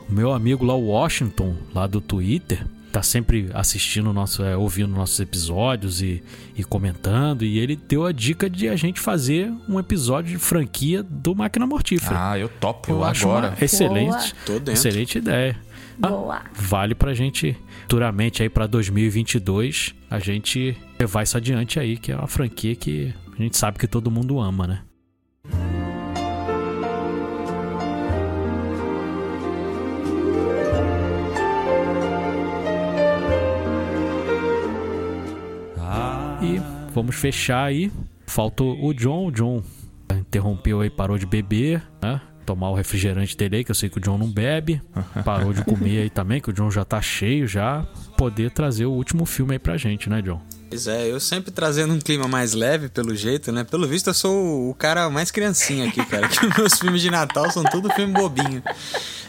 o 0.09 0.13
meu 0.13 0.33
amigo 0.33 0.65
lá, 0.65 0.75
o 0.75 0.87
Washington, 0.87 1.57
lá 1.75 1.87
do 1.87 2.01
Twitter, 2.01 2.65
tá 2.93 3.03
sempre 3.03 3.51
assistindo 3.55 4.13
nosso, 4.13 4.43
é, 4.43 4.57
ouvindo 4.57 4.89
nossos 4.89 5.19
episódios 5.21 6.01
e, 6.03 6.23
e 6.57 6.65
comentando, 6.65 7.45
e 7.45 7.59
ele 7.59 7.77
deu 7.77 8.05
a 8.07 8.13
dica 8.13 8.49
de 8.49 8.69
a 8.69 8.77
gente 8.77 9.01
fazer 9.01 9.53
um 9.69 9.79
episódio 9.79 10.33
de 10.33 10.39
franquia 10.39 11.03
do 11.03 11.35
Máquina 11.35 11.67
Mortífera. 11.67 12.31
Ah, 12.31 12.39
eu 12.39 12.49
topo 12.49 12.91
Eu 12.91 13.05
acho 13.05 13.29
agora. 13.29 13.49
uma 13.51 13.65
excelente, 13.65 14.35
excelente 14.71 15.19
ideia. 15.19 15.57
Ah, 16.01 16.09
Boa. 16.09 16.43
Vale 16.55 16.95
pra 16.95 17.13
gente, 17.13 17.57
futuramente 17.83 18.43
aí 18.43 18.49
pra 18.49 18.67
2022, 18.67 19.95
a 20.11 20.19
gente 20.19 20.77
levar 20.99 21.23
isso 21.25 21.37
adiante 21.37 21.79
aí, 21.81 21.97
que 21.97 22.13
é 22.13 22.17
uma 22.17 22.29
franquia 22.29 22.75
que 22.77 23.13
a 23.39 23.43
gente 23.43 23.57
sabe 23.57 23.79
que 23.79 23.87
todo 23.87 24.11
mundo 24.11 24.39
ama, 24.41 24.67
né? 24.67 24.81
Vamos 36.99 37.15
fechar 37.15 37.65
aí. 37.65 37.93
Falta 38.27 38.65
o 38.65 38.93
John. 38.93 39.29
O 39.29 39.31
John 39.31 39.63
interrompeu 40.13 40.81
aí, 40.81 40.91
parou 40.91 41.17
de 41.17 41.27
beber, 41.27 41.83
né? 42.03 42.21
Tomar 42.45 42.71
o 42.71 42.75
refrigerante 42.75 43.37
dele 43.37 43.57
aí, 43.59 43.65
que 43.65 43.71
eu 43.71 43.75
sei 43.75 43.89
que 43.89 43.99
o 43.99 44.01
John 44.01 44.19
não 44.19 44.29
bebe. 44.29 44.83
Parou 45.25 45.53
de 45.53 45.63
comer 45.65 46.03
aí 46.03 46.11
também, 46.11 46.41
que 46.41 46.49
o 46.49 46.53
John 46.53 46.71
já 46.71 46.85
tá 46.85 47.01
cheio 47.01 47.47
já. 47.47 47.87
Poder 48.17 48.51
trazer 48.51 48.87
o 48.87 48.91
último 48.91 49.27
filme 49.27 49.53
aí 49.53 49.59
pra 49.59 49.77
gente, 49.77 50.09
né, 50.09 50.23
John? 50.23 50.41
Pois 50.71 50.87
é, 50.87 51.11
eu 51.11 51.21
sempre 51.21 51.51
trazendo 51.51 51.95
um 51.95 51.99
clima 51.99 52.27
mais 52.27 52.55
leve, 52.55 52.89
pelo 52.89 53.15
jeito, 53.15 53.53
né? 53.53 53.65
Pelo 53.65 53.87
visto, 53.87 54.09
eu 54.09 54.15
sou 54.15 54.71
o 54.71 54.75
cara 54.75 55.09
mais 55.11 55.31
criancinha 55.31 55.89
aqui, 55.89 56.05
cara. 56.07 56.27
Que 56.29 56.59
meus 56.59 56.79
filmes 56.79 57.03
de 57.03 57.11
Natal 57.11 57.51
são 57.51 57.63
tudo 57.65 57.91
filme 57.91 58.15
bobinho. 58.15 58.63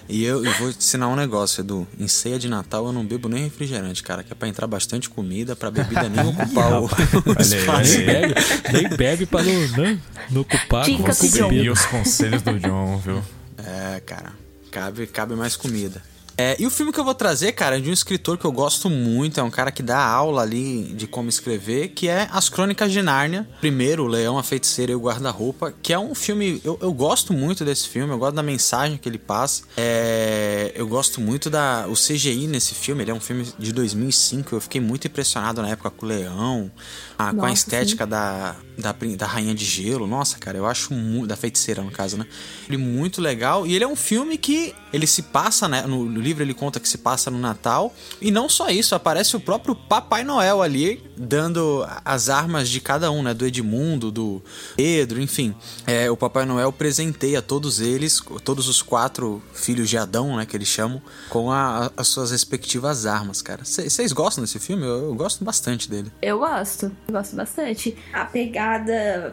E 0.09 0.23
eu, 0.23 0.43
eu 0.43 0.51
vou 0.53 0.73
te 0.73 0.79
ensinar 0.79 1.07
um 1.07 1.15
negócio, 1.15 1.61
Edu. 1.61 1.87
Em 1.99 2.07
ceia 2.07 2.39
de 2.39 2.49
Natal 2.49 2.87
eu 2.87 2.91
não 2.91 3.05
bebo 3.05 3.29
nem 3.29 3.43
refrigerante, 3.43 4.01
cara. 4.01 4.23
Que 4.23 4.33
é 4.33 4.35
pra 4.35 4.47
entrar 4.47 4.65
bastante 4.65 5.07
comida, 5.07 5.55
pra 5.55 5.69
bebida 5.69 6.09
nem 6.09 6.25
ocupar 6.27 6.81
o, 6.81 6.85
o 7.29 7.41
espaço. 7.41 7.97
Nem 7.97 8.05
bebe, 8.05 8.35
nem 8.73 8.89
bebe 8.89 9.25
pra 9.27 9.43
não, 9.43 9.67
né, 9.77 9.99
não 10.31 10.41
ocupar 10.41 10.85
com, 10.85 10.97
Dicas 10.97 11.19
com 11.19 11.71
os 11.71 11.85
conselhos 11.85 12.41
do 12.41 12.59
John, 12.59 12.97
viu? 12.97 13.23
É, 13.57 13.99
cara. 13.99 14.33
Cabe, 14.71 15.05
cabe 15.07 15.35
mais 15.35 15.55
comida. 15.55 16.01
É, 16.41 16.55
e 16.57 16.65
o 16.65 16.69
filme 16.69 16.93
que 16.93 16.99
eu 16.99 17.03
vou 17.03 17.13
trazer, 17.13 17.51
cara, 17.51 17.77
é 17.77 17.81
de 17.81 17.89
um 17.89 17.93
escritor 17.93 18.37
que 18.37 18.45
eu 18.45 18.51
gosto 18.51 18.89
muito, 18.89 19.39
é 19.39 19.43
um 19.43 19.49
cara 19.51 19.71
que 19.71 19.83
dá 19.83 20.01
aula 20.01 20.41
ali 20.41 20.83
de 20.95 21.05
como 21.05 21.27
escrever, 21.27 21.89
que 21.89 22.07
é 22.07 22.29
As 22.31 22.47
Crônicas 22.47 22.91
de 22.93 23.01
Nárnia. 23.01 23.45
Primeiro, 23.59 24.05
O 24.05 24.07
Leão, 24.07 24.37
a 24.37 24.43
Feiticeira 24.43 24.93
e 24.93 24.95
o 24.95 24.99
Guarda-Roupa, 25.01 25.73
que 25.81 25.91
é 25.91 25.99
um 25.99 26.15
filme. 26.15 26.61
Eu, 26.63 26.79
eu 26.81 26.93
gosto 26.93 27.33
muito 27.33 27.65
desse 27.65 27.89
filme, 27.89 28.13
eu 28.13 28.17
gosto 28.17 28.35
da 28.35 28.43
mensagem 28.43 28.97
que 28.97 29.09
ele 29.09 29.17
passa. 29.17 29.63
É, 29.75 30.71
eu 30.75 30.87
gosto 30.87 31.19
muito 31.19 31.49
da. 31.49 31.85
O 31.89 31.93
CGI 31.93 32.47
nesse 32.47 32.73
filme, 32.73 33.03
ele 33.03 33.11
é 33.11 33.13
um 33.13 33.19
filme 33.19 33.45
de 33.59 33.73
2005, 33.73 34.55
eu 34.55 34.61
fiquei 34.61 34.79
muito 34.79 35.07
impressionado 35.07 35.61
na 35.61 35.69
época 35.69 35.89
com 35.89 36.05
o 36.05 36.09
Leão, 36.09 36.71
a- 37.17 37.33
com 37.33 37.43
a 37.45 37.49
Nossa, 37.49 37.53
estética 37.53 38.07
da, 38.07 38.55
da, 38.79 38.93
da 39.17 39.25
Rainha 39.27 39.53
de 39.53 39.65
Gelo. 39.65 40.07
Nossa, 40.07 40.37
cara, 40.37 40.57
eu 40.57 40.65
acho 40.65 40.93
muito. 40.93 41.27
Da 41.27 41.35
feiticeira, 41.35 41.81
no 41.81 41.91
caso, 41.91 42.17
né? 42.17 42.25
Ele 42.67 42.75
é 42.75 42.79
muito 42.79 43.21
legal. 43.21 43.67
E 43.67 43.75
ele 43.75 43.83
é 43.83 43.87
um 43.87 43.95
filme 43.95 44.37
que 44.37 44.73
ele 44.91 45.05
se 45.05 45.21
passa, 45.23 45.67
né? 45.67 45.83
No, 45.83 46.05
no 46.05 46.19
livro 46.19 46.43
ele 46.43 46.53
conta 46.53 46.79
que 46.79 46.87
se 46.89 46.97
passa 46.97 47.29
no 47.29 47.37
Natal. 47.39 47.93
E 48.21 48.31
não 48.31 48.47
só 48.49 48.69
isso, 48.69 48.95
aparece 48.95 49.35
o 49.35 49.39
próprio 49.39 49.75
Papai 49.75 50.23
Noel 50.23 50.61
ali, 50.61 51.03
dando 51.17 51.85
as 52.05 52.29
armas 52.29 52.69
de 52.69 52.79
cada 52.81 53.11
um, 53.11 53.21
né? 53.21 53.33
Do 53.33 53.45
Edmundo, 53.45 54.11
do 54.11 54.41
Pedro, 54.75 55.21
enfim. 55.21 55.53
É, 55.85 56.09
o 56.09 56.17
Papai 56.17 56.45
Noel 56.45 56.71
presenteia 56.71 57.41
todos 57.41 57.79
eles, 57.79 58.21
todos 58.43 58.67
os 58.67 58.81
quatro 58.81 59.41
filhos 59.53 59.89
de 59.89 59.97
Adão, 59.97 60.37
né? 60.37 60.45
Que 60.45 60.55
eles 60.57 60.67
chamam, 60.67 61.01
com 61.29 61.51
a- 61.51 61.91
as 61.97 62.07
suas 62.07 62.31
respectivas 62.31 63.05
armas, 63.05 63.41
cara. 63.41 63.63
Vocês 63.65 64.11
gostam 64.11 64.43
desse 64.43 64.59
filme? 64.59 64.83
Eu, 64.83 65.05
eu 65.09 65.15
gosto 65.15 65.43
bastante 65.43 65.89
dele. 65.89 66.11
Eu 66.21 66.39
gosto, 66.39 66.85
eu 67.07 67.13
gosto 67.13 67.35
bastante. 67.35 67.95
A 68.13 68.25
pegada 68.25 68.68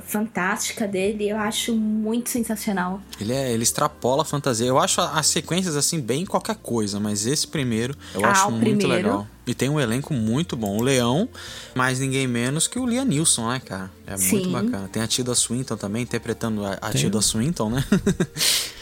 fantástica 0.04 0.86
dele 0.86 1.28
eu 1.28 1.36
acho 1.36 1.74
muito 1.74 2.30
sensacional. 2.30 3.00
Ele, 3.20 3.32
é, 3.32 3.52
ele 3.52 3.62
extrapola 3.62 4.22
a 4.22 4.24
fantasia. 4.24 4.66
Eu 4.66 4.78
acho 4.78 5.00
as 5.00 5.26
sequências 5.26 5.76
assim 5.76 6.00
bem 6.00 6.24
qualquer 6.24 6.56
coisa, 6.56 6.98
mas 7.00 7.26
esse 7.26 7.46
primeiro 7.46 7.96
eu 8.14 8.24
Ah, 8.24 8.30
acho 8.30 8.50
muito 8.50 8.60
primeiro. 8.78 8.88
legal. 8.88 9.26
E 9.46 9.54
tem 9.54 9.68
um 9.68 9.78
elenco 9.78 10.12
muito 10.12 10.56
bom. 10.56 10.76
O 10.76 10.82
Leão, 10.82 11.28
mais 11.74 12.00
ninguém 12.00 12.26
menos 12.26 12.66
que 12.66 12.78
o 12.80 12.86
Liam 12.86 13.04
Neeson, 13.04 13.48
né, 13.48 13.60
cara? 13.64 13.90
É 14.04 14.10
muito 14.16 14.44
Sim. 14.46 14.50
bacana. 14.52 14.88
Tem 14.90 15.00
a 15.02 15.06
Tilda 15.06 15.34
Swinton 15.36 15.76
também, 15.76 16.02
interpretando 16.02 16.64
a, 16.66 16.76
a. 16.80 16.90
Tilda 16.90 17.20
Swinton, 17.22 17.70
né? 17.70 17.84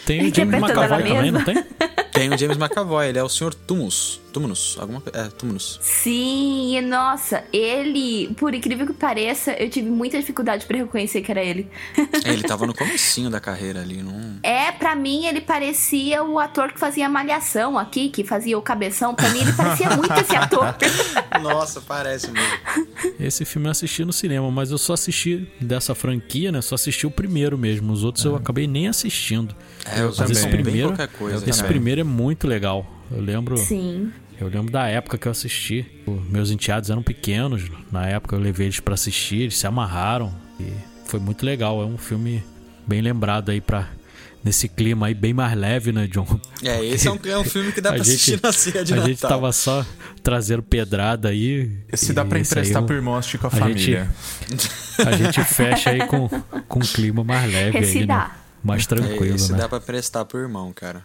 Tem 0.07 0.25
o 0.29 0.33
James 0.33 0.55
McAvoy 0.61 1.03
também, 1.03 1.31
não 1.31 1.43
tem? 1.43 1.63
tem 2.11 2.33
o 2.33 2.37
James 2.37 2.57
McAvoy, 2.57 3.07
ele 3.09 3.19
é 3.19 3.23
o 3.23 3.29
Sr. 3.29 3.53
Tumus. 3.53 4.19
Tumunus, 4.35 4.75
alguma 4.77 4.99
coisa. 4.99 5.17
É, 5.17 5.29
Tumunus. 5.29 5.79
Sim, 5.81 6.75
e 6.77 6.81
nossa, 6.81 7.45
ele, 7.53 8.27
por 8.35 8.53
incrível 8.53 8.85
que 8.85 8.91
pareça, 8.91 9.53
eu 9.53 9.69
tive 9.69 9.89
muita 9.89 10.19
dificuldade 10.19 10.65
pra 10.65 10.77
reconhecer 10.77 11.21
que 11.21 11.31
era 11.31 11.41
ele. 11.41 11.69
É, 12.25 12.33
ele 12.33 12.43
tava 12.43 12.67
no 12.67 12.73
comecinho 12.75 13.29
da 13.29 13.39
carreira 13.39 13.79
ali, 13.81 14.03
não... 14.03 14.35
É, 14.43 14.73
pra 14.73 14.93
mim 14.93 15.25
ele 15.25 15.39
parecia 15.39 16.21
o 16.21 16.37
ator 16.37 16.73
que 16.73 16.77
fazia 16.77 17.07
malhação 17.07 17.79
aqui, 17.79 18.09
que 18.09 18.25
fazia 18.25 18.57
o 18.57 18.61
cabeção. 18.61 19.15
Pra 19.15 19.29
mim 19.29 19.39
ele 19.39 19.53
parecia 19.53 19.89
muito 19.95 20.13
esse 20.19 20.35
ator. 20.35 20.75
Nossa, 21.41 21.79
parece 21.79 22.29
mesmo. 22.29 23.15
Esse 23.17 23.45
filme 23.45 23.67
eu 23.67 23.71
assisti 23.71 24.03
no 24.03 24.11
cinema, 24.11 24.51
mas 24.51 24.69
eu 24.69 24.77
só 24.77 24.93
assisti 24.95 25.47
dessa 25.61 25.95
franquia, 25.95 26.51
né? 26.51 26.61
Só 26.61 26.75
assisti 26.75 27.07
o 27.07 27.11
primeiro 27.11 27.57
mesmo. 27.57 27.93
Os 27.93 28.03
outros 28.03 28.25
eu 28.25 28.35
acabei 28.35 28.67
nem 28.67 28.89
assistindo. 28.89 29.55
É, 29.85 30.01
eu 30.01 30.07
Mas 30.07 30.17
também. 30.17 30.31
esse 30.33 30.47
primeiro, 30.49 30.89
qualquer 30.89 31.07
coisa. 31.07 31.37
esse 31.49 31.59
também. 31.59 31.71
primeiro 31.71 32.01
é 32.01 32.03
muito 32.03 32.45
legal. 32.47 32.85
Eu 33.11 33.21
lembro, 33.21 33.55
Sim. 33.57 34.11
Eu 34.39 34.47
lembro 34.47 34.71
da 34.71 34.87
época 34.87 35.17
que 35.17 35.27
eu 35.27 35.31
assisti. 35.31 35.85
Meus 36.29 36.51
enteados 36.51 36.89
eram 36.89 37.01
pequenos. 37.03 37.63
Na 37.91 38.05
época 38.07 38.35
eu 38.35 38.39
levei 38.39 38.67
eles 38.67 38.79
pra 38.79 38.93
assistir, 38.93 39.41
eles 39.41 39.57
se 39.57 39.65
amarraram 39.67 40.33
e 40.59 40.65
foi 41.05 41.19
muito 41.19 41.45
legal. 41.45 41.81
É 41.81 41.85
um 41.85 41.97
filme 41.97 42.43
bem 42.87 43.01
lembrado 43.01 43.49
aí 43.49 43.61
para 43.61 43.87
nesse 44.43 44.67
clima 44.69 45.07
aí 45.07 45.13
bem 45.15 45.33
mais 45.33 45.57
leve, 45.57 45.91
né, 45.91 46.05
John? 46.07 46.39
É, 46.63 46.85
esse 46.85 47.07
é 47.07 47.11
um, 47.11 47.19
é 47.25 47.37
um 47.37 47.43
filme 47.43 47.71
que 47.71 47.81
dá 47.81 47.89
A 47.91 47.93
pra 47.95 48.03
gente- 48.03 48.13
assistir 48.13 48.39
na 48.43 48.51
ceia 48.51 48.83
de 48.85 48.93
a 48.93 48.97
Natal. 48.97 49.09
gente 49.09 49.21
tava 49.21 49.51
só 49.51 49.83
trazendo 50.21 50.61
pedrada 50.61 51.29
aí. 51.29 51.71
Se 51.93 52.13
dá 52.13 52.23
pra 52.23 52.37
esse 52.39 52.53
aí 52.53 52.59
emprestar 52.61 52.83
eu- 52.83 52.85
pro 52.85 52.95
irmão 52.95 53.15
assistir 53.15 53.39
com 53.39 53.47
a, 53.47 53.49
a 53.49 53.53
gente- 53.53 53.59
família. 53.95 54.09
A 55.05 55.11
gente 55.17 55.43
fecha 55.43 55.89
aí 55.89 56.05
com, 56.07 56.29
com 56.67 56.79
um 56.79 56.81
clima 56.83 57.23
mais 57.23 57.51
leve 57.51 57.77
Esse 57.79 57.97
aí, 57.97 57.99
né? 58.01 58.07
dá. 58.07 58.35
Mais 58.63 58.85
tranquilo, 58.87 59.35
Esse 59.35 59.51
né? 59.51 59.59
dá 59.59 59.69
pra 59.69 59.79
prestar 59.79 60.25
pro 60.25 60.39
irmão, 60.39 60.71
cara. 60.73 61.03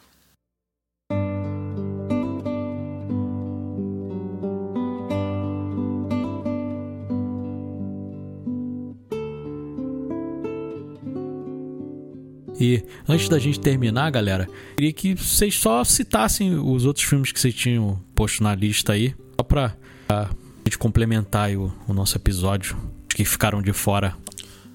E 12.61 12.85
antes 13.09 13.27
da 13.27 13.39
gente 13.39 13.59
terminar, 13.59 14.11
galera, 14.11 14.47
queria 14.77 14.93
que 14.93 15.15
vocês 15.15 15.55
só 15.55 15.83
citassem 15.83 16.59
os 16.59 16.85
outros 16.85 17.07
filmes 17.07 17.33
que 17.33 17.41
vocês 17.41 17.55
tinham 17.55 17.99
posto 18.15 18.43
na 18.43 18.55
lista 18.55 18.93
aí, 18.93 19.15
só 19.35 19.43
pra 19.43 19.75
a 20.07 20.29
gente 20.67 20.77
complementar 20.77 21.51
o, 21.53 21.73
o 21.89 21.95
nosso 21.95 22.19
episódio, 22.19 22.77
que 23.09 23.25
ficaram 23.25 23.63
de 23.63 23.73
fora. 23.73 24.15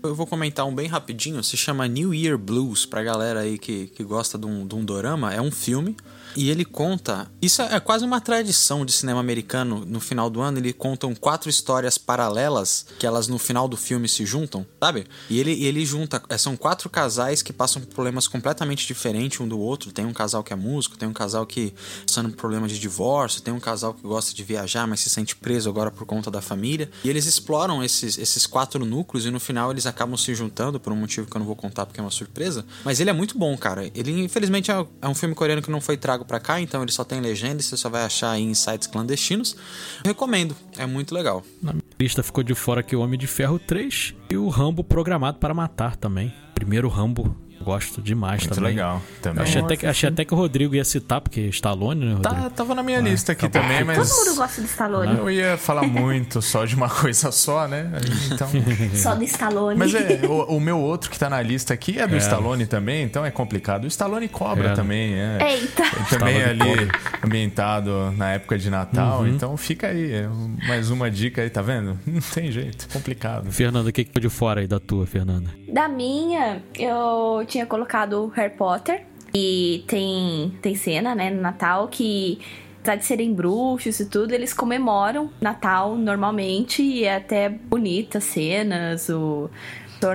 Eu 0.01 0.15
vou 0.15 0.25
comentar 0.25 0.65
um 0.65 0.73
bem 0.73 0.87
rapidinho, 0.87 1.43
se 1.43 1.55
chama 1.55 1.87
New 1.87 2.11
Year 2.11 2.39
Blues, 2.39 2.87
pra 2.87 3.03
galera 3.03 3.41
aí 3.41 3.59
que, 3.59 3.87
que 3.87 4.03
gosta 4.03 4.35
de 4.35 4.47
um, 4.47 4.65
de 4.65 4.73
um 4.73 4.83
dorama. 4.83 5.31
É 5.31 5.39
um 5.39 5.51
filme 5.51 5.95
e 6.35 6.49
ele 6.49 6.65
conta. 6.65 7.31
Isso 7.41 7.61
é, 7.61 7.75
é 7.75 7.79
quase 7.79 8.05
uma 8.05 8.19
tradição 8.21 8.85
de 8.85 8.91
cinema 8.91 9.19
americano. 9.19 9.85
No 9.85 9.99
final 9.99 10.29
do 10.29 10.41
ano, 10.41 10.57
ele 10.57 10.73
contam 10.73 11.13
quatro 11.15 11.49
histórias 11.49 11.97
paralelas 11.97 12.85
que 12.99 13.05
elas 13.05 13.27
no 13.27 13.37
final 13.37 13.67
do 13.67 13.77
filme 13.77 14.07
se 14.07 14.25
juntam, 14.25 14.65
sabe? 14.79 15.05
E 15.29 15.39
ele, 15.39 15.63
ele 15.63 15.85
junta. 15.85 16.21
é, 16.29 16.37
São 16.37 16.55
quatro 16.55 16.89
casais 16.89 17.41
que 17.41 17.53
passam 17.53 17.81
por 17.81 17.93
problemas 17.93 18.27
completamente 18.27 18.85
diferentes 18.85 19.39
um 19.39 19.47
do 19.47 19.59
outro. 19.59 19.91
Tem 19.91 20.05
um 20.05 20.13
casal 20.13 20.43
que 20.43 20.53
é 20.53 20.55
músico, 20.55 20.97
tem 20.97 21.07
um 21.07 21.13
casal 21.13 21.45
que 21.45 21.73
passando 22.05 22.29
por 22.29 22.37
problema 22.37 22.67
de 22.67 22.79
divórcio, 22.79 23.41
tem 23.41 23.53
um 23.53 23.59
casal 23.59 23.93
que 23.93 24.01
gosta 24.01 24.33
de 24.33 24.43
viajar, 24.43 24.87
mas 24.87 24.99
se 24.99 25.09
sente 25.09 25.35
preso 25.35 25.69
agora 25.69 25.91
por 25.91 26.05
conta 26.05 26.29
da 26.29 26.41
família. 26.41 26.89
E 27.03 27.09
eles 27.09 27.25
exploram 27.25 27.83
esses, 27.83 28.17
esses 28.17 28.45
quatro 28.45 28.85
núcleos 28.85 29.25
e 29.25 29.31
no 29.31 29.39
final 29.39 29.71
eles 29.71 29.85
acabam 29.85 30.17
se 30.17 30.33
juntando 30.35 30.79
por 30.79 30.91
um 30.93 30.95
motivo 30.95 31.27
que 31.29 31.35
eu 31.35 31.39
não 31.39 31.45
vou 31.45 31.55
contar 31.55 31.85
porque 31.85 31.99
é 31.99 32.03
uma 32.03 32.11
surpresa. 32.11 32.65
Mas 32.83 32.99
ele 32.99 33.09
é 33.09 33.13
muito 33.13 33.37
bom, 33.37 33.57
cara. 33.57 33.89
Ele, 33.93 34.23
infelizmente, 34.23 34.71
é 34.71 34.85
é 35.01 35.07
um 35.07 35.15
filme 35.15 35.35
coreano 35.35 35.61
que 35.61 35.69
não 35.71 35.79
foi 35.79 35.97
trago 35.97 36.24
pra 36.25 36.39
cá, 36.39 36.59
então 36.59 36.81
ele 36.81 36.91
só 36.91 37.03
tem 37.03 37.21
legenda 37.21 37.61
e 37.61 37.63
você 37.63 37.77
só 37.77 37.89
vai 37.89 38.03
achar 38.03 38.37
em 38.39 38.53
sites 38.53 38.87
clandestinos. 38.87 39.55
Recomendo, 40.03 40.55
é 40.77 40.85
muito 40.85 41.13
legal. 41.13 41.43
Na 41.61 41.73
minha 41.73 41.83
lista 41.99 42.21
ficou 42.23 42.43
de 42.43 42.53
fora 42.53 42.81
aqui 42.81 42.95
o 42.95 43.01
Homem 43.01 43.17
de 43.17 43.27
Ferro 43.27 43.59
3 43.59 44.13
e 44.29 44.37
o 44.37 44.49
Rambo 44.49 44.83
Programado 44.83 45.39
para 45.39 45.53
Matar 45.53 45.95
também. 45.95 46.33
Primeiro 46.53 46.87
Rambo, 46.89 47.35
gosto 47.61 48.01
demais 48.01 48.41
Muito 48.43 48.55
também. 48.55 48.71
legal. 48.71 49.01
Também. 49.21 49.43
Achei 49.43 49.61
até, 49.61 49.75
que, 49.77 49.85
achei 49.87 50.09
até 50.09 50.25
que 50.25 50.33
o 50.33 50.37
Rodrigo 50.37 50.75
ia 50.75 50.83
citar, 50.85 51.21
porque 51.21 51.41
Stallone, 51.47 52.05
né, 52.05 52.13
Rodrigo? 52.13 52.35
Tá, 52.43 52.49
tava 52.49 52.75
na 52.75 52.83
minha 52.83 52.99
lista 52.99 53.31
aqui 53.31 53.47
tá 53.49 53.59
também, 53.61 53.83
mas. 53.83 53.97
Todo 54.09 54.25
mundo 54.25 54.35
gosta 54.37 54.61
do 54.61 54.67
Stallone. 54.67 55.17
Eu 55.17 55.29
ia 55.31 55.57
falar 55.57 55.83
muito 55.83 56.41
só 56.41 56.65
de 56.65 56.75
uma 56.75 56.89
coisa 56.93 57.31
só, 57.31 57.67
né? 57.67 57.91
Então. 58.31 58.47
Só 58.95 59.15
do 59.15 59.23
Stallone. 59.23 59.77
Mas 59.77 59.93
é, 59.93 60.21
o, 60.27 60.57
o 60.57 60.59
meu 60.59 60.79
outro 60.79 61.09
que 61.09 61.17
tá 61.19 61.29
na 61.29 61.41
lista 61.41 61.73
aqui 61.73 61.99
é 61.99 62.07
do 62.07 62.15
Stallone 62.17 62.65
também, 62.65 63.03
então 63.03 63.25
é 63.25 63.31
complicado. 63.31 63.83
O 63.85 63.87
Stallone 63.87 64.27
cobra 64.27 64.69
É. 64.69 64.73
também, 64.73 65.13
é. 65.13 65.37
Eita. 65.41 65.83
Ele 65.83 66.05
também 66.09 66.35
é 66.41 66.51
Stallone 66.53 66.79
ali 66.79 66.89
ambientado 67.23 68.11
na 68.17 68.31
época 68.33 68.57
de 68.57 68.69
Natal, 68.69 69.27
então 69.27 69.55
fica 69.57 69.87
aí. 69.87 70.11
é, 70.13 70.27
Mais 70.67 70.89
uma 70.89 71.09
dica 71.11 71.41
aí, 71.41 71.49
tá 71.49 71.61
vendo? 71.61 71.99
Não 72.05 72.21
tem 72.21 72.51
jeito, 72.51 72.87
complicado. 72.91 73.51
Fernanda, 73.51 73.89
o 73.89 73.93
que 73.93 74.03
que 74.03 74.09
ficou 74.09 74.21
de 74.21 74.29
fora 74.29 74.61
aí 74.61 74.67
da 74.67 74.79
tua, 74.79 75.05
Fernanda? 75.05 75.49
Da 75.71 75.87
minha, 75.87 76.63
eu 76.77 77.44
tinha 77.45 77.65
colocado 77.65 78.27
Harry 78.35 78.53
Potter. 78.55 79.05
E 79.33 79.83
tem, 79.87 80.53
tem 80.61 80.75
cena, 80.75 81.13
né, 81.13 81.29
no 81.29 81.41
Natal 81.41 81.89
que, 81.89 82.39
apesar 82.79 82.95
de 82.95 83.05
serem 83.05 83.33
bruxos 83.33 83.99
e 83.99 84.05
tudo, 84.05 84.33
eles 84.33 84.53
comemoram 84.53 85.29
Natal 85.41 85.95
normalmente. 85.95 86.81
E 86.81 87.03
é 87.03 87.17
até 87.17 87.49
bonita 87.49 88.19
as 88.19 88.23
cenas, 88.23 89.09
o 89.09 89.49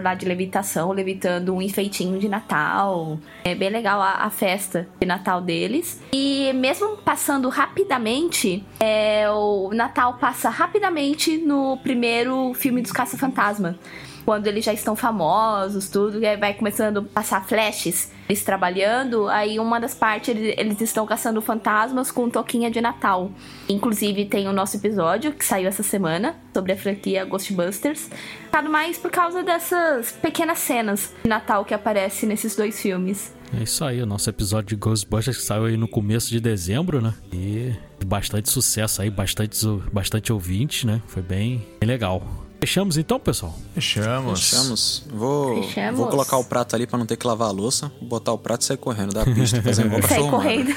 lá 0.02 0.14
de 0.14 0.26
levitação 0.26 0.92
levitando 0.92 1.54
um 1.54 1.62
enfeitinho 1.62 2.18
de 2.18 2.28
Natal. 2.28 3.18
É 3.44 3.54
bem 3.54 3.70
legal 3.70 4.00
a, 4.00 4.24
a 4.24 4.30
festa 4.30 4.86
de 5.00 5.06
Natal 5.06 5.40
deles. 5.40 6.00
E 6.12 6.52
mesmo 6.54 6.98
passando 6.98 7.48
rapidamente, 7.48 8.64
é, 8.78 9.28
o 9.30 9.70
Natal 9.72 10.14
passa 10.14 10.50
rapidamente 10.50 11.38
no 11.38 11.78
primeiro 11.78 12.52
filme 12.54 12.82
dos 12.82 12.92
Caça-Fantasma. 12.92 13.76
Quando 14.24 14.46
eles 14.46 14.64
já 14.64 14.72
estão 14.72 14.94
famosos, 14.94 15.88
tudo, 15.88 16.20
e 16.20 16.26
aí 16.26 16.36
vai 16.36 16.54
começando 16.54 16.98
a 16.98 17.02
passar 17.02 17.46
flashes, 17.46 18.10
eles 18.28 18.44
trabalhando, 18.44 19.28
aí 19.28 19.58
uma 19.58 19.80
das 19.80 19.94
partes 19.94 20.28
eles, 20.28 20.54
eles 20.56 20.80
estão 20.80 21.06
caçando 21.06 21.40
fantasmas 21.42 22.10
com 22.10 22.28
toquinha 22.28 22.70
de 22.70 22.80
Natal. 22.80 23.30
Inclusive 23.68 24.26
tem 24.26 24.48
o 24.48 24.52
nosso 24.52 24.76
episódio 24.76 25.32
que 25.32 25.44
saiu 25.44 25.68
essa 25.68 25.82
semana 25.82 26.36
sobre 26.54 26.72
a 26.72 26.76
franquia 26.76 27.24
Ghostbusters. 27.24 28.10
Nada 28.52 28.68
mais 28.68 28.98
por 28.98 29.10
causa 29.10 29.42
dessas 29.42 30.12
pequenas 30.12 30.58
cenas 30.58 31.12
de 31.22 31.28
Natal 31.28 31.64
que 31.64 31.74
aparecem 31.74 32.28
nesses 32.28 32.54
dois 32.54 32.80
filmes. 32.80 33.32
É 33.58 33.64
isso 33.64 33.84
aí, 33.84 34.00
o 34.00 34.06
nosso 34.06 34.30
episódio 34.30 34.68
de 34.68 34.76
Ghostbusters 34.76 35.38
que 35.38 35.42
saiu 35.42 35.64
aí 35.64 35.76
no 35.76 35.88
começo 35.88 36.30
de 36.30 36.38
dezembro, 36.38 37.00
né? 37.00 37.12
E 37.32 37.74
bastante 38.06 38.48
sucesso 38.48 39.02
aí, 39.02 39.10
bastante, 39.10 39.58
bastante 39.92 40.32
ouvintes, 40.32 40.84
né? 40.84 41.02
Foi 41.08 41.22
bem, 41.22 41.66
bem 41.80 41.88
legal. 41.88 42.22
Fechamos 42.60 42.98
então, 42.98 43.18
pessoal? 43.18 43.56
Fechamos. 43.74 44.40
Fechamos. 44.50 45.04
Vou, 45.12 45.62
Fechamos. 45.62 45.98
vou 45.98 46.08
colocar 46.08 46.36
o 46.36 46.44
prato 46.44 46.76
ali 46.76 46.86
pra 46.86 46.98
não 46.98 47.06
ter 47.06 47.16
que 47.16 47.26
lavar 47.26 47.48
a 47.48 47.52
louça, 47.52 47.90
botar 48.02 48.32
o 48.32 48.38
prato 48.38 48.62
e 48.62 48.64
sair 48.66 48.76
correndo 48.76 49.14
da 49.14 49.24
pista, 49.24 49.60
fazendo 49.64 49.86
igual 49.86 50.02
Sai 50.02 50.10
cachorro 50.18 50.38
humano. 50.38 50.42
correndo. 50.42 50.70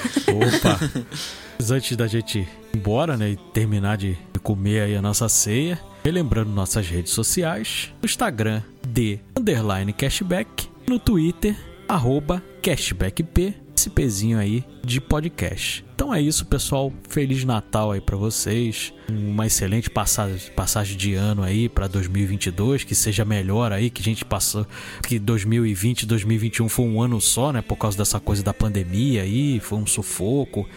Opa! 0.58 0.80
Mas 1.60 1.72
antes 1.72 1.98
da 1.98 2.08
gente 2.08 2.40
ir 2.40 2.50
embora, 2.74 3.18
né, 3.18 3.32
e 3.32 3.36
terminar 3.52 3.98
de 3.98 4.18
comer 4.42 4.82
aí 4.82 4.96
a 4.96 5.02
nossa 5.02 5.28
ceia, 5.30 5.80
relembrando 6.04 6.50
nossas 6.52 6.88
redes 6.88 7.12
sociais, 7.14 7.94
no 8.02 8.06
Instagram, 8.06 8.62
de 8.88 9.20
underline 9.38 9.92
cashback, 9.94 10.70
no 10.88 10.98
Twitter, 11.00 11.56
arroba 11.88 12.42
cashbackp, 12.62 13.56
esse 13.76 13.90
pezinho 13.90 14.38
aí 14.38 14.64
de 14.84 15.02
podcast. 15.02 15.84
Então 15.96 16.14
é 16.14 16.22
isso, 16.22 16.46
pessoal. 16.46 16.92
Feliz 17.10 17.44
Natal 17.44 17.92
aí 17.92 18.02
pra 18.02 18.18
vocês. 18.18 18.94
Uma 19.10 19.46
excelente 19.46 19.90
passagem, 19.90 20.52
passagem 20.52 20.98
de 20.98 21.14
ano 21.14 21.44
aí 21.44 21.70
pra 21.70 21.88
2022, 21.88 22.84
que 22.84 22.96
seja 22.96 23.24
melhor 23.24 23.72
aí, 23.72 23.90
que 23.90 24.02
a 24.02 24.06
gente 24.06 24.26
passou, 24.26 24.66
que 25.08 25.20
2020 25.20 26.02
e 26.02 26.06
2021 26.06 26.70
foi 26.70 26.86
um 26.86 27.02
ano 27.02 27.20
só, 27.22 27.52
né, 27.52 27.62
por 27.62 27.78
causa 27.78 27.98
dessa 27.98 28.20
coisa 28.20 28.44
da 28.44 28.54
pandemia 28.54 29.24
aí, 29.24 29.60
foi 29.60 29.78
um 29.78 29.86
sufoco. 29.86 30.68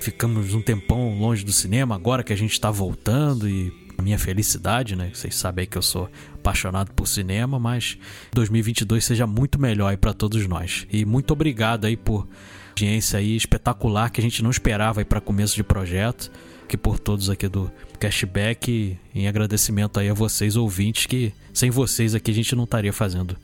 Ficamos 0.00 0.52
um 0.52 0.60
tempão 0.60 1.18
longe 1.18 1.44
do 1.44 1.52
cinema, 1.52 1.94
agora 1.94 2.22
que 2.22 2.32
a 2.32 2.36
gente 2.36 2.60
tá 2.60 2.70
voltando 2.70 3.48
e 3.48 3.83
a 3.96 4.02
minha 4.02 4.18
felicidade, 4.18 4.96
né? 4.96 5.10
Vocês 5.12 5.34
sabem 5.34 5.62
aí 5.62 5.66
que 5.66 5.78
eu 5.78 5.82
sou 5.82 6.08
apaixonado 6.34 6.92
por 6.92 7.06
cinema, 7.06 7.58
mas 7.58 7.98
2022 8.32 9.04
seja 9.04 9.26
muito 9.26 9.60
melhor 9.60 9.88
aí 9.88 9.96
para 9.96 10.12
todos 10.12 10.46
nós. 10.46 10.86
E 10.92 11.04
muito 11.04 11.32
obrigado 11.32 11.84
aí 11.86 11.96
por 11.96 12.26
audiência 12.70 13.18
aí 13.18 13.36
espetacular 13.36 14.10
que 14.10 14.20
a 14.20 14.22
gente 14.22 14.42
não 14.42 14.50
esperava 14.50 15.00
aí 15.00 15.04
para 15.04 15.20
começo 15.20 15.54
de 15.54 15.62
projeto, 15.62 16.30
que 16.68 16.76
por 16.76 16.98
todos 16.98 17.30
aqui 17.30 17.48
do 17.48 17.70
Cashback 18.00 18.70
e 18.70 18.98
em 19.14 19.28
agradecimento 19.28 20.00
aí 20.00 20.08
a 20.08 20.14
vocês 20.14 20.56
ouvintes 20.56 21.06
que 21.06 21.32
sem 21.52 21.70
vocês 21.70 22.14
aqui 22.14 22.30
a 22.30 22.34
gente 22.34 22.56
não 22.56 22.64
estaria 22.64 22.92
fazendo 22.92 23.36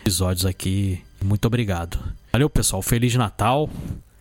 episódios 0.00 0.46
aqui. 0.46 1.00
Muito 1.24 1.46
obrigado. 1.46 1.98
Valeu, 2.32 2.48
pessoal. 2.48 2.80
Feliz 2.80 3.14
Natal 3.16 3.68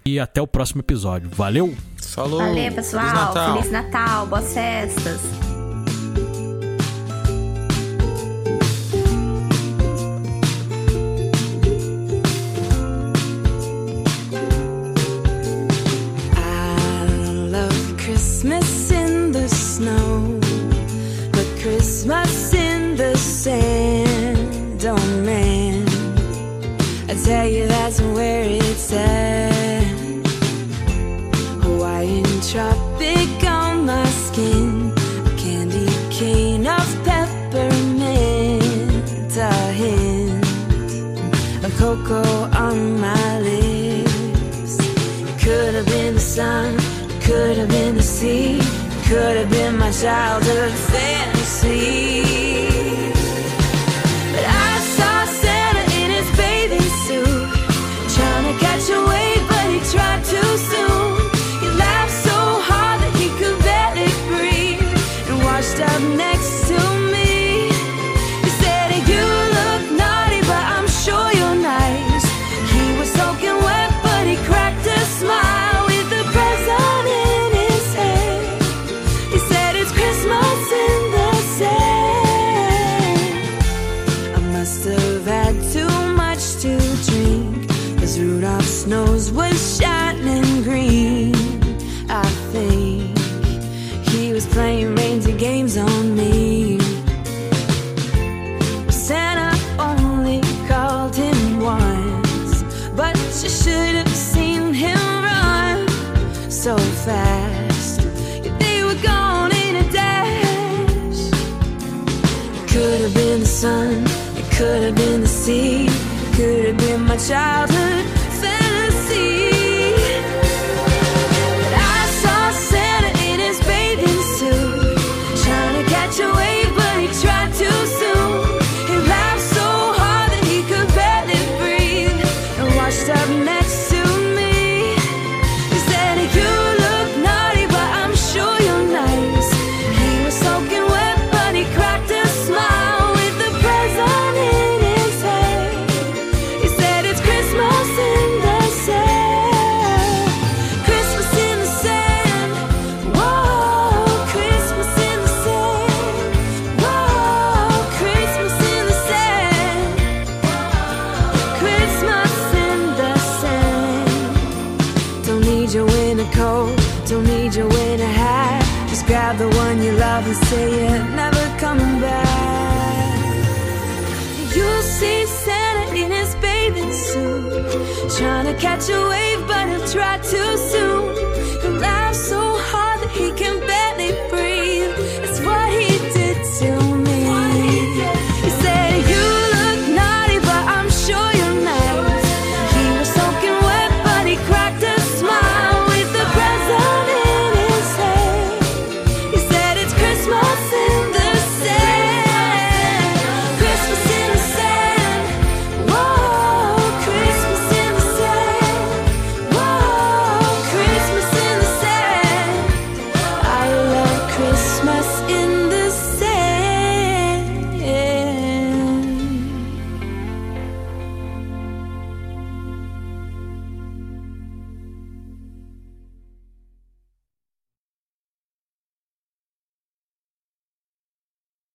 e 0.04 0.20
até 0.20 0.42
o 0.42 0.48
próximo 0.48 0.82
episódio. 0.82 1.30
Valeu. 1.30 1.76
Falou. 2.02 2.40
Valeu, 2.40 2.72
pessoal. 2.72 3.04
Feliz 3.04 3.20
Natal. 3.20 3.54
Feliz 3.54 3.72
Natal. 3.72 4.28
Boas 4.28 4.54
festas. 4.54 5.55
Tell 27.26 27.48
you 27.48 27.68
that's 27.68 28.00
where 28.02 28.44
it's 28.44 28.94
at. 28.94 29.84
Hawaiian 31.64 32.42
tropic 32.52 33.44
on 33.50 33.86
my 33.88 34.06
skin, 34.06 34.94
a 35.26 35.30
candy 35.36 35.88
cane 36.12 36.68
of 36.68 36.88
peppermint, 37.04 38.62
a 39.38 39.54
hint 39.82 40.46
of 41.66 41.76
cocoa 41.80 42.44
on 42.66 43.00
my 43.00 43.40
lips. 43.40 44.78
Could 45.44 45.74
have 45.74 45.88
been 45.88 46.14
the 46.14 46.20
sun, 46.20 46.78
could 47.22 47.58
have 47.58 47.70
been 47.70 47.96
the 47.96 48.04
sea, 48.04 48.60
could 49.10 49.36
have 49.38 49.50
been 49.50 49.80
my 49.80 49.92
childhood 49.92 50.74
fantasy. 50.94 52.35